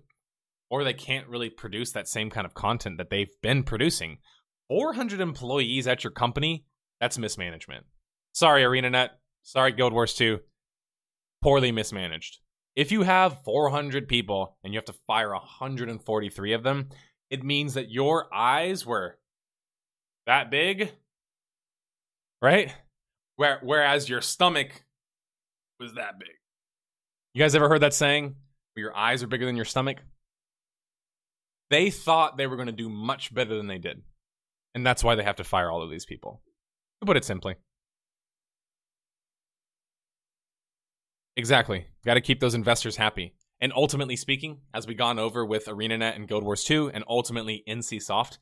or 0.68 0.83
they 0.83 0.93
can't 0.93 1.28
really 1.28 1.49
produce 1.49 1.93
that 1.93 2.09
same 2.09 2.28
kind 2.28 2.45
of 2.45 2.55
content 2.55 2.99
that 2.99 3.09
they've 3.09 3.31
been 3.41 3.62
producing. 3.62 4.18
400 4.68 5.20
employees 5.20 5.87
at 5.87 6.03
your 6.03 6.11
company, 6.11 6.64
that's 7.01 7.18
mismanagement. 7.18 7.87
Sorry, 8.33 8.62
ArenaNet. 8.62 9.11
Sorry, 9.45 9.70
Guild 9.70 9.93
Wars 9.93 10.14
2. 10.14 10.41
Poorly 11.41 11.70
mismanaged. 11.70 12.39
If 12.74 12.91
you 12.91 13.03
have 13.03 13.45
400 13.45 14.09
people 14.09 14.59
and 14.64 14.72
you 14.72 14.78
have 14.78 14.87
to 14.87 15.01
fire 15.07 15.31
143 15.31 16.53
of 16.53 16.64
them, 16.64 16.89
it 17.31 17.45
means 17.45 17.74
that 17.74 17.93
your 17.93 18.33
eyes 18.35 18.85
were 18.85 19.18
that 20.26 20.51
big, 20.51 20.91
right? 22.43 22.74
Where, 23.41 23.59
whereas 23.62 24.07
your 24.07 24.20
stomach 24.20 24.84
was 25.78 25.95
that 25.95 26.18
big. 26.18 26.28
You 27.32 27.38
guys 27.38 27.55
ever 27.55 27.70
heard 27.70 27.80
that 27.80 27.95
saying? 27.95 28.34
Where 28.74 28.82
your 28.82 28.95
eyes 28.95 29.22
are 29.22 29.28
bigger 29.28 29.47
than 29.47 29.57
your 29.57 29.64
stomach? 29.64 29.97
They 31.70 31.88
thought 31.88 32.36
they 32.36 32.47
were 32.47 32.57
going 32.57 32.66
to 32.66 32.72
do 32.72 32.91
much 32.91 33.32
better 33.32 33.57
than 33.57 33.66
they 33.66 33.78
did. 33.78 34.03
And 34.74 34.84
that's 34.84 35.03
why 35.03 35.14
they 35.14 35.22
have 35.22 35.36
to 35.36 35.45
fire 35.45 35.70
all 35.70 35.80
of 35.80 35.91
these 35.91 36.05
people. 36.05 36.43
To 37.01 37.07
put 37.07 37.16
it 37.16 37.24
simply. 37.24 37.55
Exactly. 41.34 41.86
Got 42.05 42.14
to 42.14 42.20
keep 42.20 42.41
those 42.41 42.55
investors 42.55 42.97
happy. 42.97 43.32
And 43.59 43.72
ultimately 43.74 44.16
speaking, 44.16 44.59
as 44.74 44.86
we 44.86 44.93
gone 44.93 45.18
over 45.18 45.47
with 45.47 45.64
ArenaNet 45.64 46.14
and 46.14 46.28
Guild 46.28 46.45
Wars 46.45 46.62
2, 46.64 46.91
and 46.93 47.05
ultimately 47.09 47.64
NCSoft, 47.66 48.36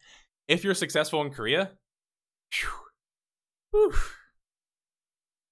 if 0.49 0.65
you're 0.65 0.75
successful 0.75 1.23
in 1.23 1.31
Korea, 1.31 1.71
whew, 2.53 2.71
whew, 3.71 3.95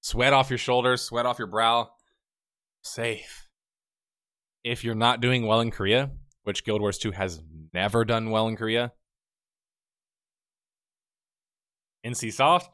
sweat 0.07 0.32
off 0.32 0.50
your 0.50 0.59
shoulders, 0.59 1.02
sweat 1.02 1.26
off 1.26 1.40
your 1.40 1.48
brow, 1.48 1.90
safe. 2.80 3.48
If 4.62 4.84
you're 4.84 4.94
not 4.94 5.20
doing 5.20 5.44
well 5.44 5.61
in 5.61 5.72
Korea, 5.72 6.12
which 6.44 6.64
Guild 6.64 6.80
Wars 6.80 6.98
2 6.98 7.11
has 7.11 7.42
never 7.74 8.04
done 8.04 8.30
well 8.30 8.46
in 8.46 8.57
Korea, 8.57 8.92
NCSoft, 12.07 12.68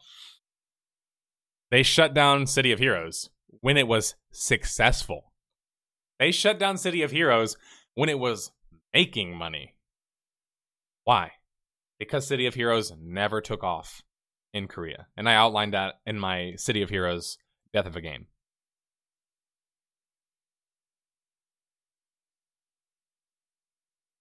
they 1.71 1.83
shut 1.83 2.13
down 2.13 2.47
City 2.47 2.71
of 2.71 2.79
Heroes 2.79 3.31
when 3.63 3.79
it 3.79 3.89
was 3.89 4.15
successful. 4.31 5.33
They 6.19 6.33
shut 6.33 6.59
down 6.59 6.77
City 6.77 7.01
of 7.01 7.13
Heroes 7.13 7.57
when 7.95 8.11
it 8.11 8.19
was 8.19 8.53
making 8.93 9.35
money. 9.35 9.75
Why? 11.05 11.33
Because 11.99 12.27
City 12.27 12.45
of 12.45 12.55
Heroes 12.55 12.93
never 13.01 13.41
took 13.41 13.65
off 13.65 14.03
in 14.53 14.69
Korea. 14.69 15.07
And 15.17 15.29
I 15.29 15.35
outlined 15.35 15.75
that 15.75 15.95
in 16.07 16.19
my 16.19 16.55
City 16.57 16.83
of 16.83 16.91
Heroes 16.91 17.39
Death 17.73 17.87
of 17.87 17.97
a 17.97 18.01
Game. 18.01 18.27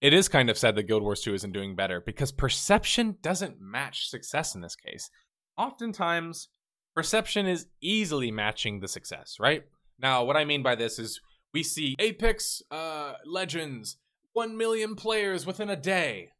It 0.01 0.13
is 0.13 0.27
kind 0.27 0.49
of 0.49 0.57
sad 0.57 0.75
that 0.75 0.87
Guild 0.87 1.03
Wars 1.03 1.21
2 1.21 1.35
isn't 1.35 1.51
doing 1.51 1.75
better 1.75 2.01
because 2.01 2.31
perception 2.31 3.17
doesn't 3.21 3.61
match 3.61 4.09
success 4.09 4.55
in 4.55 4.61
this 4.61 4.75
case. 4.75 5.11
Oftentimes, 5.57 6.47
perception 6.95 7.45
is 7.45 7.67
easily 7.81 8.31
matching 8.31 8.79
the 8.79 8.87
success, 8.87 9.37
right? 9.39 9.63
Now, 9.99 10.23
what 10.23 10.37
I 10.37 10.43
mean 10.43 10.63
by 10.63 10.73
this 10.73 10.97
is 10.97 11.21
we 11.53 11.61
see 11.61 11.95
Apex 11.99 12.63
uh, 12.71 13.13
Legends, 13.25 13.97
1 14.33 14.57
million 14.57 14.95
players 14.95 15.45
within 15.45 15.69
a 15.69 15.75
day. 15.75 16.31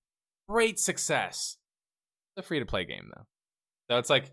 Great 0.50 0.80
success. 0.80 1.58
It's 2.36 2.44
a 2.44 2.48
free 2.48 2.60
to 2.60 2.66
play 2.66 2.86
game, 2.86 3.12
though. 3.16 3.28
So 3.92 3.98
it's 3.98 4.10
like, 4.10 4.32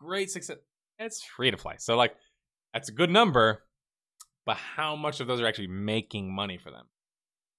great 0.00 0.32
success. 0.32 0.56
It's 0.98 1.22
free 1.22 1.52
to 1.52 1.56
play. 1.56 1.76
So, 1.78 1.96
like, 1.96 2.16
that's 2.74 2.88
a 2.88 2.92
good 2.92 3.08
number, 3.08 3.62
but 4.44 4.56
how 4.56 4.96
much 4.96 5.20
of 5.20 5.28
those 5.28 5.40
are 5.40 5.46
actually 5.46 5.68
making 5.68 6.34
money 6.34 6.58
for 6.58 6.72
them? 6.72 6.86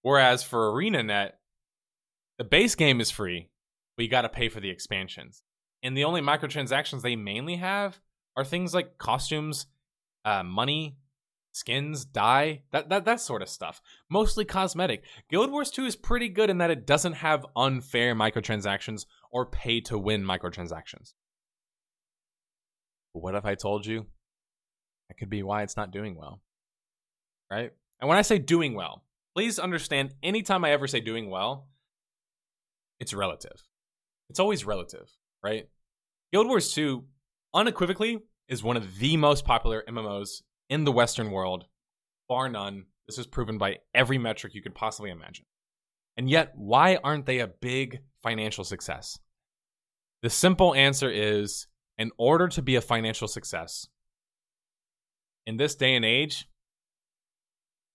Whereas 0.01 0.43
for 0.43 0.73
ArenaNet, 0.73 1.31
the 2.37 2.43
base 2.43 2.75
game 2.75 2.99
is 2.99 3.11
free, 3.11 3.49
but 3.95 4.03
you 4.03 4.09
got 4.09 4.23
to 4.23 4.29
pay 4.29 4.49
for 4.49 4.59
the 4.59 4.69
expansions. 4.69 5.41
And 5.81 5.95
the 5.95 6.03
only 6.03 6.19
microtransactions 6.19 7.01
they 7.01 7.15
mainly 7.15 7.55
have 7.55 8.01
are 8.35 8.43
things 8.43 8.73
like 8.73 8.97
costumes, 8.97 9.67
uh, 10.25 10.43
money, 10.43 10.97
skins, 11.53 12.03
dye, 12.03 12.63
that, 12.71 12.89
that 12.89 13.05
that 13.05 13.21
sort 13.21 13.41
of 13.41 13.47
stuff. 13.47 13.81
Mostly 14.09 14.43
cosmetic. 14.43 15.05
Guild 15.29 15.49
Wars 15.49 15.71
2 15.71 15.85
is 15.85 15.95
pretty 15.95 16.27
good 16.27 16.49
in 16.49 16.57
that 16.57 16.71
it 16.71 16.85
doesn't 16.85 17.13
have 17.13 17.45
unfair 17.55 18.15
microtransactions 18.15 19.05
or 19.31 19.45
pay 19.45 19.79
to 19.81 19.97
win 19.97 20.23
microtransactions. 20.23 21.13
But 23.13 23.23
what 23.23 23.35
if 23.35 23.45
I 23.45 23.55
told 23.55 23.85
you 23.85 24.05
that 25.07 25.17
could 25.17 25.29
be 25.29 25.43
why 25.43 25.63
it's 25.63 25.77
not 25.77 25.91
doing 25.91 26.15
well? 26.15 26.41
Right? 27.49 27.71
And 27.99 28.07
when 28.07 28.17
I 28.17 28.21
say 28.21 28.37
doing 28.37 28.73
well, 28.73 29.03
please 29.35 29.59
understand 29.59 30.13
anytime 30.23 30.63
I 30.63 30.71
ever 30.71 30.87
say 30.87 31.01
doing 31.01 31.29
well, 31.29 31.67
it's 32.99 33.13
relative. 33.13 33.63
It's 34.29 34.39
always 34.39 34.65
relative 34.65 35.09
right? 35.43 35.67
Guild 36.31 36.47
Wars 36.47 36.73
2 36.73 37.03
unequivocally 37.53 38.19
is 38.47 38.63
one 38.63 38.77
of 38.77 38.99
the 38.99 39.17
most 39.17 39.45
popular 39.45 39.83
MMOs 39.87 40.41
in 40.69 40.83
the 40.83 40.91
Western 40.91 41.31
world, 41.31 41.65
bar 42.29 42.49
none. 42.49 42.85
This 43.07 43.17
is 43.17 43.27
proven 43.27 43.57
by 43.57 43.79
every 43.93 44.17
metric 44.17 44.53
you 44.53 44.61
could 44.61 44.75
possibly 44.75 45.11
imagine. 45.11 45.45
And 46.17 46.29
yet, 46.29 46.51
why 46.55 46.97
aren't 47.03 47.25
they 47.25 47.39
a 47.39 47.47
big 47.47 47.99
financial 48.21 48.63
success? 48.63 49.19
The 50.21 50.29
simple 50.29 50.75
answer 50.75 51.09
is 51.09 51.67
in 52.01 52.11
order 52.17 52.47
to 52.47 52.63
be 52.63 52.75
a 52.75 52.81
financial 52.81 53.27
success, 53.27 53.87
in 55.45 55.57
this 55.57 55.75
day 55.75 55.95
and 55.95 56.03
age, 56.03 56.47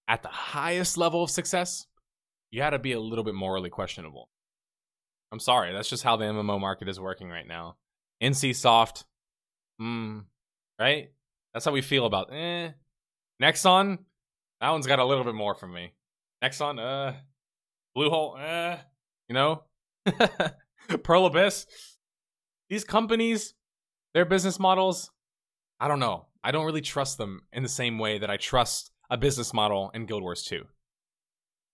at 0.07 0.23
the 0.23 0.29
highest 0.29 0.97
level 0.97 1.25
of 1.25 1.31
success, 1.31 1.89
you 2.53 2.61
got 2.61 2.71
to 2.71 2.79
be 2.79 2.93
a 2.93 3.01
little 3.01 3.25
bit 3.25 3.35
morally 3.35 3.69
questionable. 3.69 4.31
I'm 5.33 5.41
sorry, 5.41 5.73
that's 5.73 5.91
just 5.91 6.05
how 6.05 6.17
the 6.17 6.25
MMO 6.25 6.61
market 6.61 6.89
is 6.89 7.01
working 7.01 7.29
right 7.29 7.49
now. 7.49 7.79
NCSoft, 8.23 9.03
hmm, 9.81 10.21
right? 10.79 11.09
That's 11.53 11.65
how 11.65 11.73
we 11.73 11.83
feel 11.83 12.07
about. 12.07 12.33
Eh, 12.33 12.71
Nexon, 13.43 13.99
that 14.61 14.71
one's 14.71 14.87
got 14.87 15.01
a 15.01 15.05
little 15.05 15.25
bit 15.25 15.35
more 15.35 15.57
from 15.57 15.75
me. 15.75 15.95
Nexon, 16.45 16.79
uh, 16.79 17.15
Bluehole, 17.99 18.39
uh, 18.39 18.77
you 19.29 19.35
know, 19.35 19.65
Pearl 21.03 21.27
Abyss. 21.27 21.67
These 22.71 22.85
companies, 22.85 23.55
their 24.17 24.25
business 24.25 24.59
models, 24.59 25.11
I 25.79 25.89
don't 25.89 26.01
know. 26.01 26.25
I 26.43 26.51
don't 26.51 26.65
really 26.65 26.81
trust 26.81 27.19
them 27.19 27.43
in 27.53 27.63
the 27.63 27.69
same 27.69 27.99
way 27.99 28.19
that 28.19 28.31
I 28.31 28.39
trust 28.39 28.91
a 29.11 29.19
business 29.19 29.53
model 29.53 29.91
in 29.93 30.07
Guild 30.07 30.23
Wars 30.23 30.43
2. 30.45 30.63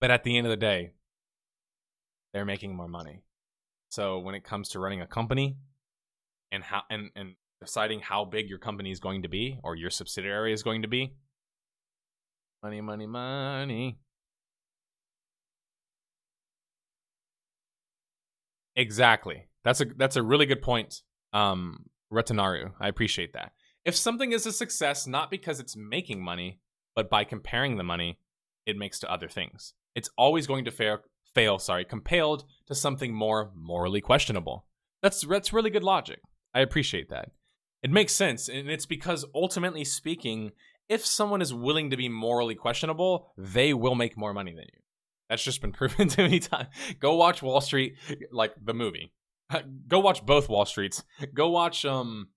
But 0.01 0.11
at 0.11 0.25
the 0.25 0.37
end 0.37 0.49
of 0.49 0.51
the 0.51 0.57
day, 0.57 0.95
they're 2.35 2.45
making 2.45 2.75
more 2.75 2.89
money. 2.89 3.23
So 3.91 4.19
when 4.19 4.35
it 4.35 4.43
comes 4.43 4.71
to 4.71 4.81
running 4.81 5.01
a 5.01 5.07
company 5.07 5.57
and 6.51 6.65
how 6.65 6.83
and, 6.91 7.11
and 7.15 7.37
deciding 7.61 8.01
how 8.01 8.25
big 8.25 8.49
your 8.49 8.59
company 8.59 8.91
is 8.91 8.99
going 8.99 9.23
to 9.23 9.29
be 9.29 9.61
or 9.63 9.77
your 9.77 9.91
subsidiary 9.91 10.53
is 10.53 10.65
going 10.65 10.83
to 10.83 10.89
be, 10.89 11.15
money, 12.61 12.81
money, 12.81 13.07
money. 13.07 14.01
Exactly. 18.75 19.47
That's 19.63 19.81
a 19.81 19.85
that's 19.97 20.17
a 20.17 20.25
really 20.25 20.47
good 20.47 20.61
point. 20.61 21.03
Um 21.33 21.85
Retanaru. 22.13 22.73
I 22.79 22.89
appreciate 22.89 23.33
that. 23.33 23.53
If 23.85 23.97
something 23.97 24.33
is 24.33 24.47
a 24.47 24.53
success 24.53 25.07
not 25.07 25.31
because 25.31 25.59
it's 25.59 25.77
making 25.77 26.23
money, 26.23 26.61
but 26.95 27.11
by 27.11 27.25
comparing 27.25 27.77
the 27.77 27.83
money 27.83 28.19
it 28.67 28.77
makes 28.77 28.99
to 29.01 29.11
other 29.11 29.29
things. 29.29 29.75
It's 29.95 30.11
always 30.17 30.47
going 30.47 30.65
to 30.65 30.71
fail 30.71 30.99
fail, 31.35 31.59
sorry, 31.59 31.85
compelled 31.85 32.45
to 32.67 32.75
something 32.75 33.15
more 33.15 33.51
morally 33.55 34.01
questionable. 34.01 34.67
That's 35.03 35.27
that's 35.27 35.53
really 35.53 35.71
good 35.71 35.85
logic. 35.85 36.21
I 36.55 36.61
appreciate 36.61 37.09
that. 37.11 37.31
It 37.83 37.91
makes 37.91 38.13
sense, 38.13 38.49
and 38.49 38.71
it's 38.71 38.87
because 38.87 39.25
ultimately 39.35 39.85
speaking, 39.85 40.53
if 40.89 41.05
someone 41.05 41.43
is 41.43 41.53
willing 41.53 41.91
to 41.91 41.97
be 41.97 42.09
morally 42.09 42.55
questionable, 42.55 43.33
they 43.37 43.75
will 43.75 43.95
make 43.95 44.17
more 44.17 44.33
money 44.33 44.53
than 44.53 44.67
you. 44.73 44.81
That's 45.29 45.43
just 45.43 45.61
been 45.61 45.73
proven 45.81 46.09
to 46.09 46.29
me 46.29 46.39
time. 46.39 46.69
Go 47.01 47.15
watch 47.17 47.43
Wall 47.43 47.61
Street, 47.61 47.97
like 48.31 48.55
the 48.63 48.75
movie. 48.75 49.13
Go 49.89 50.01
watch 50.01 50.25
both 50.25 50.49
Wall 50.49 50.65
Streets. 50.65 51.03
Go 51.35 51.49
watch 51.51 51.85
um 51.85 52.29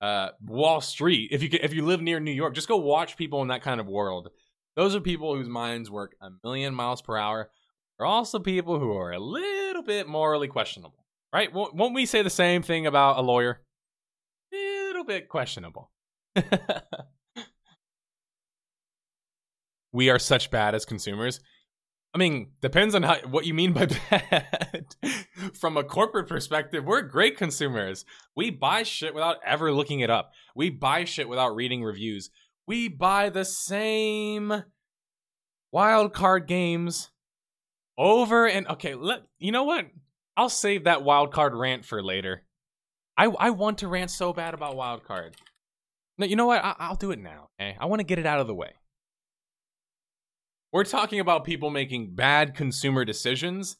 uh 0.00 0.28
Wall 0.44 0.80
Street. 0.80 1.30
If 1.32 1.42
you 1.42 1.48
if 1.52 1.74
you 1.74 1.84
live 1.84 2.02
near 2.02 2.20
New 2.20 2.32
York, 2.32 2.54
just 2.54 2.68
go 2.68 2.76
watch 2.76 3.16
people 3.16 3.42
in 3.42 3.48
that 3.48 3.62
kind 3.62 3.80
of 3.80 3.86
world. 3.86 4.30
Those 4.76 4.94
are 4.94 5.00
people 5.00 5.34
whose 5.36 5.48
minds 5.48 5.90
work 5.90 6.16
a 6.20 6.30
million 6.42 6.74
miles 6.74 7.00
per 7.00 7.16
hour 7.16 7.50
They're 7.98 8.06
also 8.06 8.38
people 8.40 8.78
who 8.80 8.92
are 8.96 9.12
a 9.12 9.20
little 9.20 9.82
bit 9.82 10.08
morally 10.08 10.48
questionable, 10.48 11.04
right? 11.32 11.52
Won't 11.52 11.94
we 11.94 12.06
say 12.06 12.22
the 12.22 12.30
same 12.30 12.62
thing 12.62 12.86
about 12.86 13.18
a 13.18 13.22
lawyer? 13.22 13.60
A 14.52 14.56
little 14.56 15.04
bit 15.04 15.28
questionable. 15.28 15.90
we 19.92 20.10
are 20.10 20.18
such 20.18 20.50
bad 20.50 20.74
as 20.74 20.84
consumers. 20.84 21.40
I 22.14 22.18
mean, 22.18 22.50
depends 22.60 22.94
on 22.94 23.02
how 23.02 23.16
what 23.28 23.44
you 23.44 23.54
mean 23.54 23.72
by 23.72 23.86
bad. 24.10 24.86
From 25.52 25.76
a 25.76 25.82
corporate 25.82 26.28
perspective, 26.28 26.84
we're 26.84 27.02
great 27.02 27.36
consumers. 27.36 28.04
We 28.36 28.50
buy 28.50 28.84
shit 28.84 29.14
without 29.14 29.38
ever 29.44 29.72
looking 29.72 30.00
it 30.00 30.10
up. 30.10 30.32
We 30.54 30.70
buy 30.70 31.04
shit 31.04 31.28
without 31.28 31.56
reading 31.56 31.82
reviews. 31.82 32.30
We 32.68 32.88
buy 32.88 33.30
the 33.30 33.44
same 33.44 34.62
wild 35.72 36.12
card 36.12 36.46
games 36.46 37.10
over 37.98 38.46
and 38.46 38.68
okay, 38.68 38.94
let 38.94 39.22
you 39.38 39.50
know 39.50 39.64
what? 39.64 39.86
I'll 40.36 40.48
save 40.48 40.84
that 40.84 41.02
wild 41.02 41.32
card 41.32 41.52
rant 41.54 41.84
for 41.84 42.00
later. 42.00 42.44
I 43.16 43.26
I 43.26 43.50
want 43.50 43.78
to 43.78 43.88
rant 43.88 44.12
so 44.12 44.32
bad 44.32 44.54
about 44.54 44.76
wild 44.76 45.02
card. 45.04 45.36
No, 46.16 46.26
you 46.26 46.36
know 46.36 46.46
what? 46.46 46.64
I, 46.64 46.88
will 46.88 46.96
do 46.96 47.10
it 47.10 47.18
now. 47.18 47.48
Okay, 47.60 47.76
I 47.78 47.86
want 47.86 47.98
to 47.98 48.04
get 48.04 48.20
it 48.20 48.26
out 48.26 48.38
of 48.38 48.46
the 48.46 48.54
way. 48.54 48.70
We're 50.74 50.82
talking 50.82 51.20
about 51.20 51.44
people 51.44 51.70
making 51.70 52.16
bad 52.16 52.56
consumer 52.56 53.04
decisions. 53.04 53.76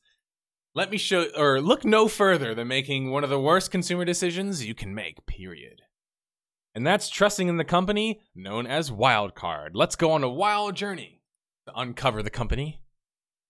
Let 0.77 0.93
me 0.93 0.97
show, 0.97 1.27
or 1.37 1.61
look 1.61 1.85
no 1.85 2.07
further 2.07 2.55
than 2.55 2.69
making 2.69 3.11
one 3.11 3.25
of 3.25 3.31
the 3.31 3.41
worst 3.41 3.73
consumer 3.73 4.05
decisions 4.05 4.65
you 4.65 4.77
can 4.77 4.95
make, 4.95 5.27
period. 5.27 5.83
And 6.73 6.87
that's 6.87 7.09
trusting 7.09 7.49
in 7.49 7.57
the 7.57 7.65
company 7.65 8.21
known 8.33 8.69
as 8.69 8.93
Wildcard. 8.93 9.71
Let's 9.75 9.97
go 9.97 10.13
on 10.13 10.23
a 10.23 10.29
wild 10.29 10.77
journey 10.77 11.21
to 11.67 11.73
uncover 11.75 12.23
the 12.23 12.31
company, 12.31 12.81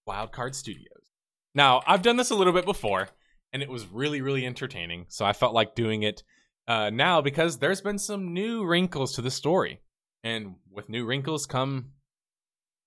Wildcard 0.09 0.55
Studios. 0.55 1.11
Now, 1.55 1.83
I've 1.87 2.01
done 2.01 2.17
this 2.17 2.31
a 2.31 2.35
little 2.35 2.55
bit 2.55 2.65
before, 2.65 3.11
and 3.53 3.63
it 3.63 3.69
was 3.69 3.87
really, 3.89 4.23
really 4.23 4.47
entertaining. 4.47 5.05
So 5.09 5.27
I 5.27 5.35
felt 5.35 5.53
like 5.53 5.75
doing 5.75 6.03
it 6.03 6.23
uh, 6.67 6.89
now 6.89 7.21
because 7.21 7.59
there's 7.59 7.83
been 7.83 7.99
some 7.99 8.33
new 8.33 8.65
wrinkles 8.65 9.13
to 9.17 9.21
the 9.21 9.31
story. 9.31 9.83
And 10.23 10.55
with 10.73 10.89
new 10.89 11.05
wrinkles 11.05 11.45
come 11.45 11.91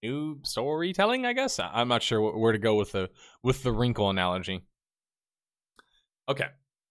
new 0.03 0.39
storytelling, 0.43 1.25
I 1.25 1.33
guess. 1.33 1.59
I'm 1.59 1.87
not 1.87 2.03
sure 2.03 2.37
where 2.37 2.51
to 2.51 2.57
go 2.57 2.75
with 2.75 2.91
the 2.91 3.09
with 3.43 3.63
the 3.63 3.71
wrinkle 3.71 4.09
analogy. 4.09 4.63
Okay. 6.29 6.47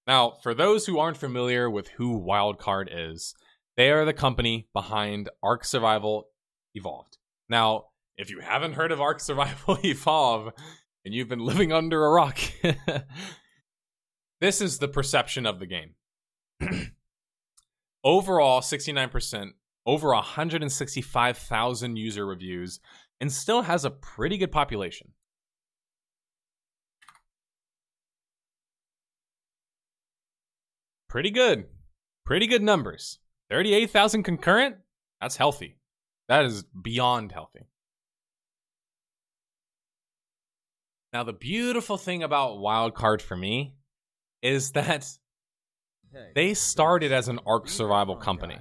Now, 0.06 0.34
for 0.42 0.54
those 0.54 0.86
who 0.86 0.98
aren't 0.98 1.16
familiar 1.16 1.68
with 1.68 1.88
who 1.88 2.20
Wildcard 2.20 2.88
is, 2.90 3.34
they 3.76 3.90
are 3.90 4.04
the 4.04 4.12
company 4.12 4.68
behind 4.72 5.28
Ark 5.42 5.64
Survival 5.64 6.28
Evolved. 6.74 7.18
Now, 7.48 7.86
if 8.16 8.30
you 8.30 8.40
haven't 8.40 8.74
heard 8.74 8.92
of 8.92 9.00
Ark 9.00 9.20
Survival 9.20 9.78
Evolve 9.84 10.52
and 11.04 11.12
you've 11.12 11.28
been 11.28 11.44
living 11.44 11.72
under 11.72 12.06
a 12.06 12.10
rock, 12.10 12.38
this 14.40 14.60
is 14.60 14.78
the 14.78 14.88
perception 14.88 15.44
of 15.44 15.58
the 15.58 15.66
game. 15.66 15.94
Overall, 18.04 18.60
69% 18.60 19.50
over 19.86 20.08
165,000 20.08 21.96
user 21.96 22.26
reviews, 22.26 22.80
and 23.20 23.32
still 23.32 23.62
has 23.62 23.84
a 23.84 23.90
pretty 23.90 24.36
good 24.36 24.50
population. 24.52 25.12
Pretty 31.08 31.30
good. 31.30 31.66
Pretty 32.24 32.46
good 32.46 32.62
numbers. 32.62 33.20
38,000 33.50 34.24
concurrent? 34.24 34.76
That's 35.20 35.36
healthy. 35.36 35.78
That 36.28 36.44
is 36.44 36.64
beyond 36.64 37.30
healthy. 37.30 37.68
Now, 41.12 41.22
the 41.22 41.32
beautiful 41.32 41.96
thing 41.96 42.24
about 42.24 42.58
Wildcard 42.58 43.22
for 43.22 43.36
me 43.36 43.76
is 44.42 44.72
that 44.72 45.08
they 46.34 46.52
started 46.52 47.12
as 47.12 47.28
an 47.28 47.38
Ark 47.46 47.68
survival 47.68 48.16
company 48.16 48.58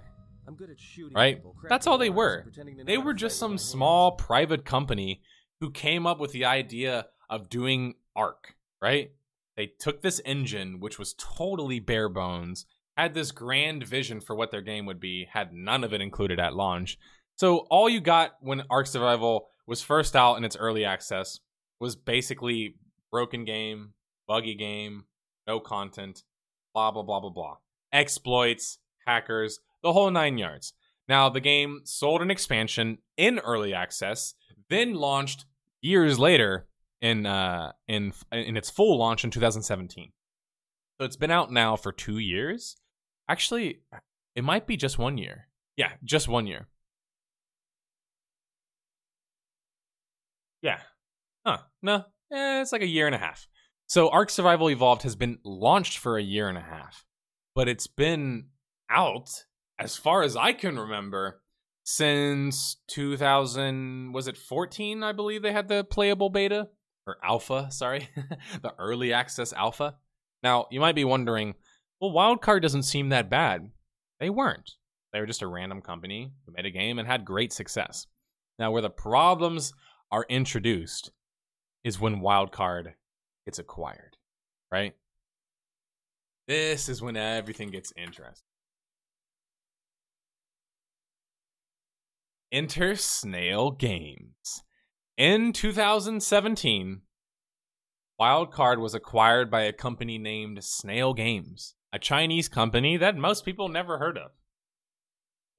right? 1.14 1.42
That's 1.70 1.88
all 1.88 1.98
they 1.98 2.10
were. 2.10 2.46
They 2.86 2.98
were 2.98 3.14
just 3.14 3.38
some 3.40 3.58
small 3.58 4.12
private 4.14 4.66
company 4.66 5.22
who 5.62 5.72
came 5.72 6.06
up 6.06 6.20
with 6.20 6.32
the 6.32 6.46
idea 6.46 7.08
of 7.30 7.50
doing 7.50 7.96
Ark, 8.16 8.56
right? 8.82 9.12
They 9.58 9.68
took 9.68 10.02
this 10.02 10.22
engine, 10.26 10.80
which 10.80 11.00
was 11.00 11.16
totally 11.18 11.80
bare 11.80 12.10
bones, 12.10 12.66
had 12.98 13.14
this 13.14 13.32
grand 13.32 13.86
vision 13.86 14.20
for 14.20 14.36
what 14.36 14.52
their 14.52 14.62
game 14.62 14.86
would 14.86 15.00
be, 15.00 15.28
had 15.32 15.54
none 15.54 15.84
of 15.84 15.94
it 15.94 16.02
included 16.02 16.40
at 16.40 16.56
launch. 16.56 16.98
So 17.38 17.60
all 17.70 17.90
you 17.90 18.00
got 18.00 18.36
when 18.42 18.64
Ark 18.70 18.88
Survival 18.88 19.48
was 19.68 19.82
first 19.82 20.16
out 20.16 20.36
in 20.36 20.44
its 20.44 20.56
early 20.56 20.86
access 20.86 21.40
was 21.80 21.96
basically 21.96 22.76
broken 23.12 23.46
game, 23.46 23.94
buggy 24.28 24.56
game, 24.56 25.06
no 25.48 25.60
content, 25.60 26.24
blah 26.74 26.92
blah 26.92 27.04
blah 27.04 27.20
blah 27.20 27.30
blah. 27.30 27.58
Exploits, 27.92 28.80
hackers, 29.06 29.60
the 29.86 29.94
whole 29.94 30.10
nine 30.10 30.38
yards. 30.40 30.74
Now, 31.08 31.30
the 31.30 31.40
game 31.40 31.82
sold 31.84 32.24
an 32.24 32.32
expansion 32.32 32.98
in 33.18 33.38
early 33.40 33.74
access, 33.74 34.34
then 34.68 34.96
launched 34.96 35.46
years 35.80 36.18
later 36.18 36.68
in 37.02 37.28
uh, 37.28 37.72
in 37.88 38.12
in 38.32 38.58
its 38.58 38.72
full 38.72 38.98
launch 38.98 39.24
in 39.24 39.30
2017. 39.30 40.12
So 41.00 41.06
it's 41.06 41.16
been 41.16 41.30
out 41.30 41.52
now 41.52 41.76
for 41.76 41.92
two 41.92 42.18
years. 42.18 42.78
Actually, 43.30 43.82
it 44.36 44.44
might 44.44 44.66
be 44.66 44.76
just 44.76 44.98
one 44.98 45.20
year. 45.20 45.50
Yeah, 45.78 45.92
just 46.04 46.28
one 46.28 46.48
year. 46.48 46.68
Yeah. 50.64 50.80
Huh. 51.46 51.60
No, 51.84 52.06
eh, 52.32 52.62
it's 52.62 52.72
like 52.72 52.82
a 52.82 52.88
year 52.88 53.06
and 53.06 53.14
a 53.14 53.20
half. 53.20 53.48
So 53.86 54.10
Ark 54.10 54.32
Survival 54.32 54.72
Evolved 54.72 55.04
has 55.04 55.16
been 55.16 55.38
launched 55.44 56.00
for 56.00 56.18
a 56.18 56.24
year 56.24 56.50
and 56.50 56.58
a 56.58 56.62
half, 56.62 57.06
but 57.54 57.70
it's 57.70 57.86
been 57.86 58.48
out 58.90 59.30
as 59.80 59.98
far 59.98 60.24
as 60.24 60.36
I 60.36 60.54
can 60.54 60.80
remember, 60.80 61.42
since 61.84 62.78
2000, 62.88 64.14
was 64.14 64.28
it 64.28 64.38
14? 64.38 65.04
I 65.04 65.12
believe 65.12 65.42
they 65.42 65.52
had 65.52 65.68
the 65.68 65.84
playable 65.84 66.30
beta 66.30 66.70
or 67.06 67.18
alpha, 67.24 67.68
sorry, 67.72 68.10
the 68.62 68.74
early 68.80 69.14
access 69.14 69.54
alpha. 69.54 69.96
Now, 70.44 70.68
you 70.72 70.80
might 70.80 70.96
be 70.96 71.06
wondering, 71.06 71.56
well, 72.00 72.12
Wildcard 72.12 72.62
doesn't 72.62 72.84
seem 72.84 73.10
that 73.10 73.30
bad. 73.30 73.70
They 74.20 74.30
weren't. 74.30 74.72
They 75.12 75.20
were 75.20 75.26
just 75.26 75.42
a 75.42 75.48
random 75.48 75.82
company 75.82 76.34
who 76.46 76.54
made 76.54 76.66
a 76.66 76.72
game 76.72 77.00
and 77.00 77.08
had 77.08 77.26
great 77.26 77.54
success. 77.54 78.06
Now, 78.60 78.72
where 78.72 78.82
the 78.82 78.90
problems 78.90 79.74
are 80.12 80.26
introduced 80.30 81.12
is 81.84 82.00
when 82.00 82.22
Wildcard 82.22 82.94
gets 83.46 83.60
acquired, 83.60 84.18
right? 84.72 84.94
This 86.48 86.90
is 86.90 87.02
when 87.02 87.16
everything 87.16 87.72
gets 87.72 87.94
interesting. 87.96 88.46
Enter 92.56 92.96
Snail 92.96 93.72
Games. 93.72 94.64
In 95.18 95.52
2017, 95.52 97.02
Wildcard 98.18 98.80
was 98.80 98.96
acquired 98.96 99.52
by 99.52 99.64
a 99.64 99.74
company 99.74 100.18
named 100.18 100.64
Snail 100.64 101.14
Games, 101.14 101.76
a 101.92 102.00
Chinese 102.00 102.48
company 102.48 102.96
that 102.96 103.18
most 103.18 103.44
people 103.44 103.68
never 103.68 103.98
heard 103.98 104.18
of. 104.18 104.32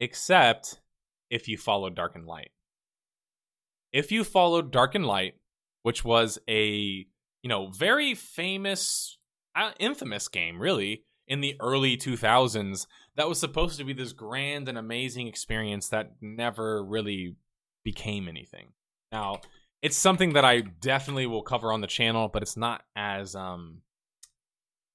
Except 0.01 0.81
if 1.29 1.49
you 1.49 1.59
followed 1.59 1.95
Dark 1.95 2.15
and 2.15 2.25
Light. 2.25 2.53
If 3.93 4.11
you 4.11 4.25
followed 4.25 4.73
Dark 4.73 4.95
and 4.95 5.05
Light, 5.05 5.35
which 5.83 6.03
was 6.03 6.39
a, 6.49 6.67
you 7.43 7.49
know, 7.51 7.69
very 7.69 8.15
famous, 8.15 9.19
uh, 9.55 9.73
infamous 9.79 10.29
game, 10.29 10.59
really, 10.59 11.05
in 11.29 11.43
the 11.43 11.57
early 11.61 11.99
2000s 11.99 12.87
that 13.17 13.29
was 13.29 13.41
supposed 13.41 13.79
to 13.79 13.85
be 13.85 13.93
this 13.93 14.13
grand 14.13 14.69
and 14.69 14.77
amazing 14.77 15.27
experience 15.27 15.89
that 15.89 16.13
never 16.21 16.85
really 16.85 17.37
became 17.83 18.29
anything. 18.29 18.69
Now, 19.11 19.41
it's 19.83 19.97
something 19.97 20.35
that 20.35 20.45
I 20.45 20.61
definitely 20.61 21.27
will 21.27 21.43
cover 21.43 21.73
on 21.73 21.81
the 21.81 21.87
channel, 21.87 22.29
but 22.29 22.43
it's 22.43 22.57
not 22.57 22.83
as 22.95 23.35
um 23.35 23.83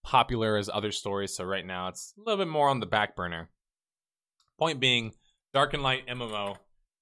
popular 0.03 0.57
as 0.57 0.69
other 0.69 0.91
stories, 0.91 1.35
so 1.35 1.43
right 1.43 1.65
now 1.65 1.87
it's 1.87 2.13
a 2.17 2.21
little 2.21 2.43
bit 2.43 2.51
more 2.51 2.69
on 2.69 2.79
the 2.79 2.85
back 2.85 3.15
burner. 3.15 3.49
Point 4.59 4.79
being, 4.79 5.13
Dark 5.53 5.73
and 5.73 5.83
Light 5.83 6.07
MMO, 6.07 6.57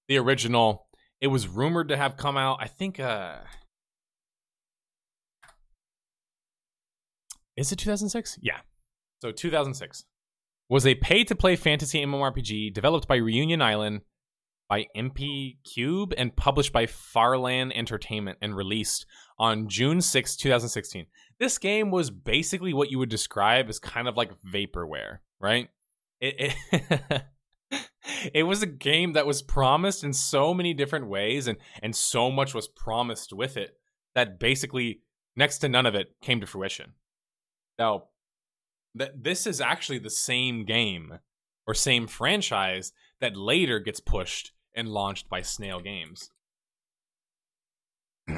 the 0.07 0.17
original, 0.17 0.87
it 1.21 1.27
was 1.27 1.47
rumored 1.47 1.89
to 1.89 1.97
have 1.97 2.17
come 2.17 2.37
out, 2.37 2.59
I 2.61 2.67
think 2.67 2.99
uh 2.99 3.37
Is 7.57 7.73
it 7.73 7.75
2006? 7.75 8.39
Yeah. 8.41 8.59
So 9.21 9.33
2006 9.33 10.05
was 10.69 10.85
a 10.85 10.95
pay-to-play 10.95 11.55
fantasy 11.55 12.05
MMORPG 12.05 12.73
developed 12.73 13.07
by 13.07 13.15
Reunion 13.15 13.61
Island 13.61 14.01
by 14.69 14.85
NPCube 14.95 16.13
and 16.15 16.35
published 16.35 16.71
by 16.71 16.85
Farlan 16.85 17.71
Entertainment 17.75 18.37
and 18.39 18.55
released 18.55 19.07
on 19.39 19.67
June 19.67 19.99
6, 19.99 20.35
2016. 20.35 21.07
This 21.39 21.57
game 21.57 21.89
was 21.89 22.11
basically 22.11 22.73
what 22.73 22.91
you 22.91 22.99
would 22.99 23.09
describe 23.09 23.67
as 23.67 23.79
kind 23.79 24.07
of 24.07 24.15
like 24.15 24.31
vaporware, 24.41 25.19
right? 25.39 25.69
It, 26.21 26.53
it, 26.71 27.23
it 28.33 28.43
was 28.43 28.61
a 28.61 28.67
game 28.67 29.13
that 29.13 29.25
was 29.25 29.41
promised 29.41 30.03
in 30.03 30.13
so 30.13 30.53
many 30.53 30.73
different 30.75 31.07
ways 31.07 31.47
and 31.47 31.57
and 31.81 31.95
so 31.95 32.29
much 32.29 32.53
was 32.53 32.67
promised 32.67 33.33
with 33.33 33.57
it 33.57 33.71
that 34.13 34.39
basically 34.39 35.01
next 35.35 35.59
to 35.59 35.69
none 35.69 35.85
of 35.85 35.95
it 35.95 36.09
came 36.21 36.41
to 36.41 36.47
fruition. 36.47 36.93
Now, 37.79 38.03
that 38.95 39.23
this 39.23 39.45
is 39.45 39.61
actually 39.61 39.99
the 39.99 40.09
same 40.09 40.65
game 40.65 41.19
or 41.67 41.73
same 41.73 42.07
franchise 42.07 42.91
that 43.21 43.35
later 43.35 43.79
gets 43.79 43.99
pushed 43.99 44.51
and 44.75 44.89
launched 44.89 45.29
by 45.29 45.41
Snail 45.41 45.79
Games. 45.79 46.31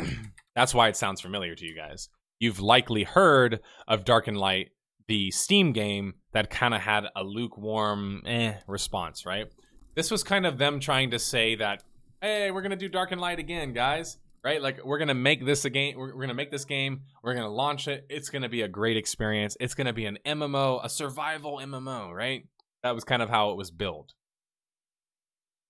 That's 0.55 0.73
why 0.73 0.87
it 0.87 0.97
sounds 0.97 1.21
familiar 1.21 1.55
to 1.55 1.65
you 1.65 1.75
guys. 1.75 2.09
You've 2.39 2.59
likely 2.59 3.03
heard 3.03 3.59
of 3.87 4.03
Dark 4.05 4.27
and 4.27 4.37
Light, 4.37 4.69
the 5.07 5.31
Steam 5.31 5.71
game 5.73 6.15
that 6.33 6.49
kind 6.49 6.73
of 6.73 6.81
had 6.81 7.05
a 7.15 7.23
lukewarm 7.23 8.23
eh 8.25 8.55
response, 8.67 9.25
right? 9.25 9.47
This 9.95 10.09
was 10.09 10.23
kind 10.23 10.45
of 10.45 10.57
them 10.57 10.79
trying 10.79 11.11
to 11.11 11.19
say 11.19 11.55
that, 11.55 11.83
hey, 12.21 12.51
we're 12.51 12.61
gonna 12.61 12.75
do 12.75 12.89
Dark 12.89 13.11
and 13.11 13.21
Light 13.21 13.39
again, 13.39 13.73
guys. 13.73 14.17
Right? 14.43 14.61
Like 14.61 14.83
we're 14.83 14.97
gonna 14.97 15.13
make 15.13 15.45
this 15.45 15.65
a 15.65 15.69
game. 15.69 15.97
We're, 15.97 16.15
we're 16.15 16.21
gonna 16.21 16.33
make 16.33 16.51
this 16.51 16.65
game. 16.65 17.01
We're 17.23 17.35
gonna 17.35 17.49
launch 17.49 17.87
it. 17.87 18.05
It's 18.09 18.29
gonna 18.29 18.49
be 18.49 18.63
a 18.63 18.67
great 18.67 18.97
experience. 18.97 19.55
It's 19.59 19.75
gonna 19.75 19.93
be 19.93 20.05
an 20.05 20.17
MMO, 20.25 20.83
a 20.83 20.89
survival 20.89 21.59
MMO, 21.61 22.11
right? 22.11 22.47
That 22.81 22.95
was 22.95 23.03
kind 23.03 23.21
of 23.21 23.29
how 23.29 23.51
it 23.51 23.57
was 23.57 23.69
built. 23.69 24.13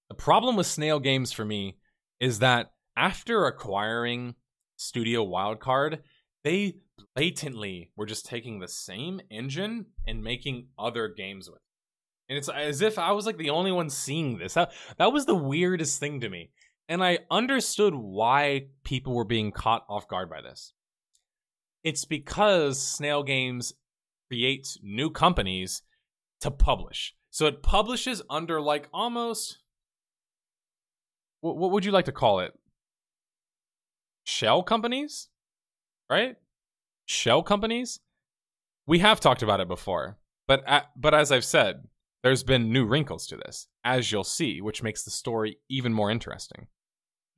The 0.10 0.16
problem 0.16 0.56
with 0.56 0.68
Snail 0.68 1.00
Games 1.00 1.32
for 1.32 1.46
me 1.46 1.78
is 2.20 2.40
that 2.40 2.72
after 2.96 3.46
acquiring 3.46 4.36
Studio 4.78 5.26
Wildcard, 5.26 6.00
they 6.44 6.76
blatantly 7.16 7.92
were 7.96 8.06
just 8.06 8.26
taking 8.26 8.60
the 8.60 8.68
same 8.68 9.22
engine 9.30 9.86
and 10.08 10.24
making 10.24 10.68
other 10.78 11.08
games 11.08 11.50
with. 11.50 11.58
It. 11.58 11.62
And 12.30 12.38
it's 12.38 12.50
as 12.50 12.82
if 12.82 12.98
I 12.98 13.12
was 13.12 13.26
like 13.26 13.38
the 13.38 13.50
only 13.50 13.72
one 13.72 13.90
seeing 13.90 14.38
this. 14.38 14.54
That, 14.54 14.72
that 14.98 15.12
was 15.12 15.26
the 15.26 15.36
weirdest 15.36 16.00
thing 16.00 16.22
to 16.22 16.30
me. 16.30 16.52
And 16.92 17.02
I 17.02 17.20
understood 17.32 17.96
why 17.96 18.66
people 18.84 19.14
were 19.14 19.24
being 19.24 19.54
caught 19.54 19.86
off 19.88 20.10
guard 20.10 20.30
by 20.30 20.42
this. 20.42 20.74
It's 21.86 22.04
because 22.04 22.86
Snail 22.86 23.24
Games 23.24 23.74
creates 24.28 24.78
new 24.84 25.10
companies 25.10 25.84
to 26.42 26.52
publish. 26.52 27.16
So 27.30 27.46
it 27.46 27.64
publishes 27.64 28.22
under 28.30 28.60
like 28.60 28.90
almost 28.94 29.60
what, 31.40 31.56
what 31.56 31.72
would 31.72 31.86
you 31.86 31.94
like 31.94 32.06
to 32.06 32.12
call 32.12 32.42
it? 32.42 32.52
Shell 34.26 34.64
companies? 34.64 35.30
Right? 36.10 36.36
Shell 37.06 37.44
companies? 37.44 38.02
We 38.86 39.00
have 39.00 39.22
talked 39.22 39.44
about 39.44 39.62
it 39.62 39.70
before. 39.70 40.18
But 40.46 40.66
but 40.98 41.14
as 41.14 41.32
I've 41.32 41.46
said, 41.46 41.88
there's 42.22 42.44
been 42.44 42.74
new 42.74 42.86
wrinkles 42.86 43.28
to 43.28 43.38
this, 43.38 43.68
as 43.86 44.12
you'll 44.12 44.26
see, 44.26 44.60
which 44.60 44.84
makes 44.84 45.04
the 45.04 45.12
story 45.12 45.56
even 45.70 45.94
more 45.94 46.12
interesting. 46.12 46.68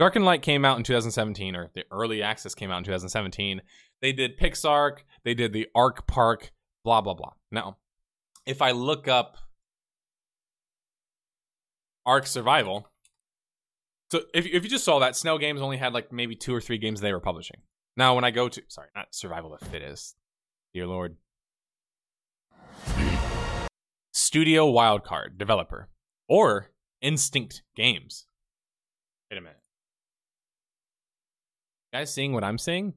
Dark 0.03 0.17
and 0.17 0.25
Light 0.25 0.41
came 0.41 0.65
out 0.65 0.77
in 0.77 0.83
2017, 0.83 1.55
or 1.55 1.69
the 1.73 1.85
early 1.89 2.21
access 2.21 2.53
came 2.53 2.69
out 2.69 2.79
in 2.79 2.83
2017. 2.83 3.61
They 4.01 4.11
did 4.11 4.37
PixARK, 4.37 4.97
they 5.23 5.33
did 5.33 5.53
the 5.53 5.69
Ark 5.73 6.05
Park, 6.07 6.51
blah 6.83 6.99
blah 6.99 7.13
blah. 7.13 7.31
Now, 7.53 7.77
if 8.45 8.61
I 8.61 8.71
look 8.71 9.07
up 9.07 9.37
Ark 12.05 12.27
Survival, 12.27 12.89
so 14.11 14.23
if 14.33 14.45
if 14.45 14.65
you 14.65 14.69
just 14.69 14.83
saw 14.83 14.99
that, 14.99 15.15
Snail 15.15 15.37
Games 15.37 15.61
only 15.61 15.77
had 15.77 15.93
like 15.93 16.11
maybe 16.11 16.35
two 16.35 16.53
or 16.53 16.59
three 16.59 16.77
games 16.77 16.99
they 16.99 17.13
were 17.13 17.21
publishing. 17.21 17.61
Now 17.95 18.13
when 18.13 18.25
I 18.25 18.31
go 18.31 18.49
to 18.49 18.61
sorry, 18.67 18.89
not 18.93 19.15
Survival 19.15 19.57
the 19.57 19.65
Fittest, 19.67 20.17
dear 20.73 20.85
lord. 20.85 21.15
Studio 24.11 24.69
Wildcard 24.69 25.37
developer 25.37 25.87
or 26.27 26.71
Instinct 27.01 27.63
Games. 27.73 28.25
Wait 29.31 29.37
a 29.37 29.41
minute. 29.41 29.62
Guys 31.93 32.11
seeing 32.11 32.33
what 32.33 32.43
I'm 32.43 32.57
seeing? 32.57 32.95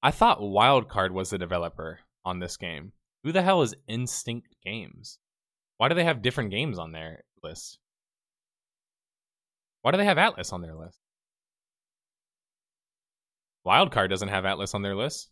I 0.00 0.12
thought 0.12 0.38
Wildcard 0.38 1.10
was 1.10 1.30
the 1.30 1.38
developer 1.38 1.98
on 2.24 2.38
this 2.38 2.56
game. 2.56 2.92
Who 3.24 3.32
the 3.32 3.42
hell 3.42 3.62
is 3.62 3.74
Instinct 3.88 4.54
Games? 4.64 5.18
Why 5.76 5.88
do 5.88 5.96
they 5.96 6.04
have 6.04 6.22
different 6.22 6.52
games 6.52 6.78
on 6.78 6.92
their 6.92 7.24
list? 7.42 7.80
Why 9.82 9.90
do 9.90 9.96
they 9.96 10.04
have 10.04 10.18
Atlas 10.18 10.52
on 10.52 10.62
their 10.62 10.76
list? 10.76 11.00
Wildcard 13.66 14.08
doesn't 14.08 14.28
have 14.28 14.44
Atlas 14.44 14.72
on 14.72 14.82
their 14.82 14.94
list. 14.94 15.28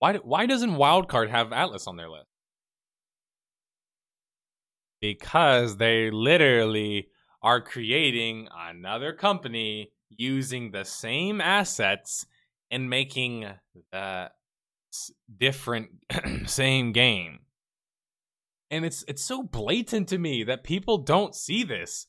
Why, 0.00 0.14
why 0.14 0.46
doesn't 0.46 0.72
Wildcard 0.72 1.30
have 1.30 1.52
Atlas 1.52 1.86
on 1.86 1.96
their 1.96 2.10
list? 2.10 2.26
Because 5.00 5.76
they 5.76 6.10
literally 6.10 7.06
are 7.40 7.60
creating 7.60 8.48
another 8.52 9.12
company 9.12 9.92
using 10.10 10.70
the 10.70 10.84
same 10.84 11.40
assets 11.40 12.26
and 12.70 12.90
making 12.90 13.46
the 13.92 14.30
different 15.36 15.90
same 16.46 16.92
game. 16.92 17.40
And 18.70 18.84
it's 18.84 19.04
it's 19.08 19.22
so 19.22 19.42
blatant 19.42 20.08
to 20.08 20.18
me 20.18 20.44
that 20.44 20.62
people 20.62 20.98
don't 20.98 21.34
see 21.34 21.64
this 21.64 22.06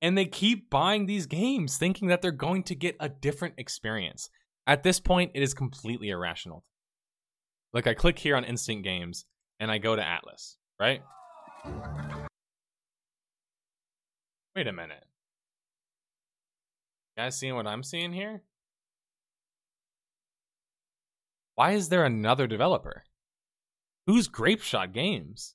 and 0.00 0.18
they 0.18 0.24
keep 0.24 0.68
buying 0.68 1.06
these 1.06 1.26
games 1.26 1.76
thinking 1.76 2.08
that 2.08 2.22
they're 2.22 2.32
going 2.32 2.64
to 2.64 2.74
get 2.74 2.96
a 2.98 3.08
different 3.08 3.54
experience. 3.56 4.28
At 4.66 4.82
this 4.82 4.98
point, 4.98 5.30
it 5.34 5.42
is 5.42 5.54
completely 5.54 6.10
irrational. 6.10 6.64
Like 7.72 7.86
I 7.86 7.94
click 7.94 8.18
here 8.18 8.36
on 8.36 8.44
Instinct 8.44 8.84
Games 8.84 9.26
and 9.60 9.70
I 9.70 9.78
go 9.78 9.96
to 9.96 10.06
Atlas, 10.06 10.56
right? 10.78 11.02
Wait 14.56 14.66
a 14.66 14.72
minute. 14.72 15.04
You 17.16 17.24
guys 17.24 17.38
seeing 17.38 17.54
what 17.54 17.66
I'm 17.66 17.82
seeing 17.82 18.12
here? 18.12 18.42
Why 21.54 21.72
is 21.72 21.90
there 21.90 22.04
another 22.04 22.46
developer? 22.46 23.04
Who's 24.06 24.28
Grapeshot 24.28 24.92
Games? 24.92 25.54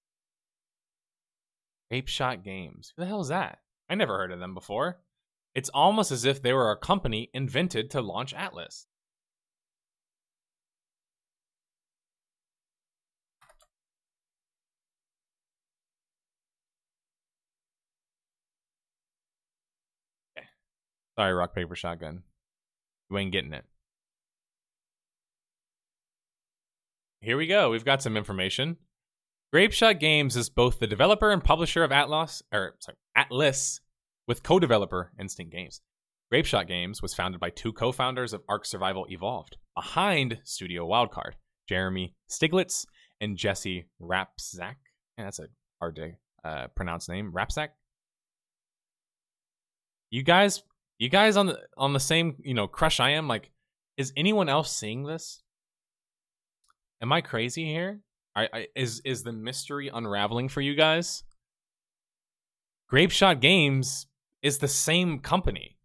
Grapeshot 1.92 2.44
Games. 2.44 2.94
Who 2.96 3.02
the 3.02 3.08
hell 3.08 3.22
is 3.22 3.30
that? 3.30 3.60
I 3.90 3.96
never 3.96 4.18
heard 4.18 4.32
of 4.32 4.40
them 4.40 4.54
before. 4.54 5.02
It's 5.56 5.70
almost 5.70 6.12
as 6.12 6.26
if 6.26 6.42
they 6.42 6.54
were 6.54 6.72
a 6.72 6.78
company 6.78 7.30
invented 7.34 7.90
to 7.92 8.02
launch 8.02 8.34
Atlas. 8.34 8.87
Sorry, 21.18 21.34
rock, 21.34 21.56
paper, 21.56 21.76
shotgun. 21.76 22.24
You 23.10 23.18
ain't 23.18 23.32
getting 23.32 23.54
it. 23.54 23.66
Here 27.22 27.38
we 27.38 27.48
go. 27.48 27.72
We've 27.72 27.86
got 27.86 28.04
some 28.04 28.16
information. 28.16 28.78
Grapeshot 29.54 30.00
Games 30.00 30.36
is 30.36 30.50
both 30.50 30.80
the 30.80 30.88
developer 30.88 31.32
and 31.32 31.44
publisher 31.44 31.84
of 31.84 31.92
Atlas, 31.92 32.44
or 32.54 32.76
sorry, 32.80 32.98
Atlas, 33.16 33.80
with 34.28 34.44
co-developer 34.44 35.12
Instinct 35.20 35.52
Games. 35.52 35.82
Grapeshot 36.32 36.68
Games 36.68 37.02
was 37.02 37.14
founded 37.14 37.40
by 37.40 37.50
two 37.50 37.72
co-founders 37.74 38.34
of 38.34 38.44
Ark 38.48 38.66
Survival 38.66 39.08
Evolved, 39.10 39.58
behind 39.74 40.40
Studio 40.44 40.86
Wildcard, 40.88 41.32
Jeremy 41.68 42.14
Stiglitz 42.30 42.86
and 43.22 43.38
Jesse 43.38 43.88
Rapczak. 44.02 44.76
Yeah, 45.18 45.24
that's 45.24 45.40
a 45.40 45.48
hard 45.80 45.96
to 45.96 46.12
uh, 46.44 46.68
pronounce 46.76 47.10
name. 47.10 47.32
Rapczak. 47.32 47.70
You 50.12 50.24
guys, 50.24 50.62
you 51.00 51.10
guys 51.10 51.38
on 51.38 51.48
the 51.48 51.60
on 51.78 51.94
the 51.94 52.00
same 52.00 52.36
you 52.44 52.54
know 52.54 52.68
crush 52.68 53.00
I 53.00 53.12
am. 53.12 53.28
Like, 53.28 53.52
is 53.98 54.14
anyone 54.16 54.50
else 54.50 54.72
seeing 54.72 55.04
this? 55.04 55.42
Am 57.02 57.12
I 57.14 57.22
crazy 57.22 57.66
here? 57.66 58.02
I, 58.36 58.50
I, 58.54 58.68
is 58.76 59.02
is 59.06 59.24
the 59.24 59.34
mystery 59.34 59.90
unraveling 59.94 60.50
for 60.50 60.62
you 60.62 60.76
guys? 60.76 61.24
Grapeshot 62.92 63.42
Games 63.42 64.08
is 64.42 64.60
the 64.60 64.68
same 64.68 65.20
company, 65.20 65.78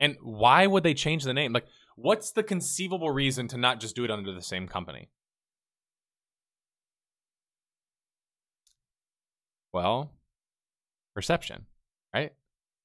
and 0.00 0.16
why 0.22 0.66
would 0.66 0.82
they 0.82 0.94
change 0.94 1.24
the 1.24 1.34
name? 1.34 1.52
Like, 1.52 1.66
what's 1.96 2.32
the 2.32 2.42
conceivable 2.42 3.10
reason 3.10 3.48
to 3.48 3.58
not 3.58 3.80
just 3.80 3.94
do 3.94 4.04
it 4.04 4.10
under 4.10 4.32
the 4.32 4.42
same 4.42 4.66
company? 4.66 5.10
Well, 9.72 10.10
perception, 11.14 11.66
right? 12.14 12.32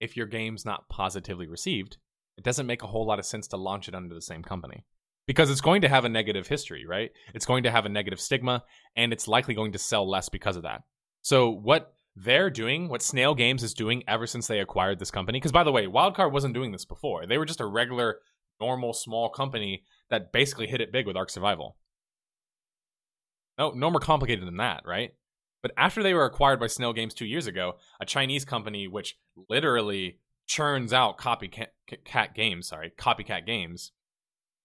If 0.01 0.17
your 0.17 0.25
game's 0.25 0.65
not 0.65 0.89
positively 0.89 1.47
received, 1.47 1.97
it 2.37 2.43
doesn't 2.43 2.67
make 2.67 2.83
a 2.83 2.87
whole 2.87 3.05
lot 3.05 3.19
of 3.19 3.25
sense 3.25 3.47
to 3.49 3.57
launch 3.57 3.87
it 3.87 3.95
under 3.95 4.13
the 4.13 4.21
same 4.21 4.43
company 4.43 4.83
because 5.27 5.49
it's 5.51 5.61
going 5.61 5.81
to 5.83 5.89
have 5.89 6.05
a 6.05 6.09
negative 6.09 6.47
history, 6.47 6.85
right? 6.85 7.11
It's 7.33 7.45
going 7.45 7.63
to 7.63 7.71
have 7.71 7.85
a 7.85 7.89
negative 7.89 8.19
stigma 8.19 8.63
and 8.95 9.13
it's 9.13 9.27
likely 9.27 9.53
going 9.53 9.71
to 9.73 9.79
sell 9.79 10.09
less 10.09 10.27
because 10.27 10.55
of 10.55 10.63
that. 10.63 10.81
So, 11.21 11.49
what 11.51 11.93
they're 12.15 12.49
doing, 12.49 12.89
what 12.89 13.01
Snail 13.01 13.35
Games 13.35 13.63
is 13.63 13.73
doing 13.73 14.03
ever 14.07 14.27
since 14.27 14.47
they 14.47 14.59
acquired 14.59 14.99
this 14.99 15.11
company, 15.11 15.37
because 15.37 15.51
by 15.51 15.63
the 15.63 15.71
way, 15.71 15.85
Wildcard 15.85 16.31
wasn't 16.31 16.53
doing 16.53 16.71
this 16.71 16.83
before. 16.83 17.25
They 17.25 17.37
were 17.37 17.45
just 17.45 17.61
a 17.61 17.65
regular, 17.65 18.17
normal, 18.59 18.93
small 18.93 19.29
company 19.29 19.83
that 20.09 20.33
basically 20.33 20.67
hit 20.67 20.81
it 20.81 20.91
big 20.91 21.07
with 21.07 21.15
Ark 21.15 21.29
Survival. 21.29 21.77
No, 23.57 23.71
no 23.71 23.91
more 23.91 23.99
complicated 23.99 24.47
than 24.47 24.57
that, 24.57 24.81
right? 24.85 25.11
But 25.61 25.71
after 25.77 26.01
they 26.01 26.13
were 26.13 26.25
acquired 26.25 26.59
by 26.59 26.67
Snail 26.67 26.93
Games 26.93 27.13
two 27.13 27.25
years 27.25 27.47
ago, 27.47 27.75
a 27.99 28.05
Chinese 28.05 28.45
company 28.45 28.87
which 28.87 29.17
literally 29.49 30.19
churns 30.47 30.91
out 30.91 31.17
copycat 31.17 32.33
games, 32.35 32.67
sorry, 32.67 32.91
copycat 32.97 33.45
games, 33.45 33.91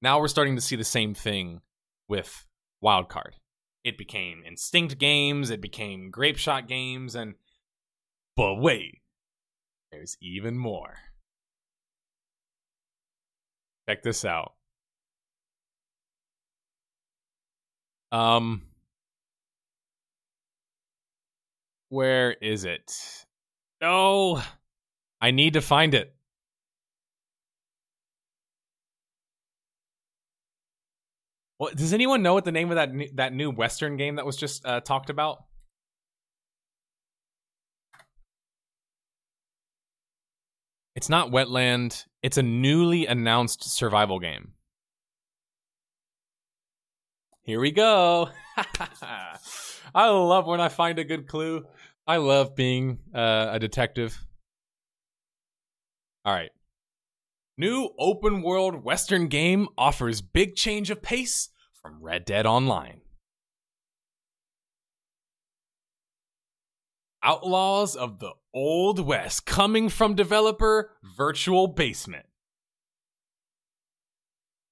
now 0.01 0.20
we're 0.20 0.28
starting 0.28 0.56
to 0.56 0.62
see 0.62 0.77
the 0.77 0.85
same 0.85 1.14
thing 1.14 1.60
with 2.09 2.47
Wildcard. 2.82 3.32
It 3.85 3.98
became 3.98 4.43
Instinct 4.47 4.98
games, 4.98 5.51
it 5.51 5.60
became 5.60 6.10
Grapeshot 6.10 6.66
games, 6.66 7.14
and 7.14 7.35
but 8.36 8.56
wait, 8.56 9.01
there's 9.90 10.16
even 10.20 10.59
more. 10.59 10.94
Check 13.89 14.02
this 14.02 14.24
out. 14.24 14.55
Um, 18.12 18.62
where 21.89 22.33
is 22.33 22.65
it? 22.65 22.93
No, 23.81 24.43
I 25.21 25.31
need 25.31 25.55
to 25.55 25.61
find 25.61 25.95
it. 25.95 26.15
Well, 31.59 31.71
does 31.75 31.95
anyone 31.95 32.23
know 32.23 32.35
what 32.35 32.45
the 32.45 32.53
name 32.53 32.71
of 32.71 32.77
that 32.77 32.93
new, 32.93 33.09
that 33.15 33.33
new 33.33 33.51
Western 33.51 33.97
game 33.97 34.17
that 34.17 34.27
was 34.27 34.37
just 34.37 34.67
uh, 34.67 34.81
talked 34.81 35.09
about? 35.09 35.45
It's 40.95 41.09
not 41.09 41.31
Wetland. 41.31 42.05
It's 42.23 42.39
a 42.39 42.43
newly 42.43 43.07
announced 43.07 43.65
survival 43.65 44.19
game. 44.19 44.56
Here 47.47 47.60
we 47.60 47.70
go. 47.70 48.28
I 49.94 50.09
love 50.09 50.48
when 50.48 50.60
I 50.60 50.68
find 50.68 50.98
a 50.98 51.05
good 51.05 51.28
clue. 51.28 51.64
I 52.05 52.16
love 52.16 52.56
being 52.56 52.98
uh, 53.14 53.51
a 53.52 53.60
detective. 53.60 54.18
All 56.24 56.35
right. 56.35 56.51
New 57.56 57.90
open 58.01 58.43
world 58.43 58.82
Western 58.82 59.28
game 59.28 59.68
offers 59.78 60.23
big 60.23 60.56
change 60.56 60.90
of 60.90 61.02
pace 61.02 61.51
from 61.81 62.02
Red 62.02 62.24
Dead 62.24 62.47
Online. 62.47 63.01
Outlaws 67.23 67.94
of 67.94 68.18
the 68.18 68.32
Old 68.52 68.98
West 68.98 69.47
coming 69.47 69.89
from 69.89 70.16
developer 70.16 70.90
Virtual 71.16 71.68
Basement. 71.68 72.27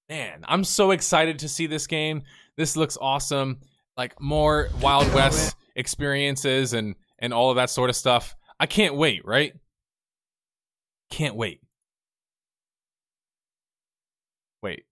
Man, 0.09 0.45
I'm 0.47 0.65
so 0.65 0.91
excited 0.91 1.39
to 1.39 1.49
see 1.49 1.67
this 1.67 1.87
game. 1.87 2.25
This 2.57 2.77
looks 2.77 2.97
awesome. 3.01 3.59
Like 3.97 4.21
more 4.21 4.69
Wild 4.81 5.13
West 5.15 5.57
experiences 5.77 6.73
and 6.73 6.95
and 7.19 7.33
all 7.33 7.51
of 7.51 7.57
that 7.57 7.71
sort 7.71 7.91
of 7.91 7.97
stuff. 7.97 8.35
I 8.59 8.67
can't 8.67 8.95
wait, 8.95 9.25
right? 9.25 9.53
Can't 11.11 11.37
wait. 11.37 11.61
Wait. 14.63 14.85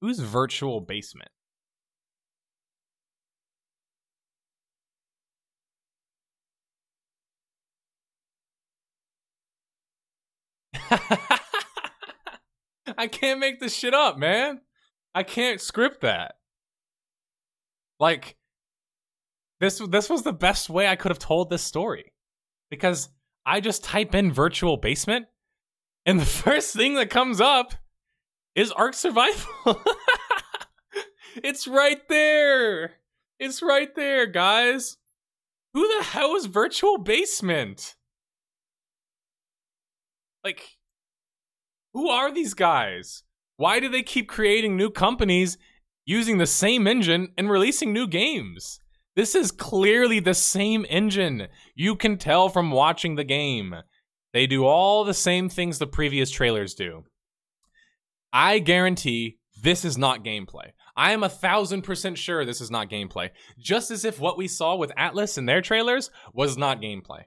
Who's 0.00 0.18
virtual 0.20 0.80
basement? 0.80 1.30
I 12.98 13.06
can't 13.06 13.38
make 13.38 13.60
this 13.60 13.74
shit 13.74 13.94
up, 13.94 14.18
man. 14.18 14.60
I 15.14 15.22
can't 15.22 15.60
script 15.60 16.02
that. 16.02 16.36
Like 17.98 18.36
this 19.60 19.78
this 19.88 20.08
was 20.08 20.22
the 20.22 20.32
best 20.32 20.70
way 20.70 20.88
I 20.88 20.96
could 20.96 21.10
have 21.10 21.18
told 21.18 21.50
this 21.50 21.62
story. 21.62 22.12
Because 22.70 23.08
I 23.44 23.60
just 23.60 23.82
type 23.82 24.14
in 24.14 24.32
virtual 24.32 24.76
basement 24.76 25.26
and 26.06 26.20
the 26.20 26.26
first 26.26 26.74
thing 26.74 26.94
that 26.94 27.10
comes 27.10 27.40
up 27.40 27.74
is 28.54 28.72
Ark 28.72 28.94
Survival. 28.94 29.46
it's 31.36 31.66
right 31.66 32.06
there. 32.08 32.94
It's 33.38 33.62
right 33.62 33.94
there, 33.94 34.26
guys. 34.26 34.96
Who 35.72 35.86
the 35.98 36.04
hell 36.04 36.34
is 36.34 36.46
Virtual 36.46 36.98
Basement? 36.98 37.94
Like, 40.42 40.78
who 41.94 42.08
are 42.08 42.32
these 42.32 42.54
guys? 42.54 43.22
Why 43.60 43.78
do 43.78 43.90
they 43.90 44.02
keep 44.02 44.26
creating 44.26 44.74
new 44.74 44.88
companies 44.88 45.58
using 46.06 46.38
the 46.38 46.46
same 46.46 46.86
engine 46.86 47.28
and 47.36 47.50
releasing 47.50 47.92
new 47.92 48.06
games? 48.06 48.80
This 49.16 49.34
is 49.34 49.52
clearly 49.52 50.18
the 50.18 50.32
same 50.32 50.86
engine. 50.88 51.46
You 51.74 51.94
can 51.94 52.16
tell 52.16 52.48
from 52.48 52.70
watching 52.70 53.16
the 53.16 53.24
game. 53.24 53.74
They 54.32 54.46
do 54.46 54.64
all 54.64 55.04
the 55.04 55.12
same 55.12 55.50
things 55.50 55.78
the 55.78 55.86
previous 55.86 56.30
trailers 56.30 56.72
do. 56.72 57.04
I 58.32 58.60
guarantee 58.60 59.36
this 59.62 59.84
is 59.84 59.98
not 59.98 60.24
gameplay. 60.24 60.70
I 60.96 61.12
am 61.12 61.22
a 61.22 61.28
thousand 61.28 61.82
percent 61.82 62.16
sure 62.16 62.46
this 62.46 62.62
is 62.62 62.70
not 62.70 62.88
gameplay. 62.88 63.28
Just 63.58 63.90
as 63.90 64.06
if 64.06 64.18
what 64.18 64.38
we 64.38 64.48
saw 64.48 64.74
with 64.74 64.90
Atlas 64.96 65.36
in 65.36 65.44
their 65.44 65.60
trailers 65.60 66.10
was 66.32 66.56
not 66.56 66.80
gameplay. 66.80 67.24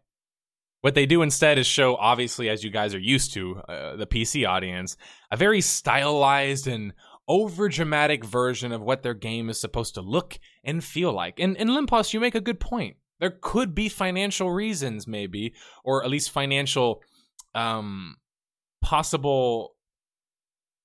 What 0.83 0.95
they 0.95 1.05
do 1.05 1.21
instead 1.21 1.57
is 1.57 1.65
show, 1.65 1.95
obviously, 1.95 2.49
as 2.49 2.61
you 2.61 2.69
guys 2.69 2.93
are 2.93 2.99
used 2.99 3.33
to, 3.35 3.55
uh, 3.69 3.95
the 3.95 4.05
PC 4.05 4.45
audience, 4.45 4.97
a 5.31 5.37
very 5.37 5.61
stylized 5.61 6.67
and 6.67 6.91
over 7.25 7.69
dramatic 7.69 8.25
version 8.25 8.73
of 8.73 8.81
what 8.81 9.01
their 9.01 9.13
game 9.13 9.49
is 9.49 9.57
supposed 9.57 9.93
to 9.93 10.01
look 10.01 10.37
and 10.61 10.83
feel 10.83 11.13
like. 11.13 11.39
And, 11.39 11.55
and 11.55 11.69
Lemposs, 11.69 12.11
you 12.11 12.19
make 12.19 12.35
a 12.35 12.41
good 12.41 12.59
point. 12.59 12.97
There 13.21 13.33
could 13.39 13.73
be 13.73 13.87
financial 13.87 14.51
reasons, 14.51 15.07
maybe, 15.07 15.53
or 15.85 16.03
at 16.03 16.09
least 16.09 16.31
financial, 16.31 17.01
um, 17.55 18.17
possible, 18.81 19.77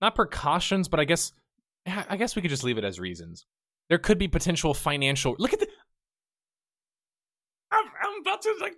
not 0.00 0.14
precautions, 0.14 0.86
but 0.86 1.00
I 1.00 1.06
guess, 1.06 1.32
I 1.86 2.16
guess 2.16 2.36
we 2.36 2.42
could 2.42 2.52
just 2.52 2.62
leave 2.62 2.78
it 2.78 2.84
as 2.84 3.00
reasons. 3.00 3.46
There 3.88 3.98
could 3.98 4.18
be 4.18 4.28
potential 4.28 4.74
financial. 4.74 5.34
Look 5.40 5.54
at 5.54 5.58
the. 5.58 5.66
I'm, 7.72 7.84
I'm 8.00 8.20
about 8.20 8.42
to 8.42 8.54
like 8.60 8.76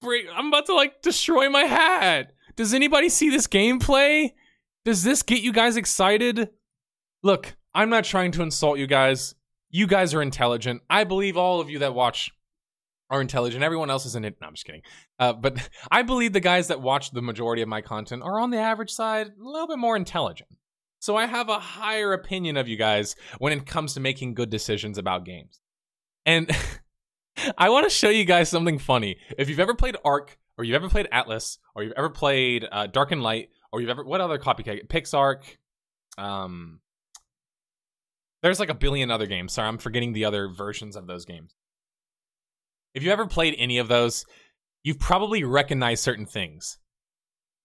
break. 0.00 0.26
I'm 0.34 0.48
about 0.48 0.66
to 0.66 0.74
like 0.74 1.02
destroy 1.02 1.48
my 1.48 1.64
hat. 1.64 2.32
Does 2.56 2.74
anybody 2.74 3.08
see 3.08 3.30
this 3.30 3.46
gameplay? 3.46 4.32
Does 4.84 5.02
this 5.02 5.22
get 5.22 5.42
you 5.42 5.52
guys 5.52 5.76
excited? 5.76 6.50
Look, 7.22 7.56
I'm 7.74 7.90
not 7.90 8.04
trying 8.04 8.32
to 8.32 8.42
insult 8.42 8.78
you 8.78 8.86
guys. 8.86 9.34
You 9.70 9.86
guys 9.86 10.14
are 10.14 10.22
intelligent. 10.22 10.82
I 10.88 11.04
believe 11.04 11.36
all 11.36 11.60
of 11.60 11.68
you 11.68 11.80
that 11.80 11.94
watch 11.94 12.30
are 13.10 13.20
intelligent. 13.20 13.62
Everyone 13.62 13.90
else 13.90 14.06
isn't. 14.06 14.22
No, 14.22 14.46
I'm 14.46 14.54
just 14.54 14.64
kidding. 14.64 14.82
Uh, 15.18 15.32
but 15.32 15.68
I 15.90 16.02
believe 16.02 16.32
the 16.32 16.40
guys 16.40 16.68
that 16.68 16.80
watch 16.80 17.10
the 17.10 17.22
majority 17.22 17.62
of 17.62 17.68
my 17.68 17.80
content 17.80 18.22
are 18.22 18.40
on 18.40 18.50
the 18.50 18.58
average 18.58 18.90
side, 18.90 19.28
a 19.28 19.44
little 19.44 19.68
bit 19.68 19.78
more 19.78 19.96
intelligent. 19.96 20.50
So 20.98 21.16
I 21.16 21.26
have 21.26 21.48
a 21.48 21.58
higher 21.58 22.12
opinion 22.12 22.56
of 22.56 22.68
you 22.68 22.76
guys 22.76 23.16
when 23.38 23.52
it 23.52 23.66
comes 23.66 23.94
to 23.94 24.00
making 24.00 24.34
good 24.34 24.50
decisions 24.50 24.98
about 24.98 25.24
games. 25.24 25.60
And 26.24 26.50
I 27.58 27.68
want 27.68 27.84
to 27.84 27.90
show 27.90 28.08
you 28.08 28.24
guys 28.24 28.48
something 28.48 28.78
funny. 28.78 29.18
If 29.38 29.48
you've 29.48 29.60
ever 29.60 29.74
played 29.74 29.96
Ark, 30.04 30.38
or 30.58 30.64
you've 30.64 30.76
ever 30.76 30.88
played 30.88 31.08
Atlas, 31.12 31.58
or 31.74 31.82
you've 31.82 31.92
ever 31.96 32.10
played 32.10 32.66
uh, 32.70 32.86
Dark 32.86 33.12
and 33.12 33.22
Light, 33.22 33.50
or 33.72 33.80
you've 33.80 33.90
ever 33.90 34.04
what 34.04 34.20
other 34.20 34.38
copycat? 34.38 34.88
PixARK. 34.88 35.42
Um, 36.18 36.80
there's 38.42 38.60
like 38.60 38.70
a 38.70 38.74
billion 38.74 39.10
other 39.10 39.26
games. 39.26 39.52
Sorry, 39.52 39.68
I'm 39.68 39.78
forgetting 39.78 40.12
the 40.12 40.24
other 40.24 40.48
versions 40.48 40.96
of 40.96 41.06
those 41.06 41.24
games. 41.24 41.54
If 42.94 43.02
you 43.02 43.10
ever 43.10 43.26
played 43.26 43.54
any 43.58 43.78
of 43.78 43.88
those, 43.88 44.24
you've 44.82 44.98
probably 44.98 45.44
recognized 45.44 46.02
certain 46.02 46.26
things. 46.26 46.78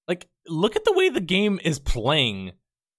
Like, 0.07 0.27
look 0.47 0.75
at 0.75 0.83
the 0.83 0.93
way 0.93 1.09
the 1.09 1.21
game 1.21 1.59
is 1.63 1.79
playing 1.79 2.53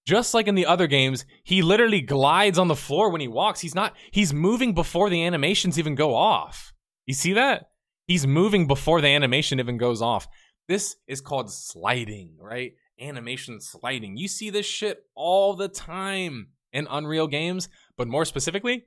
just 0.05 0.35
like 0.35 0.49
in 0.49 0.55
the 0.55 0.67
other 0.67 0.87
games, 0.87 1.25
he 1.45 1.63
literally 1.63 2.01
glides 2.01 2.59
on 2.59 2.69
the 2.69 2.77
floor 2.77 3.11
when 3.11 3.21
he 3.21 3.29
walks. 3.29 3.61
He's 3.61 3.75
not, 3.75 3.95
he's 4.11 4.33
moving 4.35 4.75
before 4.75 5.11
the 5.11 5.25
animations 5.25 5.79
even 5.79 5.95
go 5.95 6.15
off. 6.15 6.73
You 7.07 7.15
see 7.15 7.35
that? 7.35 7.71
He's 8.07 8.27
moving 8.27 8.67
before 8.67 9.01
the 9.01 9.09
animation 9.09 9.61
even 9.61 9.77
goes 9.77 10.03
off. 10.03 10.27
This 10.69 10.97
is 11.07 11.21
called 11.21 11.53
sliding, 11.53 12.37
right? 12.39 12.73
Animation 13.01 13.61
sliding. 13.61 14.17
You 14.17 14.29
see 14.29 14.51
this 14.51 14.67
shit 14.67 15.05
all 15.15 15.55
the 15.55 15.69
time 15.69 16.49
in 16.73 16.87
Unreal 16.91 17.27
games, 17.27 17.69
but 17.97 18.09
more 18.09 18.25
specifically, 18.25 18.87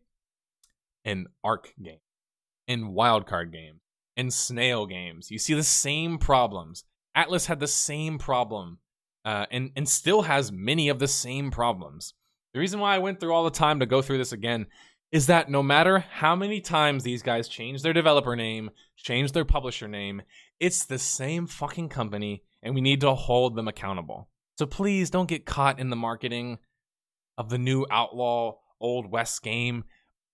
in 1.03 1.27
Ark 1.43 1.73
game, 1.81 1.99
in 2.67 2.93
Wildcard 2.93 3.51
game, 3.51 3.79
in 4.17 4.31
Snail 4.31 4.85
games. 4.85 5.31
You 5.31 5.39
see 5.39 5.53
the 5.53 5.63
same 5.63 6.17
problems. 6.17 6.83
Atlas 7.13 7.45
had 7.45 7.59
the 7.59 7.67
same 7.67 8.17
problem 8.17 8.79
uh, 9.25 9.47
and 9.51 9.71
and 9.75 9.89
still 9.89 10.21
has 10.21 10.51
many 10.51 10.87
of 10.87 10.99
the 10.99 11.07
same 11.07 11.51
problems. 11.51 12.13
The 12.53 12.59
reason 12.59 12.79
why 12.79 12.95
I 12.95 12.99
went 12.99 13.19
through 13.19 13.33
all 13.33 13.43
the 13.43 13.49
time 13.49 13.79
to 13.81 13.85
go 13.85 14.01
through 14.01 14.19
this 14.19 14.31
again 14.31 14.67
is 15.11 15.27
that 15.27 15.49
no 15.49 15.61
matter 15.61 15.99
how 15.99 16.35
many 16.35 16.61
times 16.61 17.03
these 17.03 17.21
guys 17.21 17.47
change 17.47 17.81
their 17.81 17.93
developer 17.93 18.35
name, 18.35 18.69
change 18.95 19.31
their 19.31 19.45
publisher 19.45 19.87
name, 19.87 20.21
it's 20.59 20.85
the 20.85 20.99
same 20.99 21.47
fucking 21.47 21.89
company, 21.89 22.43
and 22.63 22.73
we 22.73 22.81
need 22.81 23.01
to 23.01 23.13
hold 23.13 23.55
them 23.55 23.67
accountable. 23.67 24.29
So 24.57 24.65
please 24.65 25.09
don't 25.09 25.29
get 25.29 25.45
caught 25.45 25.79
in 25.79 25.89
the 25.89 25.95
marketing 25.95 26.59
of 27.37 27.49
the 27.49 27.57
new 27.57 27.85
Outlaw 27.91 28.55
Old 28.79 29.11
West 29.11 29.43
game. 29.43 29.83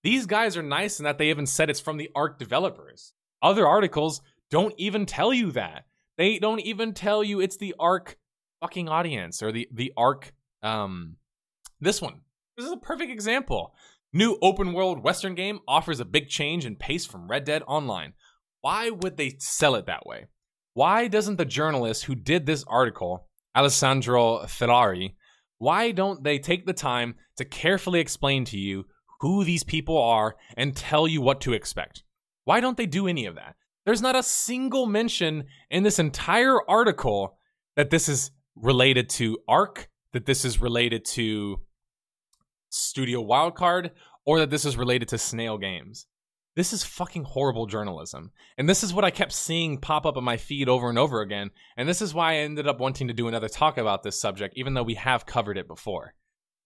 These 0.02 0.26
guys 0.26 0.56
are 0.56 0.62
nice 0.62 0.98
in 0.98 1.04
that 1.04 1.18
they 1.18 1.30
even 1.30 1.46
said 1.46 1.70
it's 1.70 1.80
from 1.80 1.96
the 1.96 2.10
Ark 2.14 2.38
developers. 2.38 3.12
Other 3.40 3.66
articles 3.66 4.20
don't 4.50 4.74
even 4.78 5.06
tell 5.06 5.32
you 5.32 5.50
that. 5.52 5.86
They 6.16 6.38
don't 6.38 6.60
even 6.60 6.92
tell 6.92 7.24
you 7.24 7.40
it's 7.40 7.56
the 7.56 7.74
Ark 7.78 8.16
fucking 8.62 8.88
audience 8.88 9.42
or 9.42 9.52
the 9.52 9.68
the 9.72 9.92
Ark 9.96 10.32
um 10.62 11.16
this 11.80 12.00
one. 12.00 12.20
This 12.56 12.66
is 12.66 12.72
a 12.72 12.76
perfect 12.76 13.10
example. 13.10 13.74
New 14.12 14.38
open 14.40 14.72
world 14.72 15.02
western 15.02 15.34
game 15.34 15.58
offers 15.66 16.00
a 16.00 16.04
big 16.04 16.28
change 16.28 16.64
in 16.64 16.76
pace 16.76 17.04
from 17.04 17.28
Red 17.28 17.44
Dead 17.44 17.62
Online. 17.66 18.12
Why 18.60 18.90
would 18.90 19.16
they 19.16 19.36
sell 19.38 19.74
it 19.74 19.86
that 19.86 20.06
way? 20.06 20.28
Why 20.74 21.08
doesn't 21.08 21.36
the 21.36 21.44
journalist 21.44 22.04
who 22.04 22.14
did 22.14 22.46
this 22.46 22.64
article 22.68 23.28
Alessandro 23.56 24.46
Ferrari, 24.46 25.16
why 25.58 25.90
don't 25.90 26.24
they 26.24 26.38
take 26.38 26.66
the 26.66 26.72
time 26.72 27.14
to 27.36 27.44
carefully 27.44 28.00
explain 28.00 28.44
to 28.46 28.58
you 28.58 28.84
who 29.20 29.44
these 29.44 29.64
people 29.64 29.98
are 29.98 30.36
and 30.56 30.74
tell 30.76 31.06
you 31.06 31.20
what 31.20 31.40
to 31.42 31.52
expect? 31.52 32.02
Why 32.44 32.60
don't 32.60 32.76
they 32.76 32.86
do 32.86 33.06
any 33.06 33.26
of 33.26 33.34
that? 33.36 33.56
There's 33.84 34.02
not 34.02 34.16
a 34.16 34.22
single 34.22 34.86
mention 34.86 35.44
in 35.70 35.82
this 35.82 35.98
entire 35.98 36.58
article 36.68 37.38
that 37.76 37.90
this 37.90 38.08
is 38.08 38.30
related 38.56 39.08
to 39.10 39.38
Ark, 39.48 39.88
that 40.12 40.26
this 40.26 40.44
is 40.44 40.60
related 40.60 41.04
to 41.06 41.60
Studio 42.68 43.22
Wildcard, 43.24 43.90
or 44.24 44.40
that 44.40 44.50
this 44.50 44.64
is 44.64 44.76
related 44.76 45.08
to 45.08 45.18
Snail 45.18 45.58
Games. 45.58 46.06
This 46.54 46.72
is 46.74 46.84
fucking 46.84 47.24
horrible 47.24 47.66
journalism. 47.66 48.30
And 48.58 48.68
this 48.68 48.84
is 48.84 48.92
what 48.92 49.04
I 49.04 49.10
kept 49.10 49.32
seeing 49.32 49.78
pop 49.78 50.04
up 50.04 50.18
on 50.18 50.24
my 50.24 50.36
feed 50.36 50.68
over 50.68 50.90
and 50.90 50.98
over 50.98 51.22
again. 51.22 51.50
And 51.76 51.88
this 51.88 52.02
is 52.02 52.12
why 52.12 52.32
I 52.32 52.36
ended 52.36 52.68
up 52.68 52.78
wanting 52.78 53.08
to 53.08 53.14
do 53.14 53.26
another 53.26 53.48
talk 53.48 53.78
about 53.78 54.02
this 54.02 54.20
subject, 54.20 54.54
even 54.56 54.74
though 54.74 54.82
we 54.82 54.94
have 54.94 55.24
covered 55.24 55.56
it 55.56 55.66
before. 55.66 56.14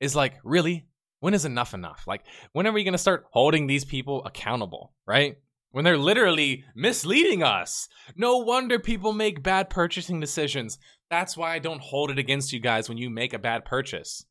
Is 0.00 0.16
like, 0.16 0.34
really? 0.42 0.88
When 1.20 1.34
is 1.34 1.44
enough 1.44 1.72
enough? 1.72 2.04
Like, 2.06 2.24
when 2.52 2.66
are 2.66 2.72
we 2.72 2.84
going 2.84 2.92
to 2.92 2.98
start 2.98 3.26
holding 3.30 3.66
these 3.66 3.84
people 3.84 4.24
accountable, 4.24 4.92
right? 5.06 5.36
When 5.70 5.84
they're 5.84 5.96
literally 5.96 6.64
misleading 6.74 7.42
us. 7.42 7.88
No 8.16 8.38
wonder 8.38 8.78
people 8.78 9.12
make 9.12 9.42
bad 9.42 9.70
purchasing 9.70 10.20
decisions. 10.20 10.78
That's 11.10 11.36
why 11.36 11.54
I 11.54 11.58
don't 11.58 11.80
hold 11.80 12.10
it 12.10 12.18
against 12.18 12.52
you 12.52 12.60
guys 12.60 12.88
when 12.88 12.98
you 12.98 13.10
make 13.10 13.32
a 13.32 13.38
bad 13.38 13.64
purchase. 13.64 14.24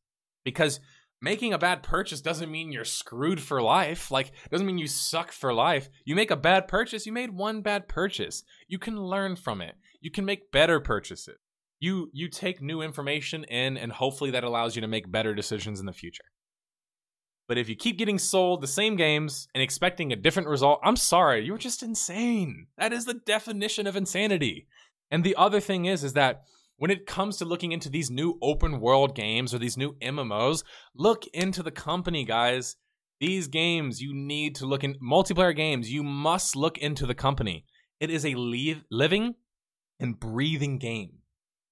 Because 0.43 0.79
making 1.21 1.53
a 1.53 1.57
bad 1.57 1.83
purchase 1.83 2.21
doesn't 2.21 2.51
mean 2.51 2.71
you're 2.71 2.85
screwed 2.85 3.39
for 3.39 3.61
life. 3.61 4.11
Like, 4.11 4.31
doesn't 4.51 4.67
mean 4.67 4.77
you 4.77 4.87
suck 4.87 5.31
for 5.31 5.53
life. 5.53 5.89
You 6.03 6.15
make 6.15 6.31
a 6.31 6.35
bad 6.35 6.67
purchase, 6.67 7.05
you 7.05 7.11
made 7.11 7.31
one 7.31 7.61
bad 7.61 7.87
purchase. 7.87 8.43
You 8.67 8.77
can 8.77 9.01
learn 9.01 9.35
from 9.35 9.61
it. 9.61 9.75
You 10.01 10.11
can 10.11 10.25
make 10.25 10.51
better 10.51 10.79
purchases. 10.79 11.37
You 11.79 12.09
you 12.13 12.29
take 12.29 12.61
new 12.61 12.81
information 12.81 13.43
in 13.43 13.77
and 13.77 13.91
hopefully 13.91 14.31
that 14.31 14.43
allows 14.43 14.75
you 14.75 14.81
to 14.81 14.87
make 14.87 15.11
better 15.11 15.33
decisions 15.33 15.79
in 15.79 15.85
the 15.85 15.93
future. 15.93 16.23
But 17.47 17.57
if 17.57 17.69
you 17.69 17.75
keep 17.75 17.97
getting 17.97 18.17
sold 18.17 18.61
the 18.61 18.67
same 18.67 18.95
games 18.95 19.47
and 19.53 19.61
expecting 19.61 20.11
a 20.11 20.15
different 20.15 20.49
result, 20.49 20.79
I'm 20.83 20.95
sorry, 20.95 21.45
you're 21.45 21.57
just 21.57 21.83
insane. 21.83 22.67
That 22.77 22.93
is 22.93 23.05
the 23.05 23.13
definition 23.13 23.85
of 23.87 23.95
insanity. 23.95 24.67
And 25.11 25.23
the 25.23 25.35
other 25.35 25.59
thing 25.59 25.85
is 25.85 26.03
is 26.03 26.13
that 26.13 26.43
when 26.77 26.91
it 26.91 27.05
comes 27.05 27.37
to 27.37 27.45
looking 27.45 27.71
into 27.71 27.89
these 27.89 28.11
new 28.11 28.37
open 28.41 28.79
world 28.79 29.15
games 29.15 29.53
or 29.53 29.59
these 29.59 29.77
new 29.77 29.93
MMOs, 30.01 30.63
look 30.93 31.25
into 31.27 31.63
the 31.63 31.71
company, 31.71 32.25
guys. 32.25 32.75
These 33.19 33.47
games, 33.47 34.01
you 34.01 34.13
need 34.13 34.55
to 34.55 34.65
look 34.65 34.83
in 34.83 34.95
multiplayer 34.95 35.55
games, 35.55 35.91
you 35.91 36.03
must 36.03 36.55
look 36.55 36.77
into 36.77 37.05
the 37.05 37.15
company. 37.15 37.65
It 37.99 38.09
is 38.09 38.25
a 38.25 38.35
leave, 38.35 38.83
living 38.91 39.35
and 39.99 40.19
breathing 40.19 40.77
game. 40.77 41.19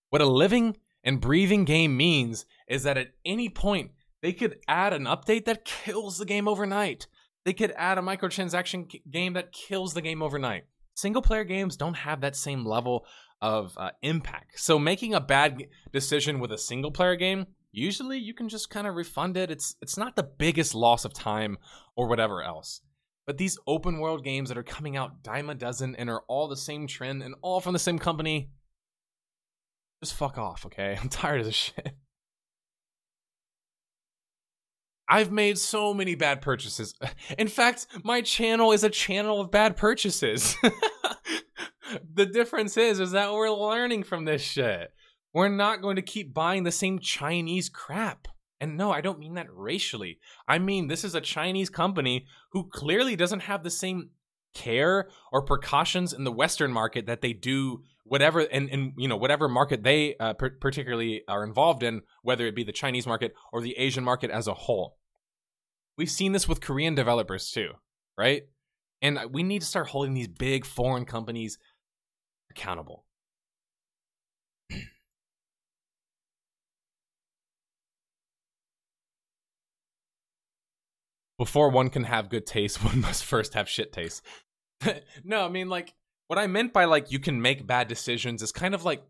What 0.10 0.22
a 0.22 0.26
living 0.26 0.78
and 1.04 1.20
breathing 1.20 1.66
game 1.66 1.98
means 1.98 2.46
is 2.70 2.84
that 2.84 2.98
at 2.98 3.10
any 3.26 3.50
point, 3.50 3.92
they 4.22 4.32
could 4.32 4.60
add 4.70 4.94
an 4.94 5.04
update 5.04 5.46
that 5.46 5.66
kills 5.66 6.18
the 6.18 6.26
game 6.26 6.48
overnight. 6.48 7.08
They 7.44 7.52
could 7.52 7.74
add 7.76 7.98
a 7.98 8.02
microtransaction 8.02 8.90
game 9.12 9.34
that 9.34 9.52
kills 9.52 9.94
the 9.94 10.02
game 10.02 10.22
overnight. 10.22 10.64
Single 10.96 11.22
player 11.22 11.44
games 11.44 11.76
don't 11.76 11.96
have 11.96 12.22
that 12.22 12.38
same 12.38 12.66
level 12.66 13.06
of 13.44 13.78
uh, 13.78 13.92
impact. 14.02 14.58
So 14.58 14.80
making 14.80 15.14
a 15.14 15.20
bad 15.20 15.68
decision 15.92 16.40
with 16.40 16.54
a 16.54 16.58
single 16.58 16.92
player 16.92 17.18
game, 17.18 17.46
usually 17.74 18.18
you 18.18 18.34
can 18.34 18.48
just 18.48 18.70
kind 18.70 18.88
of 18.88 18.96
refund 18.96 19.36
it. 19.36 19.52
It's 19.52 19.76
it's 19.82 19.98
not 19.98 20.16
the 20.16 20.24
biggest 20.24 20.74
loss 20.74 21.04
of 21.04 21.14
time 21.14 21.58
or 21.98 22.08
whatever 22.08 22.42
else. 22.42 22.80
But 23.28 23.38
these 23.38 23.58
open 23.68 24.00
world 24.00 24.24
games 24.24 24.48
that 24.48 24.58
are 24.58 24.64
coming 24.64 24.96
out 24.96 25.24
dime 25.24 25.50
a 25.50 25.56
dozen 25.56 25.94
and 25.98 26.10
are 26.10 26.24
all 26.28 26.48
the 26.48 26.56
same 26.56 26.88
trend 26.88 27.22
and 27.22 27.36
all 27.42 27.60
from 27.60 27.74
the 27.74 27.80
same 27.80 28.00
company, 28.00 28.50
just 30.02 30.16
fuck 30.16 30.38
off, 30.38 30.66
okay? 30.66 30.98
I'm 31.02 31.10
tired 31.10 31.42
of 31.42 31.46
this 31.46 31.56
shit. 31.56 31.90
I've 35.10 35.32
made 35.32 35.58
so 35.58 35.94
many 35.94 36.16
bad 36.16 36.42
purchases. 36.42 36.96
In 37.38 37.50
fact, 37.50 37.88
my 38.06 38.22
channel 38.22 38.72
is 38.72 38.86
a 38.86 38.90
channel 38.90 39.42
of 39.42 39.52
bad 39.52 39.76
purchases. 39.76 40.56
the 42.14 42.26
difference 42.26 42.78
is 42.78 43.00
is 43.00 43.12
that 43.12 43.34
we're 43.34 43.50
learning 43.50 44.04
from 44.04 44.26
this 44.26 44.42
shit. 44.42 44.92
We're 45.34 45.50
not 45.50 45.82
going 45.82 45.96
to 45.96 46.02
keep 46.02 46.34
buying 46.34 46.64
the 46.64 46.72
same 46.72 47.00
Chinese 47.00 47.70
crap. 47.70 48.28
And 48.62 48.78
no, 48.78 48.92
I 48.92 49.02
don't 49.02 49.20
mean 49.20 49.34
that 49.34 49.48
racially. 49.52 50.20
I 50.48 50.60
mean 50.60 50.88
this 50.88 51.04
is 51.04 51.16
a 51.16 51.22
Chinese 51.22 51.70
company 51.70 52.26
who 52.52 52.70
clearly 52.70 53.16
doesn't 53.16 53.42
have 53.42 53.64
the 53.64 53.72
same 53.72 54.12
care 54.54 55.10
or 55.32 55.42
precautions 55.42 56.14
in 56.14 56.24
the 56.24 56.32
Western 56.32 56.72
market 56.72 57.08
that 57.08 57.22
they 57.22 57.34
do 57.34 57.82
whatever 58.04 58.40
and, 58.40 58.70
and 58.70 58.94
you 58.98 59.08
know 59.08 59.18
whatever 59.18 59.48
market 59.48 59.84
they 59.84 60.16
uh, 60.20 60.34
per- 60.34 60.58
particularly 60.60 61.24
are 61.28 61.44
involved 61.44 61.84
in, 61.84 62.02
whether 62.22 62.46
it 62.46 62.56
be 62.56 62.64
the 62.64 62.72
Chinese 62.72 63.08
market 63.08 63.34
or 63.52 63.62
the 63.62 63.78
Asian 63.78 64.04
market 64.04 64.30
as 64.30 64.48
a 64.48 64.54
whole. 64.54 64.98
We've 65.98 66.10
seen 66.10 66.32
this 66.32 66.48
with 66.48 66.62
Korean 66.62 66.96
developers 66.96 67.52
too, 67.52 67.72
right? 68.18 68.44
And 69.02 69.20
we 69.32 69.44
need 69.44 69.60
to 69.60 69.68
start 69.68 69.90
holding 69.90 70.14
these 70.14 70.30
big 70.30 70.66
foreign 70.66 71.06
companies 71.06 71.58
accountable. 72.54 73.06
Before 81.38 81.70
one 81.70 81.90
can 81.90 82.04
have 82.04 82.30
good 82.30 82.46
taste, 82.46 82.84
one 82.86 83.02
must 83.02 83.26
first 83.26 83.56
have 83.56 83.68
shit 83.68 83.92
taste. 83.92 84.22
no, 85.24 85.44
I 85.46 85.50
mean 85.50 85.70
like 85.70 85.94
what 86.28 86.40
I 86.40 86.48
meant 86.48 86.74
by 86.74 86.86
like 86.86 87.12
you 87.12 87.20
can 87.20 87.42
make 87.42 87.68
bad 87.68 87.88
decisions 87.88 88.42
is 88.42 88.52
kind 88.52 88.76
of 88.76 88.86
like 88.86 89.04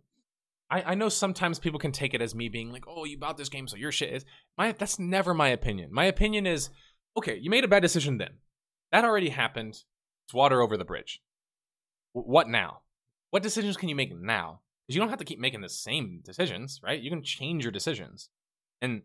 I, 0.69 0.83
I 0.87 0.95
know 0.95 1.09
sometimes 1.09 1.59
people 1.59 1.79
can 1.79 1.91
take 1.91 2.13
it 2.13 2.21
as 2.21 2.33
me 2.33 2.49
being 2.49 2.71
like, 2.71 2.85
oh, 2.87 3.03
you 3.05 3.17
bought 3.17 3.37
this 3.37 3.49
game, 3.49 3.67
so 3.67 3.75
your 3.75 3.91
shit 3.91 4.13
is 4.13 4.25
my 4.57 4.71
that's 4.71 4.97
never 4.97 5.33
my 5.33 5.49
opinion. 5.49 5.89
My 5.93 6.05
opinion 6.05 6.47
is, 6.47 6.69
okay, 7.17 7.37
you 7.37 7.49
made 7.49 7.65
a 7.65 7.67
bad 7.67 7.81
decision 7.81 8.17
then. 8.17 8.37
That 8.91 9.03
already 9.03 9.29
happened. 9.29 9.83
It's 10.25 10.33
water 10.33 10.61
over 10.61 10.77
the 10.77 10.85
bridge. 10.85 11.21
What 12.13 12.47
now? 12.47 12.82
What 13.33 13.41
decisions 13.41 13.75
can 13.75 13.89
you 13.89 13.95
make 13.95 14.15
now? 14.15 14.59
Because 14.85 14.95
you 14.95 15.01
don't 15.01 15.09
have 15.09 15.17
to 15.17 15.25
keep 15.25 15.39
making 15.39 15.61
the 15.61 15.69
same 15.69 16.21
decisions, 16.23 16.79
right? 16.83 17.01
You 17.01 17.09
can 17.09 17.23
change 17.23 17.63
your 17.65 17.71
decisions. 17.71 18.29
And 18.79 19.01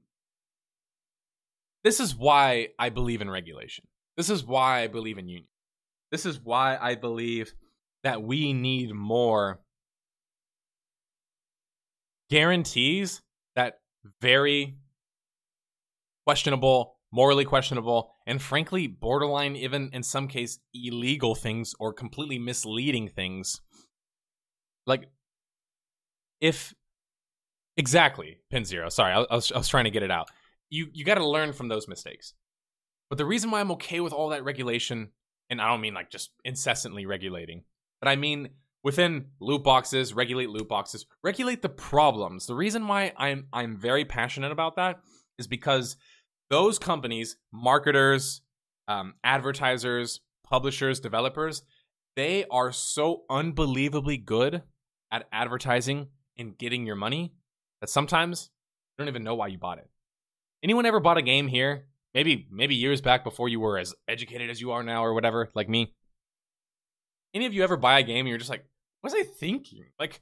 this 1.82 1.98
is 1.98 2.14
why 2.14 2.68
I 2.78 2.90
believe 2.90 3.22
in 3.22 3.30
regulation. 3.30 3.86
This 4.18 4.28
is 4.28 4.44
why 4.44 4.82
I 4.82 4.86
believe 4.86 5.16
in 5.16 5.30
union. 5.30 5.48
This 6.12 6.26
is 6.26 6.38
why 6.38 6.76
I 6.78 6.94
believe 6.94 7.54
that 8.04 8.22
we 8.22 8.52
need 8.52 8.92
more 8.92 9.60
guarantees 12.28 13.22
that 13.56 13.80
very 14.20 14.76
questionable, 16.26 16.96
morally 17.10 17.46
questionable, 17.46 18.10
and 18.26 18.42
frankly, 18.42 18.88
borderline, 18.88 19.56
even 19.56 19.88
in 19.94 20.02
some 20.02 20.28
case, 20.28 20.58
illegal 20.74 21.34
things 21.34 21.74
or 21.80 21.94
completely 21.94 22.38
misleading 22.38 23.08
things 23.08 23.62
like, 24.88 25.08
if 26.40 26.74
exactly 27.76 28.38
pin 28.50 28.64
zero. 28.64 28.88
Sorry, 28.88 29.12
I, 29.12 29.20
I, 29.20 29.34
was, 29.34 29.52
I 29.52 29.58
was 29.58 29.68
trying 29.68 29.84
to 29.84 29.90
get 29.90 30.02
it 30.02 30.10
out. 30.10 30.28
You 30.70 30.88
you 30.92 31.04
got 31.04 31.14
to 31.14 31.26
learn 31.26 31.52
from 31.52 31.68
those 31.68 31.88
mistakes. 31.88 32.34
But 33.08 33.16
the 33.16 33.24
reason 33.24 33.50
why 33.50 33.60
I'm 33.60 33.70
okay 33.72 34.00
with 34.00 34.12
all 34.12 34.30
that 34.30 34.44
regulation, 34.44 35.10
and 35.48 35.62
I 35.62 35.68
don't 35.68 35.80
mean 35.80 35.94
like 35.94 36.10
just 36.10 36.30
incessantly 36.44 37.06
regulating, 37.06 37.62
but 38.00 38.08
I 38.08 38.16
mean 38.16 38.50
within 38.84 39.26
loot 39.40 39.64
boxes, 39.64 40.12
regulate 40.14 40.50
loot 40.50 40.68
boxes, 40.68 41.06
regulate 41.22 41.62
the 41.62 41.68
problems. 41.68 42.46
The 42.46 42.54
reason 42.54 42.86
why 42.86 43.12
I'm 43.16 43.46
I'm 43.52 43.76
very 43.78 44.04
passionate 44.04 44.52
about 44.52 44.76
that 44.76 45.00
is 45.38 45.46
because 45.46 45.96
those 46.50 46.78
companies, 46.78 47.36
marketers, 47.52 48.42
um, 48.88 49.14
advertisers, 49.22 50.20
publishers, 50.44 51.00
developers, 51.00 51.62
they 52.16 52.44
are 52.50 52.72
so 52.72 53.22
unbelievably 53.30 54.18
good 54.18 54.62
at 55.10 55.26
advertising 55.32 56.08
and 56.36 56.56
getting 56.56 56.86
your 56.86 56.96
money 56.96 57.32
that 57.80 57.90
sometimes 57.90 58.50
you 58.96 59.02
don't 59.02 59.08
even 59.08 59.24
know 59.24 59.34
why 59.34 59.48
you 59.48 59.58
bought 59.58 59.78
it. 59.78 59.88
Anyone 60.62 60.86
ever 60.86 61.00
bought 61.00 61.18
a 61.18 61.22
game 61.22 61.48
here? 61.48 61.86
Maybe 62.14 62.48
maybe 62.50 62.74
years 62.74 63.00
back 63.00 63.22
before 63.22 63.48
you 63.48 63.60
were 63.60 63.78
as 63.78 63.94
educated 64.08 64.50
as 64.50 64.60
you 64.60 64.72
are 64.72 64.82
now 64.82 65.04
or 65.04 65.14
whatever, 65.14 65.50
like 65.54 65.68
me. 65.68 65.94
Any 67.34 67.46
of 67.46 67.52
you 67.52 67.62
ever 67.62 67.76
buy 67.76 67.98
a 67.98 68.02
game 68.02 68.20
and 68.20 68.28
you're 68.28 68.38
just 68.38 68.50
like, 68.50 68.64
what 69.00 69.12
was 69.12 69.20
I 69.20 69.24
thinking? 69.38 69.84
Like, 70.00 70.20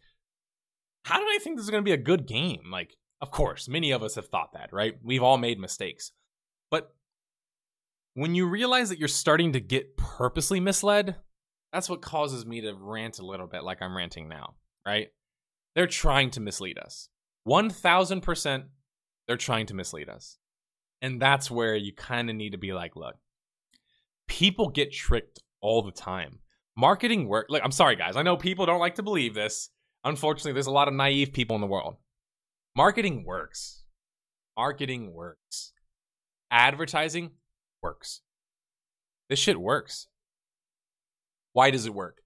how 1.04 1.18
did 1.18 1.28
I 1.28 1.38
think 1.38 1.56
this 1.56 1.64
is 1.64 1.70
gonna 1.70 1.82
be 1.82 1.92
a 1.92 1.96
good 1.96 2.26
game? 2.26 2.70
Like, 2.70 2.96
of 3.20 3.30
course, 3.30 3.68
many 3.68 3.92
of 3.92 4.02
us 4.02 4.16
have 4.16 4.28
thought 4.28 4.52
that, 4.52 4.72
right? 4.72 4.98
We've 5.02 5.22
all 5.22 5.38
made 5.38 5.58
mistakes. 5.58 6.12
But 6.70 6.94
when 8.14 8.34
you 8.34 8.46
realize 8.46 8.88
that 8.88 8.98
you're 8.98 9.08
starting 9.08 9.52
to 9.52 9.60
get 9.60 9.96
purposely 9.96 10.60
misled, 10.60 11.16
that's 11.72 11.88
what 11.88 12.02
causes 12.02 12.44
me 12.44 12.60
to 12.62 12.74
rant 12.74 13.20
a 13.20 13.24
little 13.26 13.46
bit 13.46 13.62
like 13.62 13.80
I'm 13.80 13.96
ranting 13.96 14.28
now 14.28 14.54
right? 14.86 15.08
They're 15.74 15.86
trying 15.86 16.30
to 16.30 16.40
mislead 16.40 16.78
us. 16.78 17.08
1000% 17.46 18.64
they're 19.26 19.36
trying 19.36 19.66
to 19.66 19.74
mislead 19.74 20.08
us. 20.08 20.38
And 21.02 21.20
that's 21.20 21.50
where 21.50 21.74
you 21.74 21.92
kind 21.92 22.30
of 22.30 22.36
need 22.36 22.52
to 22.52 22.58
be 22.58 22.72
like, 22.72 22.96
look, 22.96 23.16
people 24.28 24.68
get 24.68 24.92
tricked 24.92 25.40
all 25.60 25.82
the 25.82 25.92
time. 25.92 26.38
Marketing 26.76 27.28
work. 27.28 27.46
Like, 27.48 27.62
I'm 27.64 27.72
sorry, 27.72 27.96
guys. 27.96 28.16
I 28.16 28.22
know 28.22 28.36
people 28.36 28.66
don't 28.66 28.80
like 28.80 28.96
to 28.96 29.02
believe 29.02 29.34
this. 29.34 29.70
Unfortunately, 30.04 30.52
there's 30.52 30.66
a 30.66 30.72
lot 30.72 30.88
of 30.88 30.94
naive 30.94 31.32
people 31.32 31.56
in 31.56 31.60
the 31.60 31.66
world. 31.66 31.96
Marketing 32.76 33.24
works. 33.26 33.84
Marketing 34.56 35.12
works. 35.12 35.72
Advertising 36.50 37.32
works. 37.82 38.20
This 39.28 39.38
shit 39.38 39.60
works. 39.60 40.06
Why 41.52 41.70
does 41.70 41.86
it 41.86 41.94
work? 41.94 42.18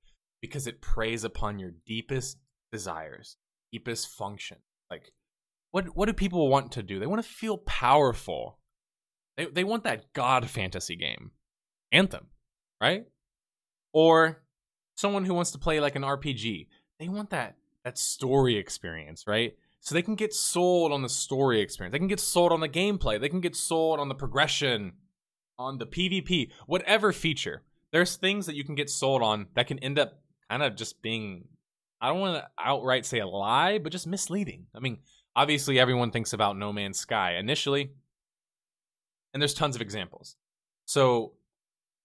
Because 0.42 0.66
it 0.66 0.80
preys 0.80 1.24
upon 1.24 1.58
your 1.58 1.72
deepest 1.86 2.38
desires, 2.70 3.36
deepest 3.72 4.08
function. 4.08 4.58
Like, 4.90 5.12
what 5.70 5.96
what 5.96 6.06
do 6.06 6.12
people 6.12 6.48
want 6.48 6.72
to 6.72 6.82
do? 6.82 6.98
They 6.98 7.06
want 7.06 7.22
to 7.22 7.28
feel 7.28 7.58
powerful. 7.58 8.58
They 9.36 9.46
they 9.46 9.64
want 9.64 9.84
that 9.84 10.12
god 10.12 10.48
fantasy 10.48 10.96
game, 10.96 11.30
Anthem, 11.92 12.26
right? 12.80 13.06
Or 13.92 14.42
someone 14.96 15.24
who 15.24 15.34
wants 15.34 15.50
to 15.52 15.58
play 15.58 15.80
like 15.80 15.96
an 15.96 16.02
RPG. 16.02 16.66
They 16.98 17.08
want 17.08 17.30
that 17.30 17.56
that 17.84 17.98
story 17.98 18.56
experience, 18.56 19.26
right? 19.26 19.54
So 19.80 19.94
they 19.94 20.02
can 20.02 20.14
get 20.14 20.34
sold 20.34 20.92
on 20.92 21.02
the 21.02 21.08
story 21.08 21.60
experience. 21.60 21.92
They 21.92 21.98
can 21.98 22.08
get 22.08 22.20
sold 22.20 22.52
on 22.52 22.60
the 22.60 22.68
gameplay. 22.68 23.18
They 23.18 23.30
can 23.30 23.40
get 23.40 23.56
sold 23.56 23.98
on 23.98 24.08
the 24.08 24.14
progression, 24.14 24.92
on 25.58 25.78
the 25.78 25.86
PvP, 25.86 26.50
whatever 26.66 27.12
feature. 27.12 27.62
There's 27.90 28.16
things 28.16 28.46
that 28.46 28.54
you 28.54 28.64
can 28.64 28.74
get 28.74 28.90
sold 28.90 29.22
on 29.22 29.46
that 29.54 29.66
can 29.66 29.78
end 29.78 29.98
up 29.98 30.20
kind 30.50 30.62
of 30.62 30.76
just 30.76 31.00
being 31.00 31.48
I 32.00 32.08
don't 32.08 32.20
want 32.20 32.36
to 32.36 32.48
outright 32.58 33.04
say 33.04 33.18
a 33.18 33.26
lie, 33.26 33.78
but 33.78 33.92
just 33.92 34.06
misleading. 34.06 34.66
I 34.74 34.80
mean, 34.80 34.98
obviously 35.36 35.78
everyone 35.78 36.10
thinks 36.10 36.32
about 36.32 36.56
No 36.56 36.72
Man's 36.72 36.98
Sky 36.98 37.36
initially, 37.36 37.92
and 39.32 39.42
there's 39.42 39.54
tons 39.54 39.76
of 39.76 39.82
examples. 39.82 40.36
So 40.86 41.34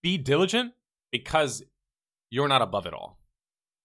be 0.03 0.17
diligent 0.17 0.73
because 1.11 1.63
you're 2.29 2.47
not 2.47 2.61
above 2.61 2.85
it 2.85 2.93
all, 2.93 3.19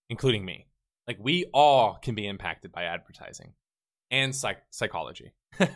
including 0.09 0.45
me. 0.45 0.67
Like 1.07 1.19
we 1.21 1.47
all 1.55 1.95
can 1.95 2.15
be 2.15 2.27
impacted 2.27 2.73
by 2.73 2.85
advertising 2.85 3.55
and 4.11 4.35
psych- 4.35 4.65
psychology. 4.71 5.33
all 5.61 5.69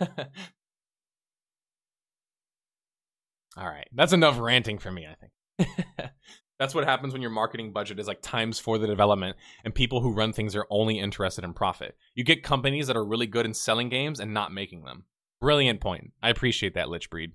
right, 3.57 3.89
that's 3.93 4.13
enough 4.13 4.39
ranting 4.39 4.79
for 4.79 4.91
me, 4.91 5.07
I 5.07 5.15
think. 5.15 5.71
that's 6.59 6.75
what 6.75 6.85
happens 6.85 7.13
when 7.13 7.23
your 7.23 7.31
marketing 7.31 7.73
budget 7.73 7.99
is 7.99 8.07
like 8.07 8.23
times 8.23 8.59
for 8.59 8.79
the 8.79 8.87
development 8.87 9.37
and 9.65 9.75
people 9.75 10.01
who 10.01 10.13
run 10.13 10.33
things 10.33 10.55
are 10.55 10.67
only 10.71 10.99
interested 10.99 11.45
in 11.45 11.53
profit. 11.53 11.97
You 12.15 12.25
get 12.25 12.43
companies 12.43 12.87
that 12.87 12.97
are 12.97 13.05
really 13.05 13.27
good 13.27 13.47
in 13.47 13.55
selling 13.55 13.89
games 13.89 14.21
and 14.21 14.33
not 14.33 14.53
making 14.53 14.85
them. 14.85 15.05
Brilliant 15.41 15.81
point. 15.81 16.13
I 16.23 16.31
appreciate 16.31 16.75
that, 16.75 16.89
Lich 16.89 17.11
Breed. 17.11 17.33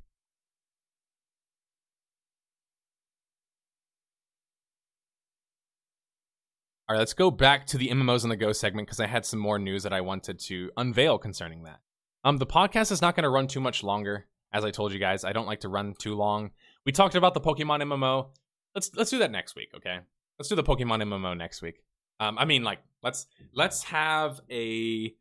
All 6.87 6.95
right, 6.95 6.99
let's 6.99 7.13
go 7.13 7.29
back 7.29 7.67
to 7.67 7.77
the 7.77 7.89
MMOs 7.89 8.23
on 8.23 8.29
the 8.29 8.35
go 8.35 8.51
segment 8.51 8.87
because 8.87 8.99
I 8.99 9.05
had 9.05 9.23
some 9.23 9.39
more 9.39 9.59
news 9.59 9.83
that 9.83 9.93
I 9.93 10.01
wanted 10.01 10.39
to 10.39 10.71
unveil 10.75 11.19
concerning 11.19 11.63
that. 11.63 11.81
Um, 12.23 12.37
the 12.37 12.47
podcast 12.47 12.91
is 12.91 13.01
not 13.01 13.15
going 13.15 13.25
to 13.25 13.29
run 13.29 13.47
too 13.47 13.59
much 13.59 13.83
longer. 13.83 14.25
As 14.51 14.65
I 14.65 14.71
told 14.71 14.91
you 14.91 14.97
guys, 14.97 15.23
I 15.23 15.31
don't 15.31 15.45
like 15.45 15.59
to 15.59 15.69
run 15.69 15.93
too 15.99 16.15
long. 16.15 16.49
We 16.87 16.91
talked 16.91 17.13
about 17.13 17.35
the 17.35 17.41
Pokemon 17.41 17.83
MMO. 17.83 18.29
Let's 18.75 18.91
let's 18.95 19.09
do 19.09 19.19
that 19.19 19.31
next 19.31 19.55
week, 19.55 19.69
okay? 19.75 19.99
Let's 20.37 20.49
do 20.49 20.55
the 20.55 20.63
Pokemon 20.63 21.03
MMO 21.03 21.35
next 21.37 21.61
week. 21.61 21.81
Um, 22.19 22.37
I 22.37 22.45
mean, 22.45 22.63
like 22.63 22.79
let's 23.03 23.27
let's 23.53 23.83
have 23.83 24.39
a 24.49 25.13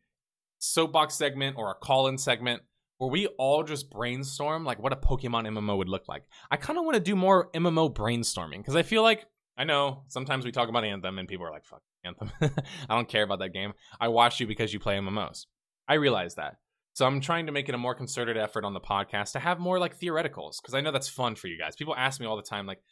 soapbox 0.58 1.14
segment 1.14 1.56
or 1.56 1.70
a 1.70 1.74
call-in 1.74 2.18
segment 2.18 2.62
where 2.98 3.10
we 3.10 3.28
all 3.38 3.62
just 3.62 3.90
brainstorm 3.90 4.64
like 4.64 4.82
what 4.82 4.92
a 4.92 4.96
Pokemon 4.96 5.46
MMO 5.46 5.78
would 5.78 5.88
look 5.88 6.08
like. 6.08 6.24
I 6.50 6.56
kind 6.56 6.78
of 6.78 6.84
want 6.84 6.96
to 6.96 7.00
do 7.00 7.16
more 7.16 7.50
MMO 7.52 7.92
brainstorming 7.94 8.58
because 8.58 8.76
I 8.76 8.82
feel 8.82 9.02
like 9.02 9.26
I 9.56 9.64
know 9.64 10.02
sometimes 10.08 10.44
we 10.44 10.52
talk 10.52 10.68
about 10.68 10.84
Anthem 10.84 11.18
and 11.18 11.28
people 11.28 11.46
are 11.46 11.50
like, 11.50 11.64
fuck 11.64 11.82
Anthem. 12.04 12.30
I 12.88 12.94
don't 12.94 13.08
care 13.08 13.22
about 13.22 13.40
that 13.40 13.52
game. 13.52 13.72
I 14.00 14.08
watch 14.08 14.40
you 14.40 14.46
because 14.46 14.72
you 14.72 14.80
play 14.80 14.96
MMOs. 14.96 15.46
I 15.88 15.94
realize 15.94 16.34
that. 16.34 16.56
So 16.94 17.06
I'm 17.06 17.20
trying 17.20 17.46
to 17.46 17.52
make 17.52 17.68
it 17.68 17.74
a 17.74 17.78
more 17.78 17.94
concerted 17.94 18.36
effort 18.36 18.64
on 18.64 18.74
the 18.74 18.80
podcast 18.80 19.32
to 19.32 19.38
have 19.38 19.60
more 19.60 19.78
like 19.78 19.98
theoreticals 19.98 20.56
because 20.60 20.74
I 20.74 20.80
know 20.80 20.90
that's 20.90 21.08
fun 21.08 21.36
for 21.36 21.46
you 21.46 21.56
guys. 21.56 21.76
People 21.76 21.94
ask 21.94 22.20
me 22.20 22.26
all 22.26 22.36
the 22.36 22.42
time, 22.42 22.66
like, 22.66 22.82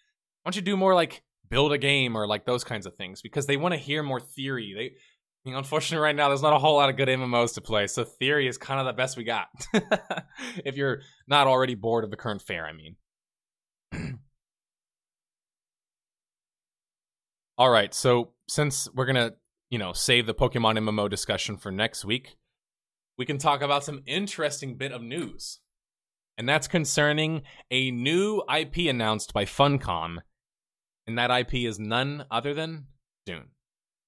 why 0.47 0.51
don't 0.51 0.57
you 0.57 0.63
do 0.63 0.77
more 0.77 0.95
like 0.95 1.25
build 1.51 1.73
a 1.73 1.79
game 1.79 2.15
or 2.15 2.25
like 2.29 2.47
those 2.47 2.63
kinds 2.63 2.87
of 2.87 2.95
things 2.95 3.21
because 3.21 3.47
they 3.47 3.57
want 3.57 3.75
to 3.75 3.81
hear 3.81 4.05
more 4.05 4.21
theory. 4.21 4.75
They, 4.77 4.93
you 5.45 5.51
know, 5.51 5.59
unfortunately, 5.59 6.05
right 6.05 6.15
now 6.15 6.29
there's 6.29 6.41
not 6.41 6.53
a 6.53 6.59
whole 6.61 6.77
lot 6.77 6.89
of 6.89 6.97
good 6.97 7.09
MMOs 7.09 7.55
to 7.55 7.61
play, 7.61 7.89
so 7.89 8.05
theory 8.05 8.47
is 8.47 8.57
kind 8.57 8.79
of 8.79 8.87
the 8.87 8.93
best 8.93 9.17
we 9.17 9.25
got. 9.25 9.49
if 10.65 10.77
you're 10.77 11.01
not 11.27 11.49
already 11.49 11.75
bored 11.75 12.05
of 12.05 12.13
the 12.13 12.17
current 12.17 12.43
fare, 12.43 12.65
I 12.65 12.73
mean. 12.73 12.95
All 17.59 17.71
right, 17.71 17.93
so 17.93 18.31
since 18.49 18.89
we're 18.95 19.07
gonna, 19.07 19.33
you 19.69 19.81
know, 19.81 19.93
save 19.93 20.27
the 20.27 20.35
Pokemon 20.35 20.79
MMO 20.79 21.11
discussion 21.11 21.57
for 21.57 21.73
next 21.73 22.05
week, 22.05 22.37
we 23.19 23.27
can 23.27 23.39
talk 23.39 23.63
about 23.63 23.83
some 23.83 24.05
interesting 24.07 24.77
bit 24.77 24.93
of 24.93 25.03
news. 25.03 25.59
And 26.39 26.49
that's 26.49 26.69
concerning 26.69 27.43
a 27.69 27.91
new 27.91 28.45
IP 28.49 28.89
announced 28.89 29.33
by 29.33 29.45
Funcom. 29.45 30.19
And 31.07 31.19
that 31.19 31.31
IP 31.31 31.55
is 31.55 31.79
none 31.79 32.25
other 32.31 32.55
than 32.55 32.87
Dune. 33.27 33.49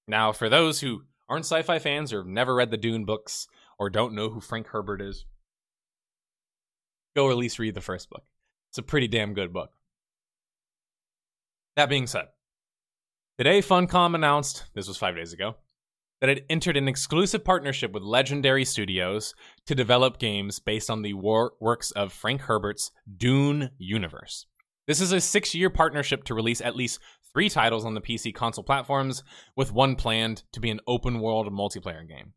Now, 0.06 0.32
for 0.32 0.48
those 0.48 0.80
who 0.80 1.02
aren't 1.28 1.44
sci 1.44 1.62
fi 1.62 1.78
fans 1.78 2.12
or 2.12 2.18
have 2.18 2.26
never 2.26 2.54
read 2.54 2.70
the 2.70 2.76
Dune 2.76 3.04
books 3.04 3.46
or 3.78 3.90
don't 3.90 4.14
know 4.14 4.30
who 4.30 4.40
Frank 4.40 4.68
Herbert 4.68 5.00
is, 5.00 5.24
go 7.14 7.30
at 7.30 7.36
least 7.36 7.58
read 7.58 7.74
the 7.74 7.80
first 7.80 8.10
book. 8.10 8.24
It's 8.70 8.78
a 8.78 8.82
pretty 8.82 9.08
damn 9.08 9.34
good 9.34 9.52
book. 9.52 9.70
That 11.76 11.88
being 11.88 12.06
said, 12.06 12.26
Today, 13.38 13.60
Funcom 13.60 14.16
announced, 14.16 14.64
this 14.74 14.88
was 14.88 14.96
five 14.96 15.14
days 15.14 15.32
ago, 15.32 15.54
that 16.20 16.28
it 16.28 16.44
entered 16.50 16.76
an 16.76 16.88
exclusive 16.88 17.44
partnership 17.44 17.92
with 17.92 18.02
Legendary 18.02 18.64
Studios 18.64 19.32
to 19.66 19.76
develop 19.76 20.18
games 20.18 20.58
based 20.58 20.90
on 20.90 21.02
the 21.02 21.14
war- 21.14 21.52
works 21.60 21.92
of 21.92 22.12
Frank 22.12 22.40
Herbert's 22.40 22.90
Dune 23.16 23.70
universe. 23.78 24.46
This 24.88 25.02
is 25.02 25.12
a 25.12 25.20
six 25.20 25.54
year 25.54 25.68
partnership 25.68 26.24
to 26.24 26.34
release 26.34 26.62
at 26.62 26.74
least 26.74 26.98
three 27.32 27.50
titles 27.50 27.84
on 27.84 27.94
the 27.94 28.00
PC 28.00 28.34
console 28.34 28.64
platforms, 28.64 29.22
with 29.54 29.70
one 29.70 29.94
planned 29.94 30.42
to 30.52 30.60
be 30.60 30.70
an 30.70 30.80
open 30.88 31.20
world 31.20 31.46
multiplayer 31.52 32.08
game. 32.08 32.32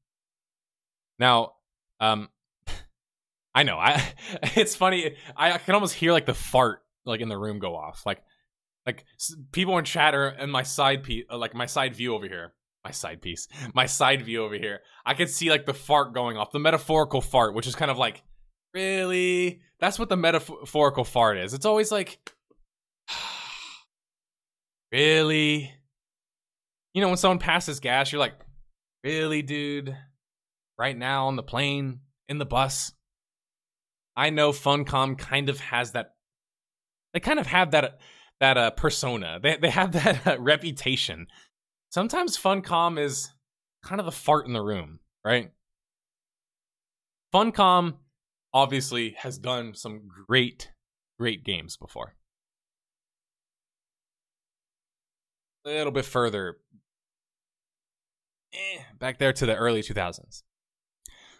Now, 1.17 1.53
um, 2.01 2.27
I 3.55 3.63
know, 3.63 3.77
I 3.77 4.03
it's 4.55 4.75
funny. 4.75 5.15
I, 5.35 5.53
I 5.53 5.57
can 5.57 5.75
almost 5.75 5.95
hear 5.95 6.11
like 6.11 6.25
the 6.25 6.33
fart 6.33 6.79
like 7.05 7.21
in 7.21 7.29
the 7.29 7.37
room 7.37 7.59
go 7.59 7.75
off. 7.75 8.03
Like 8.05 8.21
like 8.85 9.05
people 9.53 9.77
in 9.77 9.85
chat 9.85 10.13
are 10.13 10.29
in 10.29 10.49
my 10.49 10.63
side 10.63 11.03
piece, 11.03 11.25
uh, 11.31 11.37
like 11.37 11.55
my 11.55 11.65
side 11.65 11.95
view 11.95 12.13
over 12.13 12.27
here. 12.27 12.53
My 12.83 12.91
side 12.91 13.21
piece, 13.21 13.47
my 13.73 13.85
side 13.85 14.23
view 14.23 14.43
over 14.43 14.55
here. 14.55 14.79
I 15.05 15.13
can 15.13 15.27
see 15.27 15.49
like 15.49 15.65
the 15.65 15.73
fart 15.73 16.13
going 16.13 16.35
off, 16.35 16.51
the 16.51 16.59
metaphorical 16.59 17.21
fart, 17.21 17.53
which 17.53 17.67
is 17.67 17.75
kind 17.75 17.91
of 17.91 17.97
like, 17.97 18.23
really? 18.73 19.61
That's 19.79 19.99
what 19.99 20.09
the 20.09 20.17
metaphorical 20.17 21.03
fart 21.03 21.37
is. 21.37 21.53
It's 21.53 21.65
always 21.65 21.91
like, 21.91 22.19
really? 24.91 25.71
You 26.93 27.01
know, 27.01 27.07
when 27.07 27.17
someone 27.17 27.39
passes 27.39 27.79
gas, 27.79 28.11
you're 28.11 28.19
like, 28.19 28.35
really, 29.03 29.41
dude? 29.41 29.95
Right 30.77 30.97
now 30.97 31.27
on 31.27 31.35
the 31.35 31.43
plane, 31.43 31.99
in 32.27 32.37
the 32.37 32.45
bus. 32.45 32.93
I 34.15 34.29
know 34.29 34.51
Funcom 34.51 35.17
kind 35.17 35.49
of 35.49 35.59
has 35.59 35.91
that. 35.91 36.15
They 37.13 37.19
kind 37.19 37.39
of 37.39 37.47
have 37.47 37.71
that 37.71 37.99
that 38.39 38.57
uh, 38.57 38.71
persona. 38.71 39.39
They 39.41 39.57
they 39.57 39.69
have 39.69 39.91
that 39.93 40.27
uh, 40.27 40.39
reputation. 40.39 41.27
Sometimes 41.89 42.37
Funcom 42.37 42.99
is 42.99 43.31
kind 43.83 43.99
of 43.99 44.05
the 44.05 44.11
fart 44.11 44.47
in 44.47 44.53
the 44.53 44.61
room, 44.61 44.99
right? 45.25 45.51
Funcom 47.33 47.95
obviously 48.53 49.15
has 49.19 49.37
done 49.37 49.73
some 49.73 50.01
great, 50.27 50.71
great 51.17 51.43
games 51.43 51.77
before. 51.77 52.15
A 55.65 55.69
little 55.69 55.91
bit 55.91 56.05
further, 56.05 56.57
eh, 58.53 58.81
back 58.99 59.19
there 59.19 59.33
to 59.33 59.45
the 59.45 59.55
early 59.55 59.81
2000s. 59.81 60.43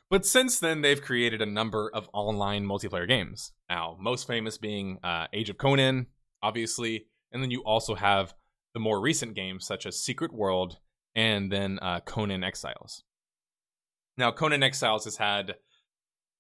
But 0.10 0.26
since 0.26 0.60
then, 0.60 0.82
they've 0.82 1.02
created 1.02 1.42
a 1.42 1.46
number 1.46 1.90
of 1.94 2.10
online 2.14 2.66
multiplayer 2.66 3.08
games. 3.08 3.54
Now, 3.70 3.98
most 4.00 4.28
famous 4.28 4.58
being 4.58 5.00
uh, 5.04 5.28
Age 5.32 5.50
of 5.50 5.58
Conan, 5.58 6.08
obviously. 6.44 7.06
And 7.32 7.42
then 7.42 7.50
you 7.50 7.62
also 7.62 7.96
have 7.96 8.34
the 8.74 8.80
more 8.80 9.00
recent 9.00 9.36
games 9.36 9.66
such 9.66 9.86
as 9.86 10.04
Secret 10.04 10.34
World 10.34 10.78
and 11.16 11.50
then 11.50 11.80
uh, 11.82 12.02
Conan 12.02 12.44
Exiles. 12.44 13.04
Now, 14.18 14.32
Conan 14.32 14.64
Exiles 14.64 15.06
has 15.06 15.16
had 15.16 15.52
a 15.52 15.56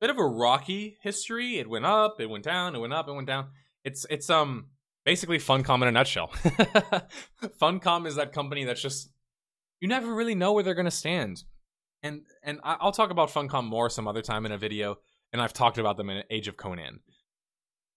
bit 0.01 0.09
of 0.09 0.17
a 0.17 0.25
rocky 0.25 0.97
history. 1.01 1.57
It 1.57 1.69
went 1.69 1.85
up, 1.85 2.19
it 2.19 2.29
went 2.29 2.43
down, 2.43 2.75
it 2.75 2.79
went 2.79 2.93
up, 2.93 3.07
it 3.07 3.13
went 3.13 3.27
down. 3.27 3.51
It's 3.83 4.05
it's 4.09 4.29
um 4.29 4.67
basically 5.05 5.37
Funcom 5.37 5.81
in 5.81 5.87
a 5.87 5.91
nutshell. 5.91 6.27
Funcom 7.61 8.05
is 8.07 8.15
that 8.15 8.33
company 8.33 8.63
that's 8.63 8.81
just 8.81 9.09
you 9.79 9.87
never 9.87 10.13
really 10.13 10.35
know 10.35 10.53
where 10.53 10.63
they're 10.63 10.75
gonna 10.75 10.91
stand. 10.91 11.43
And 12.03 12.21
and 12.43 12.59
I'll 12.63 12.91
talk 12.91 13.11
about 13.11 13.29
Funcom 13.29 13.65
more 13.65 13.89
some 13.89 14.07
other 14.07 14.21
time 14.21 14.45
in 14.45 14.51
a 14.51 14.57
video, 14.57 14.97
and 15.31 15.41
I've 15.41 15.53
talked 15.53 15.77
about 15.77 15.97
them 15.97 16.09
in 16.09 16.23
Age 16.29 16.47
of 16.47 16.57
Conan. 16.57 16.99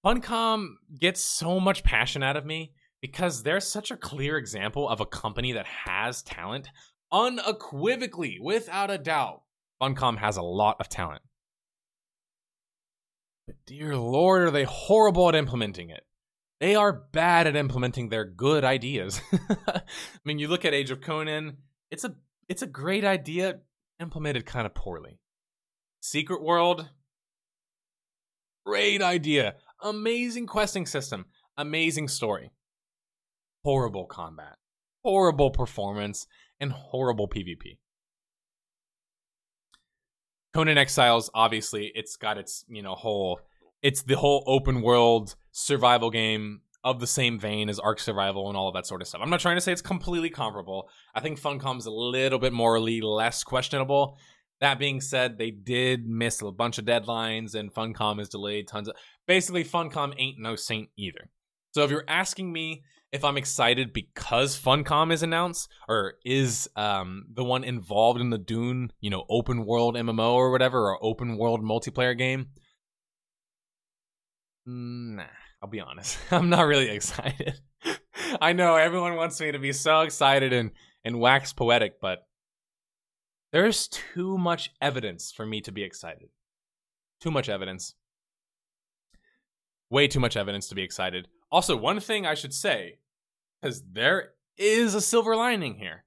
Funcom 0.05 0.75
gets 0.99 1.23
so 1.23 1.59
much 1.59 1.83
passion 1.83 2.23
out 2.23 2.37
of 2.37 2.45
me 2.45 2.75
because 3.01 3.43
they're 3.43 3.61
such 3.61 3.91
a 3.91 3.97
clear 3.97 4.37
example 4.37 4.89
of 4.89 5.01
a 5.01 5.07
company 5.07 5.53
that 5.53 5.67
has 5.67 6.23
talent 6.23 6.69
unequivocally, 7.11 8.39
without 8.41 8.91
a 8.91 8.99
doubt. 8.99 9.43
Funcom 9.81 10.19
has 10.19 10.37
a 10.37 10.43
lot 10.43 10.77
of 10.81 10.89
talent. 10.89 11.23
But 13.47 13.57
dear 13.67 13.97
lord, 13.97 14.43
are 14.43 14.51
they 14.51 14.65
horrible 14.65 15.29
at 15.29 15.35
implementing 15.35 15.91
it. 15.91 16.05
They 16.61 16.75
are 16.77 16.93
bad 16.93 17.47
at 17.47 17.57
implementing 17.57 18.09
their 18.09 18.25
good 18.25 18.65
ideas. 18.65 19.21
I 19.67 19.83
mean, 20.25 20.39
you 20.39 20.49
look 20.49 20.65
at 20.65 20.75
Age 20.75 20.91
of 20.91 21.01
Conan, 21.01 21.59
it's 21.91 22.05
a 22.05 22.15
it's 22.49 22.63
a 22.63 22.67
great 22.67 23.05
idea 23.05 23.61
implemented 24.01 24.47
kind 24.47 24.67
of 24.67 24.75
poorly. 24.75 25.19
Secret 26.01 26.43
World, 26.43 26.89
great 28.67 29.03
idea. 29.03 29.57
Amazing 29.83 30.47
questing 30.47 30.87
system, 30.87 31.27
amazing 31.57 32.09
story. 32.09 32.51
Horrible 33.65 34.07
combat, 34.07 34.57
horrible 35.03 35.51
performance, 35.51 36.27
and 36.61 36.73
horrible 36.73 37.29
PvP. 37.29 37.79
Conan 40.53 40.79
Exiles, 40.79 41.31
obviously, 41.35 41.91
it's 41.95 42.17
got 42.17 42.39
its, 42.39 42.65
you 42.69 42.83
know, 42.83 42.95
whole 42.95 43.41
it's 43.83 44.03
the 44.03 44.17
whole 44.17 44.45
open 44.47 44.83
world 44.83 45.35
survival 45.55 46.11
game 46.11 46.61
of 46.83 47.01
the 47.01 47.07
same 47.07 47.39
vein 47.39 47.69
as 47.71 47.79
Ark 47.79 47.99
Survival 47.99 48.49
and 48.49 48.57
all 48.57 48.69
of 48.69 48.75
that 48.75 48.87
sort 48.87 49.01
of 49.01 49.09
stuff. 49.09 49.21
I'm 49.23 49.31
not 49.31 49.41
trying 49.41 49.57
to 49.57 49.61
say 49.61 49.73
it's 49.73 49.81
completely 49.81 50.29
comparable. 50.29 50.91
I 51.15 51.21
think 51.21 51.41
Funcom's 51.41 51.87
a 51.87 51.91
little 51.91 52.39
bit 52.39 52.53
morally 52.53 53.01
less 53.01 53.43
questionable. 53.43 54.19
That 54.61 54.79
being 54.79 55.01
said, 55.01 55.39
they 55.39 55.51
did 55.51 56.07
miss 56.07 56.43
a 56.43 56.51
bunch 56.51 56.79
of 56.79 56.85
deadlines 56.85 57.55
and 57.55 57.73
Funcom 57.73 58.21
is 58.21 58.29
delayed 58.29 58.69
tons 58.69 58.89
of 58.89 58.97
basically 59.27 59.65
Funcom 59.65 60.13
ain't 60.19 60.39
no 60.39 60.57
saint 60.57 60.91
either. 60.99 61.31
So 61.73 61.85
if 61.85 61.91
you're 61.91 62.05
asking 62.07 62.53
me 62.53 62.83
if 63.13 63.25
I'm 63.25 63.37
excited 63.37 63.93
because 63.93 64.61
Funcom 64.61 65.13
is 65.13 65.23
announced 65.23 65.71
or 65.89 66.15
is 66.25 66.69
um, 66.75 67.27
the 67.33 67.45
one 67.45 67.63
involved 67.63 68.21
in 68.21 68.31
the 68.31 68.39
Dune, 68.39 68.91
you 69.01 69.09
know, 69.09 69.25
open 69.31 69.65
world 69.65 69.95
MMO 69.95 70.33
or 70.33 70.51
whatever, 70.51 70.91
or 70.91 70.99
open 71.03 71.39
world 71.39 71.63
multiplayer 71.63 72.19
game, 72.19 72.49
nah, 74.67 75.25
I'll 75.65 75.71
be 75.71 75.81
honest. 75.81 76.19
I'm 76.31 76.51
not 76.51 76.67
really 76.67 76.91
excited. 76.91 77.59
I 78.41 78.53
know 78.53 78.77
everyone 78.77 79.17
wants 79.17 79.41
me 79.41 79.51
to 79.51 79.59
be 79.59 79.73
so 79.73 80.03
excited 80.03 80.53
and, 80.53 80.73
and 81.07 81.19
wax 81.19 81.55
poetic, 81.55 82.03
but 82.03 82.27
there's 83.51 83.89
too 83.89 84.37
much 84.37 84.73
evidence 84.83 85.33
for 85.33 85.47
me 85.47 85.63
to 85.63 85.73
be 85.73 85.83
excited. 85.83 86.29
Too 87.19 87.31
much 87.31 87.49
evidence. 87.49 87.95
Way 89.89 90.07
too 90.07 90.21
much 90.21 90.37
evidence 90.37 90.69
to 90.69 90.75
be 90.75 90.83
excited. 90.83 91.29
Also, 91.51 91.79
one 91.79 91.99
thing 91.99 92.27
I 92.27 92.35
should 92.35 92.53
say 92.53 92.99
because 93.63 93.83
there 93.91 94.33
is 94.59 94.95
a 94.95 95.01
silver 95.01 95.35
lining 95.35 95.77
here. 95.77 96.05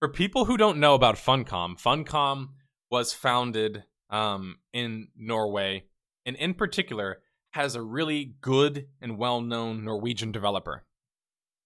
For 0.00 0.08
people 0.08 0.46
who 0.46 0.56
don't 0.56 0.80
know 0.80 0.96
about 0.96 1.14
Funcom, 1.14 1.80
Funcom 1.80 2.48
was 2.90 3.12
founded 3.12 3.84
um, 4.10 4.56
in 4.72 5.08
Norway, 5.16 5.84
and 6.24 6.34
in 6.34 6.54
particular, 6.54 7.18
has 7.56 7.74
a 7.74 7.82
really 7.82 8.34
good 8.42 8.86
and 9.00 9.16
well 9.16 9.40
known 9.40 9.82
Norwegian 9.82 10.30
developer. 10.30 10.84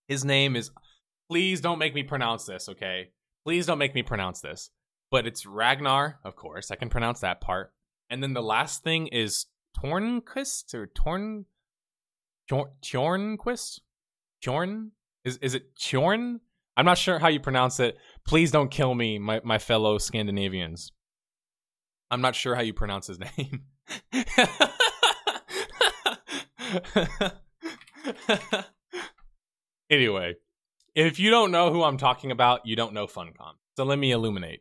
His 0.07 0.25
name 0.25 0.55
is, 0.55 0.71
please 1.29 1.61
don't 1.61 1.81
make 1.81 1.95
me 1.95 2.05
pronounce 2.05 2.45
this, 2.45 2.69
okay? 2.69 3.11
Please 3.45 3.67
don't 3.67 3.79
make 3.79 3.95
me 3.95 4.03
pronounce 4.03 4.41
this. 4.41 4.71
But 5.11 5.27
it's 5.27 5.47
Ragnar, 5.47 6.21
of 6.25 6.37
course. 6.37 6.71
I 6.71 6.77
can 6.77 6.91
pronounce 6.91 7.21
that 7.21 7.41
part. 7.41 7.73
And 8.09 8.23
then 8.23 8.35
the 8.35 8.43
last 8.43 8.85
thing 8.85 9.09
is 9.09 9.47
Tornquist 9.77 10.75
or 10.75 10.87
Torn. 10.87 11.47
Tornquist? 12.49 13.81
Torn? 14.43 14.93
Is 15.25 15.39
is 15.39 15.55
it 15.55 15.75
Tjorn? 15.77 16.39
I'm 16.77 16.87
not 16.87 16.99
sure 16.99 17.19
how 17.19 17.29
you 17.29 17.41
pronounce 17.41 17.81
it. 17.81 17.99
Please 18.25 18.53
don't 18.53 18.71
kill 18.71 18.95
me, 18.95 19.19
my, 19.19 19.41
my 19.45 19.59
fellow 19.59 19.99
Scandinavians. 19.99 20.93
I'm 22.13 22.21
not 22.21 22.37
sure 22.37 22.55
how 22.55 22.63
you 22.63 22.73
pronounce 22.73 23.09
his 23.09 23.19
name. 23.39 23.65
anyway, 29.91 30.35
if 30.95 31.19
you 31.19 31.31
don't 31.31 31.51
know 31.51 31.73
who 31.73 31.83
I'm 31.83 31.99
talking 31.99 32.31
about, 32.31 32.67
you 32.67 32.77
don't 32.77 32.95
know 32.95 33.07
Funcom. 33.07 33.55
So 33.77 33.85
let 33.85 33.99
me 33.99 34.13
illuminate. 34.13 34.61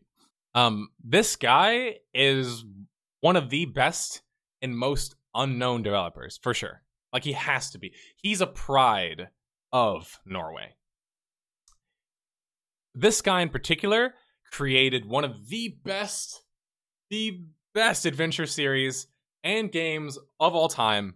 Um, 0.56 0.90
this 1.04 1.36
guy 1.36 1.98
is 2.14 2.66
one 3.22 3.36
of 3.36 3.50
the 3.50 3.66
best 3.66 4.22
and 4.62 4.78
most 4.78 5.16
unknown 5.36 5.84
developers 5.84 6.40
for 6.42 6.54
sure. 6.54 6.82
Like 7.14 7.24
he 7.24 7.34
has 7.34 7.72
to 7.72 7.80
be. 7.80 7.94
He's 8.18 8.42
a 8.42 8.48
pride 8.48 9.30
of 9.72 10.20
Norway. 10.26 10.76
This 12.96 13.22
guy 13.22 13.42
in 13.42 13.50
particular 13.50 14.14
created 14.52 15.06
one 15.06 15.24
of 15.24 15.50
the 15.50 15.78
best, 15.84 16.44
the 17.10 17.42
best 17.74 18.06
adventure 18.06 18.46
series 18.46 19.08
and 19.44 19.72
games 19.72 20.18
of 20.40 20.56
all 20.56 20.68
time, 20.68 21.16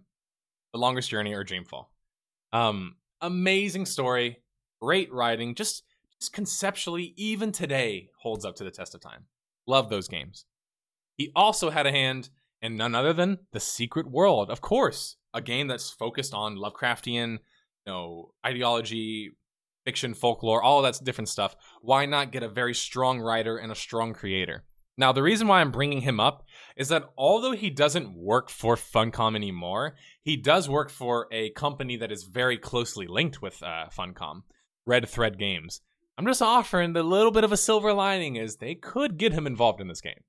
The 0.74 0.80
Longest 0.80 1.08
Journey 1.08 1.32
or 1.32 1.44
Dreamfall. 1.44 1.86
Um, 2.52 2.96
amazing 3.20 3.86
story, 3.86 4.42
great 4.82 5.10
writing, 5.12 5.54
just, 5.54 5.84
just 6.20 6.32
conceptually, 6.32 7.14
even 7.16 7.52
today, 7.52 8.10
holds 8.20 8.44
up 8.44 8.56
to 8.56 8.64
the 8.64 8.72
test 8.72 8.92
of 8.92 9.00
time. 9.00 9.26
Love 9.68 9.88
those 9.88 10.08
games. 10.08 10.46
He 11.16 11.30
also 11.36 11.70
had 11.70 11.86
a 11.86 11.92
hand 11.92 12.28
in 12.60 12.76
none 12.76 12.96
other 12.96 13.12
than 13.12 13.38
The 13.52 13.60
Secret 13.60 14.10
World, 14.10 14.50
of 14.50 14.60
course, 14.60 15.14
a 15.32 15.40
game 15.40 15.68
that's 15.68 15.90
focused 15.90 16.34
on 16.34 16.56
Lovecraftian 16.56 17.38
you 17.86 17.92
know, 17.92 18.32
ideology, 18.44 19.30
fiction, 19.84 20.12
folklore, 20.12 20.60
all 20.60 20.82
that 20.82 20.98
different 21.04 21.28
stuff, 21.28 21.54
why 21.82 22.04
not 22.04 22.32
get 22.32 22.42
a 22.42 22.48
very 22.48 22.74
strong 22.74 23.20
writer 23.20 23.58
and 23.58 23.70
a 23.70 23.76
strong 23.76 24.12
creator? 24.12 24.64
Now, 24.96 25.12
the 25.12 25.22
reason 25.22 25.48
why 25.48 25.60
I'm 25.60 25.72
bringing 25.72 26.02
him 26.02 26.20
up 26.20 26.46
is 26.76 26.88
that 26.88 27.10
although 27.18 27.52
he 27.52 27.68
doesn't 27.68 28.16
work 28.16 28.48
for 28.48 28.76
Funcom 28.76 29.34
anymore, 29.34 29.96
he 30.22 30.36
does 30.36 30.68
work 30.68 30.88
for 30.88 31.26
a 31.32 31.50
company 31.50 31.96
that 31.96 32.12
is 32.12 32.24
very 32.24 32.56
closely 32.56 33.06
linked 33.08 33.42
with 33.42 33.60
uh, 33.62 33.86
Funcom, 33.96 34.42
Red 34.86 35.08
Thread 35.08 35.38
Games. 35.38 35.80
I'm 36.16 36.26
just 36.26 36.42
offering 36.42 36.92
the 36.92 37.02
little 37.02 37.32
bit 37.32 37.42
of 37.42 37.50
a 37.50 37.56
silver 37.56 37.92
lining 37.92 38.36
is 38.36 38.56
they 38.56 38.76
could 38.76 39.16
get 39.18 39.32
him 39.32 39.48
involved 39.48 39.80
in 39.80 39.88
this 39.88 40.00
game. 40.00 40.22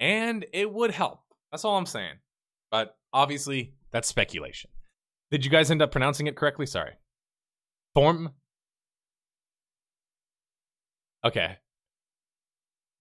And 0.00 0.46
it 0.54 0.72
would 0.72 0.92
help. 0.92 1.20
That's 1.50 1.64
all 1.64 1.76
I'm 1.76 1.84
saying. 1.84 2.14
But 2.70 2.96
obviously, 3.12 3.74
that's 3.90 4.08
speculation. 4.08 4.70
Did 5.30 5.44
you 5.44 5.50
guys 5.50 5.70
end 5.70 5.82
up 5.82 5.92
pronouncing 5.92 6.28
it 6.28 6.36
correctly? 6.36 6.64
Sorry. 6.64 6.92
Form. 7.94 8.30
Okay. 11.24 11.56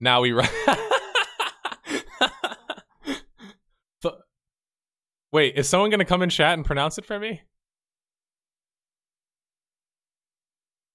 Now 0.02 0.22
we 0.22 0.34
run. 0.34 0.50
Wait, 5.38 5.56
is 5.56 5.70
someone 5.70 5.92
going 5.92 6.00
to 6.00 6.06
come 6.06 6.24
in 6.24 6.32
chat 6.32 6.58
and 6.58 6.66
pronounce 6.66 6.98
it 6.98 7.06
for 7.06 7.20
me? 7.20 7.44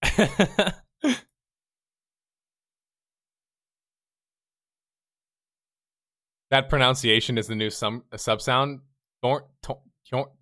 that 6.51 6.69
pronunciation 6.69 7.39
is 7.39 7.47
the 7.47 7.55
new 7.55 7.71
sum, 7.71 8.03
uh, 8.11 8.17
sub 8.17 8.43
sound. 8.43 8.81
Torn, 9.23 9.45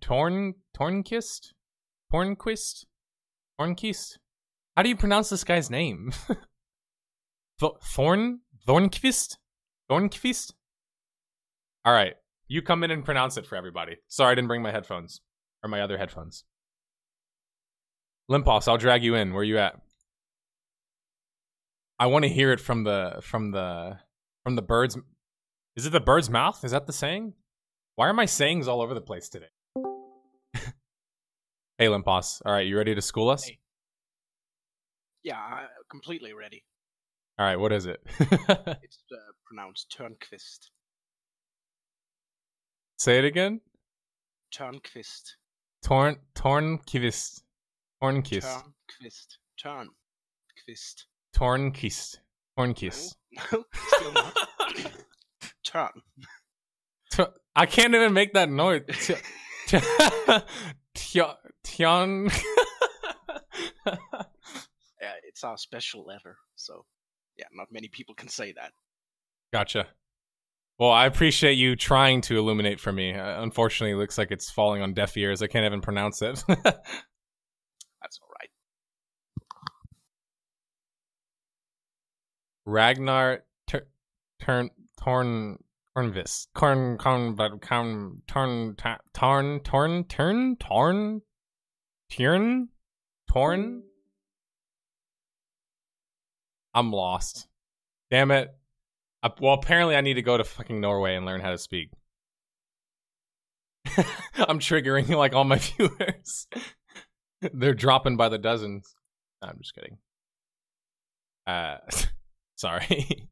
torn, 0.01 0.55
Tornquist? 0.75 1.53
Tornquist? 2.11 2.85
Tornquist? 3.59 4.17
How 4.75 4.81
do 4.81 4.89
you 4.89 4.97
pronounce 4.97 5.29
this 5.29 5.43
guy's 5.43 5.69
name? 5.69 6.11
Thorn? 7.59 8.39
Thornquist? 8.67 9.37
Thornquist? 9.87 10.53
All 11.85 11.93
right. 11.93 12.15
You 12.51 12.61
come 12.61 12.83
in 12.83 12.91
and 12.91 13.05
pronounce 13.05 13.37
it 13.37 13.45
for 13.45 13.55
everybody. 13.55 13.95
Sorry, 14.09 14.33
I 14.33 14.35
didn't 14.35 14.49
bring 14.49 14.61
my 14.61 14.73
headphones. 14.73 15.21
Or 15.63 15.69
my 15.69 15.79
other 15.79 15.97
headphones. 15.97 16.43
Lemposs, 18.29 18.67
I'll 18.67 18.77
drag 18.77 19.05
you 19.05 19.15
in. 19.15 19.33
Where 19.33 19.45
you 19.45 19.57
at? 19.57 19.79
I 21.97 22.07
want 22.07 22.23
to 22.23 22.29
hear 22.29 22.51
it 22.51 22.59
from 22.59 22.83
the 22.83 23.21
from 23.21 23.51
the 23.51 23.99
from 24.43 24.57
the 24.57 24.61
bird's 24.61 24.97
Is 25.77 25.85
it 25.85 25.91
the 25.91 26.01
bird's 26.01 26.29
mouth? 26.29 26.61
Is 26.65 26.71
that 26.71 26.87
the 26.87 26.91
saying? 26.91 27.35
Why 27.95 28.09
are 28.09 28.13
my 28.13 28.25
sayings 28.25 28.67
all 28.67 28.81
over 28.81 28.93
the 28.93 28.99
place 28.99 29.29
today? 29.29 29.51
Hey, 31.77 31.87
Lemposs. 31.87 32.41
All 32.45 32.51
right, 32.51 32.67
you 32.67 32.75
ready 32.75 32.93
to 32.93 33.01
school 33.01 33.29
us? 33.29 33.45
Hey. 33.45 33.59
Yeah, 35.23 35.67
completely 35.89 36.33
ready. 36.33 36.65
All 37.39 37.45
right, 37.45 37.55
what 37.55 37.71
is 37.71 37.85
it? 37.85 38.01
it's 38.19 39.03
uh, 39.09 39.31
pronounced 39.47 39.95
Turnquist. 39.97 40.67
Say 43.01 43.17
it 43.17 43.25
again. 43.25 43.61
Turnquist. 44.53 45.31
Torn 45.83 46.17
Tornquist. 46.35 47.41
Tornquist. 47.99 48.61
Turnquist. 48.93 49.37
Turnquist. 49.59 51.05
Tornquist. 51.35 52.17
Tornquist. 52.55 53.15
No, 53.31 53.65
still 53.87 54.11
not. 54.13 54.37
Turn. 55.65 55.89
I 57.55 57.65
can't 57.65 57.95
even 57.95 58.13
make 58.13 58.33
that 58.33 58.51
noise. 58.51 58.83
Tian. 60.93 62.29
yeah, 63.83 65.15
it's 65.27 65.43
our 65.43 65.57
special 65.57 66.05
letter. 66.05 66.37
So, 66.55 66.85
yeah, 67.35 67.45
not 67.51 67.71
many 67.71 67.87
people 67.87 68.13
can 68.13 68.27
say 68.27 68.51
that. 68.51 68.73
Gotcha. 69.51 69.87
Well, 70.81 70.89
I 70.89 71.05
appreciate 71.05 71.59
you 71.59 71.75
trying 71.75 72.21
to 72.21 72.39
illuminate 72.39 72.79
for 72.79 72.91
me. 72.91 73.13
Uh, 73.13 73.43
unfortunately, 73.43 73.91
it 73.91 73.97
looks 73.97 74.17
like 74.17 74.31
it's 74.31 74.49
falling 74.49 74.81
on 74.81 74.95
deaf 74.95 75.15
ears. 75.15 75.43
I 75.43 75.45
can't 75.45 75.63
even 75.63 75.79
pronounce 75.79 76.23
it. 76.23 76.43
That's 76.47 76.59
all 78.19 78.29
right. 78.39 78.49
Ragnar 82.65 83.43
Tur- 83.67 83.89
Turn 84.41 84.71
Torn 84.99 85.59
Tornvis 85.95 86.47
Corn 86.55 86.97
Corn 86.97 87.35
but 87.35 87.61
Corn 87.61 88.23
Torn 88.27 88.75
Torn 88.75 89.59
Torn 89.59 90.03
Turn 90.05 90.55
Torn 90.55 91.21
Tyrn 92.09 92.69
Torn. 93.31 93.83
I'm 96.73 96.91
lost. 96.91 97.47
Damn 98.09 98.31
it. 98.31 98.55
Uh, 99.23 99.29
well, 99.39 99.53
apparently 99.53 99.95
I 99.95 100.01
need 100.01 100.15
to 100.15 100.21
go 100.21 100.37
to 100.37 100.43
fucking 100.43 100.81
Norway 100.81 101.15
and 101.15 101.25
learn 101.25 101.41
how 101.41 101.51
to 101.51 101.57
speak. 101.57 101.91
I'm 104.35 104.59
triggering 104.59 105.09
like 105.09 105.33
all 105.33 105.43
my 105.43 105.57
viewers. 105.77 106.47
They're 107.53 107.73
dropping 107.73 108.17
by 108.17 108.29
the 108.29 108.37
dozens. 108.37 108.95
No, 109.41 109.49
I'm 109.49 109.57
just 109.59 109.75
kidding. 109.75 109.97
Uh, 111.47 111.77
sorry. 112.55 113.29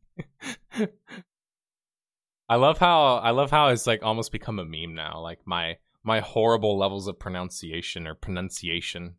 I 2.49 2.55
love 2.55 2.79
how 2.79 3.17
I 3.17 3.29
love 3.29 3.51
how 3.51 3.67
it's 3.67 3.85
like 3.85 4.01
almost 4.01 4.31
become 4.31 4.57
a 4.57 4.65
meme 4.65 4.95
now. 4.95 5.19
Like 5.21 5.39
my 5.45 5.77
my 6.03 6.19
horrible 6.19 6.77
levels 6.77 7.07
of 7.07 7.19
pronunciation 7.19 8.07
or 8.07 8.15
pronunciation. 8.15 9.15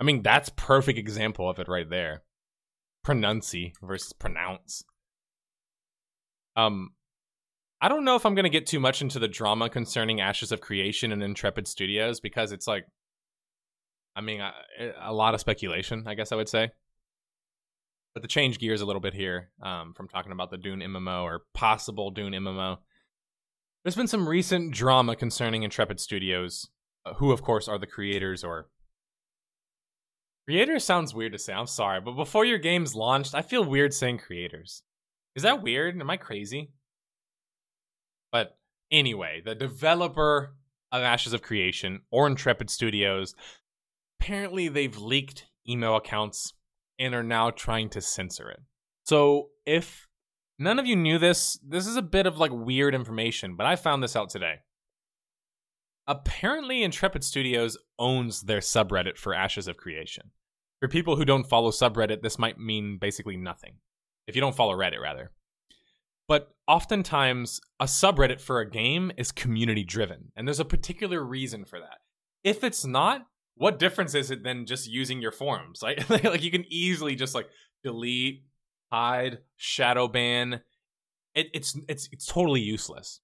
I 0.00 0.04
mean, 0.04 0.22
that's 0.22 0.50
perfect 0.56 0.98
example 0.98 1.50
of 1.50 1.58
it 1.58 1.68
right 1.68 1.88
there. 1.88 2.22
Pronunci 3.06 3.72
versus 3.82 4.14
pronounce. 4.14 4.82
Um, 6.66 6.90
I 7.80 7.88
don't 7.88 8.04
know 8.04 8.16
if 8.16 8.26
I'm 8.26 8.34
going 8.34 8.44
to 8.44 8.50
get 8.50 8.66
too 8.66 8.80
much 8.80 9.00
into 9.00 9.18
the 9.18 9.28
drama 9.28 9.70
concerning 9.70 10.20
Ashes 10.20 10.52
of 10.52 10.60
Creation 10.60 11.12
and 11.12 11.22
Intrepid 11.22 11.66
Studios 11.66 12.20
because 12.20 12.52
it's 12.52 12.66
like, 12.66 12.84
I 14.14 14.20
mean, 14.20 14.40
a, 14.40 14.52
a 15.00 15.12
lot 15.12 15.34
of 15.34 15.40
speculation, 15.40 16.04
I 16.06 16.14
guess 16.14 16.32
I 16.32 16.36
would 16.36 16.48
say. 16.48 16.70
But 18.12 18.22
to 18.22 18.28
change 18.28 18.58
gears 18.58 18.80
a 18.80 18.86
little 18.86 19.00
bit 19.00 19.14
here, 19.14 19.50
um, 19.62 19.94
from 19.94 20.08
talking 20.08 20.32
about 20.32 20.50
the 20.50 20.58
Dune 20.58 20.80
MMO 20.80 21.22
or 21.22 21.42
possible 21.54 22.10
Dune 22.10 22.32
MMO, 22.32 22.78
there's 23.82 23.96
been 23.96 24.08
some 24.08 24.28
recent 24.28 24.74
drama 24.74 25.16
concerning 25.16 25.62
Intrepid 25.62 26.00
Studios, 26.00 26.68
uh, 27.06 27.14
who, 27.14 27.32
of 27.32 27.42
course, 27.42 27.68
are 27.68 27.78
the 27.78 27.86
creators 27.86 28.44
or 28.44 28.68
Creators 30.46 30.82
sounds 30.84 31.14
weird 31.14 31.30
to 31.30 31.38
say. 31.38 31.52
I'm 31.52 31.68
sorry, 31.68 32.00
but 32.00 32.16
before 32.16 32.44
your 32.44 32.58
game's 32.58 32.96
launched, 32.96 33.36
I 33.36 33.42
feel 33.42 33.64
weird 33.64 33.94
saying 33.94 34.18
creators. 34.18 34.82
Is 35.34 35.42
that 35.42 35.62
weird? 35.62 36.00
Am 36.00 36.10
I 36.10 36.16
crazy? 36.16 36.72
But 38.32 38.58
anyway, 38.90 39.42
the 39.44 39.54
developer 39.54 40.54
of 40.92 41.02
Ashes 41.02 41.32
of 41.32 41.42
Creation 41.42 42.00
or 42.10 42.26
Intrepid 42.26 42.70
Studios, 42.70 43.34
apparently 44.20 44.68
they've 44.68 44.96
leaked 44.96 45.46
email 45.68 45.96
accounts 45.96 46.54
and 46.98 47.14
are 47.14 47.22
now 47.22 47.50
trying 47.50 47.88
to 47.90 48.00
censor 48.00 48.50
it. 48.50 48.60
So 49.06 49.48
if 49.66 50.08
none 50.58 50.78
of 50.78 50.86
you 50.86 50.96
knew 50.96 51.18
this, 51.18 51.58
this 51.66 51.86
is 51.86 51.96
a 51.96 52.02
bit 52.02 52.26
of 52.26 52.38
like 52.38 52.52
weird 52.52 52.94
information, 52.94 53.56
but 53.56 53.66
I 53.66 53.76
found 53.76 54.02
this 54.02 54.16
out 54.16 54.30
today. 54.30 54.56
Apparently, 56.06 56.82
Intrepid 56.82 57.22
Studios 57.22 57.78
owns 57.98 58.42
their 58.42 58.58
subreddit 58.58 59.16
for 59.16 59.32
Ashes 59.32 59.68
of 59.68 59.76
Creation. 59.76 60.32
For 60.80 60.88
people 60.88 61.14
who 61.14 61.24
don't 61.24 61.46
follow 61.46 61.70
subreddit, 61.70 62.22
this 62.22 62.38
might 62.38 62.58
mean 62.58 62.98
basically 62.98 63.36
nothing. 63.36 63.74
If 64.30 64.36
you 64.36 64.40
don't 64.40 64.54
follow 64.54 64.76
Reddit, 64.76 65.02
rather. 65.02 65.32
But 66.28 66.54
oftentimes, 66.68 67.60
a 67.80 67.86
subreddit 67.86 68.40
for 68.40 68.60
a 68.60 68.70
game 68.70 69.10
is 69.16 69.32
community 69.32 69.82
driven, 69.82 70.30
and 70.36 70.46
there's 70.46 70.60
a 70.60 70.64
particular 70.64 71.24
reason 71.24 71.64
for 71.64 71.80
that. 71.80 71.98
If 72.44 72.62
it's 72.62 72.86
not, 72.86 73.26
what 73.56 73.80
difference 73.80 74.14
is 74.14 74.30
it 74.30 74.44
than 74.44 74.64
just 74.64 74.88
using 74.88 75.20
your 75.20 75.32
forums? 75.32 75.82
Like, 75.82 76.08
like 76.08 76.44
you 76.44 76.52
can 76.52 76.64
easily 76.68 77.16
just 77.16 77.34
like 77.34 77.48
delete, 77.82 78.44
hide, 78.92 79.38
shadow 79.56 80.06
ban. 80.06 80.60
It, 81.34 81.48
it's 81.52 81.76
it's 81.88 82.08
it's 82.12 82.26
totally 82.26 82.60
useless 82.60 83.20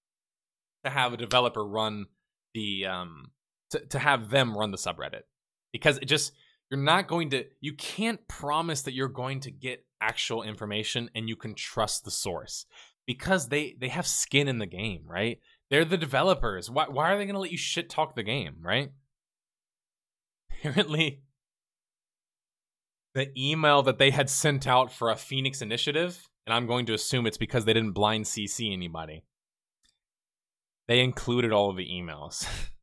to 0.83 0.89
have 0.89 1.13
a 1.13 1.17
developer 1.17 1.65
run 1.65 2.07
the 2.53 2.87
um 2.87 3.31
to, 3.71 3.79
to 3.87 3.99
have 3.99 4.29
them 4.29 4.57
run 4.57 4.71
the 4.71 4.77
subreddit 4.77 5.23
because 5.71 5.97
it 5.99 6.05
just 6.07 6.33
you're 6.69 6.79
not 6.79 7.07
going 7.07 7.29
to 7.31 7.45
you 7.59 7.73
can't 7.73 8.27
promise 8.27 8.81
that 8.83 8.93
you're 8.93 9.07
going 9.07 9.39
to 9.41 9.51
get 9.51 9.85
actual 10.01 10.43
information 10.43 11.09
and 11.15 11.29
you 11.29 11.35
can 11.35 11.55
trust 11.55 12.05
the 12.05 12.11
source 12.11 12.65
because 13.05 13.49
they 13.49 13.75
they 13.79 13.87
have 13.87 14.07
skin 14.07 14.47
in 14.47 14.59
the 14.59 14.65
game 14.65 15.03
right? 15.05 15.39
They're 15.69 15.83
the 15.83 15.97
developers. 15.97 16.71
Why, 16.71 16.85
why 16.87 17.11
are 17.11 17.17
they 17.17 17.25
going 17.25 17.33
to 17.33 17.41
let 17.41 17.51
you 17.51 17.57
shit 17.57 17.89
talk 17.89 18.15
the 18.15 18.23
game 18.23 18.57
right? 18.61 18.91
Apparently 20.51 21.21
the 23.13 23.31
email 23.37 23.81
that 23.81 23.97
they 23.97 24.11
had 24.11 24.29
sent 24.29 24.67
out 24.67 24.91
for 24.91 25.09
a 25.09 25.15
phoenix 25.15 25.61
initiative 25.61 26.29
and 26.45 26.53
i'm 26.53 26.67
going 26.67 26.85
to 26.85 26.93
assume 26.93 27.25
it's 27.25 27.37
because 27.37 27.65
they 27.65 27.73
didn't 27.73 27.93
blind 27.93 28.25
cc 28.25 28.71
anybody. 28.71 29.23
They 30.87 31.01
included 31.01 31.51
all 31.51 31.69
of 31.69 31.75
the 31.75 31.87
emails 31.87 32.47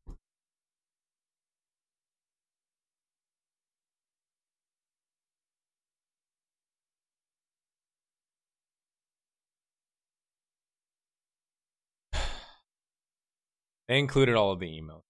They 13.89 13.99
included 13.99 14.35
all 14.35 14.53
of 14.53 14.61
the 14.61 14.67
emails. 14.67 15.03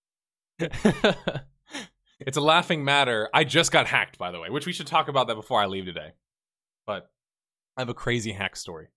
it's 2.21 2.37
a 2.37 2.41
laughing 2.41 2.85
matter. 2.85 3.29
I 3.33 3.45
just 3.45 3.73
got 3.73 3.87
hacked, 3.87 4.19
by 4.19 4.31
the 4.31 4.41
way, 4.41 4.51
which 4.51 4.67
we 4.67 4.73
should 4.73 4.87
talk 4.87 5.09
about 5.09 5.29
that 5.29 5.37
before 5.37 5.61
I 5.61 5.67
leave 5.67 5.85
today. 5.85 6.13
But 6.87 7.11
I 7.77 7.81
have 7.81 7.89
a 7.89 7.95
crazy 7.95 8.33
hack 8.33 8.57
story. 8.57 8.89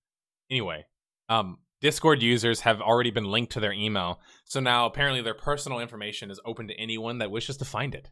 Anyway, 0.49 0.85
um, 1.29 1.59
Discord 1.81 2.21
users 2.23 2.61
have 2.61 2.81
already 2.81 3.11
been 3.11 3.25
linked 3.25 3.51
to 3.53 3.59
their 3.59 3.73
email, 3.73 4.19
so 4.45 4.59
now 4.59 4.85
apparently 4.85 5.21
their 5.21 5.35
personal 5.35 5.79
information 5.79 6.31
is 6.31 6.39
open 6.45 6.67
to 6.69 6.79
anyone 6.79 7.19
that 7.19 7.31
wishes 7.31 7.57
to 7.57 7.65
find 7.65 7.93
it. 7.93 8.09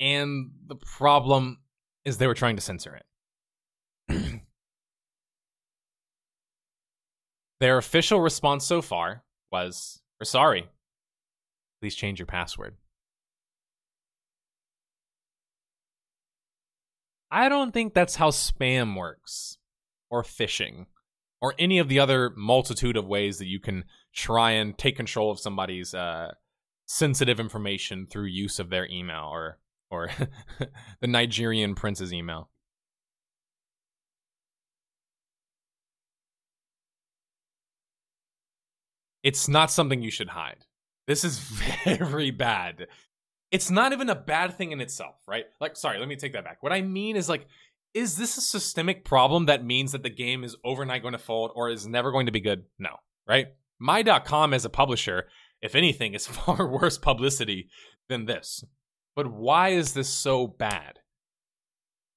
And 0.00 0.52
the 0.66 0.76
problem 0.76 1.58
is 2.04 2.16
they 2.16 2.26
were 2.26 2.34
trying 2.34 2.56
to 2.56 2.62
censor 2.62 2.96
it. 2.96 3.04
their 7.60 7.76
official 7.76 8.20
response 8.20 8.64
so 8.64 8.80
far 8.80 9.24
was, 9.50 10.00
"We're 10.18 10.24
sorry 10.24 10.68
please 11.80 11.94
change 11.94 12.18
your 12.18 12.26
password. 12.26 12.76
I 17.30 17.48
don't 17.48 17.72
think 17.72 17.92
that's 17.92 18.16
how 18.16 18.30
spam 18.30 18.96
works, 18.96 19.58
or 20.10 20.22
phishing, 20.22 20.86
or 21.40 21.54
any 21.58 21.78
of 21.78 21.88
the 21.88 21.98
other 21.98 22.30
multitude 22.36 22.96
of 22.96 23.06
ways 23.06 23.38
that 23.38 23.46
you 23.46 23.60
can 23.60 23.84
try 24.14 24.52
and 24.52 24.76
take 24.76 24.96
control 24.96 25.30
of 25.30 25.38
somebody's 25.38 25.94
uh, 25.94 26.32
sensitive 26.86 27.38
information 27.38 28.06
through 28.10 28.26
use 28.26 28.58
of 28.58 28.70
their 28.70 28.86
email 28.88 29.28
or 29.30 29.58
or 29.90 30.10
the 31.00 31.06
Nigerian 31.06 31.74
prince's 31.74 32.12
email. 32.12 32.50
It's 39.22 39.48
not 39.48 39.70
something 39.70 40.02
you 40.02 40.10
should 40.10 40.30
hide. 40.30 40.64
This 41.08 41.24
is 41.24 41.38
very 41.98 42.30
bad. 42.30 42.86
It's 43.50 43.70
not 43.70 43.92
even 43.92 44.10
a 44.10 44.14
bad 44.14 44.56
thing 44.56 44.70
in 44.70 44.80
itself, 44.80 45.16
right? 45.26 45.46
Like, 45.60 45.74
sorry, 45.74 45.98
let 45.98 46.06
me 46.06 46.16
take 46.16 46.34
that 46.34 46.44
back. 46.44 46.62
What 46.62 46.72
I 46.72 46.82
mean 46.82 47.16
is, 47.16 47.28
like, 47.28 47.46
is 47.94 48.16
this 48.16 48.36
a 48.36 48.42
systemic 48.42 49.04
problem 49.06 49.46
that 49.46 49.64
means 49.64 49.92
that 49.92 50.02
the 50.02 50.10
game 50.10 50.44
is 50.44 50.54
overnight 50.62 51.02
going 51.02 51.12
to 51.12 51.18
fold 51.18 51.50
or 51.54 51.70
is 51.70 51.86
never 51.86 52.12
going 52.12 52.26
to 52.26 52.32
be 52.32 52.40
good? 52.40 52.64
No, 52.78 52.90
right? 53.26 53.46
My.com 53.80 54.52
as 54.52 54.66
a 54.66 54.70
publisher, 54.70 55.28
if 55.62 55.74
anything, 55.74 56.12
is 56.12 56.26
far 56.28 56.68
worse 56.68 56.98
publicity 56.98 57.70
than 58.10 58.26
this. 58.26 58.62
But 59.16 59.32
why 59.32 59.70
is 59.70 59.94
this 59.94 60.10
so 60.10 60.46
bad? 60.46 60.98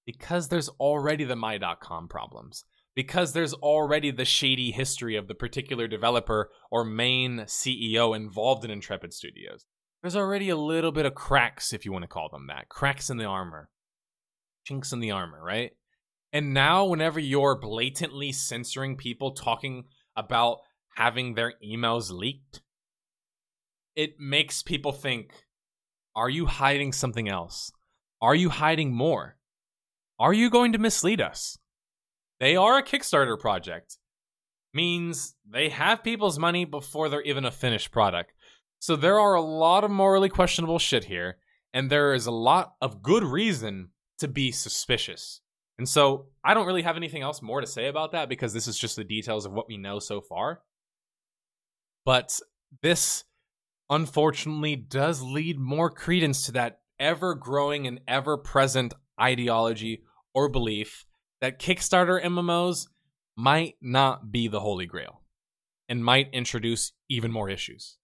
Because 0.05 0.49
there's 0.49 0.69
already 0.69 1.23
the 1.23 1.37
My.com 1.37 2.09
problems 2.09 2.65
because 2.95 3.33
there's 3.33 3.53
already 3.53 4.11
the 4.11 4.25
shady 4.25 4.71
history 4.71 5.15
of 5.15 5.27
the 5.27 5.35
particular 5.35 5.87
developer 5.87 6.49
or 6.69 6.83
main 6.83 7.39
CEO 7.41 8.15
involved 8.15 8.65
in 8.65 8.71
Intrepid 8.71 9.13
Studios. 9.13 9.65
There's 10.01 10.15
already 10.15 10.49
a 10.49 10.55
little 10.55 10.91
bit 10.91 11.05
of 11.05 11.15
cracks, 11.15 11.73
if 11.73 11.85
you 11.85 11.91
want 11.91 12.03
to 12.03 12.07
call 12.07 12.29
them 12.29 12.47
that 12.47 12.69
cracks 12.69 13.09
in 13.09 13.17
the 13.17 13.25
armor, 13.25 13.69
chinks 14.65 14.91
in 14.91 14.99
the 14.99 15.11
armor, 15.11 15.41
right? 15.43 15.71
And 16.33 16.53
now, 16.53 16.85
whenever 16.85 17.19
you're 17.19 17.59
blatantly 17.59 18.31
censoring 18.31 18.95
people 18.95 19.31
talking 19.31 19.85
about 20.15 20.59
having 20.95 21.33
their 21.33 21.53
emails 21.63 22.09
leaked, 22.09 22.61
it 23.95 24.19
makes 24.19 24.63
people 24.63 24.91
think 24.91 25.33
are 26.15 26.29
you 26.29 26.45
hiding 26.45 26.91
something 26.91 27.29
else? 27.29 27.71
Are 28.21 28.35
you 28.35 28.49
hiding 28.49 28.93
more? 28.93 29.37
Are 30.19 30.33
you 30.33 30.49
going 30.49 30.73
to 30.73 30.77
mislead 30.77 31.21
us? 31.21 31.57
They 32.41 32.55
are 32.55 32.79
a 32.79 32.83
Kickstarter 32.83 33.39
project. 33.39 33.97
means 34.73 35.35
they 35.47 35.69
have 35.69 36.03
people's 36.03 36.39
money 36.39 36.65
before 36.65 37.07
they're 37.07 37.21
even 37.21 37.45
a 37.45 37.51
finished 37.51 37.91
product. 37.91 38.33
So 38.79 38.95
there 38.95 39.19
are 39.19 39.35
a 39.35 39.41
lot 39.41 39.83
of 39.83 39.91
morally 39.91 40.29
questionable 40.29 40.79
shit 40.79 41.03
here, 41.03 41.37
and 41.71 41.89
there 41.89 42.13
is 42.13 42.25
a 42.25 42.31
lot 42.31 42.73
of 42.81 43.03
good 43.03 43.23
reason 43.23 43.89
to 44.17 44.27
be 44.27 44.51
suspicious. 44.51 45.41
And 45.77 45.87
so 45.87 46.29
I 46.43 46.55
don't 46.55 46.65
really 46.65 46.81
have 46.81 46.97
anything 46.97 47.21
else 47.21 47.43
more 47.43 47.61
to 47.61 47.67
say 47.67 47.87
about 47.87 48.13
that 48.13 48.27
because 48.27 48.53
this 48.53 48.67
is 48.67 48.79
just 48.79 48.95
the 48.95 49.03
details 49.03 49.45
of 49.45 49.51
what 49.51 49.67
we 49.67 49.77
know 49.77 49.99
so 49.99 50.19
far. 50.19 50.61
But 52.05 52.39
this 52.81 53.25
unfortunately 53.89 54.77
does 54.77 55.21
lead 55.21 55.59
more 55.59 55.91
credence 55.91 56.47
to 56.47 56.53
that 56.53 56.79
ever 56.99 57.35
growing 57.35 57.85
and 57.85 57.99
ever 58.07 58.35
present 58.35 58.95
ideology 59.19 60.01
or 60.33 60.49
belief 60.49 61.05
that 61.41 61.59
Kickstarter 61.59 62.23
MMOs 62.23 62.87
might 63.35 63.75
not 63.81 64.31
be 64.31 64.47
the 64.47 64.59
holy 64.59 64.85
grail 64.85 65.21
and 65.89 66.05
might 66.05 66.29
introduce 66.31 66.93
even 67.09 67.31
more 67.31 67.49
issues. 67.49 67.97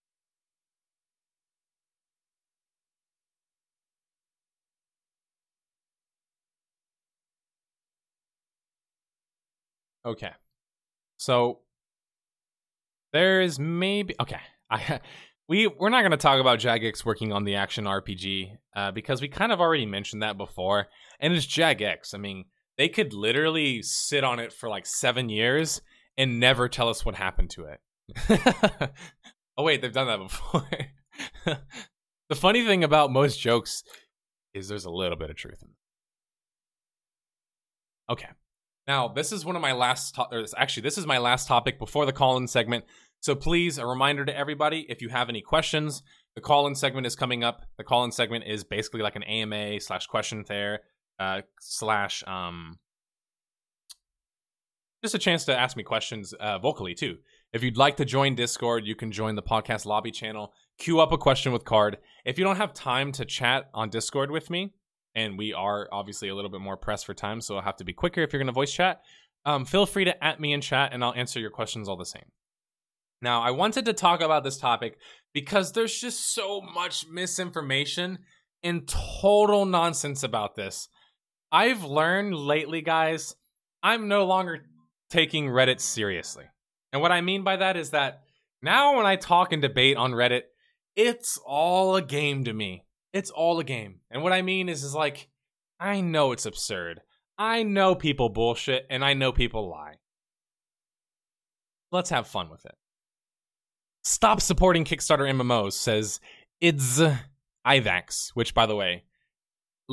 Okay. 10.05 10.31
So 11.17 11.59
there 13.11 13.41
is 13.41 13.59
maybe 13.59 14.15
okay. 14.21 14.39
I 14.69 15.01
we 15.49 15.67
we're 15.67 15.89
not 15.89 16.01
going 16.01 16.11
to 16.11 16.17
talk 16.17 16.39
about 16.39 16.59
Jagex 16.59 17.03
working 17.05 17.33
on 17.33 17.43
the 17.43 17.55
action 17.55 17.85
RPG 17.85 18.51
uh, 18.75 18.91
because 18.91 19.21
we 19.21 19.27
kind 19.27 19.51
of 19.51 19.59
already 19.59 19.85
mentioned 19.85 20.23
that 20.23 20.37
before, 20.37 20.87
and 21.19 21.33
it's 21.33 21.45
Jagex. 21.45 22.13
I 22.13 22.17
mean, 22.17 22.45
they 22.77 22.89
could 22.89 23.13
literally 23.13 23.81
sit 23.81 24.23
on 24.23 24.39
it 24.39 24.53
for 24.53 24.69
like 24.69 24.85
seven 24.85 25.29
years 25.29 25.81
and 26.17 26.39
never 26.39 26.69
tell 26.69 26.89
us 26.89 27.05
what 27.05 27.15
happened 27.15 27.49
to 27.51 27.65
it. 27.65 27.81
oh 29.57 29.63
wait, 29.63 29.81
they've 29.81 29.91
done 29.91 30.07
that 30.07 30.19
before. 30.19 30.67
the 32.29 32.35
funny 32.35 32.65
thing 32.65 32.83
about 32.83 33.11
most 33.11 33.39
jokes 33.39 33.83
is 34.53 34.67
there's 34.67 34.85
a 34.85 34.91
little 34.91 35.17
bit 35.17 35.29
of 35.29 35.35
truth 35.35 35.59
in 35.61 35.69
them. 35.69 35.75
Okay. 38.09 38.29
Now, 38.87 39.09
this 39.09 39.31
is 39.31 39.43
one 39.43 39.55
of 39.55 39.61
my 39.61 39.73
last 39.73 40.15
to- 40.15 40.27
or 40.31 40.45
actually 40.55 40.83
this 40.83 40.97
is 40.97 41.05
my 41.05 41.17
last 41.17 41.47
topic 41.47 41.77
before 41.79 42.05
the 42.05 42.13
call-in 42.13 42.47
segment. 42.47 42.85
So 43.19 43.35
please, 43.35 43.77
a 43.77 43.85
reminder 43.85 44.23
to 44.23 44.37
everybody, 44.37 44.85
if 44.87 45.01
you 45.01 45.09
have 45.09 45.29
any 45.29 45.41
questions, 45.41 46.03
the 46.35 46.41
call-in 46.41 46.75
segment 46.75 47.07
is 47.07 47.15
coming 47.15 47.43
up. 47.43 47.63
The 47.77 47.83
call-in 47.83 48.11
segment 48.11 48.45
is 48.47 48.63
basically 48.63 49.01
like 49.01 49.15
an 49.15 49.23
AMA 49.23 49.81
slash 49.81 50.05
question 50.05 50.45
there 50.47 50.81
uh, 51.19 51.41
slash 51.59 52.23
um, 52.27 52.77
just 55.03 55.15
a 55.15 55.19
chance 55.19 55.45
to 55.45 55.57
ask 55.57 55.77
me 55.77 55.83
questions 55.83 56.33
uh, 56.33 56.59
vocally 56.59 56.93
too. 56.93 57.17
If 57.53 57.63
you'd 57.63 57.77
like 57.77 57.97
to 57.97 58.05
join 58.05 58.35
Discord, 58.35 58.85
you 58.85 58.95
can 58.95 59.11
join 59.11 59.35
the 59.35 59.41
podcast 59.41 59.85
lobby 59.85 60.11
channel. 60.11 60.53
Queue 60.79 60.99
up 60.99 61.11
a 61.11 61.17
question 61.17 61.53
with 61.53 61.65
Card. 61.65 61.97
If 62.25 62.37
you 62.37 62.43
don't 62.43 62.57
have 62.57 62.73
time 62.73 63.11
to 63.13 63.25
chat 63.25 63.69
on 63.73 63.89
Discord 63.89 64.31
with 64.31 64.49
me, 64.49 64.73
and 65.15 65.37
we 65.37 65.53
are 65.53 65.87
obviously 65.91 66.29
a 66.29 66.35
little 66.35 66.51
bit 66.51 66.61
more 66.61 66.77
pressed 66.77 67.05
for 67.05 67.13
time, 67.13 67.41
so 67.41 67.55
I'll 67.55 67.63
have 67.63 67.77
to 67.77 67.85
be 67.85 67.93
quicker 67.93 68.21
if 68.21 68.33
you're 68.33 68.39
going 68.39 68.47
to 68.47 68.53
voice 68.53 68.71
chat. 68.71 69.01
Um, 69.45 69.65
feel 69.65 69.85
free 69.85 70.05
to 70.05 70.23
at 70.23 70.39
me 70.39 70.51
in 70.51 70.61
chat, 70.61 70.93
and 70.93 71.03
I'll 71.03 71.13
answer 71.13 71.39
your 71.39 71.49
questions 71.49 71.87
all 71.87 71.95
the 71.95 72.05
same. 72.05 72.31
Now, 73.21 73.41
I 73.41 73.51
wanted 73.51 73.85
to 73.85 73.93
talk 73.93 74.21
about 74.21 74.43
this 74.43 74.57
topic 74.57 74.97
because 75.33 75.71
there's 75.71 75.99
just 75.99 76.33
so 76.35 76.61
much 76.61 77.07
misinformation 77.07 78.19
and 78.61 78.87
total 78.87 79.65
nonsense 79.65 80.21
about 80.21 80.55
this. 80.55 80.89
I've 81.51 81.83
learned 81.83 82.35
lately, 82.35 82.81
guys, 82.81 83.35
I'm 83.81 84.07
no 84.07 84.25
longer 84.25 84.65
taking 85.09 85.47
Reddit 85.47 85.79
seriously. 85.79 86.45
And 86.91 87.01
what 87.01 87.11
I 87.11 87.21
mean 87.21 87.43
by 87.43 87.57
that 87.57 87.77
is 87.77 87.91
that 87.91 88.21
now 88.61 88.97
when 88.97 89.05
I 89.05 89.15
talk 89.15 89.53
and 89.53 89.61
debate 89.61 89.97
on 89.97 90.11
Reddit, 90.11 90.43
it's 90.95 91.39
all 91.45 91.95
a 91.95 92.01
game 92.01 92.45
to 92.45 92.53
me. 92.53 92.85
It's 93.13 93.29
all 93.29 93.59
a 93.59 93.63
game. 93.63 94.01
And 94.11 94.23
what 94.23 94.33
I 94.33 94.41
mean 94.41 94.67
is 94.69 94.83
is 94.83 94.93
like 94.93 95.29
I 95.79 96.01
know 96.01 96.31
it's 96.31 96.45
absurd. 96.45 97.01
I 97.37 97.63
know 97.63 97.93
people 97.93 98.29
bullshit 98.29 98.87
and 98.89 99.05
I 99.05 99.13
know 99.13 99.31
people 99.31 99.69
lie. 99.69 99.95
Let's 101.91 102.09
have 102.09 102.27
fun 102.27 102.49
with 102.49 102.65
it. 102.65 102.75
Stop 104.03 104.41
supporting 104.41 104.85
Kickstarter 104.85 105.29
MMOs, 105.29 105.73
says 105.73 106.19
Ids 106.61 107.01
Ivax, 107.65 108.29
which 108.33 108.53
by 108.53 108.65
the 108.65 108.75
way, 108.75 109.03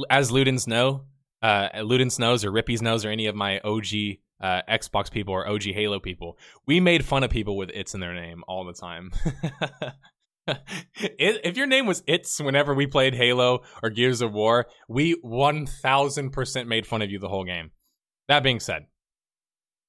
as 0.08 0.30
Ludens 0.30 0.66
know, 0.66 1.02
uh, 1.44 1.68
Ludens 1.76 2.18
knows 2.18 2.42
or 2.42 2.50
Rippy's 2.50 2.80
knows 2.80 3.04
or 3.04 3.10
any 3.10 3.26
of 3.26 3.34
my 3.34 3.60
OG 3.60 3.84
uh, 4.40 4.62
Xbox 4.66 5.10
people 5.10 5.34
or 5.34 5.46
OG 5.46 5.64
Halo 5.64 6.00
people, 6.00 6.38
we 6.66 6.80
made 6.80 7.04
fun 7.04 7.22
of 7.22 7.30
people 7.30 7.58
with 7.58 7.68
its 7.70 7.92
in 7.92 8.00
their 8.00 8.14
name 8.14 8.42
all 8.48 8.64
the 8.64 8.72
time. 8.72 9.12
if 11.18 11.56
your 11.58 11.66
name 11.66 11.84
was 11.84 12.02
It's 12.06 12.40
whenever 12.40 12.74
we 12.74 12.86
played 12.86 13.14
Halo 13.14 13.60
or 13.82 13.90
Gears 13.90 14.22
of 14.22 14.32
War, 14.32 14.66
we 14.88 15.16
1000% 15.22 16.66
made 16.66 16.86
fun 16.86 17.02
of 17.02 17.10
you 17.10 17.18
the 17.18 17.28
whole 17.28 17.44
game. 17.44 17.72
That 18.26 18.42
being 18.42 18.58
said, 18.58 18.86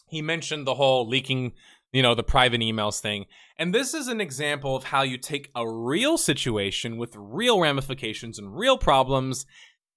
he 0.09 0.21
mentioned 0.21 0.67
the 0.67 0.75
whole 0.75 1.07
leaking, 1.07 1.53
you 1.93 2.01
know, 2.01 2.15
the 2.15 2.23
private 2.23 2.59
emails 2.59 2.99
thing. 2.99 3.27
And 3.57 3.73
this 3.73 3.93
is 3.93 4.09
an 4.09 4.19
example 4.19 4.75
of 4.75 4.83
how 4.83 5.03
you 5.03 5.17
take 5.17 5.51
a 5.55 5.65
real 5.65 6.17
situation 6.17 6.97
with 6.97 7.15
real 7.15 7.61
ramifications 7.61 8.37
and 8.37 8.57
real 8.57 8.77
problems 8.77 9.45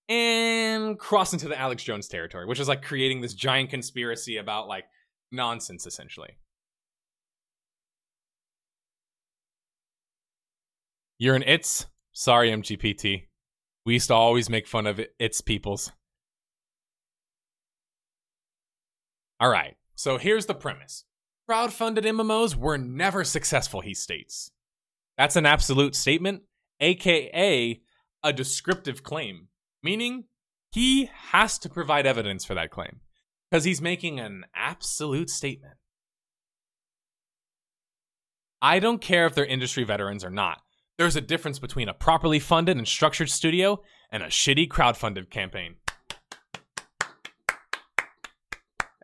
and 0.09 0.99
cross 0.99 1.33
into 1.33 1.49
the 1.49 1.59
Alex 1.59 1.83
Jones 1.83 2.09
territory, 2.09 2.47
which 2.47 2.61
is 2.61 2.69
like 2.69 2.83
creating 2.83 3.21
this 3.21 3.35
giant 3.35 3.71
conspiracy 3.71 4.37
about 4.39 4.69
like 4.69 4.85
nonsense 5.31 5.87
essentially. 5.87 6.39
You're 11.19 11.35
an 11.35 11.43
its? 11.43 11.87
Sorry, 12.13 12.51
MGPT. 12.51 13.27
We 13.85 13.95
used 13.95 14.09
to 14.09 14.15
always 14.15 14.49
make 14.49 14.67
fun 14.67 14.87
of 14.87 15.01
its 15.19 15.41
peoples. 15.41 15.93
All 19.41 19.51
right, 19.51 19.77
so 19.95 20.19
here's 20.19 20.47
the 20.47 20.55
premise 20.55 21.05
crowd-funded 21.49 22.05
MMOs 22.05 22.55
were 22.55 22.77
never 22.77 23.25
successful, 23.25 23.81
he 23.81 23.95
states. 23.95 24.51
That's 25.17 25.37
an 25.37 25.47
absolute 25.47 25.95
statement, 25.95 26.43
aka 26.81 27.81
a 28.23 28.33
descriptive 28.33 29.03
claim, 29.03 29.49
meaning 29.83 30.25
he 30.73 31.11
has 31.31 31.59
to 31.61 31.69
provide 31.69 32.07
evidence 32.07 32.45
for 32.45 32.55
that 32.55 32.71
claim 32.71 33.01
because 33.51 33.65
he's 33.65 33.81
making 33.81 34.21
an 34.21 34.45
absolute 34.55 35.31
statement. 35.31 35.75
I 38.61 38.81
don't 38.81 39.01
care 39.01 39.27
if 39.27 39.35
they're 39.35 39.47
industry 39.47 39.85
veterans 39.85 40.25
or 40.25 40.31
not. 40.31 40.61
There's 40.99 41.17
a 41.17 41.21
difference 41.21 41.61
between 41.61 41.89
a 41.89 41.95
properly 41.95 42.41
funded 42.41 42.77
and 42.77 42.87
structured 42.87 43.31
studio 43.31 43.81
and 44.11 44.23
a 44.23 44.27
shitty 44.27 44.69
crowd-funded 44.69 45.31
campaign. 45.31 45.77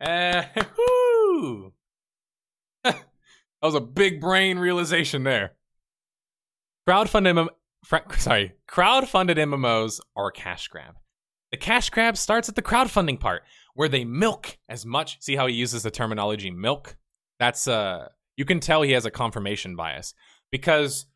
Uh, 0.01 0.43
that 2.85 3.05
was 3.63 3.75
a 3.75 3.81
big 3.81 4.21
brain 4.21 4.59
realization 4.59 5.23
there. 5.23 5.53
Crowdfunded, 7.85 8.19
sorry, 8.19 8.53
crowd-funded 8.67 9.37
MMOs 9.37 10.01
are 10.17 10.31
cash 10.31 10.69
grab. 10.69 10.95
The 11.51 11.59
cash 11.59 11.91
grab 11.91 12.17
starts 12.17 12.49
at 12.49 12.57
the 12.57 12.63
crowdfunding 12.63 13.21
part, 13.21 13.43
where 13.75 13.89
they 13.89 14.05
milk 14.05 14.59
as 14.69 14.85
much. 14.87 15.21
See 15.21 15.37
how 15.37 15.47
he 15.47 15.55
uses 15.55 15.83
the 15.83 15.91
terminology 15.91 16.51
milk? 16.51 16.97
That's 17.39 17.69
uh, 17.69 18.09
you 18.37 18.45
can 18.45 18.61
tell 18.61 18.83
he 18.83 18.93
has 18.93 19.07
a 19.07 19.11
confirmation 19.11 19.77
bias 19.77 20.15
because 20.51 21.07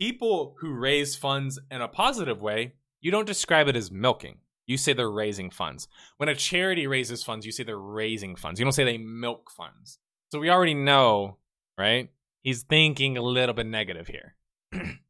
people 0.00 0.56
who 0.60 0.74
raise 0.74 1.16
funds 1.16 1.58
in 1.70 1.80
a 1.80 1.88
positive 1.88 2.42
way, 2.42 2.74
you 3.00 3.10
don't 3.10 3.26
describe 3.26 3.68
it 3.68 3.76
as 3.76 3.90
milking. 3.90 4.38
You 4.66 4.76
say 4.76 4.92
they're 4.92 5.10
raising 5.10 5.50
funds. 5.50 5.88
When 6.18 6.28
a 6.28 6.34
charity 6.34 6.86
raises 6.86 7.24
funds, 7.24 7.46
you 7.46 7.52
say 7.52 7.64
they're 7.64 7.78
raising 7.78 8.36
funds. 8.36 8.60
You 8.60 8.64
don't 8.64 8.72
say 8.72 8.84
they 8.84 8.98
milk 8.98 9.50
funds. 9.50 9.98
So 10.30 10.38
we 10.38 10.50
already 10.50 10.74
know, 10.74 11.38
right? 11.78 12.10
He's 12.42 12.62
thinking 12.62 13.16
a 13.16 13.22
little 13.22 13.54
bit 13.54 13.66
negative 13.66 14.08
here. 14.08 14.34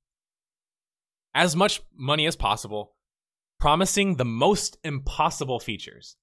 as 1.35 1.55
much 1.55 1.83
money 1.95 2.27
as 2.27 2.37
possible, 2.37 2.95
promising 3.61 4.17
the 4.17 4.25
most 4.25 4.79
impossible 4.85 5.61
features. 5.61 6.17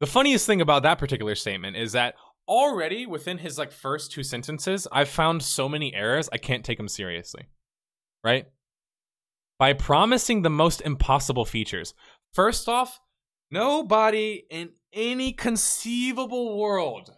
The 0.00 0.06
funniest 0.06 0.46
thing 0.46 0.60
about 0.60 0.82
that 0.82 0.98
particular 0.98 1.34
statement 1.34 1.76
is 1.76 1.92
that 1.92 2.14
already 2.48 3.06
within 3.06 3.38
his 3.38 3.58
like 3.58 3.72
first 3.72 4.12
two 4.12 4.22
sentences, 4.22 4.88
I've 4.90 5.08
found 5.08 5.42
so 5.42 5.68
many 5.68 5.94
errors 5.94 6.28
I 6.32 6.38
can't 6.38 6.64
take 6.64 6.78
him 6.78 6.88
seriously 6.88 7.46
right? 8.24 8.46
By 9.58 9.72
promising 9.72 10.42
the 10.42 10.50
most 10.50 10.80
impossible 10.80 11.44
features. 11.44 11.94
First 12.32 12.68
off, 12.68 13.00
nobody 13.50 14.44
in 14.50 14.70
any 14.92 15.32
conceivable 15.32 16.58
world 16.58 17.10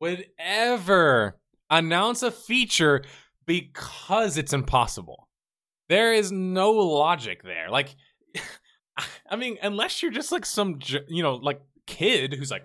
would 0.00 0.26
ever 0.38 1.38
announce 1.68 2.22
a 2.22 2.30
feature 2.30 3.04
because 3.46 4.36
it's 4.36 4.52
impossible. 4.52 5.28
There 5.90 6.14
is 6.14 6.30
no 6.30 6.70
logic 6.70 7.42
there. 7.42 7.68
Like, 7.68 7.96
I 9.28 9.34
mean, 9.34 9.58
unless 9.60 10.02
you're 10.02 10.12
just 10.12 10.30
like 10.30 10.46
some, 10.46 10.78
you 11.08 11.22
know, 11.22 11.34
like 11.34 11.60
kid 11.86 12.32
who's 12.32 12.50
like, 12.50 12.64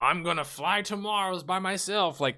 I'm 0.00 0.22
gonna 0.22 0.44
fly 0.44 0.82
to 0.82 0.96
Mars 0.96 1.42
by 1.42 1.58
myself. 1.58 2.20
Like, 2.20 2.36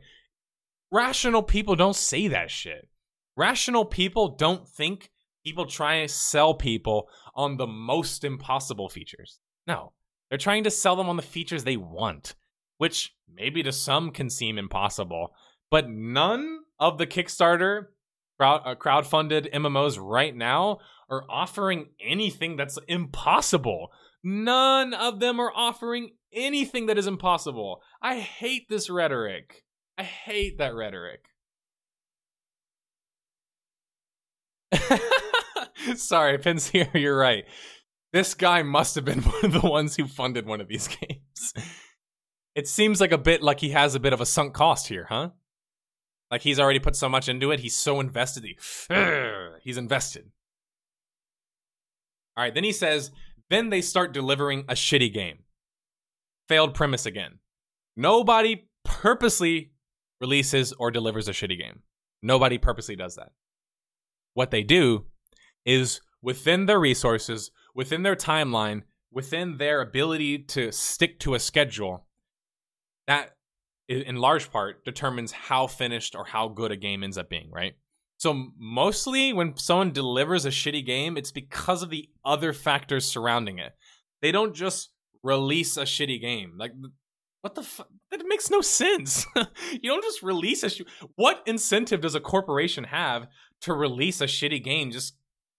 Rational 0.93 1.43
people 1.43 1.75
don't 1.75 1.97
say 1.97 2.29
that 2.29 2.53
shit. 2.53 2.89
Rational 3.37 3.85
people 3.85 4.37
don't 4.37 4.69
think 4.69 5.11
people 5.45 5.67
try 5.67 6.03
to 6.03 6.09
sell 6.09 6.55
people 6.55 7.09
on 7.35 7.57
the 7.57 7.67
most 7.67 8.23
impossible 8.23 8.89
features. 8.89 9.41
No, 9.67 9.93
they're 10.29 10.39
trying 10.39 10.65
to 10.65 10.71
sell 10.71 10.95
them 10.95 11.09
on 11.09 11.17
the 11.17 11.23
features 11.23 11.65
they 11.65 11.77
want, 11.77 12.37
which 12.79 13.17
maybe 13.29 13.63
to 13.65 13.73
some 13.73 14.13
can 14.13 14.31
seem 14.31 14.57
impossible, 14.57 15.33
but 15.69 15.89
none 15.89 16.61
of 16.79 16.99
the 16.99 17.07
Kickstarter 17.09 17.87
crowd, 18.43 18.63
uh, 18.65 18.75
crowdfunded 18.75 19.53
MMOs 19.55 19.99
right 20.01 20.35
now 20.35 20.79
are 21.09 21.23
offering 21.29 21.91
anything 22.01 22.57
that's 22.57 22.77
impossible. 22.89 23.93
None 24.25 24.95
of 24.95 25.21
them 25.21 25.39
are 25.39 25.53
offering 25.55 26.11
anything 26.33 26.87
that 26.87 26.99
is 26.99 27.07
impossible. 27.07 27.83
I 28.01 28.19
hate 28.19 28.69
this 28.69 28.91
rhetoric. 28.91 29.63
I 29.97 30.03
hate 30.03 30.59
that 30.59 30.75
rhetoric. 30.75 31.27
Sorry, 35.95 36.39
Pensier, 36.39 36.93
you're 37.01 37.17
right. 37.17 37.45
This 38.13 38.35
guy 38.35 38.65
must 38.65 38.97
have 38.97 39.05
been 39.05 39.21
one 39.23 39.45
of 39.45 39.53
the 39.53 39.61
ones 39.61 39.95
who 39.95 40.09
funded 40.09 40.47
one 40.47 40.61
of 40.61 40.67
these 40.67 40.89
games. 40.89 41.55
It 42.57 42.67
seems 42.67 43.01
like 43.01 43.13
a 43.13 43.19
bit 43.19 43.41
like 43.41 43.61
he 43.61 43.71
has 43.71 43.95
a 43.95 44.01
bit 44.01 44.13
of 44.13 44.21
a 44.21 44.27
sunk 44.27 44.53
cost 44.53 44.89
here, 44.89 45.07
huh? 45.09 45.31
Like 46.33 46.41
he's 46.41 46.59
already 46.59 46.79
put 46.79 46.97
so 46.97 47.11
much 47.11 47.29
into 47.29 47.51
it, 47.51 47.61
he's 47.61 47.77
so 47.77 48.01
invested. 48.01 48.43
He, 48.43 48.57
he's 49.63 49.77
invested. 49.77 50.31
All 52.37 52.43
right, 52.43 52.55
then 52.55 52.65
he 52.65 52.73
says, 52.73 53.11
then 53.51 53.69
they 53.69 53.83
start 53.83 54.15
delivering 54.15 54.61
a 54.61 54.73
shitty 54.73 55.13
game. 55.13 55.41
Failed 56.49 56.73
premise 56.73 57.05
again. 57.05 57.39
Nobody 57.97 58.69
purposely 58.83 59.73
releases 60.23 60.73
or 60.73 60.91
delivers 60.91 61.29
a 61.29 61.33
shitty 61.33 61.59
game. 61.59 61.81
Nobody 62.23 62.57
purposely 62.57 62.97
does 62.97 63.17
that. 63.17 63.33
What 64.33 64.51
they 64.51 64.63
do 64.63 65.05
is 65.67 66.01
within 66.23 66.65
their 66.65 66.81
resources, 66.81 67.51
within 67.75 68.05
their 68.05 68.17
timeline, 68.17 68.83
within 69.11 69.59
their 69.59 69.83
ability 69.83 70.39
to 70.39 70.73
stick 70.73 71.19
to 71.21 71.35
a 71.35 71.39
schedule, 71.39 72.07
that 73.07 73.37
in 74.01 74.17
large 74.17 74.51
part 74.51 74.85
determines 74.85 75.33
how 75.33 75.67
finished 75.67 76.15
or 76.15 76.25
how 76.25 76.49
good 76.49 76.71
a 76.71 76.77
game 76.77 77.03
ends 77.03 77.19
up 77.19 77.29
being, 77.29 77.51
right? 77.51 77.75
So 78.19 78.51
mostly 78.57 79.33
when 79.33 79.57
someone 79.57 79.93
delivers 79.93 80.45
a 80.47 80.51
shitty 80.51 80.87
game, 80.87 81.17
it's 81.17 81.33
because 81.33 81.83
of 81.83 81.91
the 81.91 82.09
other 82.25 82.53
factors 82.53 83.05
surrounding 83.05 83.59
it. 83.59 83.73
They 84.21 84.31
don't 84.31 84.55
just 84.55 84.91
release 85.23 85.77
a 85.77 85.83
shitty 85.83 86.21
game. 86.21 86.55
Like 86.57 86.73
what 87.41 87.57
the 87.57 87.65
fuck? 87.65 87.89
That 88.13 88.23
makes 88.27 88.51
no 88.51 88.61
sense. 88.61 89.27
you 89.37 89.91
don't 89.91 90.05
just 90.05 90.23
release 90.23 90.63
a 90.63 90.71
sh- 90.71 90.83
What 91.17 91.43
incentive 91.47 92.01
does 92.01 92.15
a 92.15 92.21
corporation 92.21 92.85
have 92.85 93.27
to 93.63 93.75
release 93.75 94.21
a 94.21 94.27
shitty 94.27 94.63
game 94.63 94.93
just 94.93 95.17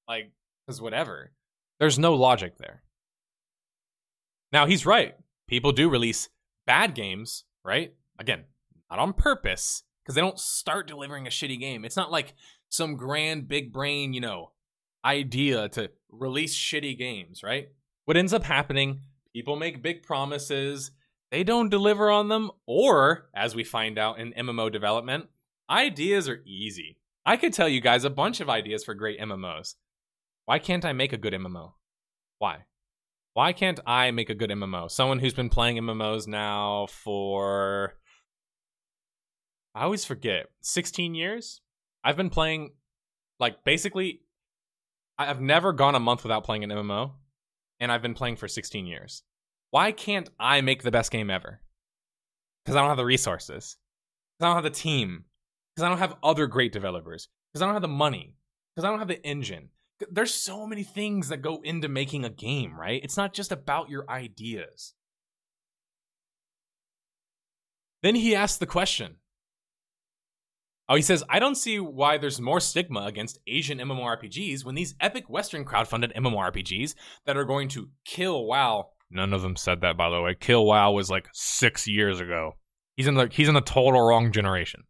like 0.08 0.32
cuz 0.68 0.82
whatever? 0.82 1.34
There's 1.80 2.00
no 2.00 2.14
logic 2.14 2.58
there. 2.58 2.84
Now 4.54 4.66
he's 4.68 4.86
right. 4.86 5.16
People 5.50 5.74
do 5.74 5.90
release 5.90 6.30
bad 6.66 6.96
games, 6.96 7.44
right? 7.66 7.94
Again, 8.20 8.46
not 8.90 9.00
on 9.00 9.14
purpose, 9.14 9.84
because 10.04 10.16
they 10.16 10.22
don't 10.22 10.40
start 10.40 10.88
delivering 10.88 11.28
a 11.28 11.32
shitty 11.32 11.60
game. 11.60 11.86
It's 11.86 11.98
not 11.98 12.12
like 12.12 12.34
some 12.70 12.96
grand 12.96 13.48
big 13.48 13.72
brain, 13.72 14.14
you 14.14 14.22
know, 14.22 14.52
idea 15.06 15.70
to 15.70 15.92
release 16.10 16.58
shitty 16.58 16.98
games, 16.98 17.44
right? 17.44 17.70
What 18.06 18.18
ends 18.18 18.34
up 18.34 18.44
happening, 18.44 19.02
people 19.34 19.56
make 19.56 19.82
big 19.82 20.04
promises, 20.04 20.92
they 21.32 21.44
don't 21.44 21.70
deliver 21.70 22.12
on 22.12 22.28
them, 22.28 22.52
or 22.68 23.30
as 23.34 23.56
we 23.56 23.64
find 23.64 23.98
out 23.98 24.20
in 24.20 24.34
MMO 24.34 24.72
development, 24.72 25.26
ideas 25.70 26.30
are 26.30 26.44
easy. 26.46 27.00
I 27.26 27.38
could 27.38 27.54
tell 27.54 27.70
you 27.70 27.82
guys 27.82 28.04
a 28.04 28.10
bunch 28.10 28.40
of 28.42 28.50
ideas 28.50 28.84
for 28.84 28.94
great 28.94 29.20
MMOs. 29.20 29.76
Why 30.46 30.60
can't 30.60 30.86
I 30.86 30.94
make 30.94 31.14
a 31.14 31.18
good 31.18 31.34
MMO? 31.34 31.74
Why? 32.38 32.66
Why 33.34 33.54
can't 33.54 33.80
I 33.88 34.12
make 34.12 34.30
a 34.30 34.36
good 34.36 34.52
MMO? 34.52 34.92
Someone 34.92 35.20
who's 35.20 35.34
been 35.34 35.50
playing 35.50 35.78
MMOs 35.78 36.28
now 36.28 36.88
for 36.88 37.96
I 39.76 39.84
always 39.84 40.06
forget. 40.06 40.48
16 40.62 41.16
years? 41.16 41.62
I've 42.04 42.18
been 42.18 42.30
playing 42.30 42.72
like 43.40 43.64
basically 43.64 44.22
I've 45.18 45.42
never 45.42 45.74
gone 45.74 45.96
a 45.96 46.00
month 46.00 46.24
without 46.24 46.44
playing 46.44 46.64
an 46.64 46.70
MMO 46.70 47.12
and 47.80 47.92
I've 47.92 48.02
been 48.02 48.14
playing 48.14 48.36
for 48.36 48.48
16 48.48 48.86
years. 48.86 49.24
Why 49.72 49.92
can't 49.92 50.30
I 50.40 50.62
make 50.62 50.84
the 50.84 50.92
best 50.92 51.12
game 51.12 51.30
ever? 51.30 51.62
Cuz 52.66 52.76
I 52.76 52.80
don't 52.80 52.90
have 52.90 52.98
the 52.98 53.06
resources. 53.06 53.78
Cuz 54.40 54.46
I 54.46 54.48
don't 54.48 54.56
have 54.56 54.64
the 54.64 54.70
team. 54.70 55.26
Cuz 55.76 55.84
I 55.84 55.90
don't 55.90 55.98
have 55.98 56.18
other 56.22 56.48
great 56.48 56.72
developers. 56.72 57.30
Cuz 57.54 57.62
I 57.62 57.66
don't 57.66 57.76
have 57.76 57.82
the 57.82 57.88
money. 57.88 58.36
Cuz 58.76 58.86
I 58.86 58.90
don't 58.90 59.00
have 59.00 59.08
the 59.08 59.26
engine. 59.26 59.70
There's 60.12 60.34
so 60.34 60.68
many 60.68 60.84
things 60.84 61.30
that 61.30 61.42
go 61.42 61.62
into 61.62 61.88
making 61.88 62.26
a 62.26 62.30
game, 62.30 62.80
right? 62.80 63.04
It's 63.04 63.18
not 63.18 63.34
just 63.34 63.52
about 63.52 63.90
your 63.90 64.10
ideas. 64.10 64.94
Then 68.02 68.16
he 68.16 68.36
asked 68.36 68.60
the 68.60 68.66
question 68.66 69.18
Oh, 70.90 70.96
he 70.96 71.02
says, 71.02 71.24
I 71.30 71.40
don't 71.40 71.56
see 71.56 71.80
why 71.80 72.18
there's 72.18 72.42
more 72.42 72.60
stigma 72.60 73.06
against 73.06 73.40
Asian 73.48 73.80
MMORPGs 73.80 74.66
when 74.66 74.76
these 74.76 74.96
epic 75.00 75.30
Western 75.30 75.64
crowdfunded 75.64 76.14
MMORPGs 76.16 76.96
that 77.26 77.38
are 77.38 77.46
going 77.46 77.70
to 77.70 77.90
kill 78.06 78.46
WoW. 78.46 78.90
None 79.10 79.32
of 79.32 79.42
them 79.42 79.56
said 79.56 79.82
that, 79.82 79.96
by 79.96 80.10
the 80.10 80.22
way. 80.22 80.36
Kill 80.38 80.66
WoW 80.66 80.92
was 80.92 81.10
like 81.10 81.30
six 81.32 81.88
years 81.88 82.20
ago. 82.20 82.58
He's 82.96 83.08
in 83.08 83.16
the 83.16 83.28
he's 83.32 83.48
in 83.48 83.54
the 83.54 83.62
total 83.62 84.02
wrong 84.02 84.32
generation. 84.32 84.84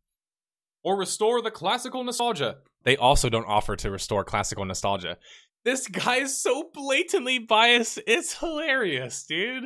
Or 0.83 0.97
restore 0.97 1.41
the 1.41 1.51
classical 1.51 2.03
nostalgia. 2.03 2.57
They 2.83 2.97
also 2.97 3.29
don't 3.29 3.47
offer 3.47 3.75
to 3.77 3.91
restore 3.91 4.25
classical 4.25 4.65
nostalgia. 4.65 5.17
This 5.63 5.87
guy 5.87 6.17
is 6.17 6.41
so 6.41 6.69
blatantly 6.73 7.39
biased. 7.39 7.99
It's 8.07 8.37
hilarious, 8.37 9.25
dude. 9.25 9.65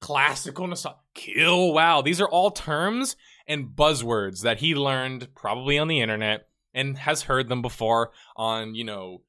Classical 0.00 0.66
nostalgia. 0.66 1.00
Kill 1.14 1.74
WoW. 1.74 2.02
These 2.02 2.20
are 2.20 2.28
all 2.28 2.50
terms 2.50 3.16
and 3.46 3.68
buzzwords 3.68 4.42
that 4.42 4.58
he 4.58 4.74
learned 4.74 5.28
probably 5.34 5.78
on 5.78 5.88
the 5.88 6.00
internet 6.00 6.48
and 6.74 6.98
has 6.98 7.22
heard 7.22 7.48
them 7.48 7.62
before 7.62 8.12
on, 8.36 8.74
you 8.74 8.84
know, 8.84 9.22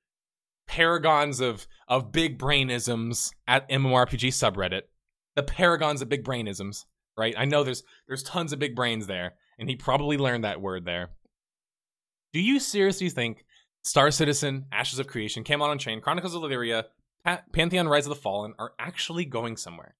paragons 0.67 1.39
of 1.39 1.67
of 1.87 2.11
big 2.11 2.37
brainisms 2.37 3.31
at 3.47 3.69
MMORPG 3.69 4.29
subreddit. 4.29 4.83
The 5.35 5.43
paragons 5.43 6.01
of 6.01 6.09
big 6.09 6.23
brainisms, 6.23 6.85
right? 7.17 7.33
I 7.37 7.45
know 7.45 7.63
there's 7.63 7.83
there's 8.07 8.23
tons 8.23 8.53
of 8.53 8.59
big 8.59 8.75
brains 8.75 9.07
there, 9.07 9.35
and 9.57 9.69
he 9.69 9.75
probably 9.75 10.17
learned 10.17 10.43
that 10.43 10.61
word 10.61 10.85
there. 10.85 11.11
Do 12.33 12.41
you 12.41 12.59
seriously 12.59 13.09
think 13.09 13.45
Star 13.83 14.11
Citizen, 14.11 14.65
Ashes 14.71 14.99
of 14.99 15.07
Creation, 15.07 15.43
Camelot 15.43 15.71
Unchained, 15.71 16.03
Chronicles 16.03 16.35
of 16.35 16.41
Elyria, 16.41 16.85
pa- 17.23 17.41
Pantheon 17.53 17.87
Rise 17.87 18.05
of 18.05 18.09
the 18.09 18.15
Fallen 18.15 18.53
are 18.59 18.73
actually 18.77 19.25
going 19.25 19.55
somewhere? 19.55 19.95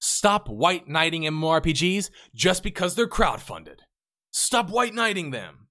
Stop 0.00 0.48
white 0.48 0.88
knighting 0.88 1.22
MMORPGs 1.22 2.10
just 2.34 2.62
because 2.62 2.94
they're 2.94 3.06
crowdfunded. 3.06 3.80
Stop 4.30 4.70
white 4.70 4.94
knighting 4.94 5.30
them. 5.30 5.68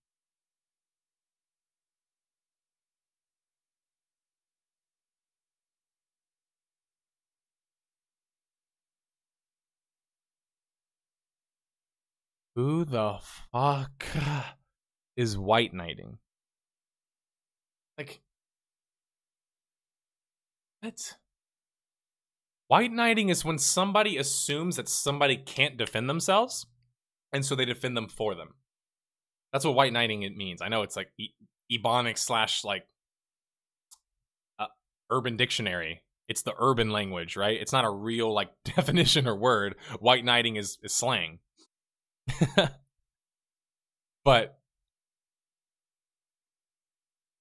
Who 12.55 12.83
the 12.83 13.19
fuck 13.53 14.05
is 15.15 15.37
white 15.37 15.73
knighting? 15.73 16.17
Like, 17.97 18.21
what? 20.81 21.15
White 22.69 22.91
knighting 22.91 23.29
is 23.29 23.43
when 23.43 23.57
somebody 23.57 24.15
assumes 24.17 24.75
that 24.75 24.87
somebody 24.87 25.35
can't 25.35 25.75
defend 25.75 26.07
themselves, 26.07 26.67
and 27.33 27.43
so 27.43 27.55
they 27.55 27.65
defend 27.65 27.97
them 27.97 28.07
for 28.07 28.35
them. 28.35 28.49
That's 29.51 29.65
what 29.65 29.73
white 29.73 29.91
knighting 29.91 30.21
it 30.21 30.37
means. 30.37 30.61
I 30.61 30.67
know 30.67 30.83
it's 30.83 30.95
like 30.95 31.09
e- 31.17 31.33
ebonics 31.71 32.19
slash 32.19 32.63
like 32.63 32.83
uh, 34.59 34.67
urban 35.09 35.35
dictionary. 35.35 36.03
It's 36.27 36.43
the 36.43 36.53
urban 36.59 36.91
language, 36.91 37.35
right? 37.35 37.59
It's 37.59 37.73
not 37.73 37.85
a 37.85 37.89
real 37.89 38.31
like 38.31 38.51
definition 38.75 39.27
or 39.27 39.35
word. 39.35 39.73
White 39.99 40.23
knighting 40.23 40.55
is, 40.55 40.77
is 40.83 40.93
slang. 40.93 41.39
but 44.23 44.59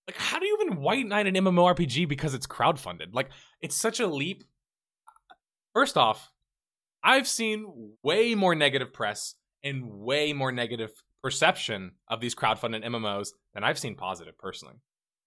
like 0.06 0.16
how 0.16 0.38
do 0.38 0.46
you 0.46 0.56
even 0.62 0.80
white 0.80 1.06
knight 1.06 1.26
an 1.26 1.34
MMORPG 1.34 2.08
because 2.08 2.32
it's 2.32 2.46
crowdfunded? 2.46 3.12
Like 3.12 3.28
it's 3.60 3.76
such 3.76 4.00
a 4.00 4.06
leap 4.06 4.44
First 5.74 5.96
off, 5.96 6.30
I've 7.02 7.28
seen 7.28 7.92
way 8.02 8.34
more 8.34 8.54
negative 8.54 8.92
press 8.92 9.34
and 9.62 9.84
way 9.84 10.32
more 10.32 10.52
negative 10.52 10.90
perception 11.22 11.92
of 12.08 12.20
these 12.20 12.34
crowdfunded 12.34 12.84
MMOs 12.84 13.30
than 13.54 13.64
I've 13.64 13.78
seen 13.78 13.94
positive 13.94 14.38
personally. 14.38 14.76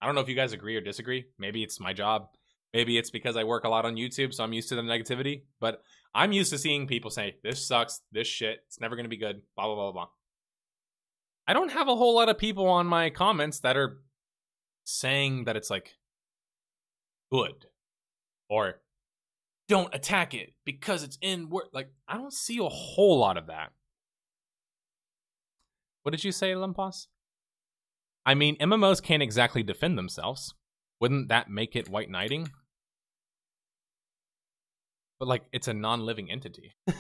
I 0.02 0.06
don't 0.06 0.16
know 0.16 0.22
if 0.22 0.30
you 0.30 0.36
guys 0.36 0.54
agree 0.54 0.76
or 0.76 0.82
disagree. 0.82 1.26
Maybe 1.38 1.64
it's 1.64 1.80
my 1.80 1.94
job. 1.94 2.28
Maybe 2.74 2.98
it's 2.98 3.10
because 3.10 3.36
I 3.36 3.44
work 3.44 3.66
a 3.66 3.70
lot 3.70 3.86
on 3.86 3.96
YouTube, 3.96 4.34
so 4.34 4.44
I'm 4.44 4.54
used 4.54 4.70
to 4.70 4.76
the 4.76 4.82
negativity. 4.82 5.44
But 5.60 5.82
I'm 6.16 6.32
used 6.32 6.52
to 6.52 6.58
seeing 6.58 6.88
people 6.88 7.12
say, 7.12 7.36
this 7.44 7.66
sucks, 7.66 8.02
this 8.12 8.28
shit, 8.28 8.60
it's 8.68 8.80
never 8.80 8.96
going 8.96 9.06
to 9.06 9.10
be 9.10 9.18
good, 9.18 9.42
blah, 9.56 9.66
blah, 9.66 9.76
blah, 9.76 9.92
blah. 9.92 10.08
I 11.48 11.54
don't 11.54 11.72
have 11.72 11.88
a 11.88 11.96
whole 11.96 12.16
lot 12.16 12.30
of 12.30 12.38
people 12.38 12.68
on 12.68 12.88
my 12.88 13.10
comments 13.10 13.60
that 13.60 13.76
are 13.76 14.02
saying 14.84 15.46
that 15.46 15.56
it's 15.56 15.70
like 15.70 15.96
good 17.32 17.66
or 18.50 18.82
don't 19.72 19.96
attack 19.96 20.34
it 20.34 20.54
because 20.66 21.02
it's 21.02 21.18
in 21.22 21.50
work. 21.50 21.70
Like, 21.72 21.94
I 22.06 22.18
don't 22.18 22.34
see 22.34 22.58
a 22.58 22.68
whole 22.68 23.20
lot 23.20 23.38
of 23.38 23.48
that. 23.48 23.72
What 26.04 26.12
did 26.12 26.26
you 26.26 26.34
say, 26.34 26.52
Lemposs? 26.52 27.08
I 28.26 28.34
mean, 28.36 28.58
MMOs 28.58 29.02
can't 29.02 29.24
exactly 29.24 29.64
defend 29.64 29.98
themselves. 29.98 30.54
Wouldn't 31.00 31.30
that 31.30 31.50
make 31.50 31.78
it 31.78 31.88
white 31.88 32.10
knighting? 32.10 32.50
But 35.20 35.30
like, 35.30 35.44
it's 35.54 35.70
a 35.70 35.74
non-living 35.74 36.30
entity. 36.30 36.74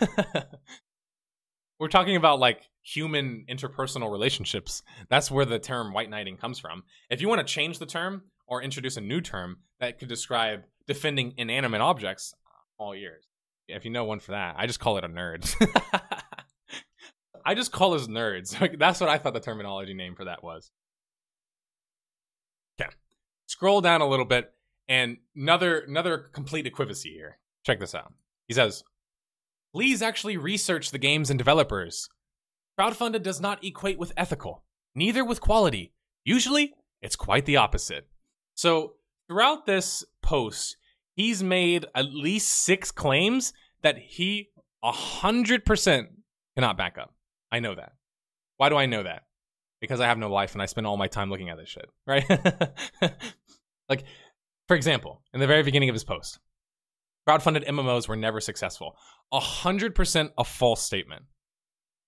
We're 1.77 1.89
talking 1.89 2.15
about 2.15 2.39
like 2.39 2.61
human 2.83 3.43
interpersonal 3.51 4.09
relationships. 4.13 4.81
That's 5.09 5.29
where 5.29 5.43
the 5.43 5.59
term 5.59 5.91
white 5.91 6.09
knighting 6.09 6.37
comes 6.37 6.57
from. 6.57 6.83
If 7.09 7.19
you 7.19 7.27
want 7.27 7.45
to 7.45 7.53
change 7.53 7.79
the 7.79 7.85
term 7.85 8.21
or 8.47 8.63
introduce 8.63 8.95
a 8.95 9.01
new 9.01 9.19
term 9.19 9.57
that 9.81 9.99
could 9.99 10.07
describe 10.07 10.61
defending 10.87 11.33
inanimate 11.35 11.81
objects, 11.81 12.33
all 12.81 12.95
years. 12.95 13.23
If 13.67 13.85
you 13.85 13.91
know 13.91 14.03
one 14.03 14.19
for 14.19 14.31
that, 14.31 14.55
I 14.57 14.65
just 14.65 14.79
call 14.79 14.97
it 14.97 15.05
a 15.05 15.07
nerd. 15.07 15.53
I 17.45 17.53
just 17.53 17.71
call 17.71 17.93
us 17.93 18.07
nerds. 18.07 18.77
That's 18.79 18.99
what 18.99 19.09
I 19.09 19.17
thought 19.17 19.33
the 19.33 19.39
terminology 19.39 19.93
name 19.93 20.15
for 20.15 20.25
that 20.25 20.43
was. 20.43 20.71
Okay. 22.79 22.89
Scroll 23.45 23.81
down 23.81 24.01
a 24.01 24.07
little 24.07 24.25
bit 24.25 24.53
and 24.89 25.17
another 25.35 25.79
another 25.79 26.17
complete 26.17 26.65
equivacy 26.65 27.13
here. 27.13 27.37
Check 27.65 27.79
this 27.79 27.95
out. 27.95 28.13
He 28.47 28.53
says, 28.53 28.83
"Please 29.73 30.01
actually 30.01 30.37
research 30.37 30.91
the 30.91 30.97
games 30.97 31.29
and 31.29 31.37
developers. 31.37 32.09
Crowdfunded 32.79 33.21
does 33.21 33.39
not 33.39 33.63
equate 33.63 33.99
with 33.99 34.13
ethical, 34.17 34.63
neither 34.95 35.23
with 35.23 35.39
quality. 35.39 35.93
Usually, 36.25 36.73
it's 37.01 37.15
quite 37.15 37.45
the 37.45 37.57
opposite." 37.57 38.07
So, 38.55 38.95
throughout 39.27 39.65
this 39.65 40.03
post, 40.21 40.77
he's 41.21 41.43
made 41.43 41.85
at 41.93 42.11
least 42.11 42.49
6 42.65 42.89
claims 42.91 43.53
that 43.83 43.95
he 43.95 44.49
100% 44.83 46.07
cannot 46.55 46.77
back 46.77 46.97
up. 46.97 47.13
I 47.51 47.59
know 47.59 47.75
that. 47.75 47.91
Why 48.57 48.69
do 48.69 48.75
I 48.75 48.87
know 48.87 49.03
that? 49.03 49.23
Because 49.81 49.99
I 49.99 50.07
have 50.07 50.17
no 50.17 50.31
life 50.31 50.53
and 50.53 50.63
I 50.63 50.65
spend 50.65 50.87
all 50.87 50.97
my 50.97 51.07
time 51.07 51.29
looking 51.29 51.49
at 51.49 51.57
this 51.57 51.69
shit, 51.69 51.85
right? 52.07 52.25
like, 53.89 54.03
for 54.67 54.75
example, 54.75 55.21
in 55.31 55.39
the 55.39 55.45
very 55.45 55.61
beginning 55.61 55.89
of 55.89 55.95
his 55.95 56.03
post, 56.03 56.39
crowdfunded 57.29 57.67
MMOs 57.67 58.07
were 58.07 58.15
never 58.15 58.41
successful. 58.41 58.95
100% 59.31 60.31
a 60.39 60.43
false 60.43 60.81
statement. 60.81 61.25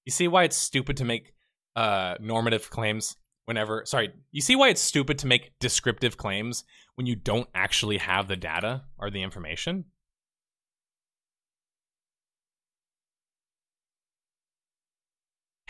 You 0.06 0.12
see 0.12 0.28
why 0.28 0.44
it's 0.44 0.58
stupid 0.58 0.98
to 0.98 1.06
make 1.06 1.34
uh, 1.76 2.16
normative 2.20 2.72
claims 2.72 3.16
whenever, 3.46 3.84
sorry, 3.86 4.12
you 4.32 4.42
see 4.42 4.56
why 4.56 4.70
it's 4.70 4.82
stupid 4.82 5.20
to 5.20 5.28
make 5.28 5.52
descriptive 5.60 6.18
claims 6.18 6.64
when 6.96 7.08
you 7.08 7.16
don't 7.16 7.50
actually 7.54 7.98
have 7.98 8.28
the 8.28 8.36
data 8.36 8.84
or 8.98 9.10
the 9.10 9.24
information? 9.24 9.86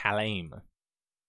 claim. 0.04 0.62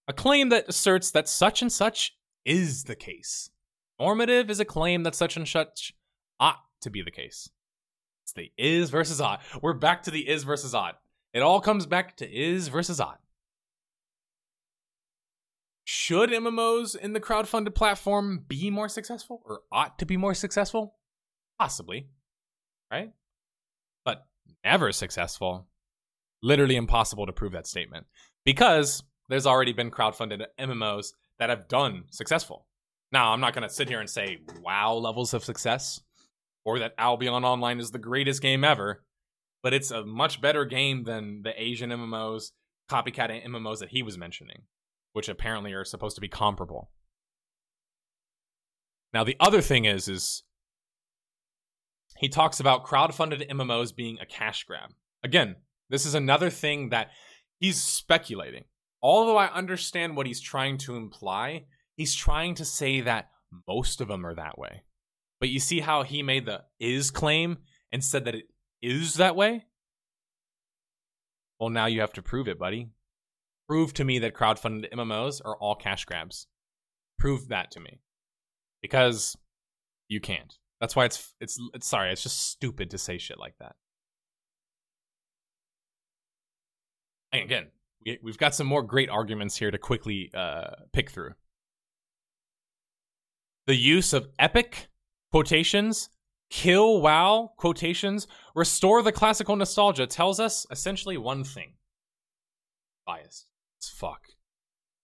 A 0.08 0.12
claim 0.12 0.48
that 0.50 0.68
asserts 0.68 1.10
that 1.12 1.28
such 1.28 1.62
and 1.62 1.72
such 1.72 2.16
is 2.44 2.84
the 2.84 2.96
case. 2.96 3.50
Normative 3.98 4.50
is 4.50 4.60
a 4.60 4.64
claim 4.64 5.04
that 5.04 5.14
such 5.14 5.36
and 5.36 5.48
such 5.48 5.94
ought 6.40 6.64
to 6.80 6.90
be 6.90 7.02
the 7.02 7.10
case. 7.10 7.48
It's 8.24 8.32
the 8.32 8.50
is 8.58 8.90
versus 8.90 9.20
ought. 9.20 9.42
We're 9.62 9.74
back 9.74 10.02
to 10.04 10.10
the 10.10 10.28
is 10.28 10.44
versus 10.44 10.74
ought. 10.74 10.98
It 11.32 11.40
all 11.40 11.60
comes 11.60 11.86
back 11.86 12.16
to 12.18 12.30
is 12.30 12.68
versus 12.68 13.00
ought. 13.00 13.20
Should 15.85 16.31
MMOs 16.31 16.97
in 16.97 17.12
the 17.12 17.20
crowdfunded 17.20 17.74
platform 17.74 18.44
be 18.48 18.70
more 18.70 18.89
successful 18.89 19.43
or 19.44 19.61
ought 19.70 19.98
to 19.98 20.06
be 20.06 20.16
more 20.16 20.35
successful? 20.35 20.94
Possibly, 21.59 22.09
right? 22.90 23.12
But 24.05 24.27
never 24.65 24.93
successful. 24.93 25.66
Literally 26.43 26.77
impossible 26.77 27.27
to 27.27 27.32
prove 27.32 27.52
that 27.52 27.66
statement 27.66 28.06
because 28.44 29.02
there's 29.28 29.47
already 29.47 29.73
been 29.73 29.90
crowdfunded 29.90 30.44
MMOs 30.59 31.12
that 31.39 31.51
have 31.51 31.69
done 31.69 32.05
successful. 32.11 32.66
Now, 33.12 33.32
I'm 33.32 33.40
not 33.40 33.55
going 33.55 33.66
to 33.66 33.74
sit 33.74 33.89
here 33.89 34.01
and 34.01 34.11
say 34.11 34.39
wow 34.61 34.94
levels 34.94 35.35
of 35.35 35.44
success 35.44 36.01
or 36.65 36.78
that 36.78 36.94
Albion 36.98 37.44
Online 37.44 37.78
is 37.78 37.90
the 37.90 37.98
greatest 37.98 38.43
game 38.43 38.65
ever, 38.65 39.05
but 39.62 39.74
it's 39.74 39.90
a 39.90 40.05
much 40.05 40.40
better 40.40 40.65
game 40.65 41.05
than 41.05 41.43
the 41.43 41.52
Asian 41.62 41.90
MMOs, 41.90 42.52
copycat 42.90 43.44
MMOs 43.47 43.78
that 43.81 43.90
he 43.90 44.02
was 44.02 44.19
mentioning, 44.19 44.62
which 45.15 45.28
apparently 45.28 45.73
are 45.73 45.85
supposed 45.85 46.16
to 46.16 46.20
be 46.20 46.28
comparable. 46.28 46.91
Now, 49.15 49.24
the 49.24 49.36
other 49.41 49.62
thing 49.62 49.86
is 49.86 50.09
is 50.09 50.43
he 52.19 52.28
talks 52.28 52.61
about 52.61 52.85
crowdfunded 52.85 53.49
MMOs 53.49 53.95
being 53.95 54.19
a 54.20 54.27
cash 54.27 54.65
grab. 54.65 54.91
Again, 55.23 55.57
this 55.89 56.05
is 56.05 56.15
another 56.15 56.51
thing 56.51 56.91
that 56.91 57.11
he's 57.59 57.81
speculating. 57.81 58.65
Although 59.01 59.36
I 59.36 59.53
understand 59.53 60.16
what 60.16 60.27
he's 60.27 60.41
trying 60.41 60.78
to 60.78 60.97
imply, 60.97 61.66
he's 61.97 62.15
trying 62.15 62.57
to 62.57 62.65
say 62.65 63.01
that 63.03 63.31
most 63.69 64.01
of 64.01 64.09
them 64.09 64.27
are 64.27 64.35
that 64.35 64.59
way. 64.59 64.82
But 65.39 65.49
you 65.49 65.61
see 65.61 65.81
how 65.81 66.03
he 66.03 66.23
made 66.23 66.47
the 66.47 66.62
is 66.81 67.11
claim 67.11 67.59
and 67.93 68.03
said 68.03 68.24
that 68.24 68.35
it 68.35 68.47
is 68.82 69.15
that 69.15 69.36
way? 69.36 69.66
Well, 71.61 71.70
now 71.70 71.86
you 71.86 72.01
have 72.01 72.15
to 72.15 72.23
prove 72.23 72.49
it, 72.49 72.59
buddy. 72.59 72.91
Prove 73.69 73.95
to 73.95 74.05
me 74.05 74.19
that 74.19 74.35
crowdfunded 74.35 74.93
MMOs 74.93 75.41
are 75.45 75.57
all 75.57 75.74
cash 75.74 76.05
grabs. 76.05 76.47
Prove 77.19 77.49
that 77.49 77.70
to 77.73 77.81
me. 77.81 78.01
Because 78.82 79.36
you 80.09 80.20
can't. 80.20 80.59
That's 80.81 80.95
why 80.95 81.07
it's 81.07 81.35
it's 81.41 81.59
it's 81.73 81.86
sorry, 81.86 82.12
it's 82.12 82.23
just 82.23 82.51
stupid 82.51 82.91
to 82.91 82.99
say 82.99 83.19
shit 83.19 83.39
like 83.39 83.55
that. 83.59 83.77
again, 87.32 87.66
we, 88.05 88.19
we've 88.23 88.39
got 88.39 88.55
some 88.55 88.66
more 88.66 88.82
great 88.82 89.11
arguments 89.11 89.57
here 89.57 89.70
to 89.70 89.78
quickly 89.78 90.31
uh, 90.35 90.70
pick 90.93 91.11
through. 91.11 91.35
The 93.66 93.74
use 93.74 94.12
of 94.12 94.28
epic 94.39 94.89
quotations, 95.32 96.11
kill 96.51 97.01
wow 97.01 97.53
quotations, 97.57 98.28
restore 98.55 99.03
the 99.03 99.11
classical 99.11 99.57
nostalgia 99.57 100.07
tells 100.07 100.39
us 100.39 100.66
essentially 100.70 101.16
one 101.16 101.45
thing 101.45 101.73
biased. 103.07 103.47
Fuck. 103.89 104.20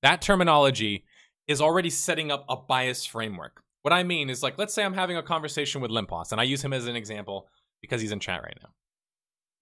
That 0.02 0.22
terminology 0.22 1.04
is 1.46 1.60
already 1.60 1.90
setting 1.90 2.30
up 2.30 2.44
a 2.48 2.56
bias 2.56 3.04
framework. 3.04 3.62
What 3.82 3.92
I 3.92 4.02
mean 4.02 4.30
is 4.30 4.42
like, 4.42 4.58
let's 4.58 4.74
say 4.74 4.84
I'm 4.84 4.94
having 4.94 5.16
a 5.16 5.22
conversation 5.22 5.80
with 5.80 5.90
Lemposs, 5.90 6.32
and 6.32 6.40
I 6.40 6.44
use 6.44 6.62
him 6.62 6.72
as 6.72 6.86
an 6.86 6.96
example 6.96 7.48
because 7.80 8.00
he's 8.00 8.12
in 8.12 8.20
chat 8.20 8.42
right 8.42 8.58
now. 8.62 8.70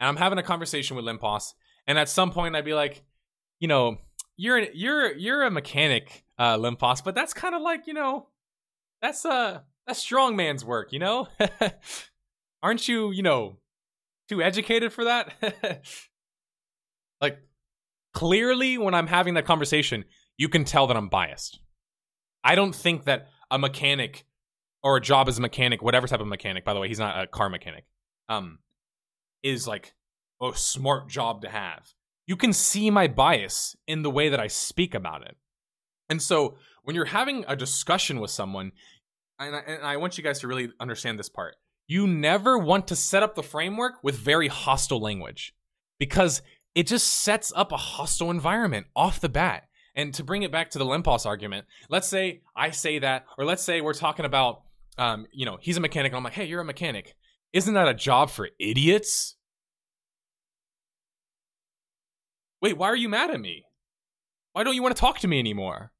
And 0.01 0.09
I'm 0.09 0.17
having 0.17 0.39
a 0.39 0.43
conversation 0.43 0.97
with 0.97 1.05
Lemposs, 1.05 1.55
and 1.87 1.99
at 1.99 2.09
some 2.09 2.31
point 2.31 2.57
I'd 2.57 2.65
be 2.65 2.75
like, 2.75 3.05
you 3.61 3.69
know, 3.69 3.99
you're 4.37 4.59
you're 4.73 5.13
you're 5.17 5.43
a 5.45 5.51
mechanic, 5.51 6.25
uh, 6.39 6.57
Lemposs, 6.57 7.03
but 7.03 7.15
that's 7.15 7.33
kind 7.33 7.55
of 7.55 7.63
like 7.63 7.87
you 7.87 7.95
know, 7.95 8.29
that's 9.01 9.25
uh 9.25 9.61
that's 9.87 10.01
strong 10.01 10.37
man's 10.37 10.65
work, 10.65 10.93
you 10.93 10.99
know. 10.99 11.29
Aren't 12.63 12.89
you, 12.89 13.11
you 13.13 13.23
know, 13.23 13.57
too 14.29 14.43
educated 14.43 14.93
for 14.93 15.05
that? 15.05 15.33
like, 17.21 17.39
clearly, 18.15 18.79
when 18.79 18.95
I'm 18.95 19.07
having 19.07 19.35
that 19.35 19.45
conversation, 19.45 20.05
you 20.37 20.49
can 20.49 20.65
tell 20.65 20.87
that 20.87 20.97
I'm 20.97 21.09
biased. 21.09 21.61
I 22.45 22.55
don't 22.55 22.75
think 22.75 23.05
that 23.05 23.29
a 23.51 23.59
mechanic 23.59 24.25
or 24.83 24.97
a 24.97 25.01
job 25.01 25.29
as 25.29 25.39
a 25.39 25.41
mechanic, 25.41 25.83
whatever 25.83 26.07
type 26.07 26.21
of 26.21 26.27
mechanic, 26.27 26.65
by 26.65 26.75
the 26.75 26.81
way, 26.81 26.89
he's 26.89 26.99
not 26.99 27.23
a 27.23 27.27
car 27.27 27.49
mechanic, 27.49 27.85
um, 28.29 28.59
is 29.43 29.67
like 29.67 29.95
a 30.43 30.53
smart 30.55 31.09
job 31.09 31.43
to 31.43 31.49
have. 31.49 31.93
You 32.27 32.37
can 32.37 32.53
see 32.53 32.91
my 32.91 33.09
bias 33.09 33.77
in 33.87 34.03
the 34.03 34.11
way 34.11 34.29
that 34.29 34.41
I 34.41 34.47
speak 34.47 34.95
about 34.95 35.23
it. 35.23 35.37
And 36.09 36.23
so 36.23 36.57
when 36.85 36.95
you're 36.95 37.07
having 37.07 37.45
a 37.49 37.57
discussion 37.57 38.21
with 38.21 38.31
someone, 38.31 38.73
and 39.39 39.57
I, 39.57 39.59
and 39.61 39.85
I 39.85 39.97
want 39.97 40.17
you 40.17 40.25
guys 40.25 40.41
to 40.41 40.49
really 40.49 40.71
understand 40.81 41.19
this 41.19 41.29
part, 41.29 41.57
you 41.87 42.07
never 42.07 42.59
want 42.59 42.89
to 42.89 42.97
set 42.97 43.23
up 43.23 43.35
the 43.35 43.43
framework 43.43 43.95
with 44.03 44.17
very 44.17 44.49
hostile 44.49 45.01
language 45.01 45.55
because 45.99 46.43
it 46.79 46.87
just 46.87 47.09
sets 47.09 47.53
up 47.57 47.73
a 47.73 47.77
hostile 47.77 48.31
environment 48.31 48.87
off 48.95 49.19
the 49.19 49.29
bat. 49.29 49.65
And 49.97 50.15
to 50.15 50.23
bring 50.23 50.45
it 50.45 50.53
back 50.53 50.71
to 50.71 50.79
the 50.79 50.85
Lemposs 50.85 51.27
argument, 51.27 51.67
let's 51.91 52.07
say 52.07 52.43
I 52.55 52.71
say 52.71 53.01
that, 53.01 53.25
or 53.37 53.45
let's 53.45 53.65
say 53.65 53.81
we're 53.81 53.95
talking 53.95 54.25
about, 54.25 54.63
um, 54.97 55.27
you 55.33 55.45
know, 55.45 55.59
he's 55.61 55.77
a 55.77 55.81
mechanic, 55.81 56.13
and 56.13 56.19
I'm 56.19 56.23
like, 56.23 56.35
hey, 56.35 56.45
you're 56.45 56.61
a 56.61 56.65
mechanic. 56.65 57.17
Isn't 57.53 57.75
that 57.75 57.89
a 57.89 57.95
job 57.95 58.31
for 58.31 58.51
idiots? 58.61 59.35
Wait, 62.63 62.79
why 62.79 62.87
are 62.87 62.97
you 62.97 63.09
mad 63.09 63.31
at 63.31 63.41
me? 63.41 63.65
Why 64.53 64.63
don't 64.63 64.77
you 64.77 64.83
want 64.85 64.95
to 64.95 65.01
talk 65.01 65.19
to 65.19 65.27
me 65.27 65.41
anymore? 65.41 65.91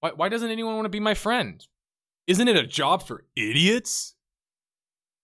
Why, 0.00 0.10
why 0.10 0.28
doesn't 0.28 0.50
anyone 0.50 0.74
want 0.74 0.86
to 0.86 0.90
be 0.90 0.98
my 0.98 1.14
friend? 1.14 1.64
Isn't 2.26 2.48
it 2.48 2.56
a 2.56 2.66
job 2.66 3.06
for 3.06 3.26
idiots? 3.36 4.16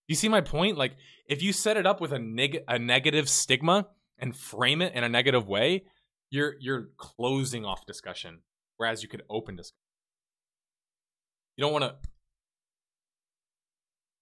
You 0.07 0.15
see 0.15 0.29
my 0.29 0.43
point? 0.43 0.79
Like, 0.79 0.93
if 1.31 1.43
you 1.43 1.55
set 1.55 1.79
it 1.79 1.87
up 1.87 2.01
with 2.03 2.13
a, 2.13 2.19
neg- 2.19 2.65
a 2.69 2.79
negative 2.79 3.29
stigma 3.31 3.87
and 4.19 4.37
frame 4.37 4.83
it 4.83 4.95
in 4.95 5.05
a 5.05 5.09
negative 5.09 5.49
way, 5.49 5.85
You're 6.31 6.55
you're 6.61 6.91
closing 6.97 7.65
off 7.65 7.87
discussion, 7.87 8.43
whereas 8.77 9.03
you 9.03 9.09
could 9.09 9.23
open 9.29 9.57
discussion. 9.57 9.77
You 11.57 11.65
don't 11.65 11.73
want 11.73 11.85
to. 11.85 11.95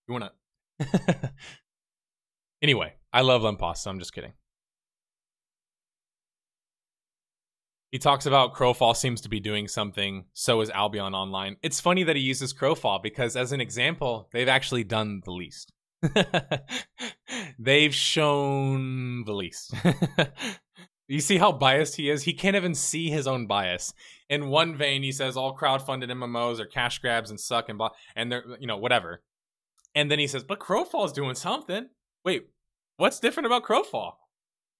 You 0.06 0.14
want 0.14 0.32
to. 0.80 1.32
anyway, 2.62 2.94
I 3.12 3.20
love 3.22 3.42
Lemposs, 3.42 3.78
so 3.78 3.90
I'm 3.90 3.98
just 3.98 4.12
kidding. 4.14 4.32
He 7.90 7.98
talks 7.98 8.26
about 8.26 8.54
Crowfall 8.54 8.94
seems 8.94 9.20
to 9.22 9.28
be 9.28 9.40
doing 9.40 9.66
something. 9.68 10.26
So 10.34 10.60
is 10.60 10.70
Albion 10.70 11.14
Online. 11.14 11.56
It's 11.62 11.80
funny 11.80 12.04
that 12.04 12.16
he 12.16 12.22
uses 12.22 12.52
Crowfall 12.54 13.02
because, 13.02 13.34
as 13.36 13.52
an 13.52 13.60
example, 13.60 14.28
they've 14.32 14.48
actually 14.48 14.84
done 14.84 15.20
the 15.24 15.32
least. 15.32 15.72
they've 17.58 17.94
shown 17.94 19.24
the 19.24 19.32
least. 19.32 19.74
you 21.08 21.20
see 21.20 21.38
how 21.38 21.52
biased 21.52 21.96
he 21.96 22.10
is? 22.10 22.22
He 22.22 22.32
can't 22.32 22.56
even 22.56 22.74
see 22.74 23.10
his 23.10 23.26
own 23.26 23.46
bias. 23.46 23.94
In 24.28 24.48
one 24.48 24.76
vein, 24.76 25.02
he 25.02 25.12
says 25.12 25.36
all 25.36 25.56
crowdfunded 25.56 26.10
MMOs 26.10 26.60
are 26.60 26.66
cash 26.66 26.98
grabs 26.98 27.30
and 27.30 27.40
suck 27.40 27.68
and 27.68 27.78
blah, 27.78 27.90
and 28.14 28.30
they're 28.30 28.44
you 28.60 28.66
know 28.66 28.76
whatever. 28.76 29.22
And 29.94 30.10
then 30.10 30.18
he 30.18 30.26
says, 30.26 30.44
but 30.44 30.60
Crowfall's 30.60 31.12
doing 31.12 31.34
something. 31.34 31.88
Wait, 32.24 32.50
what's 32.98 33.20
different 33.20 33.46
about 33.46 33.64
Crowfall? 33.64 34.12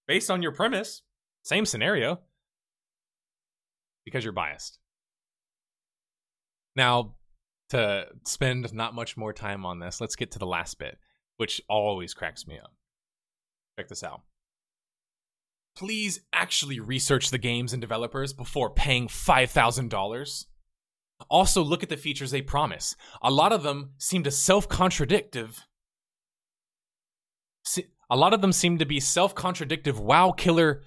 Based 0.06 0.30
on 0.30 0.42
your 0.42 0.52
premise, 0.52 1.02
same 1.42 1.66
scenario 1.66 2.20
because 4.04 4.24
you're 4.24 4.32
biased. 4.32 4.78
Now, 6.76 7.16
to 7.70 8.06
spend 8.24 8.72
not 8.72 8.94
much 8.94 9.16
more 9.16 9.32
time 9.32 9.66
on 9.66 9.80
this, 9.80 10.00
let's 10.00 10.16
get 10.16 10.30
to 10.32 10.38
the 10.38 10.46
last 10.46 10.78
bit, 10.78 10.98
which 11.38 11.60
always 11.68 12.14
cracks 12.14 12.46
me 12.46 12.58
up. 12.58 12.72
Check 13.78 13.88
this 13.88 14.04
out. 14.04 14.20
Please 15.76 16.20
actually 16.32 16.80
research 16.80 17.30
the 17.30 17.38
games 17.38 17.72
and 17.72 17.80
developers 17.80 18.32
before 18.32 18.68
paying 18.68 19.08
$5,000. 19.08 20.44
Also, 21.30 21.62
look 21.62 21.82
at 21.82 21.88
the 21.88 21.96
features 21.96 22.30
they 22.30 22.42
promise. 22.42 22.94
A 23.22 23.30
lot 23.30 23.52
of 23.52 23.62
them 23.62 23.90
seem 23.98 24.22
to 24.24 24.30
self 24.30 24.68
contradictive. 24.68 25.66
A 28.10 28.16
lot 28.16 28.32
of 28.32 28.40
them 28.40 28.52
seem 28.52 28.78
to 28.78 28.86
be 28.86 29.00
self 29.00 29.34
contradictive 29.34 29.98
wow 29.98 30.32
killer 30.32 30.82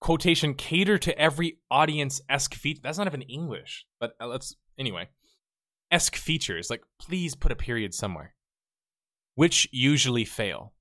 quotation 0.00 0.54
cater 0.54 0.98
to 0.98 1.18
every 1.18 1.58
audience 1.70 2.20
esque 2.28 2.54
feature. 2.54 2.80
That's 2.82 2.98
not 2.98 3.06
even 3.06 3.22
English, 3.22 3.86
but 4.00 4.14
uh, 4.20 4.26
let's 4.26 4.56
anyway. 4.78 5.08
Esque 5.90 6.16
features 6.16 6.70
like 6.70 6.82
please 6.98 7.34
put 7.34 7.52
a 7.52 7.56
period 7.56 7.94
somewhere, 7.94 8.34
which 9.34 9.68
usually 9.72 10.24
fail. 10.24 10.72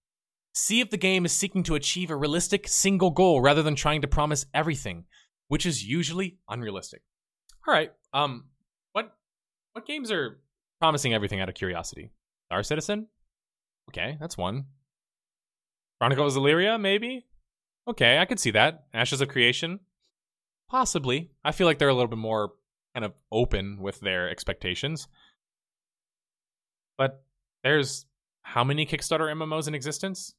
See 0.53 0.79
if 0.79 0.89
the 0.89 0.97
game 0.97 1.25
is 1.25 1.31
seeking 1.31 1.63
to 1.63 1.75
achieve 1.75 2.11
a 2.11 2.15
realistic 2.15 2.67
single 2.67 3.09
goal 3.09 3.41
rather 3.41 3.63
than 3.63 3.75
trying 3.75 4.01
to 4.01 4.07
promise 4.07 4.45
everything, 4.53 5.05
which 5.47 5.65
is 5.65 5.83
usually 5.83 6.37
unrealistic. 6.47 7.01
All 7.67 7.73
right, 7.73 7.91
um, 8.13 8.45
what 8.91 9.15
what 9.73 9.87
games 9.87 10.11
are 10.11 10.39
promising 10.79 11.13
everything 11.13 11.39
out 11.41 11.49
of 11.49 11.55
curiosity? 11.55 12.11
Star 12.47 12.61
Citizen. 12.61 13.07
Okay, 13.89 14.17
that's 14.19 14.37
one. 14.37 14.65
Chronicles 15.99 16.35
of 16.35 16.43
Elyria, 16.43 16.79
maybe. 16.79 17.25
Okay, 17.87 18.19
I 18.19 18.25
could 18.25 18.39
see 18.39 18.51
that. 18.51 18.83
Ashes 18.93 19.21
of 19.21 19.29
Creation? 19.29 19.79
Possibly. 20.69 21.31
I 21.43 21.51
feel 21.51 21.67
like 21.67 21.79
they're 21.79 21.89
a 21.89 21.93
little 21.93 22.09
bit 22.09 22.17
more 22.17 22.51
kind 22.93 23.05
of 23.05 23.13
open 23.31 23.81
with 23.81 23.99
their 23.99 24.29
expectations. 24.29 25.07
But 26.97 27.23
there's 27.63 28.05
how 28.43 28.63
many 28.63 28.85
Kickstarter 28.85 29.31
MMOs 29.33 29.67
in 29.67 29.75
existence? 29.75 30.35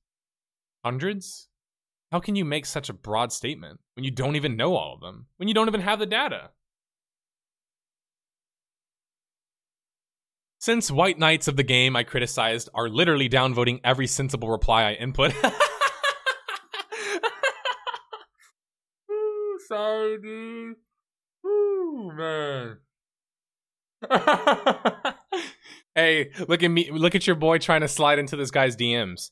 Hundreds? 0.85 1.49
How 2.13 2.21
can 2.21 2.37
you 2.37 2.45
make 2.45 2.65
such 2.67 2.89
a 2.89 2.95
broad 2.95 3.33
statement 3.33 3.81
when 3.97 4.05
you 4.05 4.11
don't 4.11 4.37
even 4.37 4.57
know 4.57 4.77
all 4.77 4.95
of 4.95 5.01
them? 5.01 5.27
When 5.37 5.49
you 5.49 5.55
don't 5.55 5.69
even 5.69 5.81
have 5.81 5.99
the 5.99 6.07
data? 6.07 6.51
Since 10.61 10.91
White 10.91 11.19
Knights 11.19 11.49
of 11.49 11.57
the 11.57 11.63
game 11.63 11.97
I 11.97 12.05
criticized 12.05 12.69
are 12.73 12.89
literally 12.89 13.29
downvoting 13.29 13.81
every 13.85 14.07
sensible 14.07 14.49
reply 14.49 14.85
I 14.85 14.93
input. 14.95 15.35
sorry, 19.67 20.19
dude. 20.21 20.77
Ooh, 21.47 22.13
man. 22.15 22.79
hey, 25.95 26.31
look 26.49 26.62
at 26.62 26.69
me. 26.69 26.91
Look 26.91 27.15
at 27.15 27.27
your 27.27 27.37
boy 27.37 27.59
trying 27.59 27.83
to 27.83 27.89
slide 27.89 28.19
into 28.19 28.37
this 28.37 28.51
guy's 28.51 28.77
DMs. 28.77 29.31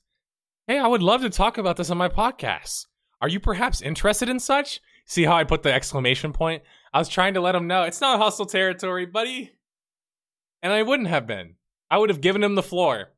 Hey, 0.66 0.78
I 0.78 0.86
would 0.86 1.02
love 1.02 1.22
to 1.22 1.30
talk 1.30 1.59
about 1.59 1.76
this 1.76 1.90
on 1.90 1.98
my 1.98 2.09
podcast. 2.09 2.86
Are 3.20 3.28
you 3.28 3.40
perhaps 3.40 3.82
interested 3.82 4.28
in 4.28 4.40
such? 4.40 4.80
See 5.06 5.24
how 5.24 5.36
I 5.36 5.44
put 5.44 5.62
the 5.62 5.72
exclamation 5.72 6.32
point? 6.32 6.62
I 6.93 6.98
was 6.98 7.09
trying 7.09 7.34
to 7.34 7.40
let 7.40 7.55
him 7.55 7.66
know 7.66 7.82
it's 7.82 8.01
not 8.01 8.20
hustle 8.20 8.47
territory, 8.47 9.06
buddy. 9.06 9.52
And 10.62 10.72
I 10.72 10.82
wouldn't 10.82 11.09
have 11.09 11.26
been. 11.26 11.56
I 11.90 11.98
would 11.98 12.10
have 12.10 12.20
given 12.20 12.43
him 12.43 12.55
the 12.55 12.62
floor 12.62 13.10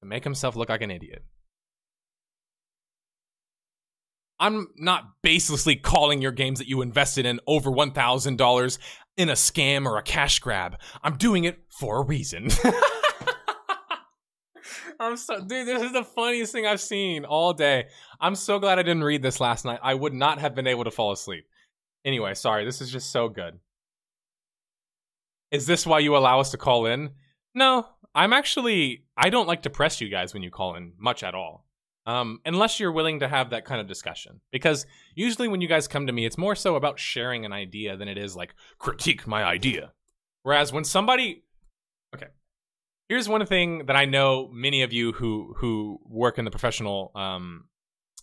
to 0.00 0.06
make 0.06 0.24
himself 0.24 0.56
look 0.56 0.68
like 0.68 0.82
an 0.82 0.90
idiot. 0.90 1.24
I'm 4.40 4.68
not 4.76 5.22
baselessly 5.24 5.80
calling 5.82 6.22
your 6.22 6.32
games 6.32 6.58
that 6.60 6.68
you 6.68 6.82
invested 6.82 7.26
in 7.26 7.40
over 7.46 7.70
$1,000 7.70 8.78
in 9.16 9.28
a 9.28 9.32
scam 9.32 9.84
or 9.84 9.98
a 9.98 10.02
cash 10.02 10.38
grab. 10.38 10.78
I'm 11.02 11.16
doing 11.16 11.44
it 11.44 11.58
for 11.70 11.98
a 11.98 12.04
reason. 12.04 12.48
I'm 15.00 15.16
so, 15.16 15.40
dude, 15.40 15.66
this 15.66 15.82
is 15.82 15.92
the 15.92 16.04
funniest 16.04 16.52
thing 16.52 16.66
I've 16.66 16.80
seen 16.80 17.24
all 17.24 17.52
day. 17.52 17.86
I'm 18.20 18.34
so 18.34 18.58
glad 18.58 18.78
I 18.78 18.82
didn't 18.82 19.04
read 19.04 19.22
this 19.22 19.40
last 19.40 19.64
night. 19.64 19.78
I 19.82 19.94
would 19.94 20.14
not 20.14 20.40
have 20.40 20.54
been 20.54 20.66
able 20.66 20.84
to 20.84 20.90
fall 20.90 21.12
asleep. 21.12 21.44
Anyway, 22.04 22.34
sorry, 22.34 22.64
this 22.64 22.80
is 22.80 22.90
just 22.90 23.10
so 23.10 23.28
good. 23.28 23.58
Is 25.50 25.66
this 25.66 25.86
why 25.86 26.00
you 26.00 26.16
allow 26.16 26.40
us 26.40 26.50
to 26.50 26.56
call 26.56 26.86
in? 26.86 27.10
No, 27.54 27.86
I'm 28.14 28.32
actually, 28.32 29.04
I 29.16 29.30
don't 29.30 29.46
like 29.48 29.62
to 29.62 29.70
press 29.70 30.00
you 30.00 30.08
guys 30.08 30.34
when 30.34 30.42
you 30.42 30.50
call 30.50 30.74
in 30.74 30.92
much 30.98 31.22
at 31.22 31.34
all 31.34 31.67
um, 32.08 32.40
unless 32.46 32.80
you're 32.80 32.90
willing 32.90 33.20
to 33.20 33.28
have 33.28 33.50
that 33.50 33.66
kind 33.66 33.82
of 33.82 33.86
discussion. 33.86 34.40
Because 34.50 34.86
usually 35.14 35.46
when 35.46 35.60
you 35.60 35.68
guys 35.68 35.86
come 35.86 36.06
to 36.06 36.12
me, 36.12 36.24
it's 36.24 36.38
more 36.38 36.54
so 36.54 36.74
about 36.74 36.98
sharing 36.98 37.44
an 37.44 37.52
idea 37.52 37.98
than 37.98 38.08
it 38.08 38.16
is 38.16 38.34
like 38.34 38.54
critique 38.78 39.26
my 39.26 39.44
idea. 39.44 39.92
Whereas 40.42 40.72
when 40.72 40.84
somebody, 40.84 41.44
okay, 42.16 42.28
here's 43.10 43.28
one 43.28 43.44
thing 43.44 43.84
that 43.86 43.96
I 43.96 44.06
know 44.06 44.48
many 44.50 44.82
of 44.82 44.90
you 44.90 45.12
who 45.12 45.54
who 45.58 46.00
work 46.06 46.38
in 46.38 46.46
the 46.46 46.50
professional 46.50 47.12
um, 47.14 47.66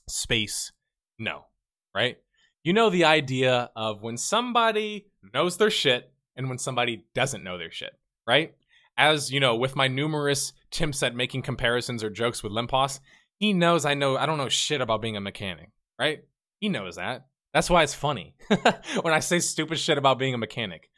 space 0.10 0.72
know, 1.20 1.46
right? 1.94 2.18
You 2.64 2.74
know 2.74 2.90
the 2.90 3.06
idea 3.06 3.70
of 3.76 4.02
when 4.02 4.18
somebody 4.18 5.12
knows 5.32 5.58
their 5.58 5.70
shit 5.70 6.12
and 6.36 6.50
when 6.50 6.58
somebody 6.58 7.06
doesn't 7.14 7.44
know 7.44 7.60
their 7.60 7.70
shit, 7.70 7.94
right? 8.26 8.56
As 8.98 9.32
you 9.32 9.40
know, 9.40 9.56
with 9.56 9.76
my 9.76 9.88
numerous 9.88 10.54
attempts 10.72 11.04
at 11.04 11.16
making 11.16 11.44
comparisons 11.44 12.04
or 12.04 12.10
jokes 12.10 12.42
with 12.42 12.52
Lemposs, 12.52 13.00
he 13.38 13.54
knows 13.54 13.86
I 13.86 13.94
know 13.94 14.18
I 14.18 14.26
don't 14.26 14.38
know 14.38 14.50
shit 14.50 14.82
about 14.82 15.02
being 15.02 15.18
a 15.18 15.22
mechanic, 15.22 15.70
right? 16.00 16.20
He 16.60 16.70
knows 16.70 16.96
that. 16.96 17.28
That's 17.54 17.70
why 17.70 17.84
it's 17.84 17.94
funny 17.94 18.36
when 19.02 19.14
I 19.14 19.20
say 19.20 19.40
stupid 19.40 19.80
shit 19.80 19.98
about 19.98 20.20
being 20.20 20.34
a 20.34 20.38
mechanic. 20.38 20.90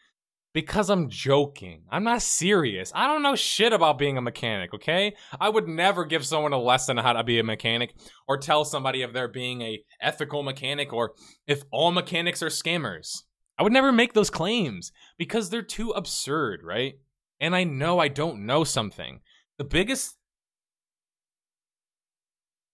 Because 0.54 0.90
I'm 0.90 1.10
joking. 1.10 1.84
I'm 1.92 2.04
not 2.04 2.24
serious. 2.24 2.92
I 2.96 3.06
don't 3.06 3.22
know 3.22 3.36
shit 3.36 3.74
about 3.74 4.00
being 4.00 4.18
a 4.18 4.22
mechanic, 4.22 4.74
okay? 4.74 5.14
I 5.40 5.50
would 5.50 5.68
never 5.68 6.04
give 6.04 6.26
someone 6.26 6.54
a 6.54 6.58
lesson 6.58 6.98
on 6.98 7.04
how 7.04 7.14
to 7.14 7.24
be 7.24 7.38
a 7.38 7.44
mechanic 7.44 7.94
or 8.28 8.38
tell 8.38 8.66
somebody 8.66 9.04
if 9.04 9.14
they're 9.14 9.28
being 9.28 9.62
a 9.62 9.84
ethical 10.02 10.42
mechanic 10.42 10.92
or 10.94 11.14
if 11.46 11.62
all 11.72 11.92
mechanics 11.92 12.42
are 12.42 12.48
scammers. 12.48 13.22
I 13.60 13.64
would 13.64 13.74
never 13.74 13.92
make 13.92 14.14
those 14.14 14.32
claims 14.32 14.92
because 15.18 15.50
they're 15.50 15.62
too 15.62 15.92
absurd, 15.92 16.62
right? 16.64 16.96
And 17.40 17.56
I 17.56 17.64
know 17.64 18.00
I 18.00 18.08
don't 18.08 18.46
know 18.46 18.64
something. 18.64 19.20
The 19.58 19.64
biggest 19.64 20.17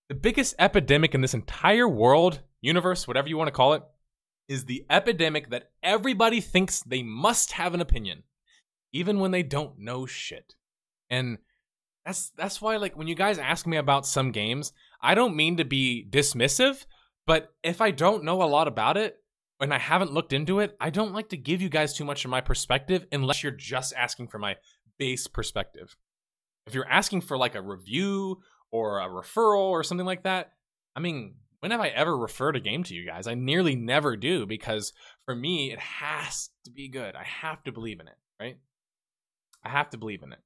the 0.10 0.16
biggest 0.16 0.56
epidemic 0.60 1.14
in 1.16 1.22
this 1.22 1.34
entire 1.34 1.88
world, 1.88 2.42
universe, 2.62 3.08
whatever 3.08 3.30
you 3.30 3.38
want 3.38 3.48
to 3.48 3.54
call 3.54 3.74
it, 3.74 3.84
is 4.50 4.66
the 4.66 4.86
epidemic 4.90 5.50
that 5.50 5.72
everybody 5.82 6.42
thinks 6.42 6.82
they 6.82 7.02
must 7.02 7.54
have 7.54 7.74
an 7.74 7.82
opinion, 7.82 8.24
even 8.92 9.20
when 9.20 9.32
they 9.32 9.44
don't 9.44 9.80
know 9.80 10.06
shit. 10.06 10.56
And 11.10 11.38
that's 12.06 12.32
that's 12.36 12.62
why 12.62 12.78
like 12.78 12.98
when 12.98 13.08
you 13.08 13.16
guys 13.16 13.38
ask 13.38 13.66
me 13.66 13.78
about 13.78 14.06
some 14.06 14.32
games, 14.32 14.74
I 15.02 15.16
don't 15.16 15.36
mean 15.36 15.58
to 15.58 15.66
be 15.66 16.06
dismissive, 16.10 16.86
but 17.26 17.54
if 17.64 17.80
I 17.82 17.92
don't 17.92 18.24
know 18.24 18.44
a 18.44 18.46
lot 18.46 18.68
about 18.68 18.98
it 18.98 19.18
and 19.60 19.74
I 19.74 19.80
haven't 19.80 20.12
looked 20.12 20.34
into 20.34 20.60
it, 20.60 20.76
I 20.82 20.90
don't 20.90 21.14
like 21.14 21.30
to 21.30 21.38
give 21.38 21.62
you 21.62 21.70
guys 21.70 21.94
too 21.94 22.06
much 22.06 22.26
of 22.26 22.32
my 22.32 22.42
perspective 22.42 23.06
unless 23.12 23.42
you're 23.42 23.52
just 23.52 23.94
asking 23.96 24.28
for 24.28 24.40
my 24.40 24.58
base 25.00 25.28
perspective. 25.28 25.96
If 26.68 26.74
you're 26.74 26.90
asking 26.90 27.22
for 27.22 27.38
like 27.38 27.56
a 27.56 27.62
review 27.62 28.40
or 28.74 29.00
a 29.00 29.08
referral 29.08 29.70
or 29.70 29.84
something 29.84 30.06
like 30.06 30.24
that. 30.24 30.52
I 30.96 31.00
mean, 31.00 31.36
when 31.60 31.72
have 31.72 31.80
I 31.80 31.90
ever 31.90 32.18
referred 32.18 32.56
a 32.56 32.60
game 32.60 32.84
to 32.86 32.96
you 32.96 33.06
guys? 33.06 33.28
I 33.28 33.36
nearly 33.36 33.76
never 33.76 34.18
do 34.18 34.48
because 34.48 34.92
for 35.26 35.36
me, 35.36 35.72
it 35.72 35.80
has 35.80 36.50
to 36.66 36.72
be 36.72 36.90
good. 36.90 37.16
I 37.16 37.24
have 37.24 37.64
to 37.66 37.72
believe 37.72 38.00
in 38.00 38.08
it, 38.08 38.18
right? 38.40 38.58
I 39.64 39.70
have 39.70 39.92
to 39.92 39.98
believe 39.98 40.24
in 40.24 40.34
it. 40.34 40.40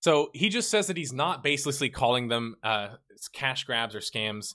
So 0.00 0.28
he 0.34 0.50
just 0.50 0.70
says 0.70 0.86
that 0.86 0.98
he's 0.98 1.14
not 1.14 1.42
baselessly 1.42 1.90
calling 1.92 2.28
them 2.28 2.56
uh, 2.62 2.88
cash 3.32 3.64
grabs 3.64 3.94
or 3.94 4.00
scams. 4.00 4.54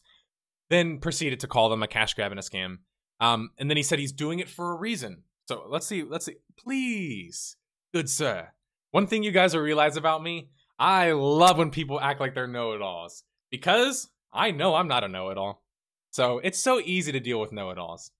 then 0.70 1.00
proceeded 1.00 1.40
to 1.42 1.48
call 1.48 1.70
them 1.70 1.84
a 1.84 1.88
cash 1.88 2.14
grab 2.14 2.32
and 2.32 2.40
a 2.40 2.44
scam. 2.44 2.78
Um, 3.20 3.50
and 3.58 3.70
then 3.70 3.78
he 3.78 3.84
said 3.84 4.00
he's 4.00 4.14
doing 4.14 4.40
it 4.40 4.50
for 4.50 4.72
a 4.72 4.78
reason. 4.78 5.24
So 5.48 5.66
let's 5.68 5.88
see, 5.88 6.04
let's 6.04 6.26
see. 6.26 6.36
Please, 6.58 7.58
good 7.94 8.10
sir. 8.10 8.50
One 8.92 9.08
thing 9.08 9.24
you 9.24 9.32
guys 9.32 9.56
will 9.56 9.64
realize 9.64 9.98
about 9.98 10.24
me, 10.24 10.50
I 10.80 11.12
love 11.12 11.58
when 11.58 11.72
people 11.72 12.00
act 12.00 12.20
like 12.20 12.34
they're 12.36 12.48
know-it-alls 12.48 13.24
because 13.52 14.10
I 14.32 14.52
know 14.52 14.76
I'm 14.76 14.88
not 14.88 15.04
a 15.04 15.08
know-it-all. 15.08 15.64
So 16.12 16.40
it's 16.40 16.62
so 16.62 16.80
easy 16.80 17.12
to 17.12 17.20
deal 17.20 17.40
with 17.40 17.52
know-it-alls 17.52 18.12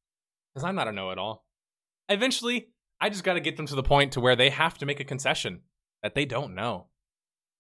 because 0.54 0.64
I'm 0.64 0.76
not 0.76 0.88
a 0.88 0.92
know-it-all. 0.92 1.46
Eventually, 2.10 2.70
I 3.02 3.10
just 3.10 3.24
got 3.24 3.34
to 3.34 3.40
get 3.40 3.58
them 3.58 3.66
to 3.68 3.76
the 3.76 3.84
point 3.84 4.14
to 4.14 4.20
where 4.20 4.36
they 4.36 4.50
have 4.50 4.78
to 4.80 4.86
make 4.86 5.00
a 5.00 5.06
concession 5.06 5.62
that 6.02 6.16
they 6.16 6.26
don't 6.26 6.56
know, 6.56 6.88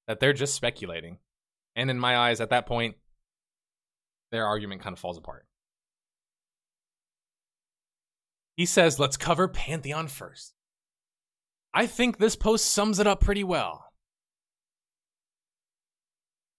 that 0.07 0.19
they're 0.19 0.33
just 0.33 0.53
speculating. 0.53 1.17
And 1.75 1.89
in 1.89 1.99
my 1.99 2.17
eyes, 2.17 2.39
at 2.39 2.51
that 2.51 2.65
point, 2.65 2.95
their 4.31 4.45
argument 4.45 4.81
kind 4.81 4.93
of 4.93 4.99
falls 4.99 5.17
apart. 5.17 5.45
He 8.55 8.65
says, 8.65 8.99
let's 8.99 9.17
cover 9.17 9.47
Pantheon 9.47 10.07
first. 10.07 10.53
I 11.73 11.87
think 11.87 12.17
this 12.17 12.35
post 12.35 12.65
sums 12.65 12.99
it 12.99 13.07
up 13.07 13.19
pretty 13.19 13.43
well. 13.43 13.85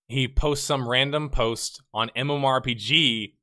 He 0.09 0.29
posts 0.29 0.67
some 0.67 0.89
random 0.89 1.31
post 1.31 1.83
on 1.93 2.11
MMORPG 2.17 3.35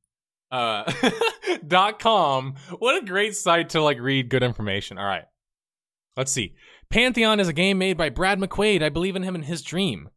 uh, 0.52 0.92
dot 1.68 2.00
com. 2.00 2.56
What 2.80 3.02
a 3.02 3.06
great 3.06 3.36
site 3.36 3.70
to 3.70 3.82
like 3.82 4.00
read 4.00 4.30
good 4.30 4.44
information. 4.44 4.98
All 4.98 5.06
right. 5.06 5.26
Let's 6.16 6.32
see. 6.32 6.56
Pantheon 6.90 7.40
is 7.40 7.48
a 7.48 7.54
game 7.54 7.78
made 7.78 7.98
by 7.98 8.10
Brad 8.10 8.38
McQuaid. 8.40 8.84
I 8.84 8.90
believe 8.90 9.16
in 9.16 9.24
him 9.24 9.34
and 9.34 9.46
his 9.46 9.62
dream. 9.62 10.10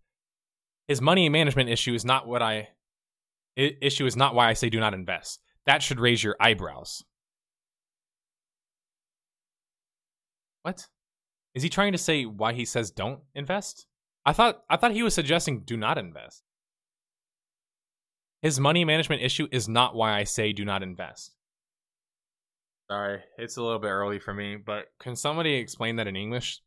His 0.89 1.01
money 1.01 1.29
management 1.29 1.71
issue 1.71 1.95
is 1.95 2.05
not 2.05 2.27
what 2.27 2.43
I 2.43 2.69
issue 3.57 4.05
is 4.05 4.17
not 4.17 4.35
why 4.35 4.49
I 4.49 4.53
say 4.53 4.69
do 4.69 4.81
not 4.81 4.95
invest. 4.95 5.41
That 5.67 5.83
should 5.83 6.01
raise 6.01 6.23
your 6.23 6.37
eyebrows. 6.41 7.05
What? 10.63 10.89
Is 11.55 11.63
he 11.63 11.69
trying 11.69 11.93
to 11.93 11.99
say 11.99 12.25
why 12.25 12.53
he 12.53 12.65
says 12.65 12.91
don't 12.91 13.21
invest? 13.35 13.87
I 14.27 14.33
thought 14.33 14.63
I 14.69 14.77
thought 14.77 14.93
he 14.93 15.03
was 15.03 15.15
suggesting 15.15 15.61
do 15.65 15.77
not 15.77 15.99
invest. 15.99 16.43
His 18.43 18.61
money 18.61 18.85
management 18.85 19.23
issue 19.23 19.49
is 19.51 19.69
not 19.69 19.95
why 19.95 20.19
I 20.19 20.25
say 20.25 20.53
do 20.53 20.65
not 20.65 20.83
invest. 20.83 21.35
Sorry, 22.91 23.21
it's 23.39 23.57
a 23.57 23.63
little 23.63 23.79
bit 23.79 23.89
early 23.89 24.19
for 24.19 24.35
me, 24.35 24.57
but 24.57 24.87
can 25.01 25.17
somebody 25.17 25.55
explain 25.55 25.97
that 25.97 26.07
in 26.07 26.17
English? 26.17 26.61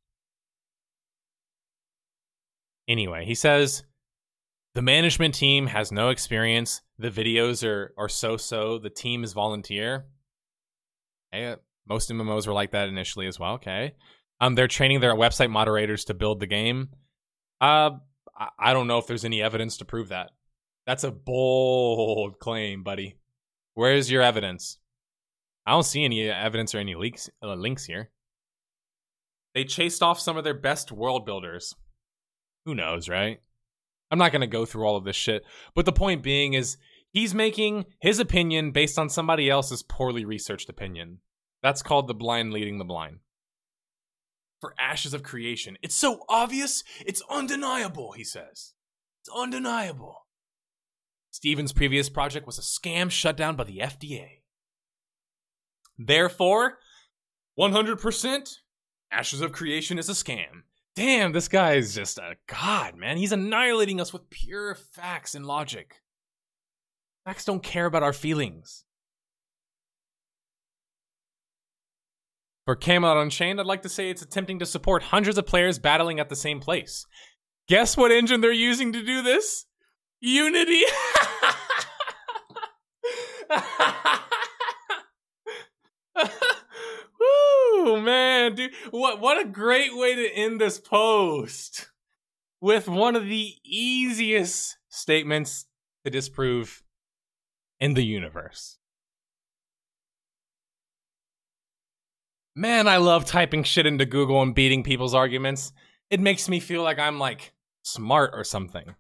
Anyway, 2.88 3.26
he 3.26 3.36
says 3.36 3.84
the 4.74 4.82
management 4.82 5.36
team 5.36 5.68
has 5.68 5.92
no 5.92 6.10
experience. 6.10 6.82
The 6.98 7.10
videos 7.10 7.68
are 7.68 7.94
are 7.98 8.10
so 8.10 8.38
so. 8.38 8.80
The 8.80 8.90
team 8.90 9.24
is 9.24 9.34
volunteer. 9.34 10.06
Hey, 11.32 11.56
most 11.88 12.10
MMOs 12.10 12.48
were 12.48 12.54
like 12.54 12.72
that 12.72 12.88
initially 12.88 13.28
as 13.28 13.40
well. 13.40 13.54
Okay. 13.54 13.94
Um, 14.40 14.56
they're 14.56 14.68
training 14.68 15.00
their 15.00 15.16
website 15.16 15.50
moderators 15.50 16.06
to 16.06 16.14
build 16.14 16.40
the 16.40 16.48
game. 16.48 16.90
Uh, 17.60 17.92
I 18.60 18.74
don't 18.74 18.88
know 18.88 19.00
if 19.00 19.08
there's 19.08 19.26
any 19.26 19.42
evidence 19.42 19.78
to 19.78 19.86
prove 19.86 20.10
that. 20.10 20.32
That's 20.86 21.04
a 21.04 21.12
bold 21.12 22.40
claim, 22.40 22.84
buddy. 22.84 23.18
Where's 23.74 24.10
your 24.12 24.22
evidence? 24.22 24.78
I 25.66 25.72
don't 25.72 25.84
see 25.84 26.06
any 26.06 26.30
evidence 26.30 26.74
or 26.74 26.80
any 26.80 26.96
leaks, 26.96 27.30
uh, 27.44 27.54
links 27.56 27.86
here. 27.86 28.10
They 29.54 29.66
chased 29.66 30.02
off 30.02 30.20
some 30.20 30.38
of 30.38 30.44
their 30.44 30.54
best 30.54 30.92
world 30.92 31.26
builders. 31.26 31.76
Who 32.66 32.76
knows, 32.76 33.10
right? 33.10 33.42
I'm 34.10 34.20
not 34.20 34.32
going 34.32 34.42
to 34.42 34.48
go 34.48 34.66
through 34.66 34.86
all 34.86 34.96
of 34.96 35.04
this 35.04 35.16
shit. 35.16 35.44
But 35.76 35.86
the 35.86 35.92
point 35.92 36.24
being 36.24 36.54
is 36.54 36.78
he's 37.12 37.34
making 37.34 37.86
his 38.00 38.20
opinion 38.20 38.72
based 38.72 38.98
on 38.98 39.10
somebody 39.10 39.50
else's 39.50 39.84
poorly 39.84 40.26
researched 40.26 40.70
opinion. 40.70 41.20
That's 41.64 41.82
called 41.82 42.08
the 42.08 42.14
blind 42.14 42.54
leading 42.54 42.78
the 42.78 42.86
blind. 42.86 43.20
For 44.60 44.74
Ashes 44.80 45.14
of 45.14 45.22
Creation, 45.22 45.78
it's 45.84 45.96
so 45.96 46.24
obvious, 46.28 46.84
it's 47.06 47.22
undeniable, 47.30 48.14
he 48.14 48.24
says. 48.24 48.74
It's 49.22 49.30
undeniable. 49.36 50.26
Steven's 51.30 51.74
previous 51.74 52.10
project 52.10 52.48
was 52.48 52.58
a 52.58 52.62
scam 52.62 53.12
shut 53.12 53.38
down 53.38 53.56
by 53.56 53.66
the 53.66 53.80
FDA. 53.80 54.42
Therefore, 56.00 56.80
100% 57.60 58.56
Ashes 59.12 59.42
of 59.42 59.52
Creation 59.52 60.00
is 60.00 60.10
a 60.10 60.14
scam. 60.14 60.64
Damn, 60.96 61.32
this 61.32 61.48
guy 61.48 61.74
is 61.74 61.94
just 61.94 62.18
a 62.18 62.38
god, 62.48 62.96
man. 62.96 63.18
He's 63.18 63.32
annihilating 63.32 64.02
us 64.02 64.12
with 64.12 64.32
pure 64.32 64.74
facts 64.74 65.36
and 65.36 65.46
logic. 65.46 66.02
Facts 67.24 67.46
don't 67.46 67.62
care 67.62 67.86
about 67.86 68.02
our 68.02 68.14
feelings. 68.14 68.86
For 72.68 72.76
Camelot 72.76 73.16
Unchained, 73.16 73.62
I'd 73.62 73.66
like 73.66 73.84
to 73.84 73.90
say 73.90 74.10
it's 74.10 74.22
attempting 74.22 74.60
to 74.60 74.66
support 74.66 75.04
hundreds 75.04 75.38
of 75.38 75.46
players 75.46 75.80
battling 75.80 76.20
at 76.20 76.28
the 76.28 76.36
same 76.36 76.60
place. 76.60 77.06
Guess 77.70 77.96
what 77.96 78.12
engine 78.12 78.42
they're 78.42 78.52
using 78.52 78.92
to 78.92 79.02
do 79.02 79.22
this? 79.22 79.68
Unity. 80.20 80.82
Woo, 87.22 88.02
man, 88.02 88.56
dude. 88.56 88.74
What 88.92 89.22
what 89.22 89.40
a 89.40 89.48
great 89.48 89.96
way 89.96 90.16
to 90.16 90.30
end 90.30 90.60
this 90.60 90.78
post. 90.78 91.88
With 92.60 92.90
one 92.90 93.16
of 93.16 93.24
the 93.24 93.54
easiest 93.64 94.76
statements 94.90 95.68
to 96.04 96.12
disprove 96.12 96.84
in 97.80 97.94
the 97.94 98.04
universe. 98.04 98.77
Man, 102.58 102.88
I 102.88 102.98
love 102.98 103.24
typing 103.24 103.62
shit 103.62 103.86
into 103.86 104.08
Google 104.08 104.42
and 104.42 104.56
beating 104.56 104.82
people's 104.82 105.14
arguments. 105.14 105.74
It 106.10 106.20
makes 106.20 106.50
me 106.50 106.60
feel 106.60 106.82
like 106.82 106.98
I'm 106.98 107.20
like 107.20 107.54
smart 107.84 108.32
or 108.34 108.44
something. 108.44 108.96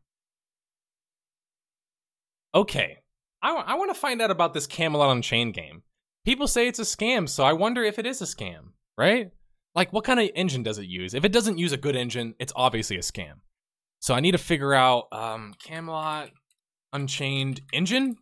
Okay, 2.53 2.97
I, 3.41 3.55
I 3.55 3.73
want 3.73 3.89
to 3.89 3.99
find 3.99 4.21
out 4.21 4.29
about 4.29 4.53
this 4.53 4.67
Camelot 4.67 5.09
Unchained 5.09 5.55
game. 5.55 5.81
People 6.23 6.47
say 6.47 6.67
it's 6.67 6.77
a 6.77 6.83
scam, 6.83 7.27
so 7.27 7.43
I 7.43 7.53
wonder 7.53 7.83
if 7.83 7.97
it 7.97 8.05
is 8.05 8.21
a 8.21 8.25
scam, 8.25 8.73
right? 8.95 9.31
Like, 9.73 9.91
what 9.91 10.03
kind 10.03 10.19
of 10.19 10.29
engine 10.35 10.61
does 10.61 10.77
it 10.77 10.85
use? 10.85 11.15
If 11.15 11.25
it 11.25 11.31
doesn't 11.31 11.57
use 11.57 11.71
a 11.71 11.77
good 11.77 11.95
engine, 11.95 12.35
it's 12.37 12.53
obviously 12.55 12.97
a 12.97 12.99
scam. 12.99 13.39
So 14.01 14.13
I 14.13 14.19
need 14.19 14.33
to 14.33 14.37
figure 14.37 14.75
out 14.75 15.05
um, 15.11 15.55
Camelot 15.63 16.29
Unchained 16.93 17.61
engine. 17.73 18.17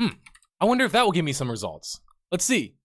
Hmm. 0.00 0.14
I 0.60 0.66
wonder 0.66 0.84
if 0.84 0.92
that 0.92 1.04
will 1.04 1.10
give 1.10 1.24
me 1.24 1.32
some 1.32 1.50
results. 1.50 1.98
Let's 2.30 2.44
see. 2.44 2.76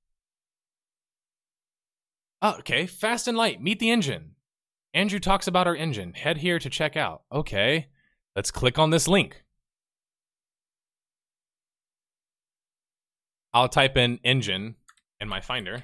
Oh, 2.42 2.56
okay. 2.60 2.86
Fast 2.88 3.28
and 3.28 3.38
light. 3.38 3.62
Meet 3.62 3.80
the 3.80 3.92
engine. 3.92 4.32
Andrew 4.94 5.20
talks 5.20 5.48
about 5.48 5.68
our 5.68 5.76
engine. 5.76 6.14
Head 6.14 6.38
here 6.38 6.60
to 6.60 6.70
check 6.70 6.98
out. 6.98 7.24
Okay. 7.32 7.88
Let's 8.36 8.52
click 8.52 8.80
on 8.80 8.90
this 8.90 9.08
link. 9.08 9.44
I'll 13.54 13.70
type 13.70 13.98
in 13.98 14.20
engine 14.24 14.76
in 15.20 15.28
my 15.28 15.42
finder. 15.42 15.84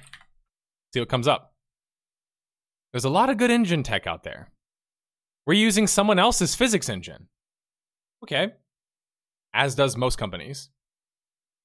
See 0.92 1.00
what 1.00 1.08
comes 1.08 1.28
up. 1.28 1.54
There's 2.92 3.04
a 3.04 3.10
lot 3.10 3.28
of 3.28 3.36
good 3.36 3.50
engine 3.50 3.82
tech 3.82 4.06
out 4.06 4.24
there. 4.24 4.50
We're 5.46 5.54
using 5.54 5.86
someone 5.86 6.18
else's 6.18 6.54
physics 6.54 6.88
engine. 6.88 7.28
Okay. 8.22 8.52
As 9.52 9.74
does 9.74 9.96
most 9.96 10.16
companies. 10.16 10.70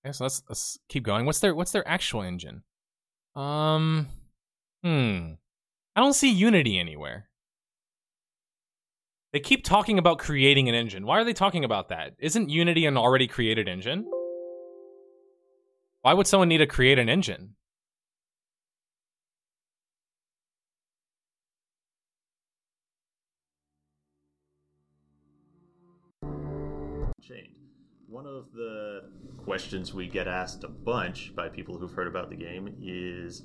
Okay, 0.06 0.11
so 0.11 0.26
let's 0.26 0.44
let's 0.49 0.78
keep 0.90 1.03
going. 1.03 1.26
What's 1.26 1.40
their 1.40 1.56
what's 1.56 1.72
their 1.72 1.88
actual 1.88 2.22
engine? 2.22 2.64
Um 3.36 4.07
Hmm. 4.84 5.34
I 5.95 6.01
don't 6.01 6.14
see 6.14 6.30
Unity 6.30 6.77
anywhere. 6.77 7.30
They 9.31 9.39
keep 9.39 9.64
talking 9.64 9.97
about 9.97 10.19
creating 10.19 10.68
an 10.69 10.76
engine. 10.76 11.05
Why 11.05 11.19
are 11.19 11.23
they 11.23 11.34
talking 11.34 11.64
about 11.64 11.89
that? 11.89 12.14
Isn't 12.19 12.49
Unity 12.49 12.85
an 12.85 12.97
already 12.97 13.27
created 13.27 13.68
engine? 13.68 14.05
Why 16.01 16.14
would 16.14 16.27
someone 16.27 16.49
need 16.49 16.57
to 16.57 16.68
create 16.68 16.99
an 16.99 17.07
engine? 17.07 17.55
Chained. 27.22 27.55
One 28.07 28.27
of 28.27 28.51
the 28.53 29.10
questions 29.38 29.93
we 29.93 30.07
get 30.07 30.27
asked 30.27 30.65
a 30.65 30.68
bunch 30.68 31.34
by 31.35 31.47
people 31.47 31.77
who've 31.77 31.91
heard 31.91 32.07
about 32.07 32.30
the 32.30 32.35
game 32.35 32.76
is 32.81 33.43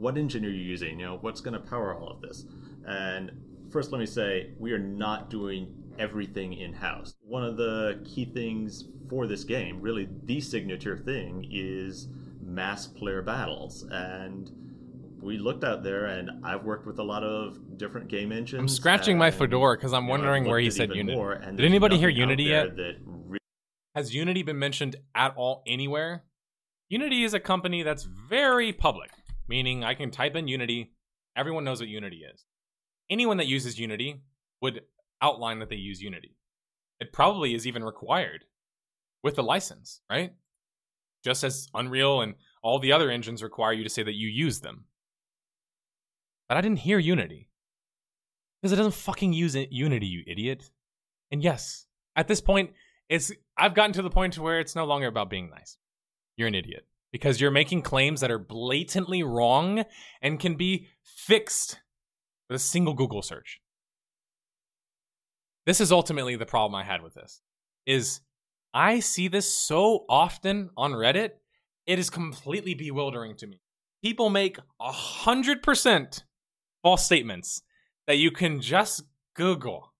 what 0.00 0.16
engine 0.16 0.44
are 0.44 0.50
you 0.50 0.62
using? 0.62 0.98
You 0.98 1.06
know, 1.06 1.18
what's 1.20 1.40
going 1.40 1.54
to 1.54 1.60
power 1.60 1.94
all 1.94 2.10
of 2.10 2.20
this? 2.20 2.46
And 2.86 3.30
first, 3.70 3.92
let 3.92 3.98
me 3.98 4.06
say, 4.06 4.52
we 4.58 4.72
are 4.72 4.78
not 4.78 5.28
doing 5.28 5.74
everything 5.98 6.54
in 6.54 6.72
house. 6.72 7.14
One 7.20 7.44
of 7.44 7.56
the 7.56 8.02
key 8.04 8.24
things 8.24 8.88
for 9.08 9.26
this 9.26 9.44
game, 9.44 9.80
really 9.80 10.08
the 10.24 10.40
signature 10.40 10.96
thing, 10.96 11.46
is 11.52 12.08
mass 12.42 12.86
player 12.86 13.20
battles. 13.20 13.86
And 13.90 14.50
we 15.20 15.36
looked 15.36 15.64
out 15.64 15.82
there, 15.82 16.06
and 16.06 16.44
I've 16.44 16.64
worked 16.64 16.86
with 16.86 16.98
a 16.98 17.04
lot 17.04 17.22
of 17.22 17.76
different 17.76 18.08
game 18.08 18.32
engines. 18.32 18.58
I'm 18.58 18.68
scratching 18.68 19.18
my 19.18 19.30
fedora 19.30 19.76
because 19.76 19.92
I'm 19.92 20.06
wondering 20.06 20.44
where 20.44 20.58
he 20.58 20.70
said 20.70 20.94
Unity. 20.94 21.20
Did 21.56 21.60
anybody 21.66 21.98
hear 21.98 22.08
Unity 22.08 22.44
yet? 22.44 22.70
Has 23.94 24.14
Unity 24.14 24.42
been 24.42 24.58
mentioned 24.58 24.96
at 25.14 25.34
all 25.36 25.62
anywhere? 25.66 26.22
Unity 26.88 27.22
is 27.22 27.34
a 27.34 27.40
company 27.40 27.82
that's 27.82 28.04
very 28.04 28.72
public, 28.72 29.10
meaning 29.50 29.82
I 29.82 29.94
can 29.94 30.12
type 30.12 30.36
in 30.36 30.46
Unity, 30.46 30.92
everyone 31.36 31.64
knows 31.64 31.80
what 31.80 31.88
Unity 31.88 32.22
is. 32.32 32.44
Anyone 33.10 33.38
that 33.38 33.48
uses 33.48 33.80
Unity 33.80 34.22
would 34.62 34.82
outline 35.20 35.58
that 35.58 35.68
they 35.68 35.76
use 35.76 36.00
Unity. 36.00 36.36
It 37.00 37.12
probably 37.12 37.54
is 37.54 37.66
even 37.66 37.82
required 37.82 38.44
with 39.24 39.34
the 39.34 39.42
license, 39.42 40.02
right? 40.08 40.34
Just 41.24 41.42
as 41.42 41.68
Unreal 41.74 42.20
and 42.20 42.34
all 42.62 42.78
the 42.78 42.92
other 42.92 43.10
engines 43.10 43.42
require 43.42 43.72
you 43.72 43.82
to 43.82 43.90
say 43.90 44.04
that 44.04 44.14
you 44.14 44.28
use 44.28 44.60
them. 44.60 44.84
But 46.48 46.56
I 46.56 46.60
didn't 46.60 46.78
hear 46.78 47.00
Unity. 47.00 47.48
Because 48.62 48.72
it 48.72 48.76
doesn't 48.76 48.94
fucking 48.94 49.32
use 49.32 49.56
it, 49.56 49.72
Unity, 49.72 50.06
you 50.06 50.22
idiot. 50.28 50.70
And 51.32 51.42
yes, 51.42 51.86
at 52.14 52.28
this 52.28 52.40
point, 52.40 52.70
it's 53.08 53.32
I've 53.58 53.74
gotten 53.74 53.94
to 53.94 54.02
the 54.02 54.10
point 54.10 54.38
where 54.38 54.60
it's 54.60 54.76
no 54.76 54.84
longer 54.84 55.08
about 55.08 55.28
being 55.28 55.50
nice. 55.50 55.76
You're 56.36 56.48
an 56.48 56.54
idiot. 56.54 56.86
Because 57.12 57.40
you're 57.40 57.50
making 57.50 57.82
claims 57.82 58.20
that 58.20 58.30
are 58.30 58.38
blatantly 58.38 59.22
wrong 59.22 59.84
and 60.22 60.38
can 60.38 60.56
be 60.56 60.86
fixed 61.02 61.80
with 62.48 62.56
a 62.56 62.62
single 62.62 62.94
Google 62.94 63.22
search. 63.22 63.60
This 65.66 65.80
is 65.80 65.92
ultimately 65.92 66.36
the 66.36 66.46
problem 66.46 66.74
I 66.74 66.84
had 66.84 67.02
with 67.02 67.14
this. 67.14 67.42
Is 67.86 68.20
I 68.72 69.00
see 69.00 69.28
this 69.28 69.52
so 69.52 70.04
often 70.08 70.70
on 70.76 70.92
Reddit, 70.92 71.30
it 71.86 71.98
is 71.98 72.10
completely 72.10 72.74
bewildering 72.74 73.36
to 73.38 73.46
me. 73.46 73.60
People 74.02 74.30
make 74.30 74.58
a 74.80 74.92
hundred 74.92 75.62
percent 75.62 76.24
false 76.82 77.04
statements 77.04 77.62
that 78.06 78.16
you 78.16 78.30
can 78.30 78.60
just 78.60 79.02
Google. 79.34 79.92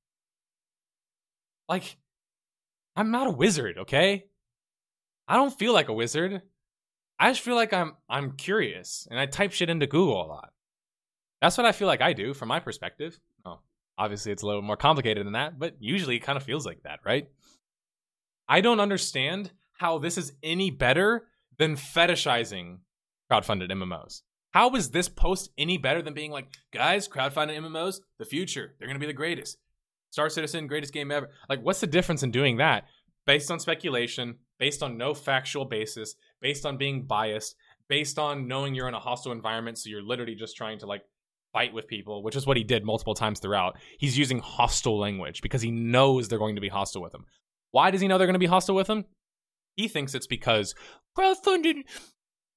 Like, 1.68 1.96
I'm 2.96 3.10
not 3.10 3.26
a 3.26 3.32
wizard, 3.32 3.78
okay? 3.78 4.24
I 5.28 5.36
don't 5.36 5.56
feel 5.56 5.72
like 5.72 5.88
a 5.88 5.92
wizard. 5.92 6.42
I 7.20 7.30
just 7.30 7.42
feel 7.42 7.54
like 7.54 7.74
I'm 7.74 7.92
I'm 8.08 8.32
curious 8.32 9.06
and 9.10 9.20
I 9.20 9.26
type 9.26 9.52
shit 9.52 9.68
into 9.68 9.86
Google 9.86 10.24
a 10.24 10.26
lot. 10.26 10.52
That's 11.42 11.58
what 11.58 11.66
I 11.66 11.72
feel 11.72 11.86
like 11.86 12.00
I 12.00 12.14
do 12.14 12.32
from 12.32 12.48
my 12.48 12.60
perspective. 12.60 13.20
Oh, 13.44 13.60
obviously 13.98 14.32
it's 14.32 14.42
a 14.42 14.46
little 14.46 14.62
more 14.62 14.78
complicated 14.78 15.26
than 15.26 15.34
that, 15.34 15.58
but 15.58 15.76
usually 15.78 16.16
it 16.16 16.22
kind 16.22 16.38
of 16.38 16.42
feels 16.42 16.64
like 16.64 16.82
that, 16.84 17.00
right? 17.04 17.28
I 18.48 18.62
don't 18.62 18.80
understand 18.80 19.52
how 19.74 19.98
this 19.98 20.16
is 20.16 20.32
any 20.42 20.70
better 20.70 21.26
than 21.58 21.76
fetishizing 21.76 22.78
crowdfunded 23.30 23.70
MMOs. 23.70 24.22
How 24.52 24.74
is 24.74 24.90
this 24.90 25.08
post 25.08 25.50
any 25.58 25.76
better 25.76 26.02
than 26.02 26.14
being 26.14 26.32
like, 26.32 26.48
guys, 26.72 27.06
crowdfunded 27.06 27.56
MMOs, 27.56 28.00
the 28.18 28.24
future, 28.24 28.74
they're 28.78 28.88
gonna 28.88 28.98
be 28.98 29.06
the 29.06 29.12
greatest. 29.12 29.58
Star 30.08 30.28
Citizen, 30.28 30.66
greatest 30.66 30.92
game 30.92 31.12
ever. 31.12 31.30
Like, 31.48 31.60
what's 31.60 31.80
the 31.80 31.86
difference 31.86 32.22
in 32.22 32.30
doing 32.30 32.56
that 32.56 32.84
based 33.26 33.50
on 33.50 33.60
speculation, 33.60 34.36
based 34.58 34.82
on 34.82 34.96
no 34.96 35.14
factual 35.14 35.64
basis, 35.64 36.16
based 36.40 36.66
on 36.66 36.76
being 36.76 37.06
biased, 37.06 37.56
based 37.88 38.18
on 38.18 38.48
knowing 38.48 38.74
you're 38.74 38.88
in 38.88 38.94
a 38.94 39.00
hostile 39.00 39.32
environment, 39.32 39.78
so 39.78 39.90
you're 39.90 40.02
literally 40.02 40.34
just 40.34 40.56
trying 40.56 40.78
to 40.78 40.86
like 40.86 41.02
fight 41.52 41.72
with 41.72 41.88
people, 41.88 42.22
which 42.22 42.36
is 42.36 42.46
what 42.46 42.56
he 42.56 42.64
did 42.64 42.84
multiple 42.84 43.14
times 43.14 43.40
throughout. 43.40 43.76
He's 43.98 44.18
using 44.18 44.38
hostile 44.38 44.98
language 44.98 45.42
because 45.42 45.62
he 45.62 45.70
knows 45.70 46.28
they're 46.28 46.38
going 46.38 46.54
to 46.54 46.60
be 46.60 46.68
hostile 46.68 47.02
with 47.02 47.14
him. 47.14 47.24
Why 47.72 47.90
does 47.90 48.00
he 48.00 48.08
know 48.08 48.18
they're 48.18 48.26
going 48.26 48.34
to 48.34 48.38
be 48.38 48.46
hostile 48.46 48.74
with 48.74 48.88
him? 48.88 49.04
He 49.76 49.88
thinks 49.88 50.14
it's 50.14 50.26
because 50.26 50.74
crowdfunded 51.16 51.82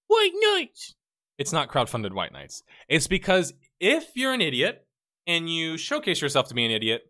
white 0.07 0.31
knights. 0.34 0.95
It's 1.38 1.53
not 1.53 1.69
crowdfunded 1.69 2.14
white 2.14 2.34
knights. 2.34 2.64
It's 2.88 3.07
because 3.07 3.53
if 3.80 4.05
you're 4.15 4.34
an 4.34 4.41
idiot 4.41 4.85
and 5.26 5.49
you 5.49 5.77
showcase 5.77 6.22
yourself 6.22 6.47
to 6.49 6.53
be 6.53 6.65
an 6.65 6.72
idiot, 6.72 7.01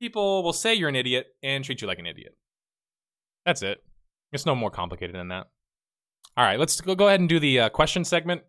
people 0.00 0.42
will 0.42 0.52
say 0.52 0.74
you're 0.74 0.88
an 0.88 0.96
idiot 0.96 1.26
and 1.42 1.64
treat 1.64 1.80
you 1.82 1.88
like 1.88 1.98
an 1.98 2.06
idiot. 2.06 2.36
That's 3.44 3.62
it. 3.62 3.78
It's 4.32 4.46
no 4.46 4.54
more 4.54 4.70
complicated 4.70 5.14
than 5.14 5.28
that. 5.28 5.46
All 6.36 6.44
right, 6.44 6.58
let's 6.58 6.80
go, 6.80 6.94
go 6.94 7.06
ahead 7.06 7.20
and 7.20 7.28
do 7.28 7.38
the 7.38 7.60
uh, 7.60 7.68
question 7.68 8.04
segment. 8.04 8.42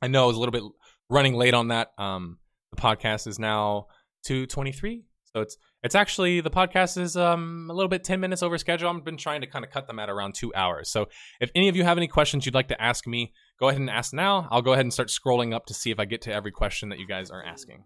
I 0.00 0.08
know 0.08 0.24
I 0.24 0.26
was 0.26 0.36
a 0.36 0.40
little 0.40 0.52
bit 0.52 0.62
running 1.10 1.34
late 1.34 1.54
on 1.54 1.68
that. 1.68 1.92
Um, 1.98 2.38
the 2.74 2.80
podcast 2.80 3.26
is 3.26 3.38
now 3.38 3.86
223. 4.24 5.04
So 5.34 5.42
it's 5.42 5.58
it's 5.82 5.94
actually 5.94 6.40
the 6.40 6.50
podcast 6.50 6.96
is 6.96 7.14
um 7.16 7.68
a 7.70 7.74
little 7.74 7.90
bit 7.90 8.04
10 8.04 8.20
minutes 8.20 8.42
over 8.42 8.56
schedule. 8.56 8.88
I've 8.88 9.04
been 9.04 9.18
trying 9.18 9.42
to 9.42 9.46
kind 9.46 9.64
of 9.64 9.70
cut 9.70 9.86
them 9.86 9.98
at 9.98 10.08
around 10.08 10.34
two 10.34 10.54
hours. 10.54 10.88
So 10.88 11.08
if 11.40 11.50
any 11.54 11.68
of 11.68 11.76
you 11.76 11.84
have 11.84 11.98
any 11.98 12.08
questions 12.08 12.46
you'd 12.46 12.54
like 12.54 12.68
to 12.68 12.82
ask 12.82 13.06
me, 13.06 13.32
go 13.60 13.68
ahead 13.68 13.80
and 13.80 13.90
ask 13.90 14.14
now. 14.14 14.48
I'll 14.50 14.62
go 14.62 14.72
ahead 14.72 14.86
and 14.86 14.92
start 14.92 15.08
scrolling 15.08 15.52
up 15.54 15.66
to 15.66 15.74
see 15.74 15.90
if 15.90 16.00
I 16.00 16.06
get 16.06 16.22
to 16.22 16.32
every 16.32 16.52
question 16.52 16.88
that 16.88 16.98
you 16.98 17.06
guys 17.06 17.30
are 17.30 17.44
asking. 17.44 17.84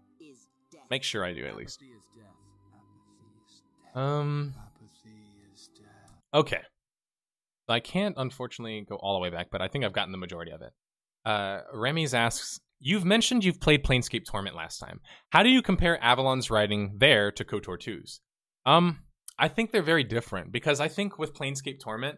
Make 0.89 1.03
sure 1.03 1.25
I 1.25 1.33
do 1.33 1.45
at 1.45 1.57
least. 1.57 1.79
Um. 3.95 4.53
Okay. 6.33 6.61
I 7.71 7.79
can't 7.79 8.15
unfortunately 8.17 8.85
go 8.87 8.95
all 8.95 9.13
the 9.13 9.19
way 9.19 9.29
back, 9.29 9.47
but 9.51 9.61
I 9.61 9.67
think 9.67 9.85
I've 9.85 9.93
gotten 9.93 10.11
the 10.11 10.17
majority 10.17 10.51
of 10.51 10.61
it. 10.61 10.73
Uh, 11.25 11.61
Remy's 11.73 12.13
asks, 12.13 12.59
You've 12.83 13.05
mentioned 13.05 13.45
you've 13.45 13.61
played 13.61 13.83
Planescape 13.83 14.25
Torment 14.25 14.55
last 14.55 14.79
time. 14.79 15.01
How 15.29 15.43
do 15.43 15.49
you 15.49 15.61
compare 15.61 15.99
Avellone's 16.01 16.49
writing 16.49 16.95
there 16.97 17.31
to 17.31 17.45
KOTOR 17.45 17.77
2's? 17.77 18.21
Um, 18.65 19.01
I 19.37 19.49
think 19.49 19.71
they're 19.71 19.83
very 19.83 20.03
different 20.03 20.51
because 20.51 20.79
I 20.79 20.87
think 20.87 21.19
with 21.19 21.35
Planescape 21.35 21.79
Torment, 21.79 22.17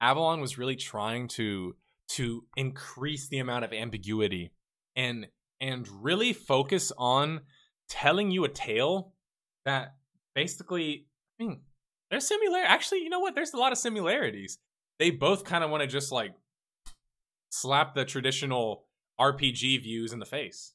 Avalon 0.00 0.40
was 0.40 0.58
really 0.58 0.76
trying 0.76 1.28
to 1.28 1.76
to 2.08 2.44
increase 2.56 3.28
the 3.28 3.38
amount 3.38 3.64
of 3.64 3.72
ambiguity 3.72 4.52
and 4.96 5.28
and 5.60 5.86
really 6.02 6.32
focus 6.32 6.90
on 6.98 7.42
telling 7.88 8.30
you 8.30 8.44
a 8.44 8.48
tale 8.48 9.12
that 9.64 9.94
basically 10.34 11.06
I 11.38 11.44
mean 11.44 11.60
there's 12.10 12.26
similar 12.26 12.58
actually 12.64 13.02
you 13.02 13.10
know 13.10 13.20
what 13.20 13.34
there's 13.34 13.52
a 13.52 13.58
lot 13.58 13.72
of 13.72 13.78
similarities 13.78 14.58
they 15.00 15.10
both 15.10 15.44
kind 15.44 15.64
of 15.64 15.70
want 15.70 15.80
to 15.80 15.86
just 15.86 16.12
like 16.12 16.32
slap 17.48 17.94
the 17.94 18.04
traditional 18.04 18.84
RPG 19.18 19.82
views 19.82 20.12
in 20.12 20.20
the 20.20 20.26
face, 20.26 20.74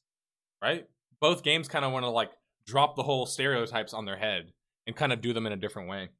right? 0.60 0.86
Both 1.20 1.44
games 1.44 1.68
kind 1.68 1.84
of 1.84 1.92
want 1.92 2.04
to 2.04 2.10
like 2.10 2.30
drop 2.66 2.96
the 2.96 3.04
whole 3.04 3.24
stereotypes 3.24 3.94
on 3.94 4.04
their 4.04 4.18
head 4.18 4.52
and 4.86 4.96
kind 4.96 5.12
of 5.12 5.20
do 5.20 5.32
them 5.32 5.46
in 5.46 5.52
a 5.52 5.56
different 5.56 5.88
way. 5.88 6.10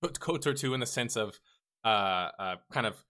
But 0.00 0.18
KOTOR 0.18 0.58
2 0.58 0.74
in 0.74 0.80
the 0.80 0.86
sense 0.86 1.16
of 1.16 1.38
uh, 1.84 2.30
uh, 2.38 2.56
kind 2.72 2.86
of 2.86 3.04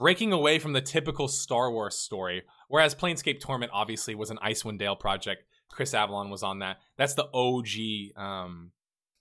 breaking 0.00 0.32
away 0.32 0.58
from 0.58 0.72
the 0.72 0.80
typical 0.80 1.28
Star 1.28 1.70
Wars 1.70 1.96
story, 1.96 2.42
whereas 2.68 2.94
Planescape 2.94 3.40
Torment 3.40 3.70
obviously 3.72 4.16
was 4.16 4.30
an 4.30 4.38
Icewind 4.44 4.78
Dale 4.78 4.96
project. 4.96 5.44
Chris 5.70 5.92
Avellone 5.92 6.28
was 6.28 6.42
on 6.42 6.58
that. 6.58 6.78
That's 6.98 7.14
the 7.14 7.28
OG, 7.32 8.20
um, 8.20 8.72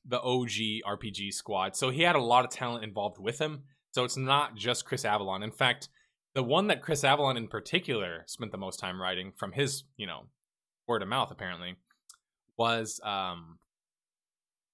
the 0.06 0.19
OG 0.19 0.82
RPG 0.88 1.34
squad. 1.34 1.76
So 1.76 1.91
he 1.91 2.02
had 2.02 2.15
a 2.15 2.22
lot 2.22 2.45
of 2.45 2.52
talent 2.52 2.84
involved 2.84 3.19
with 3.19 3.40
him. 3.40 3.64
So 3.91 4.03
it's 4.03 4.18
not 4.18 4.55
just 4.55 4.85
Chris 4.85 5.03
Avellone. 5.03 5.43
In 5.43 5.51
fact, 5.51 5.89
the 6.34 6.43
one 6.43 6.68
that 6.68 6.81
Chris 6.81 7.03
Avellone 7.03 7.38
in 7.38 7.47
particular 7.47 8.23
spent 8.26 8.51
the 8.51 8.57
most 8.57 8.80
time 8.80 9.01
writing 9.01 9.34
from 9.35 9.51
his, 9.51 9.84
you 9.97 10.07
know, 10.07 10.27
word 10.88 11.01
of 11.01 11.09
mouth 11.09 11.31
apparently 11.31 11.76
was 12.57 12.99
um 13.03 13.57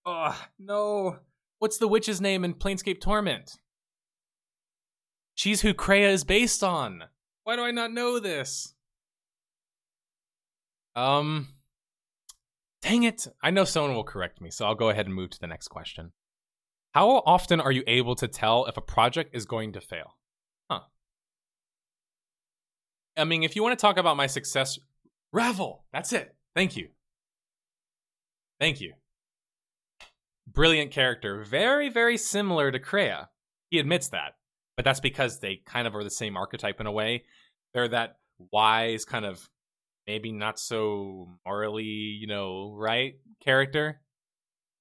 Oh, 0.05 0.39
no. 0.57 1.17
What's 1.59 1.79
the 1.79 1.87
witch's 1.87 2.21
name 2.21 2.45
in 2.45 2.53
Planescape 2.53 3.01
Torment? 3.01 3.57
She's 5.35 5.61
who 5.61 5.73
Kreia 5.73 6.11
is 6.11 6.23
based 6.23 6.63
on. 6.63 7.03
Why 7.43 7.55
do 7.55 7.63
I 7.63 7.71
not 7.71 7.91
know 7.91 8.19
this? 8.19 8.73
Um 10.95 11.49
Dang 12.83 13.03
it. 13.03 13.27
I 13.41 13.49
know 13.49 13.63
someone 13.63 13.95
will 13.95 14.03
correct 14.03 14.39
me, 14.39 14.51
so 14.51 14.65
I'll 14.65 14.75
go 14.75 14.89
ahead 14.89 15.07
and 15.07 15.15
move 15.15 15.31
to 15.31 15.39
the 15.39 15.47
next 15.47 15.69
question. 15.69 16.11
How 16.97 17.21
often 17.27 17.61
are 17.61 17.71
you 17.71 17.83
able 17.85 18.15
to 18.15 18.27
tell 18.27 18.65
if 18.65 18.75
a 18.75 18.81
project 18.81 19.35
is 19.35 19.45
going 19.45 19.73
to 19.73 19.81
fail? 19.81 20.15
Huh. 20.67 20.79
I 23.15 23.23
mean, 23.23 23.43
if 23.43 23.55
you 23.55 23.61
want 23.61 23.77
to 23.77 23.79
talk 23.79 23.99
about 23.99 24.17
my 24.17 24.25
success, 24.25 24.79
Ravel, 25.31 25.85
that's 25.93 26.11
it. 26.11 26.35
Thank 26.55 26.75
you. 26.75 26.87
Thank 28.59 28.81
you. 28.81 28.93
Brilliant 30.51 30.89
character. 30.89 31.43
Very, 31.43 31.89
very 31.89 32.17
similar 32.17 32.71
to 32.71 32.79
Kreia. 32.79 33.27
He 33.69 33.77
admits 33.77 34.07
that. 34.07 34.33
But 34.75 34.83
that's 34.83 34.99
because 34.99 35.39
they 35.39 35.61
kind 35.67 35.85
of 35.85 35.93
are 35.93 36.03
the 36.03 36.09
same 36.09 36.35
archetype 36.35 36.81
in 36.81 36.87
a 36.87 36.91
way. 36.91 37.25
They're 37.75 37.89
that 37.89 38.17
wise, 38.51 39.05
kind 39.05 39.25
of 39.25 39.47
maybe 40.07 40.31
not 40.31 40.57
so 40.57 41.29
morally, 41.45 41.83
you 41.83 42.25
know, 42.25 42.73
right 42.75 43.19
character 43.39 44.01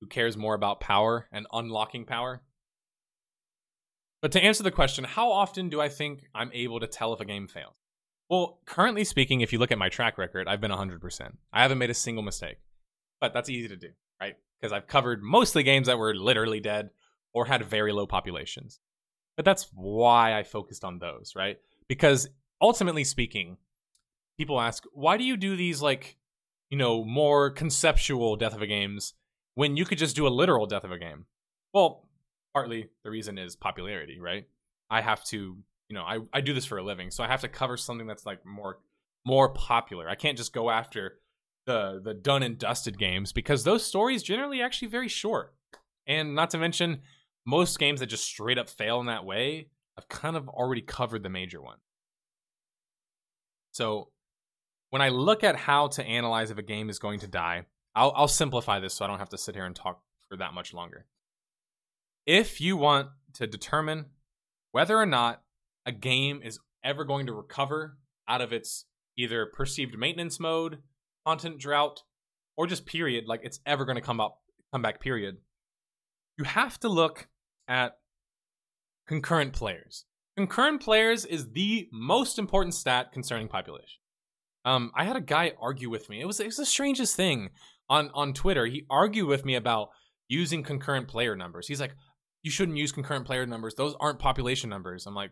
who 0.00 0.06
cares 0.06 0.36
more 0.36 0.54
about 0.54 0.80
power 0.80 1.26
and 1.32 1.46
unlocking 1.52 2.04
power. 2.04 2.42
But 4.22 4.32
to 4.32 4.42
answer 4.42 4.62
the 4.62 4.70
question, 4.70 5.04
how 5.04 5.30
often 5.30 5.68
do 5.68 5.80
I 5.80 5.88
think 5.88 6.24
I'm 6.34 6.50
able 6.52 6.80
to 6.80 6.86
tell 6.86 7.12
if 7.12 7.20
a 7.20 7.24
game 7.24 7.46
fails? 7.46 7.74
Well, 8.28 8.58
currently 8.66 9.04
speaking, 9.04 9.40
if 9.40 9.52
you 9.52 9.58
look 9.58 9.70
at 9.70 9.78
my 9.78 9.88
track 9.88 10.18
record, 10.18 10.48
I've 10.48 10.60
been 10.60 10.72
100%. 10.72 11.36
I 11.52 11.62
haven't 11.62 11.78
made 11.78 11.90
a 11.90 11.94
single 11.94 12.24
mistake. 12.24 12.58
But 13.20 13.32
that's 13.32 13.48
easy 13.48 13.68
to 13.68 13.76
do, 13.76 13.90
right? 14.20 14.36
Because 14.60 14.72
I've 14.72 14.88
covered 14.88 15.22
mostly 15.22 15.62
games 15.62 15.86
that 15.86 15.98
were 15.98 16.14
literally 16.14 16.60
dead 16.60 16.90
or 17.32 17.46
had 17.46 17.64
very 17.64 17.92
low 17.92 18.06
populations. 18.06 18.80
But 19.36 19.44
that's 19.44 19.70
why 19.72 20.36
I 20.36 20.42
focused 20.42 20.84
on 20.84 20.98
those, 20.98 21.34
right? 21.36 21.58
Because 21.88 22.28
ultimately 22.60 23.04
speaking, 23.04 23.58
people 24.38 24.60
ask, 24.60 24.84
why 24.92 25.18
do 25.18 25.24
you 25.24 25.36
do 25.36 25.56
these, 25.56 25.80
like, 25.80 26.16
you 26.68 26.78
know, 26.78 27.04
more 27.04 27.50
conceptual 27.50 28.36
death 28.36 28.54
of 28.54 28.62
a 28.62 28.66
games 28.66 29.14
when 29.56 29.76
you 29.76 29.84
could 29.84 29.98
just 29.98 30.14
do 30.14 30.26
a 30.26 30.28
literal 30.28 30.66
death 30.66 30.84
of 30.84 30.92
a 30.92 30.98
game? 30.98 31.24
Well, 31.74 32.06
partly 32.54 32.90
the 33.02 33.10
reason 33.10 33.38
is 33.38 33.56
popularity, 33.56 34.20
right? 34.20 34.44
I 34.88 35.00
have 35.00 35.24
to, 35.24 35.56
you 35.88 35.94
know, 35.94 36.02
I, 36.02 36.18
I 36.32 36.40
do 36.42 36.54
this 36.54 36.66
for 36.66 36.78
a 36.78 36.84
living, 36.84 37.10
so 37.10 37.24
I 37.24 37.26
have 37.26 37.40
to 37.40 37.48
cover 37.48 37.76
something 37.76 38.06
that's 38.06 38.24
like 38.24 38.46
more 38.46 38.78
more 39.26 39.48
popular. 39.48 40.08
I 40.08 40.14
can't 40.14 40.38
just 40.38 40.52
go 40.52 40.70
after 40.70 41.18
the 41.64 42.00
the 42.04 42.14
done 42.14 42.44
and 42.44 42.56
dusted 42.56 42.98
games 42.98 43.32
because 43.32 43.64
those 43.64 43.84
stories 43.84 44.22
generally 44.22 44.62
actually 44.62 44.88
very 44.88 45.08
short. 45.08 45.54
And 46.06 46.36
not 46.36 46.50
to 46.50 46.58
mention 46.58 47.00
most 47.44 47.78
games 47.78 48.00
that 48.00 48.06
just 48.06 48.24
straight 48.24 48.58
up 48.58 48.68
fail 48.68 49.00
in 49.00 49.06
that 49.06 49.24
way, 49.24 49.70
I've 49.98 50.08
kind 50.08 50.36
of 50.36 50.48
already 50.48 50.82
covered 50.82 51.22
the 51.22 51.30
major 51.30 51.60
one. 51.60 51.78
So 53.72 54.10
when 54.90 55.02
I 55.02 55.08
look 55.08 55.42
at 55.42 55.56
how 55.56 55.88
to 55.88 56.04
analyze 56.04 56.50
if 56.50 56.58
a 56.58 56.62
game 56.62 56.90
is 56.90 56.98
going 56.98 57.20
to 57.20 57.26
die, 57.26 57.64
I'll, 57.96 58.12
I'll 58.14 58.28
simplify 58.28 58.78
this 58.78 58.94
so 58.94 59.04
I 59.04 59.08
don't 59.08 59.18
have 59.18 59.30
to 59.30 59.38
sit 59.38 59.54
here 59.54 59.64
and 59.64 59.74
talk 59.74 60.02
for 60.28 60.36
that 60.36 60.52
much 60.52 60.74
longer. 60.74 61.06
If 62.26 62.60
you 62.60 62.76
want 62.76 63.08
to 63.34 63.46
determine 63.46 64.06
whether 64.72 64.96
or 64.96 65.06
not 65.06 65.42
a 65.86 65.92
game 65.92 66.40
is 66.44 66.58
ever 66.84 67.04
going 67.04 67.26
to 67.26 67.32
recover 67.32 67.96
out 68.28 68.42
of 68.42 68.52
its 68.52 68.84
either 69.16 69.46
perceived 69.46 69.98
maintenance 69.98 70.38
mode, 70.38 70.78
content 71.24 71.58
drought, 71.58 72.02
or 72.56 72.66
just 72.66 72.84
period, 72.84 73.26
like 73.26 73.40
it's 73.42 73.60
ever 73.64 73.84
going 73.84 73.96
to 73.96 74.02
come 74.02 74.20
up 74.20 74.40
come 74.72 74.82
back 74.82 75.00
period, 75.00 75.38
you 76.36 76.44
have 76.44 76.78
to 76.80 76.88
look 76.88 77.28
at 77.68 77.96
concurrent 79.06 79.52
players. 79.52 80.04
Concurrent 80.36 80.82
players 80.82 81.24
is 81.24 81.52
the 81.52 81.88
most 81.92 82.38
important 82.38 82.74
stat 82.74 83.12
concerning 83.12 83.48
population. 83.48 84.00
Um, 84.66 84.90
I 84.94 85.04
had 85.04 85.16
a 85.16 85.20
guy 85.20 85.52
argue 85.60 85.88
with 85.88 86.10
me. 86.10 86.20
It 86.20 86.26
was 86.26 86.40
it 86.40 86.46
was 86.46 86.56
the 86.56 86.66
strangest 86.66 87.16
thing 87.16 87.50
on 87.88 88.10
on 88.14 88.32
Twitter. 88.32 88.66
He 88.66 88.84
argued 88.90 89.28
with 89.28 89.44
me 89.44 89.54
about 89.54 89.88
using 90.28 90.62
concurrent 90.62 91.08
player 91.08 91.36
numbers. 91.36 91.68
He's 91.68 91.80
like, 91.80 91.94
"You 92.42 92.50
shouldn't 92.50 92.78
use 92.78 92.92
concurrent 92.92 93.26
player 93.26 93.46
numbers. 93.46 93.74
Those 93.74 93.94
aren't 94.00 94.18
population 94.18 94.70
numbers." 94.70 95.06
I'm 95.06 95.14
like, 95.14 95.30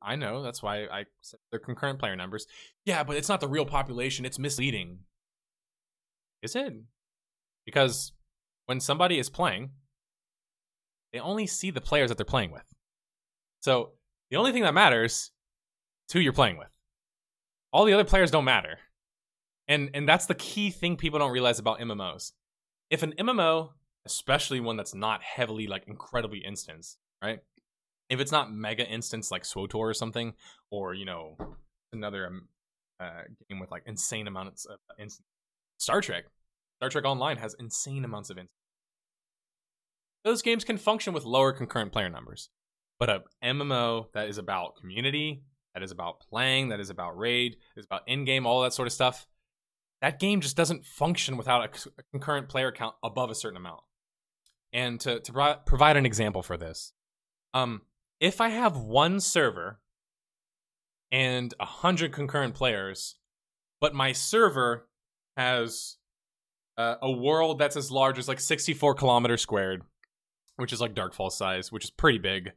I 0.00 0.16
know. 0.16 0.42
That's 0.42 0.62
why 0.62 0.84
I 0.84 1.04
said 1.20 1.40
they're 1.50 1.60
concurrent 1.60 1.98
player 1.98 2.16
numbers. 2.16 2.46
Yeah, 2.84 3.04
but 3.04 3.16
it's 3.16 3.28
not 3.28 3.40
the 3.40 3.48
real 3.48 3.64
population. 3.64 4.24
It's 4.24 4.38
misleading. 4.38 5.00
Is 6.42 6.56
it? 6.56 6.74
Because 7.64 8.12
when 8.66 8.80
somebody 8.80 9.18
is 9.18 9.30
playing, 9.30 9.70
they 11.12 11.20
only 11.20 11.46
see 11.46 11.70
the 11.70 11.80
players 11.80 12.10
that 12.10 12.16
they're 12.16 12.24
playing 12.24 12.50
with. 12.50 12.64
So 13.60 13.92
the 14.30 14.36
only 14.36 14.52
thing 14.52 14.62
that 14.62 14.74
matters 14.74 15.30
is 16.08 16.12
who 16.12 16.20
you're 16.20 16.32
playing 16.32 16.58
with. 16.58 16.68
All 17.72 17.84
the 17.84 17.92
other 17.92 18.04
players 18.04 18.30
don't 18.30 18.44
matter. 18.44 18.78
And 19.72 19.90
and 19.94 20.08
that's 20.08 20.26
the 20.26 20.34
key 20.34 20.70
thing 20.70 20.96
people 20.96 21.18
don't 21.18 21.32
realize 21.32 21.58
about 21.58 21.80
MMOs. 21.80 22.32
If 22.90 23.02
an 23.02 23.14
MMO, 23.18 23.70
especially 24.04 24.60
one 24.60 24.76
that's 24.76 24.94
not 24.94 25.22
heavily 25.22 25.66
like 25.66 25.84
incredibly 25.86 26.44
instanced, 26.44 26.98
right? 27.22 27.40
if 28.12 28.20
it's 28.20 28.30
not 28.30 28.52
mega 28.52 28.86
instance 28.86 29.30
like 29.30 29.42
SWTOR 29.42 29.74
or 29.74 29.94
something, 29.94 30.34
or 30.70 30.92
you 30.92 31.06
know 31.06 31.36
another 31.94 32.26
um, 32.26 32.48
uh, 33.00 33.22
game 33.48 33.58
with 33.58 33.70
like 33.70 33.84
insane 33.86 34.26
amounts 34.26 34.66
of 34.66 34.76
instance. 34.98 35.26
Star 35.78 36.02
Trek, 36.02 36.24
Star 36.76 36.90
Trek 36.90 37.06
Online 37.06 37.38
has 37.38 37.56
insane 37.58 38.04
amounts 38.04 38.28
of 38.28 38.36
instance. 38.36 38.58
Those 40.24 40.42
games 40.42 40.62
can 40.62 40.76
function 40.76 41.14
with 41.14 41.24
lower 41.24 41.52
concurrent 41.52 41.90
player 41.90 42.10
numbers, 42.10 42.50
but 43.00 43.08
a 43.08 43.22
MMO 43.42 44.12
that 44.12 44.28
is 44.28 44.36
about 44.36 44.76
community, 44.76 45.42
that 45.72 45.82
is 45.82 45.90
about 45.90 46.20
playing, 46.20 46.68
that 46.68 46.80
is 46.80 46.90
about 46.90 47.16
raid, 47.16 47.56
is 47.76 47.86
about 47.86 48.02
in-game, 48.06 48.46
all 48.46 48.62
that 48.62 48.74
sort 48.74 48.86
of 48.86 48.92
stuff. 48.92 49.26
That 50.02 50.18
game 50.18 50.40
just 50.40 50.56
doesn't 50.56 50.84
function 50.84 51.36
without 51.36 51.64
a, 51.64 51.90
concurrent 52.10 52.48
player 52.48 52.72
count 52.72 52.96
above 53.04 53.30
a 53.30 53.36
certain 53.36 53.56
amount. 53.56 53.80
And 54.72 54.98
to 55.00 55.20
to 55.20 55.32
pro- 55.32 55.56
provide 55.64 55.96
an 55.96 56.04
example 56.04 56.42
for 56.42 56.56
this, 56.56 56.92
um, 57.54 57.82
if 58.20 58.40
I 58.40 58.48
have 58.48 58.76
one 58.76 59.20
server 59.20 59.80
and 61.12 61.54
a 61.60 61.64
hundred 61.64 62.12
concurrent 62.12 62.54
players, 62.54 63.16
but 63.80 63.94
my 63.94 64.12
server 64.12 64.88
has 65.36 65.98
uh, 66.76 66.96
a 67.00 67.10
world 67.10 67.58
that's 67.58 67.76
as 67.76 67.90
large 67.90 68.18
as 68.18 68.28
like 68.28 68.40
64 68.40 68.94
kilometers 68.94 69.42
squared, 69.42 69.82
which 70.56 70.72
is 70.72 70.80
like 70.80 70.94
Darkfall 70.94 71.30
size, 71.30 71.70
which 71.70 71.84
is 71.84 71.90
pretty 71.90 72.18
big, 72.18 72.52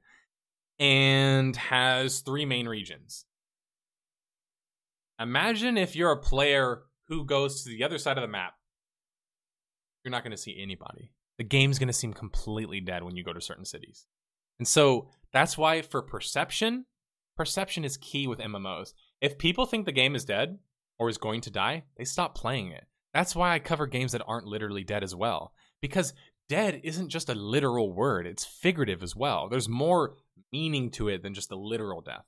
and 0.80 1.56
has 1.56 2.22
three 2.22 2.46
main 2.46 2.68
regions. 2.68 3.26
Imagine 5.20 5.78
if 5.78 5.96
you're 5.96 6.12
a 6.12 6.18
player 6.18 6.84
who 7.08 7.26
goes 7.26 7.64
to 7.64 7.70
the 7.70 7.84
other 7.84 7.98
side 7.98 8.18
of 8.18 8.22
the 8.22 8.28
map. 8.28 8.54
You're 10.04 10.12
not 10.12 10.24
going 10.24 10.32
to 10.32 10.38
see 10.38 10.58
anybody. 10.62 11.12
The 11.38 11.44
game's 11.44 11.80
going 11.80 11.88
to 11.88 11.94
seem 11.94 12.14
completely 12.14 12.80
dead 12.80 13.04
when 13.04 13.16
you 13.16 13.24
go 13.24 13.34
to 13.34 13.42
certain 13.42 13.66
cities. 13.66 14.06
And 14.60 14.68
so 14.68 15.10
that's 15.34 15.58
why 15.58 15.82
for 15.82 16.02
perception, 16.02 16.86
perception 17.36 17.84
is 17.84 17.98
key 17.98 18.28
with 18.28 18.40
MMOs. 18.40 18.94
If 19.22 19.38
people 19.38 19.66
think 19.66 19.86
the 19.86 19.92
game 19.92 20.16
is 20.16 20.26
dead 20.26 20.60
or 20.98 21.10
is 21.10 21.18
going 21.18 21.42
to 21.42 21.52
die, 21.52 21.84
they 21.98 22.06
stop 22.06 22.36
playing 22.36 22.72
it. 22.72 22.86
That's 23.14 23.36
why 23.36 23.54
I 23.54 23.60
cover 23.60 23.88
games 23.88 24.12
that 24.12 24.24
aren't 24.28 24.48
literally 24.48 24.84
dead 24.84 25.04
as 25.04 25.16
well. 25.16 25.54
Because 25.82 26.14
dead 26.48 26.82
isn't 26.84 27.10
just 27.10 27.30
a 27.30 27.36
literal 27.36 27.94
word, 27.94 28.28
it's 28.28 28.46
figurative 28.46 29.04
as 29.04 29.16
well. 29.16 29.50
There's 29.50 29.70
more 29.70 30.16
meaning 30.52 30.92
to 30.92 31.10
it 31.10 31.24
than 31.24 31.34
just 31.34 31.52
a 31.52 31.56
literal 31.56 32.02
death. 32.02 32.26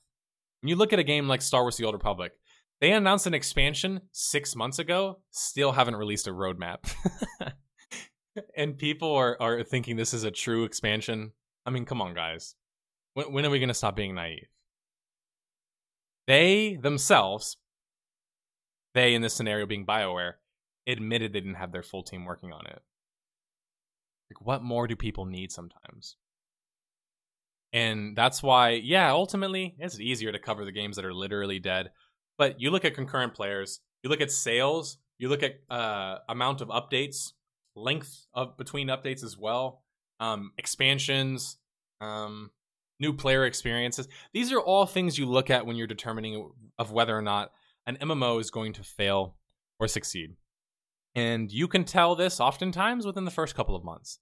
When 0.60 0.68
you 0.68 0.76
look 0.76 0.92
at 0.92 0.98
a 0.98 1.04
game 1.04 1.28
like 1.28 1.42
Star 1.42 1.62
Wars 1.62 1.76
The 1.76 1.84
Old 1.84 1.94
Republic, 1.94 2.32
they 2.80 2.92
announced 2.92 3.26
an 3.26 3.34
expansion 3.34 4.02
six 4.12 4.54
months 4.54 4.78
ago, 4.78 5.20
still 5.30 5.72
haven't 5.72 5.96
released 5.96 6.28
a 6.28 6.30
roadmap. 6.30 6.78
and 8.56 8.78
people 8.78 9.14
are, 9.14 9.36
are 9.40 9.64
thinking 9.64 9.96
this 9.96 10.14
is 10.14 10.24
a 10.24 10.30
true 10.30 10.64
expansion. 10.64 11.32
I 11.66 11.70
mean, 11.70 11.84
come 11.84 12.00
on, 12.00 12.14
guys. 12.14 12.54
When, 13.14 13.32
when 13.32 13.46
are 13.46 13.50
we 13.50 13.58
going 13.58 13.68
to 13.68 13.74
stop 13.74 13.96
being 13.96 14.14
naive? 14.14 14.48
They 16.26 16.76
themselves, 16.76 17.56
they 18.94 19.14
in 19.14 19.22
this 19.22 19.34
scenario 19.34 19.66
being 19.66 19.86
BioWare, 19.86 20.34
admitted 20.86 21.32
they 21.32 21.40
didn't 21.40 21.54
have 21.54 21.72
their 21.72 21.82
full 21.82 22.02
team 22.02 22.24
working 22.24 22.52
on 22.52 22.66
it. 22.66 22.80
Like, 24.30 24.46
what 24.46 24.62
more 24.62 24.86
do 24.86 24.94
people 24.94 25.24
need 25.24 25.50
sometimes? 25.50 26.16
And 27.72 28.16
that's 28.16 28.42
why, 28.42 28.70
yeah, 28.70 29.10
ultimately, 29.10 29.74
it's 29.78 30.00
easier 30.00 30.32
to 30.32 30.38
cover 30.38 30.64
the 30.64 30.72
games 30.72 30.96
that 30.96 31.04
are 31.04 31.14
literally 31.14 31.58
dead. 31.58 31.90
But 32.38 32.60
you 32.60 32.70
look 32.70 32.84
at 32.84 32.94
concurrent 32.94 33.34
players, 33.34 33.80
you 34.02 34.10
look 34.10 34.20
at 34.20 34.30
sales, 34.30 34.98
you 35.18 35.28
look 35.28 35.42
at 35.42 35.56
uh, 35.68 36.18
amount 36.28 36.60
of 36.60 36.68
updates, 36.68 37.32
length 37.74 38.26
of 38.32 38.56
between 38.56 38.88
updates 38.88 39.24
as 39.24 39.36
well, 39.36 39.82
um, 40.20 40.52
expansions, 40.56 41.58
um, 42.00 42.50
new 43.00 43.12
player 43.12 43.44
experiences. 43.44 44.08
These 44.32 44.52
are 44.52 44.60
all 44.60 44.86
things 44.86 45.18
you 45.18 45.26
look 45.26 45.50
at 45.50 45.66
when 45.66 45.76
you're 45.76 45.86
determining 45.86 46.50
of 46.78 46.92
whether 46.92 47.16
or 47.16 47.22
not 47.22 47.52
an 47.86 47.96
MMO 47.96 48.40
is 48.40 48.50
going 48.50 48.72
to 48.74 48.84
fail 48.84 49.36
or 49.80 49.88
succeed. 49.88 50.36
And 51.14 51.50
you 51.50 51.66
can 51.66 51.84
tell 51.84 52.14
this 52.14 52.38
oftentimes 52.38 53.06
within 53.06 53.24
the 53.24 53.30
first 53.30 53.54
couple 53.54 53.74
of 53.74 53.84
months. 53.84 54.20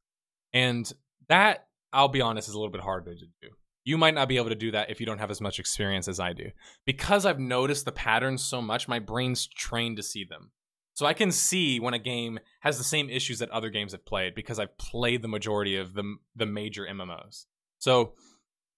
And 0.52 0.90
that, 1.28 1.66
I'll 1.92 2.08
be 2.08 2.20
honest, 2.20 2.48
is 2.48 2.54
a 2.54 2.58
little 2.58 2.72
bit 2.72 2.80
harder 2.80 3.14
to 3.14 3.26
do. 3.42 3.48
You 3.86 3.96
might 3.96 4.14
not 4.14 4.28
be 4.28 4.36
able 4.36 4.48
to 4.48 4.56
do 4.56 4.72
that 4.72 4.90
if 4.90 4.98
you 4.98 5.06
don't 5.06 5.20
have 5.20 5.30
as 5.30 5.40
much 5.40 5.60
experience 5.60 6.08
as 6.08 6.18
I 6.18 6.32
do. 6.32 6.50
Because 6.84 7.24
I've 7.24 7.38
noticed 7.38 7.84
the 7.84 7.92
patterns 7.92 8.42
so 8.42 8.60
much, 8.60 8.88
my 8.88 8.98
brain's 8.98 9.46
trained 9.46 9.96
to 9.98 10.02
see 10.02 10.24
them. 10.24 10.50
So 10.94 11.06
I 11.06 11.12
can 11.12 11.30
see 11.30 11.78
when 11.78 11.94
a 11.94 12.00
game 12.00 12.40
has 12.62 12.78
the 12.78 12.84
same 12.84 13.08
issues 13.08 13.38
that 13.38 13.50
other 13.50 13.70
games 13.70 13.92
have 13.92 14.04
played 14.04 14.34
because 14.34 14.58
I've 14.58 14.76
played 14.76 15.22
the 15.22 15.28
majority 15.28 15.76
of 15.76 15.94
the 15.94 16.16
the 16.34 16.46
major 16.46 16.84
MMOs. 16.84 17.44
So 17.78 18.14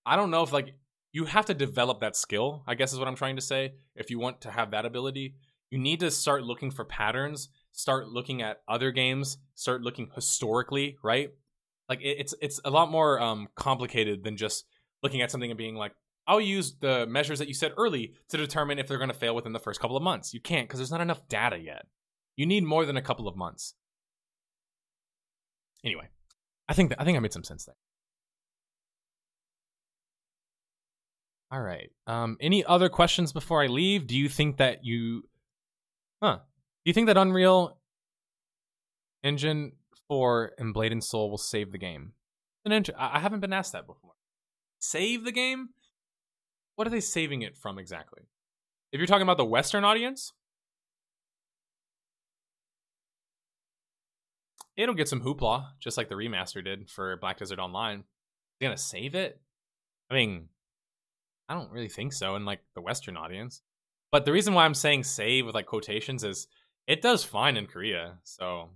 I 0.05 0.15
don't 0.15 0.31
know 0.31 0.43
if 0.43 0.53
like 0.53 0.75
you 1.13 1.25
have 1.25 1.47
to 1.47 1.55
develop 1.55 2.01
that 2.01 2.15
skill, 2.15 2.63
I 2.67 2.75
guess 2.75 2.93
is 2.93 2.99
what 2.99 3.09
I'm 3.09 3.17
trying 3.17 3.37
to 3.37 3.43
say. 3.43 3.77
If 3.95 4.11
you 4.11 4.19
want 4.19 4.43
to 4.43 4.51
have 4.51 4.73
that 4.73 4.85
ability, 4.85 5.37
you 5.71 5.79
need 5.79 6.01
to 6.01 6.11
start 6.11 6.43
looking 6.43 6.71
for 6.71 6.85
patterns, 6.85 7.49
start 7.73 8.09
looking 8.09 8.43
at 8.43 8.61
other 8.69 8.91
games, 8.91 9.39
start 9.55 9.81
looking 9.81 10.11
historically, 10.15 10.99
right? 11.03 11.31
Like 11.89 12.01
it's 12.03 12.35
it's 12.43 12.61
a 12.63 12.71
lot 12.71 12.91
more 12.91 13.19
um 13.23 13.49
complicated 13.55 14.23
than 14.23 14.37
just 14.37 14.67
looking 15.03 15.23
at 15.23 15.31
something 15.31 15.51
and 15.51 15.59
being 15.59 15.75
like, 15.75 15.93
I'll 16.27 16.41
use 16.41 16.75
the 16.79 17.07
measures 17.07 17.39
that 17.39 17.49
you 17.49 17.55
said 17.55 17.73
early 17.79 18.13
to 18.29 18.37
determine 18.37 18.79
if 18.79 18.87
they're 18.87 18.99
going 18.99 19.09
to 19.09 19.15
fail 19.15 19.35
within 19.35 19.55
the 19.55 19.59
first 19.59 19.81
couple 19.81 19.97
of 19.97 20.03
months. 20.03 20.35
You 20.35 20.41
can't 20.41 20.69
because 20.69 20.79
there's 20.79 20.91
not 20.91 21.01
enough 21.01 21.27
data 21.29 21.59
yet. 21.59 21.87
You 22.37 22.45
need 22.45 22.65
more 22.65 22.85
than 22.85 22.97
a 22.97 23.03
couple 23.03 23.27
of 23.27 23.37
months. 23.37 23.75
Anyway, 25.85 26.09
I 26.69 26.75
think 26.75 26.91
that, 26.91 27.01
I 27.01 27.05
think 27.05 27.17
I 27.17 27.21
made 27.21 27.33
some 27.33 27.45
sense 27.45 27.65
there. 27.65 27.77
All 31.51 31.63
right. 31.63 31.91
Um, 32.07 32.37
any 32.41 32.63
other 32.65 32.91
questions 32.91 33.33
before 33.33 33.63
I 33.63 33.69
leave? 33.69 34.07
Do 34.07 34.17
you 34.17 34.29
think 34.29 34.59
that 34.59 34.85
you, 34.85 35.23
huh? 36.23 36.37
Do 36.37 36.91
you 36.91 36.93
think 36.93 37.07
that 37.07 37.17
Unreal 37.17 37.79
Engine 39.23 39.73
for 40.09 40.53
and 40.59 40.75
Blade 40.75 40.93
and 40.93 41.03
Soul 41.03 41.31
will 41.31 41.39
save 41.39 41.73
the 41.73 41.79
game? 41.79 42.13
An 42.67 42.73
inter- 42.73 42.93
I 42.99 43.19
haven't 43.19 43.41
been 43.41 43.55
asked 43.55 43.73
that 43.73 43.87
before. 43.87 44.13
Save 44.79 45.25
the 45.25 45.33
game? 45.33 45.71
What 46.77 46.87
are 46.87 46.91
they 46.91 47.01
saving 47.01 47.43
it 47.43 47.57
from 47.57 47.79
exactly? 47.79 48.23
If 48.93 48.99
you're 48.99 49.07
talking 49.07 49.23
about 49.23 49.37
the 49.37 49.45
Western 49.45 49.85
audience, 49.85 50.33
it'll 54.77 54.95
get 54.95 55.09
some 55.09 55.21
hoopla, 55.21 55.67
just 55.81 55.97
like 55.97 56.09
the 56.09 56.15
remaster 56.15 56.65
did 56.65 56.89
for 56.89 57.17
Black 57.17 57.39
Desert 57.39 57.59
Online. 57.59 57.99
Is 57.99 58.05
he 58.61 58.67
gonna 58.67 58.77
save 58.77 59.15
it? 59.15 59.41
I 60.11 60.15
mean, 60.15 60.49
I 61.49 61.55
don't 61.55 61.71
really 61.73 61.89
think 61.89 62.13
so 62.13 62.37
in 62.37 62.45
like 62.45 62.61
the 62.75 62.81
Western 62.81 63.17
audience. 63.17 63.63
But 64.11 64.25
the 64.25 64.33
reason 64.33 64.55
why 64.55 64.65
I'm 64.65 64.75
saying 64.75 65.05
save 65.05 65.45
with 65.45 65.55
like 65.55 65.67
quotations 65.67 66.25
is 66.25 66.47
it 66.87 67.03
does 67.03 67.25
fine 67.25 67.57
in 67.57 67.67
Korea. 67.67 68.19
So 68.25 68.71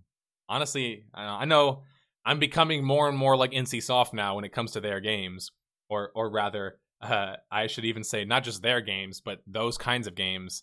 honestly, 0.48 1.06
I 1.14 1.44
know 1.46 1.84
I'm 2.26 2.38
becoming 2.38 2.84
more 2.84 3.08
and 3.08 3.16
more 3.16 3.36
like 3.36 3.52
NC 3.52 3.82
Soft 3.82 4.12
now 4.12 4.34
when 4.34 4.44
it 4.44 4.52
comes 4.52 4.72
to 4.72 4.80
their 4.80 5.00
games, 5.00 5.52
or 5.92 6.10
or 6.14 6.30
rather, 6.30 6.78
uh, 7.02 7.34
I 7.50 7.66
should 7.66 7.84
even 7.84 8.04
say 8.04 8.24
not 8.24 8.44
just 8.44 8.62
their 8.62 8.80
games, 8.80 9.20
but 9.20 9.40
those 9.46 9.76
kinds 9.78 10.06
of 10.06 10.14
games. 10.14 10.62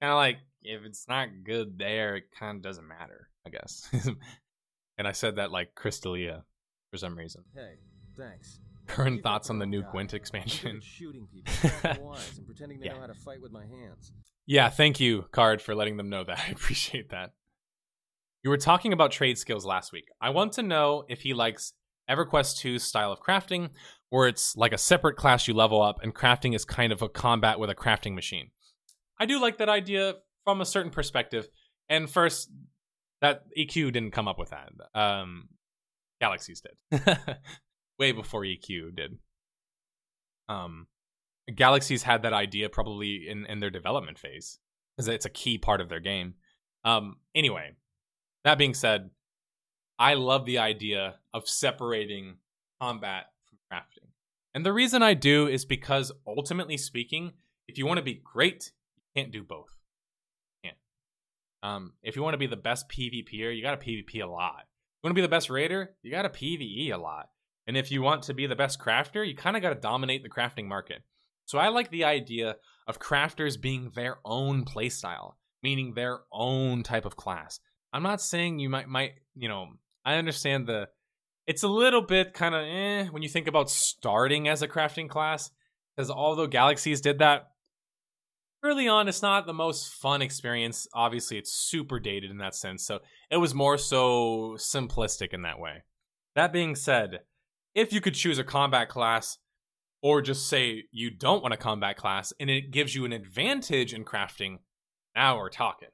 Kind 0.00 0.12
of 0.12 0.16
like 0.16 0.38
if 0.62 0.82
it's 0.84 1.06
not 1.08 1.28
good 1.44 1.78
there, 1.78 2.16
it 2.16 2.24
kind 2.38 2.56
of 2.56 2.62
doesn't 2.62 2.86
matter, 2.88 3.28
I 3.46 3.50
guess. 3.50 3.88
and 4.98 5.06
I 5.08 5.12
said 5.12 5.36
that 5.36 5.50
like 5.52 5.74
Crystalia 5.76 6.42
for 6.90 6.96
some 6.98 7.16
reason. 7.16 7.44
Hey, 7.54 7.74
thanks. 8.18 8.58
Current 8.86 9.22
thoughts 9.22 9.48
on 9.50 9.58
the 9.58 9.66
new 9.66 9.82
Gwent 9.82 10.12
expansion? 10.12 10.80
Shooting 10.82 11.26
people, 11.32 11.70
and 12.36 12.46
pretending 12.46 12.80
they 12.80 12.86
Yeah. 12.86 12.94
know 12.94 13.00
how 13.00 13.06
to 13.06 13.14
fight 13.14 13.40
with 13.40 13.52
my 13.52 13.64
hands. 13.64 14.12
Yeah, 14.46 14.68
thank 14.68 15.00
you, 15.00 15.24
Card, 15.32 15.62
for 15.62 15.74
letting 15.74 15.96
them 15.96 16.10
know 16.10 16.24
that. 16.24 16.38
I 16.48 16.50
appreciate 16.50 17.10
that. 17.10 17.30
You 18.42 18.50
were 18.50 18.58
talking 18.58 18.92
about 18.92 19.10
trade 19.10 19.38
skills 19.38 19.64
last 19.64 19.90
week. 19.92 20.08
I 20.20 20.30
want 20.30 20.52
to 20.54 20.62
know 20.62 21.04
if 21.08 21.22
he 21.22 21.32
likes 21.32 21.72
EverQuest 22.10 22.60
2's 22.62 22.82
style 22.82 23.10
of 23.10 23.20
crafting, 23.20 23.70
where 24.14 24.28
it's 24.28 24.56
like 24.56 24.72
a 24.72 24.78
separate 24.78 25.16
class 25.16 25.48
you 25.48 25.54
level 25.54 25.82
up, 25.82 25.98
and 26.00 26.14
crafting 26.14 26.54
is 26.54 26.64
kind 26.64 26.92
of 26.92 27.02
a 27.02 27.08
combat 27.08 27.58
with 27.58 27.68
a 27.68 27.74
crafting 27.74 28.14
machine. 28.14 28.50
I 29.18 29.26
do 29.26 29.40
like 29.40 29.58
that 29.58 29.68
idea 29.68 30.14
from 30.44 30.60
a 30.60 30.64
certain 30.64 30.92
perspective. 30.92 31.48
And 31.88 32.08
first, 32.08 32.48
that 33.22 33.42
EQ 33.58 33.92
didn't 33.92 34.12
come 34.12 34.28
up 34.28 34.38
with 34.38 34.50
that. 34.50 34.70
Um, 34.94 35.48
Galaxies 36.20 36.62
did. 36.62 37.18
Way 37.98 38.12
before 38.12 38.42
EQ 38.42 38.94
did. 38.94 39.18
Um, 40.48 40.86
Galaxies 41.52 42.04
had 42.04 42.22
that 42.22 42.32
idea 42.32 42.68
probably 42.68 43.28
in, 43.28 43.46
in 43.46 43.58
their 43.58 43.70
development 43.70 44.20
phase 44.20 44.60
because 44.96 45.08
it's 45.08 45.26
a 45.26 45.30
key 45.30 45.58
part 45.58 45.80
of 45.80 45.88
their 45.88 45.98
game. 45.98 46.34
Um, 46.84 47.16
anyway, 47.34 47.72
that 48.44 48.58
being 48.58 48.74
said, 48.74 49.10
I 49.98 50.14
love 50.14 50.44
the 50.44 50.58
idea 50.58 51.16
of 51.32 51.48
separating 51.48 52.36
combat. 52.80 53.24
And 54.54 54.64
the 54.64 54.72
reason 54.72 55.02
I 55.02 55.14
do 55.14 55.48
is 55.48 55.64
because 55.64 56.12
ultimately 56.26 56.76
speaking, 56.76 57.32
if 57.66 57.76
you 57.76 57.86
want 57.86 57.98
to 57.98 58.04
be 58.04 58.20
great, 58.22 58.72
you 58.96 59.02
can't 59.22 59.32
do 59.32 59.42
both. 59.42 59.70
You 60.62 60.70
can't. 60.70 60.78
Um, 61.62 61.92
if 62.02 62.14
you 62.14 62.22
want 62.22 62.34
to 62.34 62.38
be 62.38 62.46
the 62.46 62.56
best 62.56 62.88
PvPer, 62.88 63.54
you 63.54 63.62
got 63.62 63.78
to 63.78 63.84
PvP 63.84 64.22
a 64.22 64.26
lot. 64.26 64.62
You 65.02 65.08
want 65.08 65.16
to 65.16 65.20
be 65.20 65.22
the 65.22 65.28
best 65.28 65.50
raider, 65.50 65.94
you 66.02 66.10
got 66.10 66.22
to 66.22 66.28
PvE 66.28 66.92
a 66.92 66.96
lot. 66.96 67.30
And 67.66 67.76
if 67.76 67.90
you 67.90 68.02
want 68.02 68.24
to 68.24 68.34
be 68.34 68.46
the 68.46 68.56
best 68.56 68.78
crafter, 68.78 69.26
you 69.26 69.34
kind 69.34 69.56
of 69.56 69.62
got 69.62 69.70
to 69.70 69.80
dominate 69.80 70.22
the 70.22 70.30
crafting 70.30 70.66
market. 70.66 71.02
So 71.46 71.58
I 71.58 71.68
like 71.68 71.90
the 71.90 72.04
idea 72.04 72.56
of 72.86 72.98
crafters 72.98 73.60
being 73.60 73.90
their 73.94 74.18
own 74.24 74.64
playstyle, 74.64 75.34
meaning 75.62 75.94
their 75.94 76.20
own 76.32 76.82
type 76.82 77.04
of 77.04 77.16
class. 77.16 77.60
I'm 77.92 78.02
not 78.02 78.20
saying 78.20 78.58
you 78.58 78.68
might 78.68 78.88
might, 78.88 79.12
you 79.34 79.48
know, 79.48 79.68
I 80.04 80.16
understand 80.16 80.66
the 80.66 80.88
it's 81.46 81.62
a 81.62 81.68
little 81.68 82.02
bit 82.02 82.34
kind 82.34 82.54
of 82.54 82.62
eh 82.62 83.04
when 83.10 83.22
you 83.22 83.28
think 83.28 83.48
about 83.48 83.70
starting 83.70 84.48
as 84.48 84.62
a 84.62 84.68
crafting 84.68 85.08
class 85.08 85.50
because 85.96 86.10
although 86.10 86.46
Galaxies 86.46 87.00
did 87.00 87.18
that 87.18 87.50
early 88.64 88.88
on 88.88 89.08
it's 89.08 89.22
not 89.22 89.46
the 89.46 89.52
most 89.52 89.92
fun 89.92 90.22
experience. 90.22 90.88
Obviously, 90.94 91.36
it's 91.36 91.52
super 91.52 92.00
dated 92.00 92.30
in 92.30 92.38
that 92.38 92.54
sense. 92.54 92.84
So, 92.84 93.00
it 93.30 93.36
was 93.36 93.54
more 93.54 93.76
so 93.76 94.56
simplistic 94.58 95.34
in 95.34 95.42
that 95.42 95.60
way. 95.60 95.84
That 96.34 96.52
being 96.52 96.74
said, 96.74 97.20
if 97.74 97.92
you 97.92 98.00
could 98.00 98.14
choose 98.14 98.38
a 98.38 98.44
combat 98.44 98.88
class 98.88 99.38
or 100.02 100.22
just 100.22 100.48
say 100.48 100.84
you 100.90 101.10
don't 101.10 101.42
want 101.42 101.54
a 101.54 101.58
combat 101.58 101.96
class 101.96 102.32
and 102.40 102.48
it 102.48 102.70
gives 102.70 102.94
you 102.94 103.04
an 103.04 103.12
advantage 103.12 103.92
in 103.92 104.04
crafting, 104.04 104.58
now 105.14 105.36
we're 105.36 105.50
talking. 105.50 105.88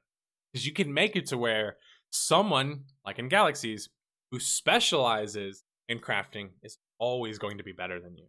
Because 0.51 0.65
you 0.65 0.73
can 0.73 0.93
make 0.93 1.15
it 1.15 1.27
to 1.27 1.37
where 1.37 1.77
someone, 2.09 2.85
like 3.05 3.19
in 3.19 3.29
Galaxies, 3.29 3.89
who 4.31 4.39
specializes 4.39 5.63
in 5.87 5.99
crafting 5.99 6.49
is 6.63 6.77
always 6.99 7.37
going 7.37 7.57
to 7.57 7.63
be 7.63 7.73
better 7.73 7.99
than 7.99 8.17
you. 8.17 8.25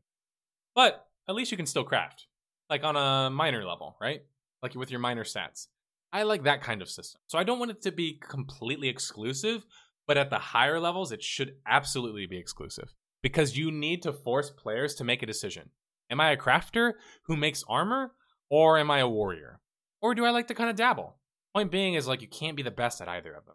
But 0.74 1.06
at 1.28 1.34
least 1.34 1.50
you 1.50 1.56
can 1.56 1.66
still 1.66 1.84
craft, 1.84 2.26
like 2.68 2.84
on 2.84 2.96
a 2.96 3.30
minor 3.30 3.64
level, 3.64 3.96
right? 4.00 4.22
Like 4.62 4.74
with 4.74 4.90
your 4.90 5.00
minor 5.00 5.24
stats. 5.24 5.68
I 6.12 6.24
like 6.24 6.42
that 6.42 6.62
kind 6.62 6.82
of 6.82 6.90
system. 6.90 7.20
So 7.28 7.38
I 7.38 7.44
don't 7.44 7.58
want 7.58 7.70
it 7.70 7.82
to 7.82 7.92
be 7.92 8.20
completely 8.20 8.88
exclusive, 8.88 9.64
but 10.06 10.18
at 10.18 10.30
the 10.30 10.38
higher 10.38 10.78
levels, 10.78 11.12
it 11.12 11.22
should 11.22 11.54
absolutely 11.66 12.26
be 12.26 12.36
exclusive 12.36 12.92
because 13.22 13.56
you 13.56 13.70
need 13.70 14.02
to 14.02 14.12
force 14.12 14.50
players 14.50 14.94
to 14.96 15.04
make 15.04 15.22
a 15.22 15.26
decision. 15.26 15.70
Am 16.10 16.20
I 16.20 16.32
a 16.32 16.36
crafter 16.36 16.94
who 17.26 17.36
makes 17.36 17.64
armor, 17.68 18.12
or 18.50 18.78
am 18.78 18.90
I 18.90 18.98
a 18.98 19.08
warrior? 19.08 19.60
Or 20.02 20.14
do 20.14 20.26
I 20.26 20.30
like 20.30 20.48
to 20.48 20.54
kind 20.54 20.68
of 20.68 20.76
dabble? 20.76 21.16
Point 21.54 21.70
being 21.70 21.94
is 21.94 22.08
like 22.08 22.20
you 22.20 22.28
can't 22.28 22.56
be 22.56 22.62
the 22.62 22.70
best 22.70 23.00
at 23.00 23.08
either 23.08 23.32
of 23.32 23.46
them. 23.46 23.54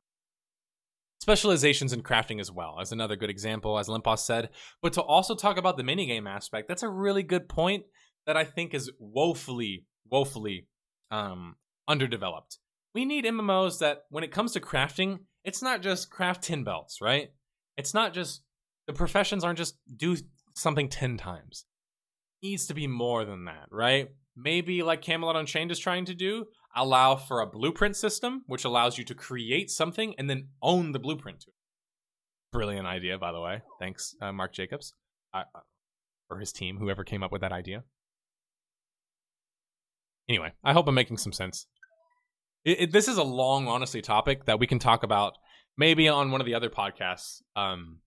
Specializations 1.19 1.93
in 1.93 2.03
crafting 2.03 2.39
as 2.39 2.51
well, 2.51 2.77
as 2.79 2.91
another 2.91 3.15
good 3.15 3.29
example, 3.29 3.79
as 3.79 3.87
Lemposs 3.87 4.19
said. 4.19 4.49
But 4.81 4.93
to 4.93 5.01
also 5.01 5.35
talk 5.35 5.57
about 5.57 5.75
the 5.75 5.83
minigame 5.83 6.29
aspect, 6.29 6.67
that's 6.67 6.83
a 6.83 6.89
really 6.89 7.23
good 7.23 7.49
point 7.49 7.85
that 8.27 8.37
I 8.37 8.43
think 8.43 8.73
is 8.73 8.91
woefully, 8.99 9.85
woefully 10.09 10.67
um, 11.09 11.55
underdeveloped. 11.87 12.59
We 12.93 13.05
need 13.05 13.25
MMOs 13.25 13.79
that, 13.79 14.03
when 14.09 14.23
it 14.23 14.31
comes 14.31 14.53
to 14.53 14.59
crafting, 14.59 15.19
it's 15.43 15.61
not 15.61 15.81
just 15.81 16.09
craft 16.09 16.43
10 16.43 16.63
belts, 16.63 16.99
right? 17.01 17.29
It's 17.77 17.93
not 17.93 18.13
just 18.13 18.43
the 18.85 18.93
professions 18.93 19.43
aren't 19.43 19.57
just 19.57 19.77
do 19.95 20.17
something 20.55 20.89
10 20.89 21.17
times. 21.17 21.65
It 22.41 22.47
needs 22.47 22.67
to 22.67 22.73
be 22.73 22.87
more 22.87 23.25
than 23.25 23.45
that, 23.45 23.67
right? 23.71 24.09
Maybe 24.35 24.83
like 24.83 25.01
Camelot 25.01 25.35
Unchained 25.35 25.71
is 25.71 25.79
trying 25.79 26.05
to 26.05 26.13
do, 26.13 26.45
allow 26.77 27.15
for 27.15 27.41
a 27.41 27.47
blueprint 27.47 27.95
system, 27.95 28.43
which 28.47 28.63
allows 28.63 28.97
you 28.97 29.03
to 29.05 29.15
create 29.15 29.69
something 29.69 30.13
and 30.17 30.29
then 30.29 30.49
own 30.61 30.91
the 30.91 30.99
blueprint 30.99 31.41
to 31.41 31.47
it. 31.49 31.53
Brilliant 32.53 32.87
idea, 32.87 33.17
by 33.17 33.31
the 33.31 33.41
way. 33.41 33.61
Thanks, 33.79 34.15
uh, 34.21 34.31
Mark 34.31 34.53
Jacobs, 34.53 34.93
uh, 35.33 35.43
or 36.29 36.39
his 36.39 36.51
team, 36.51 36.77
whoever 36.77 37.03
came 37.03 37.23
up 37.23 37.31
with 37.31 37.41
that 37.41 37.51
idea. 37.51 37.83
Anyway, 40.29 40.53
I 40.63 40.73
hope 40.73 40.87
I'm 40.87 40.95
making 40.95 41.17
some 41.17 41.33
sense. 41.33 41.67
It, 42.63 42.81
it, 42.81 42.91
this 42.91 43.07
is 43.07 43.17
a 43.17 43.23
long, 43.23 43.67
honestly, 43.67 44.01
topic 44.01 44.45
that 44.45 44.59
we 44.59 44.67
can 44.67 44.79
talk 44.79 45.03
about 45.03 45.37
maybe 45.77 46.07
on 46.07 46.31
one 46.31 46.41
of 46.41 46.45
the 46.45 46.55
other 46.55 46.69
podcasts. 46.69 47.41
Um, 47.55 47.99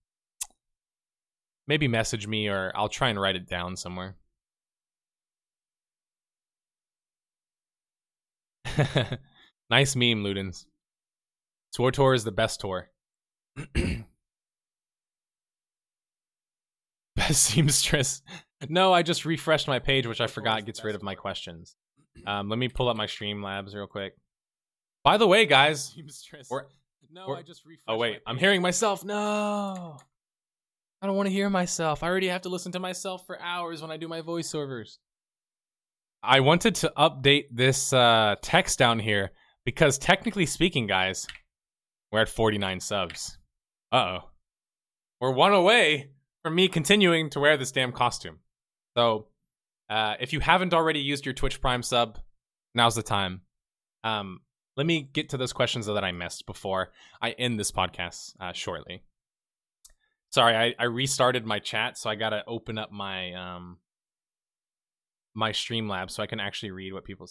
maybe 1.67 1.87
message 1.87 2.27
me 2.27 2.47
or 2.47 2.71
I'll 2.75 2.89
try 2.89 3.09
and 3.09 3.19
write 3.19 3.35
it 3.35 3.47
down 3.47 3.75
somewhere. 3.75 4.17
nice 9.69 9.95
meme, 9.95 10.23
Ludens. 10.23 10.65
Swartor 11.75 12.13
is 12.15 12.23
the 12.23 12.31
best 12.31 12.59
tour. 12.59 12.89
best 17.15 17.43
seamstress. 17.43 18.21
No, 18.69 18.93
I 18.93 19.01
just 19.03 19.25
refreshed 19.25 19.67
my 19.67 19.79
page, 19.79 20.05
which 20.05 20.21
I 20.21 20.27
forgot 20.27 20.65
gets 20.65 20.83
rid 20.83 20.95
of 20.95 21.01
my 21.03 21.15
questions. 21.15 21.75
Um, 22.27 22.49
let 22.49 22.59
me 22.59 22.67
pull 22.67 22.89
up 22.89 22.97
my 22.97 23.07
Streamlabs 23.07 23.73
real 23.73 23.87
quick. 23.87 24.13
By 25.03 25.17
the 25.17 25.27
way, 25.27 25.45
guys, 25.45 25.95
we're- 26.49 26.65
No, 27.11 27.33
I 27.33 27.41
just 27.41 27.65
refreshed 27.65 27.83
oh 27.87 27.97
wait, 27.97 28.19
I'm 28.27 28.37
hearing 28.37 28.61
myself. 28.61 29.03
No, 29.03 29.97
I 31.01 31.07
don't 31.07 31.15
want 31.15 31.27
to 31.27 31.33
hear 31.33 31.49
myself. 31.49 32.03
I 32.03 32.07
already 32.07 32.27
have 32.27 32.43
to 32.43 32.49
listen 32.49 32.71
to 32.73 32.79
myself 32.79 33.25
for 33.25 33.39
hours 33.41 33.81
when 33.81 33.89
I 33.91 33.97
do 33.97 34.07
my 34.07 34.21
voiceovers. 34.21 34.97
I 36.23 36.39
wanted 36.39 36.75
to 36.75 36.93
update 36.97 37.45
this 37.51 37.93
uh, 37.93 38.35
text 38.41 38.77
down 38.77 38.99
here 38.99 39.31
because 39.65 39.97
technically 39.97 40.45
speaking, 40.45 40.85
guys, 40.85 41.25
we're 42.11 42.21
at 42.21 42.29
49 42.29 42.79
subs. 42.79 43.37
Uh 43.91 43.95
oh, 44.19 44.29
we're 45.19 45.31
one 45.31 45.53
away 45.53 46.11
from 46.43 46.55
me 46.55 46.67
continuing 46.67 47.29
to 47.31 47.39
wear 47.39 47.57
this 47.57 47.71
damn 47.71 47.91
costume. 47.91 48.39
So, 48.95 49.27
uh, 49.89 50.15
if 50.19 50.31
you 50.31 50.39
haven't 50.39 50.73
already 50.73 50.99
used 50.99 51.25
your 51.25 51.33
Twitch 51.33 51.59
Prime 51.59 51.83
sub, 51.83 52.19
now's 52.75 52.95
the 52.95 53.03
time. 53.03 53.41
Um, 54.03 54.41
let 54.77 54.85
me 54.85 55.09
get 55.13 55.29
to 55.29 55.37
those 55.37 55.53
questions 55.53 55.85
that 55.87 56.03
I 56.03 56.11
missed 56.11 56.45
before 56.45 56.91
I 57.21 57.31
end 57.31 57.59
this 57.59 57.71
podcast 57.71 58.33
uh, 58.39 58.53
shortly. 58.53 59.03
Sorry, 60.29 60.55
I, 60.55 60.75
I 60.79 60.85
restarted 60.85 61.45
my 61.45 61.59
chat, 61.59 61.97
so 61.97 62.09
I 62.09 62.15
gotta 62.15 62.43
open 62.47 62.77
up 62.77 62.91
my 62.91 63.33
um 63.33 63.77
my 65.33 65.51
Streamlabs 65.51 66.11
so 66.11 66.23
I 66.23 66.27
can 66.27 66.39
actually 66.39 66.71
read 66.71 66.93
what 66.93 67.03
people. 67.05 67.27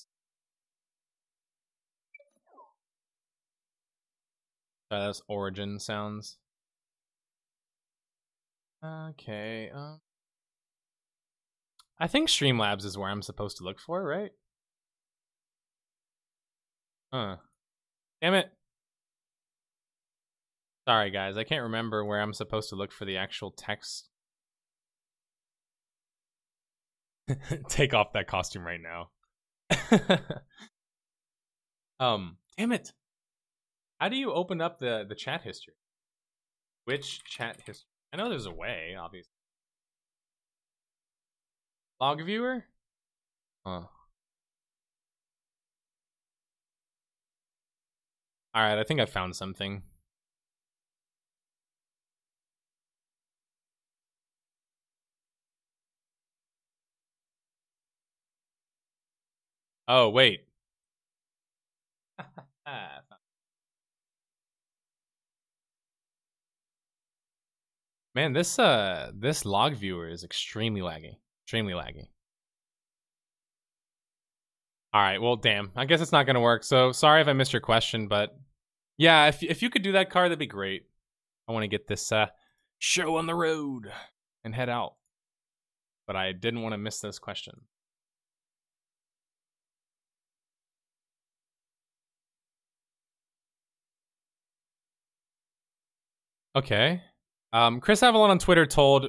Uh, 4.90 5.06
that's 5.06 5.22
origin 5.28 5.78
sounds. 5.78 6.38
Okay. 8.84 9.70
Um, 9.74 10.00
I 11.98 12.06
think 12.08 12.28
Streamlabs 12.28 12.84
is 12.84 12.96
where 12.98 13.08
I'm 13.10 13.22
supposed 13.22 13.58
to 13.58 13.64
look 13.64 13.78
for, 13.78 14.02
right? 14.04 14.32
Huh. 17.12 17.36
Damn 18.22 18.34
it. 18.34 18.50
Sorry, 20.88 21.10
guys. 21.10 21.36
I 21.36 21.44
can't 21.44 21.62
remember 21.62 22.04
where 22.04 22.20
I'm 22.20 22.32
supposed 22.34 22.68
to 22.70 22.76
look 22.76 22.92
for 22.92 23.04
the 23.04 23.16
actual 23.16 23.50
text. 23.52 24.09
Take 27.68 27.94
off 27.94 28.12
that 28.12 28.26
costume 28.26 28.66
right 28.66 28.80
now. 28.80 29.10
um, 32.00 32.36
damn 32.56 32.72
it. 32.72 32.92
How 34.00 34.08
do 34.08 34.16
you 34.16 34.32
open 34.32 34.60
up 34.60 34.78
the 34.78 35.04
the 35.08 35.14
chat 35.14 35.42
history? 35.42 35.74
Which 36.84 37.22
chat 37.24 37.60
history? 37.64 37.86
I 38.12 38.16
know 38.16 38.28
there's 38.28 38.46
a 38.46 38.50
way, 38.50 38.96
obviously. 38.98 39.32
Log 42.00 42.22
viewer? 42.24 42.64
Huh. 43.64 43.82
Alright, 48.56 48.78
I 48.78 48.84
think 48.84 49.00
I 49.00 49.06
found 49.06 49.36
something. 49.36 49.82
Oh, 59.92 60.08
wait. 60.08 60.44
Man, 68.14 68.32
this 68.32 68.56
uh 68.60 69.10
this 69.14 69.44
log 69.44 69.74
viewer 69.74 70.08
is 70.08 70.22
extremely 70.22 70.80
laggy. 70.80 71.16
Extremely 71.44 71.72
laggy. 71.72 72.08
All 74.92 75.00
right, 75.02 75.20
well, 75.20 75.34
damn. 75.36 75.72
I 75.74 75.84
guess 75.86 76.00
it's 76.00 76.12
not 76.12 76.24
gonna 76.26 76.40
work. 76.40 76.62
So 76.62 76.92
sorry 76.92 77.20
if 77.20 77.26
I 77.26 77.32
missed 77.32 77.52
your 77.52 77.60
question, 77.60 78.06
but 78.06 78.36
yeah, 78.96 79.26
if 79.26 79.42
if 79.42 79.60
you 79.60 79.70
could 79.70 79.82
do 79.82 79.92
that 79.92 80.10
car, 80.10 80.24
that'd 80.28 80.38
be 80.38 80.46
great. 80.46 80.86
I 81.48 81.52
want 81.52 81.64
to 81.64 81.68
get 81.68 81.88
this 81.88 82.12
uh 82.12 82.26
show 82.78 83.16
on 83.16 83.26
the 83.26 83.34
road 83.34 83.90
and 84.44 84.54
head 84.54 84.68
out, 84.68 84.94
but 86.06 86.14
I 86.14 86.30
didn't 86.32 86.62
want 86.62 86.74
to 86.74 86.78
miss 86.78 87.00
this 87.00 87.18
question. 87.18 87.62
Okay. 96.56 97.02
Um, 97.52 97.80
Chris 97.80 98.00
Avellone 98.00 98.30
on 98.30 98.38
Twitter 98.38 98.66
told 98.66 99.08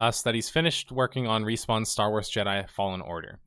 us 0.00 0.22
that 0.22 0.34
he's 0.34 0.48
finished 0.48 0.92
working 0.92 1.26
on 1.26 1.44
Respawn's 1.44 1.88
Star 1.88 2.10
Wars 2.10 2.30
Jedi 2.30 2.68
Fallen 2.68 3.00
Order. 3.00 3.40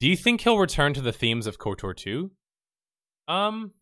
Do 0.00 0.08
you 0.08 0.16
think 0.16 0.42
he'll 0.42 0.58
return 0.58 0.92
to 0.94 1.00
the 1.00 1.12
themes 1.12 1.46
of 1.46 1.58
KOTOR 1.58 1.96
2? 1.96 2.30
Um, 3.28 3.72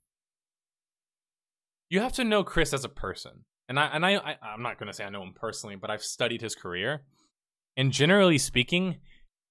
you 1.91 2.01
have 2.01 2.13
to 2.13 2.25
know 2.25 2.45
Chris 2.45 2.73
as 2.73 2.85
a 2.85 2.89
person, 2.89 3.45
and 3.69 3.79
I 3.79 3.87
and 3.87 4.07
I, 4.07 4.17
I 4.17 4.37
I'm 4.43 4.63
not 4.63 4.79
gonna 4.79 4.93
say 4.93 5.05
I 5.05 5.11
know 5.11 5.23
him 5.23 5.35
personally, 5.35 5.77
but 5.77 5.91
I've 5.91 6.03
studied 6.03 6.41
his 6.41 6.55
career, 6.55 7.03
and 7.77 7.91
generally 7.91 8.39
speaking, 8.39 8.99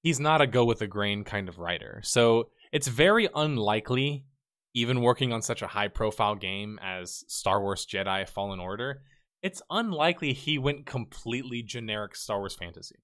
he's 0.01 0.19
not 0.19 0.41
a 0.41 0.47
go 0.47 0.63
with 0.63 0.79
the 0.79 0.87
grain 0.87 1.23
kind 1.23 1.49
of 1.49 1.59
writer. 1.59 1.99
So 2.03 2.49
it's 2.71 2.87
very 2.87 3.27
unlikely, 3.35 4.25
even 4.73 5.01
working 5.01 5.33
on 5.33 5.41
such 5.41 5.61
a 5.61 5.67
high 5.67 5.89
profile 5.89 6.35
game 6.35 6.79
as 6.81 7.25
Star 7.27 7.61
Wars 7.61 7.85
Jedi 7.85 8.27
Fallen 8.29 8.59
Order, 8.59 9.01
it's 9.41 9.61
unlikely 9.69 10.33
he 10.33 10.57
went 10.57 10.85
completely 10.85 11.63
generic 11.63 12.15
Star 12.15 12.39
Wars 12.39 12.55
fantasy. 12.55 12.97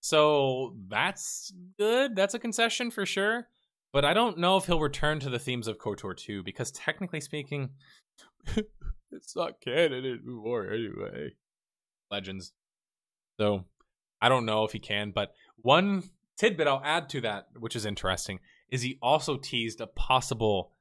So 0.00 0.76
that's 0.88 1.52
good. 1.78 2.14
That's 2.14 2.34
a 2.34 2.38
concession 2.38 2.90
for 2.90 3.06
sure. 3.06 3.48
But 3.92 4.04
I 4.04 4.14
don't 4.14 4.38
know 4.38 4.56
if 4.56 4.66
he'll 4.66 4.80
return 4.80 5.20
to 5.20 5.30
the 5.30 5.38
themes 5.38 5.68
of 5.68 5.78
KOTOR 5.78 6.16
2 6.16 6.42
because 6.42 6.70
technically 6.70 7.20
speaking, 7.20 7.70
it's 9.10 9.34
not 9.34 9.60
canon 9.60 10.04
anymore 10.04 10.70
anyway. 10.70 11.30
Legends. 12.10 12.52
So 13.38 13.64
I 14.20 14.28
don't 14.28 14.46
know 14.46 14.64
if 14.64 14.72
he 14.72 14.78
can, 14.78 15.12
but 15.14 15.32
one 15.56 16.02
tidbit 16.36 16.68
I'll 16.68 16.82
add 16.84 17.08
to 17.10 17.20
that, 17.22 17.48
which 17.58 17.76
is 17.76 17.86
interesting, 17.86 18.40
is 18.68 18.82
he 18.82 18.98
also 19.00 19.36
teased 19.36 19.80
a 19.80 19.86
possible 19.86 20.72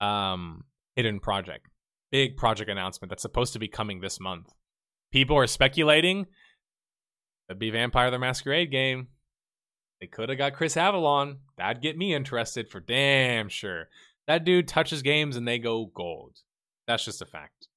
um, 0.00 0.64
hidden 0.96 1.20
project 1.20 1.68
big 2.12 2.36
project 2.36 2.70
announcement 2.70 3.10
that's 3.10 3.22
supposed 3.22 3.54
to 3.54 3.58
be 3.58 3.66
coming 3.66 4.00
this 4.00 4.20
month. 4.20 4.52
People 5.10 5.36
are 5.36 5.48
speculating 5.48 6.26
it'd 7.48 7.58
be 7.58 7.70
Vampire 7.70 8.10
the 8.10 8.18
Masquerade 8.18 8.70
game. 8.70 9.08
They 10.00 10.06
could 10.06 10.30
have 10.30 10.38
got 10.38 10.54
Chris 10.54 10.74
Avellone. 10.74 11.38
That'd 11.58 11.82
get 11.82 11.98
me 11.98 12.14
interested 12.14 12.68
for 12.68 12.80
damn 12.80 13.48
sure. 13.48 13.88
That 14.26 14.44
dude 14.44 14.68
touches 14.68 15.02
games 15.02 15.36
and 15.36 15.46
they 15.46 15.58
go 15.58 15.86
gold. 15.86 16.38
That's 16.86 17.04
just 17.04 17.20
a 17.20 17.26
fact. 17.26 17.68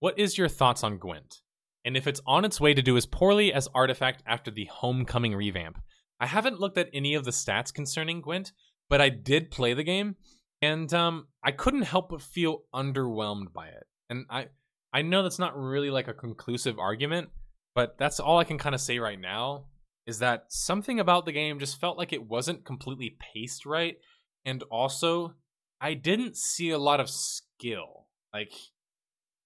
What 0.00 0.18
is 0.18 0.38
your 0.38 0.48
thoughts 0.48 0.82
on 0.82 0.98
Gwent? 0.98 1.42
And 1.84 1.96
if 1.96 2.06
it's 2.06 2.20
on 2.26 2.44
its 2.44 2.60
way 2.60 2.74
to 2.74 2.82
do 2.82 2.96
as 2.96 3.06
poorly 3.06 3.52
as 3.52 3.68
Artifact 3.74 4.22
after 4.26 4.50
the 4.50 4.64
Homecoming 4.72 5.34
revamp? 5.34 5.78
I 6.18 6.26
haven't 6.26 6.60
looked 6.60 6.78
at 6.78 6.90
any 6.94 7.14
of 7.14 7.24
the 7.24 7.30
stats 7.30 7.74
concerning 7.74 8.20
Gwent, 8.20 8.52
but 8.88 9.00
I 9.00 9.10
did 9.10 9.50
play 9.50 9.74
the 9.74 9.84
game 9.84 10.16
and 10.62 10.94
um, 10.94 11.26
I 11.42 11.50
couldn't 11.50 11.82
help 11.82 12.10
but 12.10 12.22
feel 12.22 12.62
underwhelmed 12.72 13.52
by 13.52 13.66
it. 13.66 13.84
And 14.08 14.24
I 14.30 14.46
I 14.92 15.02
know 15.02 15.22
that's 15.22 15.38
not 15.38 15.58
really 15.58 15.90
like 15.90 16.08
a 16.08 16.14
conclusive 16.14 16.78
argument, 16.78 17.30
but 17.74 17.98
that's 17.98 18.20
all 18.20 18.38
I 18.38 18.44
can 18.44 18.58
kind 18.58 18.74
of 18.74 18.80
say 18.80 18.98
right 18.98 19.20
now 19.20 19.66
is 20.06 20.18
that 20.18 20.44
something 20.48 20.98
about 21.00 21.26
the 21.26 21.32
game 21.32 21.58
just 21.58 21.80
felt 21.80 21.96
like 21.96 22.12
it 22.12 22.28
wasn't 22.28 22.64
completely 22.64 23.16
paced 23.20 23.66
right, 23.66 23.96
and 24.44 24.62
also 24.64 25.34
I 25.80 25.94
didn't 25.94 26.36
see 26.36 26.70
a 26.70 26.78
lot 26.78 27.00
of 27.00 27.10
skill. 27.10 28.06
Like 28.32 28.52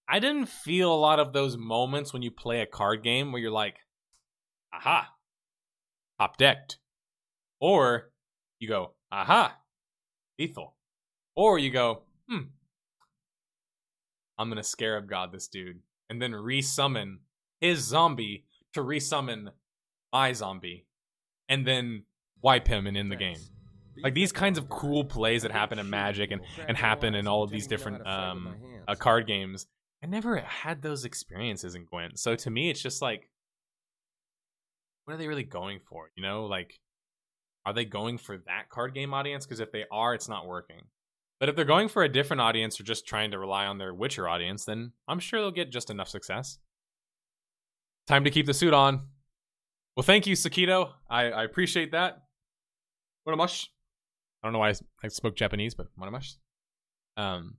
I 0.08 0.18
didn't 0.18 0.46
feel 0.46 0.92
a 0.92 0.94
lot 0.94 1.18
of 1.18 1.32
those 1.32 1.56
moments 1.56 2.12
when 2.12 2.22
you 2.22 2.30
play 2.30 2.60
a 2.60 2.66
card 2.66 3.02
game 3.02 3.32
where 3.32 3.40
you're 3.40 3.50
like, 3.50 3.76
aha, 4.72 5.08
top 6.20 6.36
decked. 6.36 6.78
Or 7.60 8.10
you 8.58 8.68
go, 8.68 8.94
aha, 9.10 9.56
lethal. 10.38 10.75
Or 11.36 11.58
you 11.58 11.70
go, 11.70 12.02
hmm, 12.28 12.48
I'm 14.38 14.48
gonna 14.48 14.64
scarab 14.64 15.08
god 15.08 15.32
this 15.32 15.48
dude, 15.48 15.80
and 16.10 16.20
then 16.20 16.32
resummon 16.32 17.18
his 17.60 17.80
zombie 17.80 18.44
to 18.72 18.80
resummon 18.80 19.50
my 20.12 20.32
zombie, 20.32 20.86
and 21.48 21.66
then 21.66 22.04
wipe 22.42 22.66
him 22.66 22.86
and 22.86 22.96
end 22.96 23.12
the 23.12 23.16
game. 23.16 23.38
Like 24.02 24.14
these 24.14 24.32
kinds 24.32 24.58
of 24.58 24.68
cool 24.68 25.04
plays 25.04 25.42
that 25.42 25.52
happen 25.52 25.78
in 25.78 25.88
Magic 25.88 26.30
and, 26.30 26.42
and 26.68 26.76
happen 26.76 27.14
in 27.14 27.26
all 27.26 27.42
of 27.42 27.50
these 27.50 27.66
different 27.66 28.06
um, 28.06 28.54
uh, 28.86 28.94
card 28.94 29.26
games. 29.26 29.66
I 30.02 30.06
never 30.06 30.36
had 30.38 30.82
those 30.82 31.04
experiences 31.04 31.74
in 31.74 31.86
Gwent. 31.86 32.18
So 32.18 32.36
to 32.36 32.50
me, 32.50 32.68
it's 32.70 32.82
just 32.82 33.00
like, 33.00 33.30
what 35.04 35.14
are 35.14 35.16
they 35.16 35.28
really 35.28 35.44
going 35.44 35.80
for? 35.88 36.10
You 36.14 36.22
know, 36.22 36.44
like, 36.44 36.78
are 37.64 37.72
they 37.72 37.86
going 37.86 38.18
for 38.18 38.36
that 38.46 38.68
card 38.68 38.94
game 38.94 39.14
audience? 39.14 39.46
Because 39.46 39.60
if 39.60 39.72
they 39.72 39.84
are, 39.90 40.14
it's 40.14 40.28
not 40.28 40.46
working. 40.46 40.82
But 41.38 41.50
if 41.50 41.56
they're 41.56 41.64
going 41.64 41.88
for 41.88 42.02
a 42.02 42.08
different 42.08 42.40
audience 42.40 42.80
or 42.80 42.84
just 42.84 43.06
trying 43.06 43.30
to 43.32 43.38
rely 43.38 43.66
on 43.66 43.78
their 43.78 43.92
Witcher 43.92 44.28
audience, 44.28 44.64
then 44.64 44.92
I'm 45.06 45.18
sure 45.18 45.40
they'll 45.40 45.50
get 45.50 45.70
just 45.70 45.90
enough 45.90 46.08
success. 46.08 46.58
Time 48.06 48.24
to 48.24 48.30
keep 48.30 48.46
the 48.46 48.54
suit 48.54 48.72
on. 48.72 49.08
Well, 49.96 50.04
thank 50.04 50.26
you, 50.26 50.34
Sakito. 50.34 50.92
I, 51.10 51.24
I 51.24 51.44
appreciate 51.44 51.92
that. 51.92 52.22
Mush. 53.26 53.68
I 54.42 54.46
don't 54.46 54.52
know 54.52 54.60
why 54.60 54.70
I, 54.70 54.74
I 55.02 55.08
spoke 55.08 55.36
Japanese, 55.36 55.74
but 55.74 55.88
mush. 55.96 56.36
Um, 57.16 57.56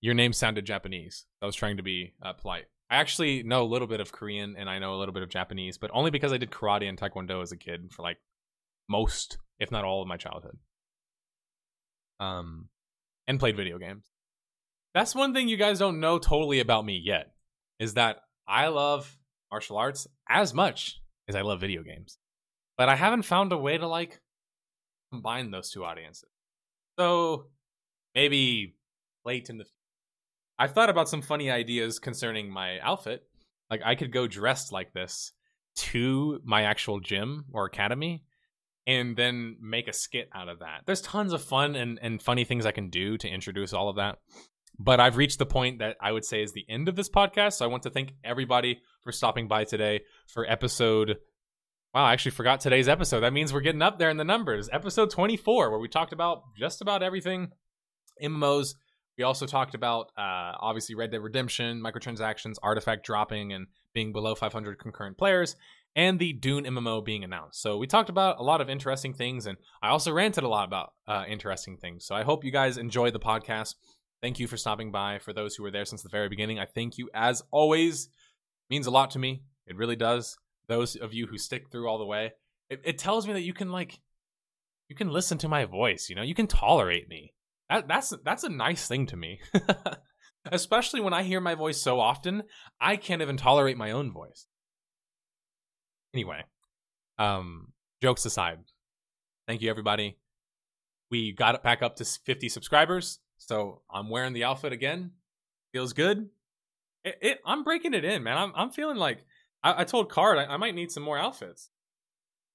your 0.00 0.14
name 0.14 0.32
sounded 0.32 0.66
Japanese. 0.66 1.24
I 1.42 1.46
was 1.46 1.56
trying 1.56 1.78
to 1.78 1.82
be 1.82 2.14
uh, 2.22 2.34
polite. 2.34 2.66
I 2.90 2.96
actually 2.96 3.42
know 3.42 3.62
a 3.62 3.64
little 3.64 3.88
bit 3.88 4.00
of 4.00 4.12
Korean 4.12 4.56
and 4.56 4.68
I 4.68 4.78
know 4.78 4.94
a 4.94 4.98
little 4.98 5.14
bit 5.14 5.22
of 5.22 5.30
Japanese, 5.30 5.78
but 5.78 5.90
only 5.92 6.10
because 6.10 6.32
I 6.32 6.36
did 6.36 6.50
karate 6.50 6.88
and 6.88 6.98
taekwondo 6.98 7.42
as 7.42 7.50
a 7.50 7.56
kid 7.56 7.90
for 7.92 8.02
like 8.02 8.18
most, 8.88 9.38
if 9.58 9.70
not 9.70 9.84
all, 9.84 10.02
of 10.02 10.08
my 10.08 10.16
childhood 10.16 10.58
um, 12.20 12.68
and 13.26 13.38
played 13.38 13.56
video 13.56 13.78
games. 13.78 14.04
That's 14.94 15.14
one 15.14 15.34
thing 15.34 15.48
you 15.48 15.56
guys 15.56 15.78
don't 15.78 16.00
know 16.00 16.18
totally 16.18 16.60
about 16.60 16.84
me 16.84 17.00
yet 17.02 17.32
is 17.78 17.94
that 17.94 18.22
I 18.46 18.68
love 18.68 19.16
martial 19.50 19.76
arts 19.76 20.06
as 20.28 20.54
much 20.54 21.00
as 21.28 21.34
I 21.34 21.42
love 21.42 21.60
video 21.60 21.82
games. 21.82 22.18
But 22.76 22.88
I 22.88 22.96
haven't 22.96 23.22
found 23.22 23.52
a 23.52 23.58
way 23.58 23.76
to 23.76 23.86
like 23.86 24.20
combine 25.12 25.50
those 25.50 25.70
two 25.70 25.84
audiences. 25.84 26.30
So 26.98 27.46
maybe 28.14 28.76
late 29.24 29.50
in 29.50 29.58
the 29.58 29.66
I've 30.58 30.72
thought 30.72 30.90
about 30.90 31.08
some 31.08 31.22
funny 31.22 31.50
ideas 31.50 32.00
concerning 32.00 32.50
my 32.50 32.80
outfit. 32.80 33.24
Like 33.70 33.82
I 33.84 33.94
could 33.94 34.12
go 34.12 34.26
dressed 34.26 34.72
like 34.72 34.92
this 34.92 35.32
to 35.76 36.40
my 36.44 36.62
actual 36.62 36.98
gym 36.98 37.44
or 37.52 37.66
academy 37.66 38.24
and 38.88 39.16
then 39.16 39.58
make 39.60 39.86
a 39.86 39.92
skit 39.92 40.30
out 40.34 40.48
of 40.48 40.60
that. 40.60 40.80
There's 40.86 41.02
tons 41.02 41.34
of 41.34 41.44
fun 41.44 41.76
and, 41.76 41.98
and 42.00 42.22
funny 42.22 42.44
things 42.44 42.64
I 42.64 42.72
can 42.72 42.88
do 42.88 43.18
to 43.18 43.28
introduce 43.28 43.74
all 43.74 43.90
of 43.90 43.96
that. 43.96 44.16
But 44.78 44.98
I've 44.98 45.18
reached 45.18 45.38
the 45.38 45.46
point 45.46 45.80
that 45.80 45.96
I 46.00 46.10
would 46.10 46.24
say 46.24 46.42
is 46.42 46.52
the 46.52 46.64
end 46.70 46.88
of 46.88 46.96
this 46.96 47.10
podcast. 47.10 47.54
So 47.54 47.66
I 47.66 47.68
want 47.68 47.82
to 47.82 47.90
thank 47.90 48.14
everybody 48.24 48.80
for 49.02 49.12
stopping 49.12 49.46
by 49.46 49.64
today 49.64 50.00
for 50.26 50.50
episode. 50.50 51.18
Wow, 51.94 52.04
I 52.04 52.14
actually 52.14 52.30
forgot 52.30 52.60
today's 52.60 52.88
episode. 52.88 53.20
That 53.20 53.34
means 53.34 53.52
we're 53.52 53.60
getting 53.60 53.82
up 53.82 53.98
there 53.98 54.08
in 54.08 54.16
the 54.16 54.24
numbers. 54.24 54.70
Episode 54.72 55.10
24, 55.10 55.70
where 55.70 55.78
we 55.78 55.88
talked 55.88 56.14
about 56.14 56.44
just 56.56 56.80
about 56.80 57.02
everything 57.02 57.48
MMOs, 58.22 58.74
We 59.18 59.24
also 59.24 59.44
talked 59.46 59.74
about 59.74 60.12
uh, 60.16 60.56
obviously 60.60 60.94
Red 60.94 61.10
Dead 61.10 61.20
Redemption, 61.20 61.82
microtransactions, 61.82 62.54
artifact 62.62 63.04
dropping, 63.04 63.52
and 63.52 63.66
being 63.92 64.12
below 64.12 64.34
500 64.34 64.78
concurrent 64.78 65.18
players, 65.18 65.56
and 65.98 66.20
the 66.20 66.32
Dune 66.32 66.64
MMO 66.64 67.04
being 67.04 67.24
announced. 67.24 67.60
So 67.60 67.76
we 67.76 67.88
talked 67.88 68.08
about 68.08 68.38
a 68.38 68.42
lot 68.44 68.60
of 68.60 68.70
interesting 68.70 69.14
things, 69.14 69.46
and 69.46 69.58
I 69.82 69.88
also 69.88 70.12
ranted 70.12 70.44
a 70.44 70.48
lot 70.48 70.68
about 70.68 70.92
uh, 71.08 71.24
interesting 71.28 71.76
things. 71.76 72.06
So 72.06 72.14
I 72.14 72.22
hope 72.22 72.44
you 72.44 72.52
guys 72.52 72.78
enjoyed 72.78 73.12
the 73.12 73.18
podcast. 73.18 73.74
Thank 74.22 74.38
you 74.38 74.46
for 74.46 74.56
stopping 74.56 74.92
by. 74.92 75.18
For 75.18 75.32
those 75.32 75.56
who 75.56 75.64
were 75.64 75.72
there 75.72 75.84
since 75.84 76.04
the 76.04 76.08
very 76.08 76.28
beginning, 76.28 76.60
I 76.60 76.66
thank 76.66 76.98
you 76.98 77.10
as 77.12 77.42
always. 77.50 78.10
Means 78.70 78.86
a 78.86 78.92
lot 78.92 79.10
to 79.10 79.18
me. 79.18 79.42
It 79.66 79.74
really 79.74 79.96
does. 79.96 80.38
Those 80.68 80.94
of 80.94 81.12
you 81.12 81.26
who 81.26 81.36
stick 81.36 81.68
through 81.68 81.88
all 81.88 81.98
the 81.98 82.06
way, 82.06 82.30
it, 82.70 82.80
it 82.84 82.98
tells 82.98 83.26
me 83.26 83.32
that 83.32 83.42
you 83.42 83.52
can 83.52 83.72
like, 83.72 83.98
you 84.88 84.94
can 84.94 85.08
listen 85.08 85.36
to 85.38 85.48
my 85.48 85.64
voice. 85.64 86.08
You 86.08 86.14
know, 86.14 86.22
you 86.22 86.34
can 86.34 86.46
tolerate 86.46 87.08
me. 87.08 87.34
That, 87.70 87.88
that's 87.88 88.14
that's 88.24 88.44
a 88.44 88.48
nice 88.48 88.86
thing 88.86 89.06
to 89.06 89.16
me. 89.16 89.40
Especially 90.52 91.00
when 91.00 91.12
I 91.12 91.24
hear 91.24 91.40
my 91.40 91.56
voice 91.56 91.82
so 91.82 91.98
often, 91.98 92.44
I 92.80 92.96
can't 92.96 93.20
even 93.20 93.36
tolerate 93.36 93.76
my 93.76 93.90
own 93.90 94.12
voice. 94.12 94.46
Anyway, 96.14 96.44
um, 97.18 97.72
jokes 98.02 98.24
aside, 98.24 98.58
thank 99.46 99.62
you 99.62 99.70
everybody. 99.70 100.18
We 101.10 101.32
got 101.32 101.54
it 101.54 101.62
back 101.62 101.82
up 101.82 101.96
to 101.96 102.04
50 102.04 102.48
subscribers, 102.48 103.20
so 103.38 103.82
I'm 103.90 104.10
wearing 104.10 104.32
the 104.32 104.44
outfit 104.44 104.72
again. 104.72 105.12
Feels 105.72 105.92
good. 105.92 106.28
It, 107.04 107.18
it 107.20 107.38
I'm 107.46 107.64
breaking 107.64 107.94
it 107.94 108.04
in, 108.04 108.22
man. 108.22 108.36
I'm 108.38 108.52
I'm 108.54 108.70
feeling 108.70 108.96
like 108.96 109.24
I, 109.62 109.82
I 109.82 109.84
told 109.84 110.10
Card 110.10 110.38
I, 110.38 110.44
I 110.44 110.56
might 110.56 110.74
need 110.74 110.90
some 110.90 111.02
more 111.02 111.18
outfits. 111.18 111.70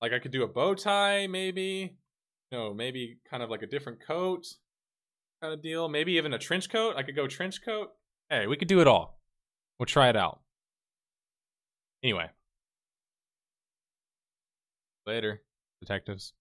Like 0.01 0.13
I 0.13 0.19
could 0.19 0.31
do 0.31 0.43
a 0.43 0.47
bow 0.47 0.75
tie, 0.75 1.27
maybe. 1.27 1.97
No, 2.51 2.73
maybe 2.73 3.17
kind 3.29 3.41
of 3.41 3.49
like 3.49 3.63
a 3.63 3.67
different 3.67 3.99
coat 4.05 4.45
kind 5.41 5.53
of 5.53 5.61
deal. 5.61 5.89
Maybe 5.89 6.13
even 6.13 6.33
a 6.33 6.39
trench 6.39 6.69
coat. 6.69 6.95
I 6.97 7.03
could 7.03 7.15
go 7.15 7.27
trench 7.27 7.63
coat. 7.63 7.89
Hey, 8.29 8.47
we 8.47 8.55
could 8.55 8.67
do 8.67 8.79
it 8.79 8.87
all. 8.87 9.19
We'll 9.77 9.85
try 9.85 10.09
it 10.09 10.15
out. 10.15 10.39
Anyway. 12.03 12.29
Later, 15.05 15.41
detectives. 15.79 16.33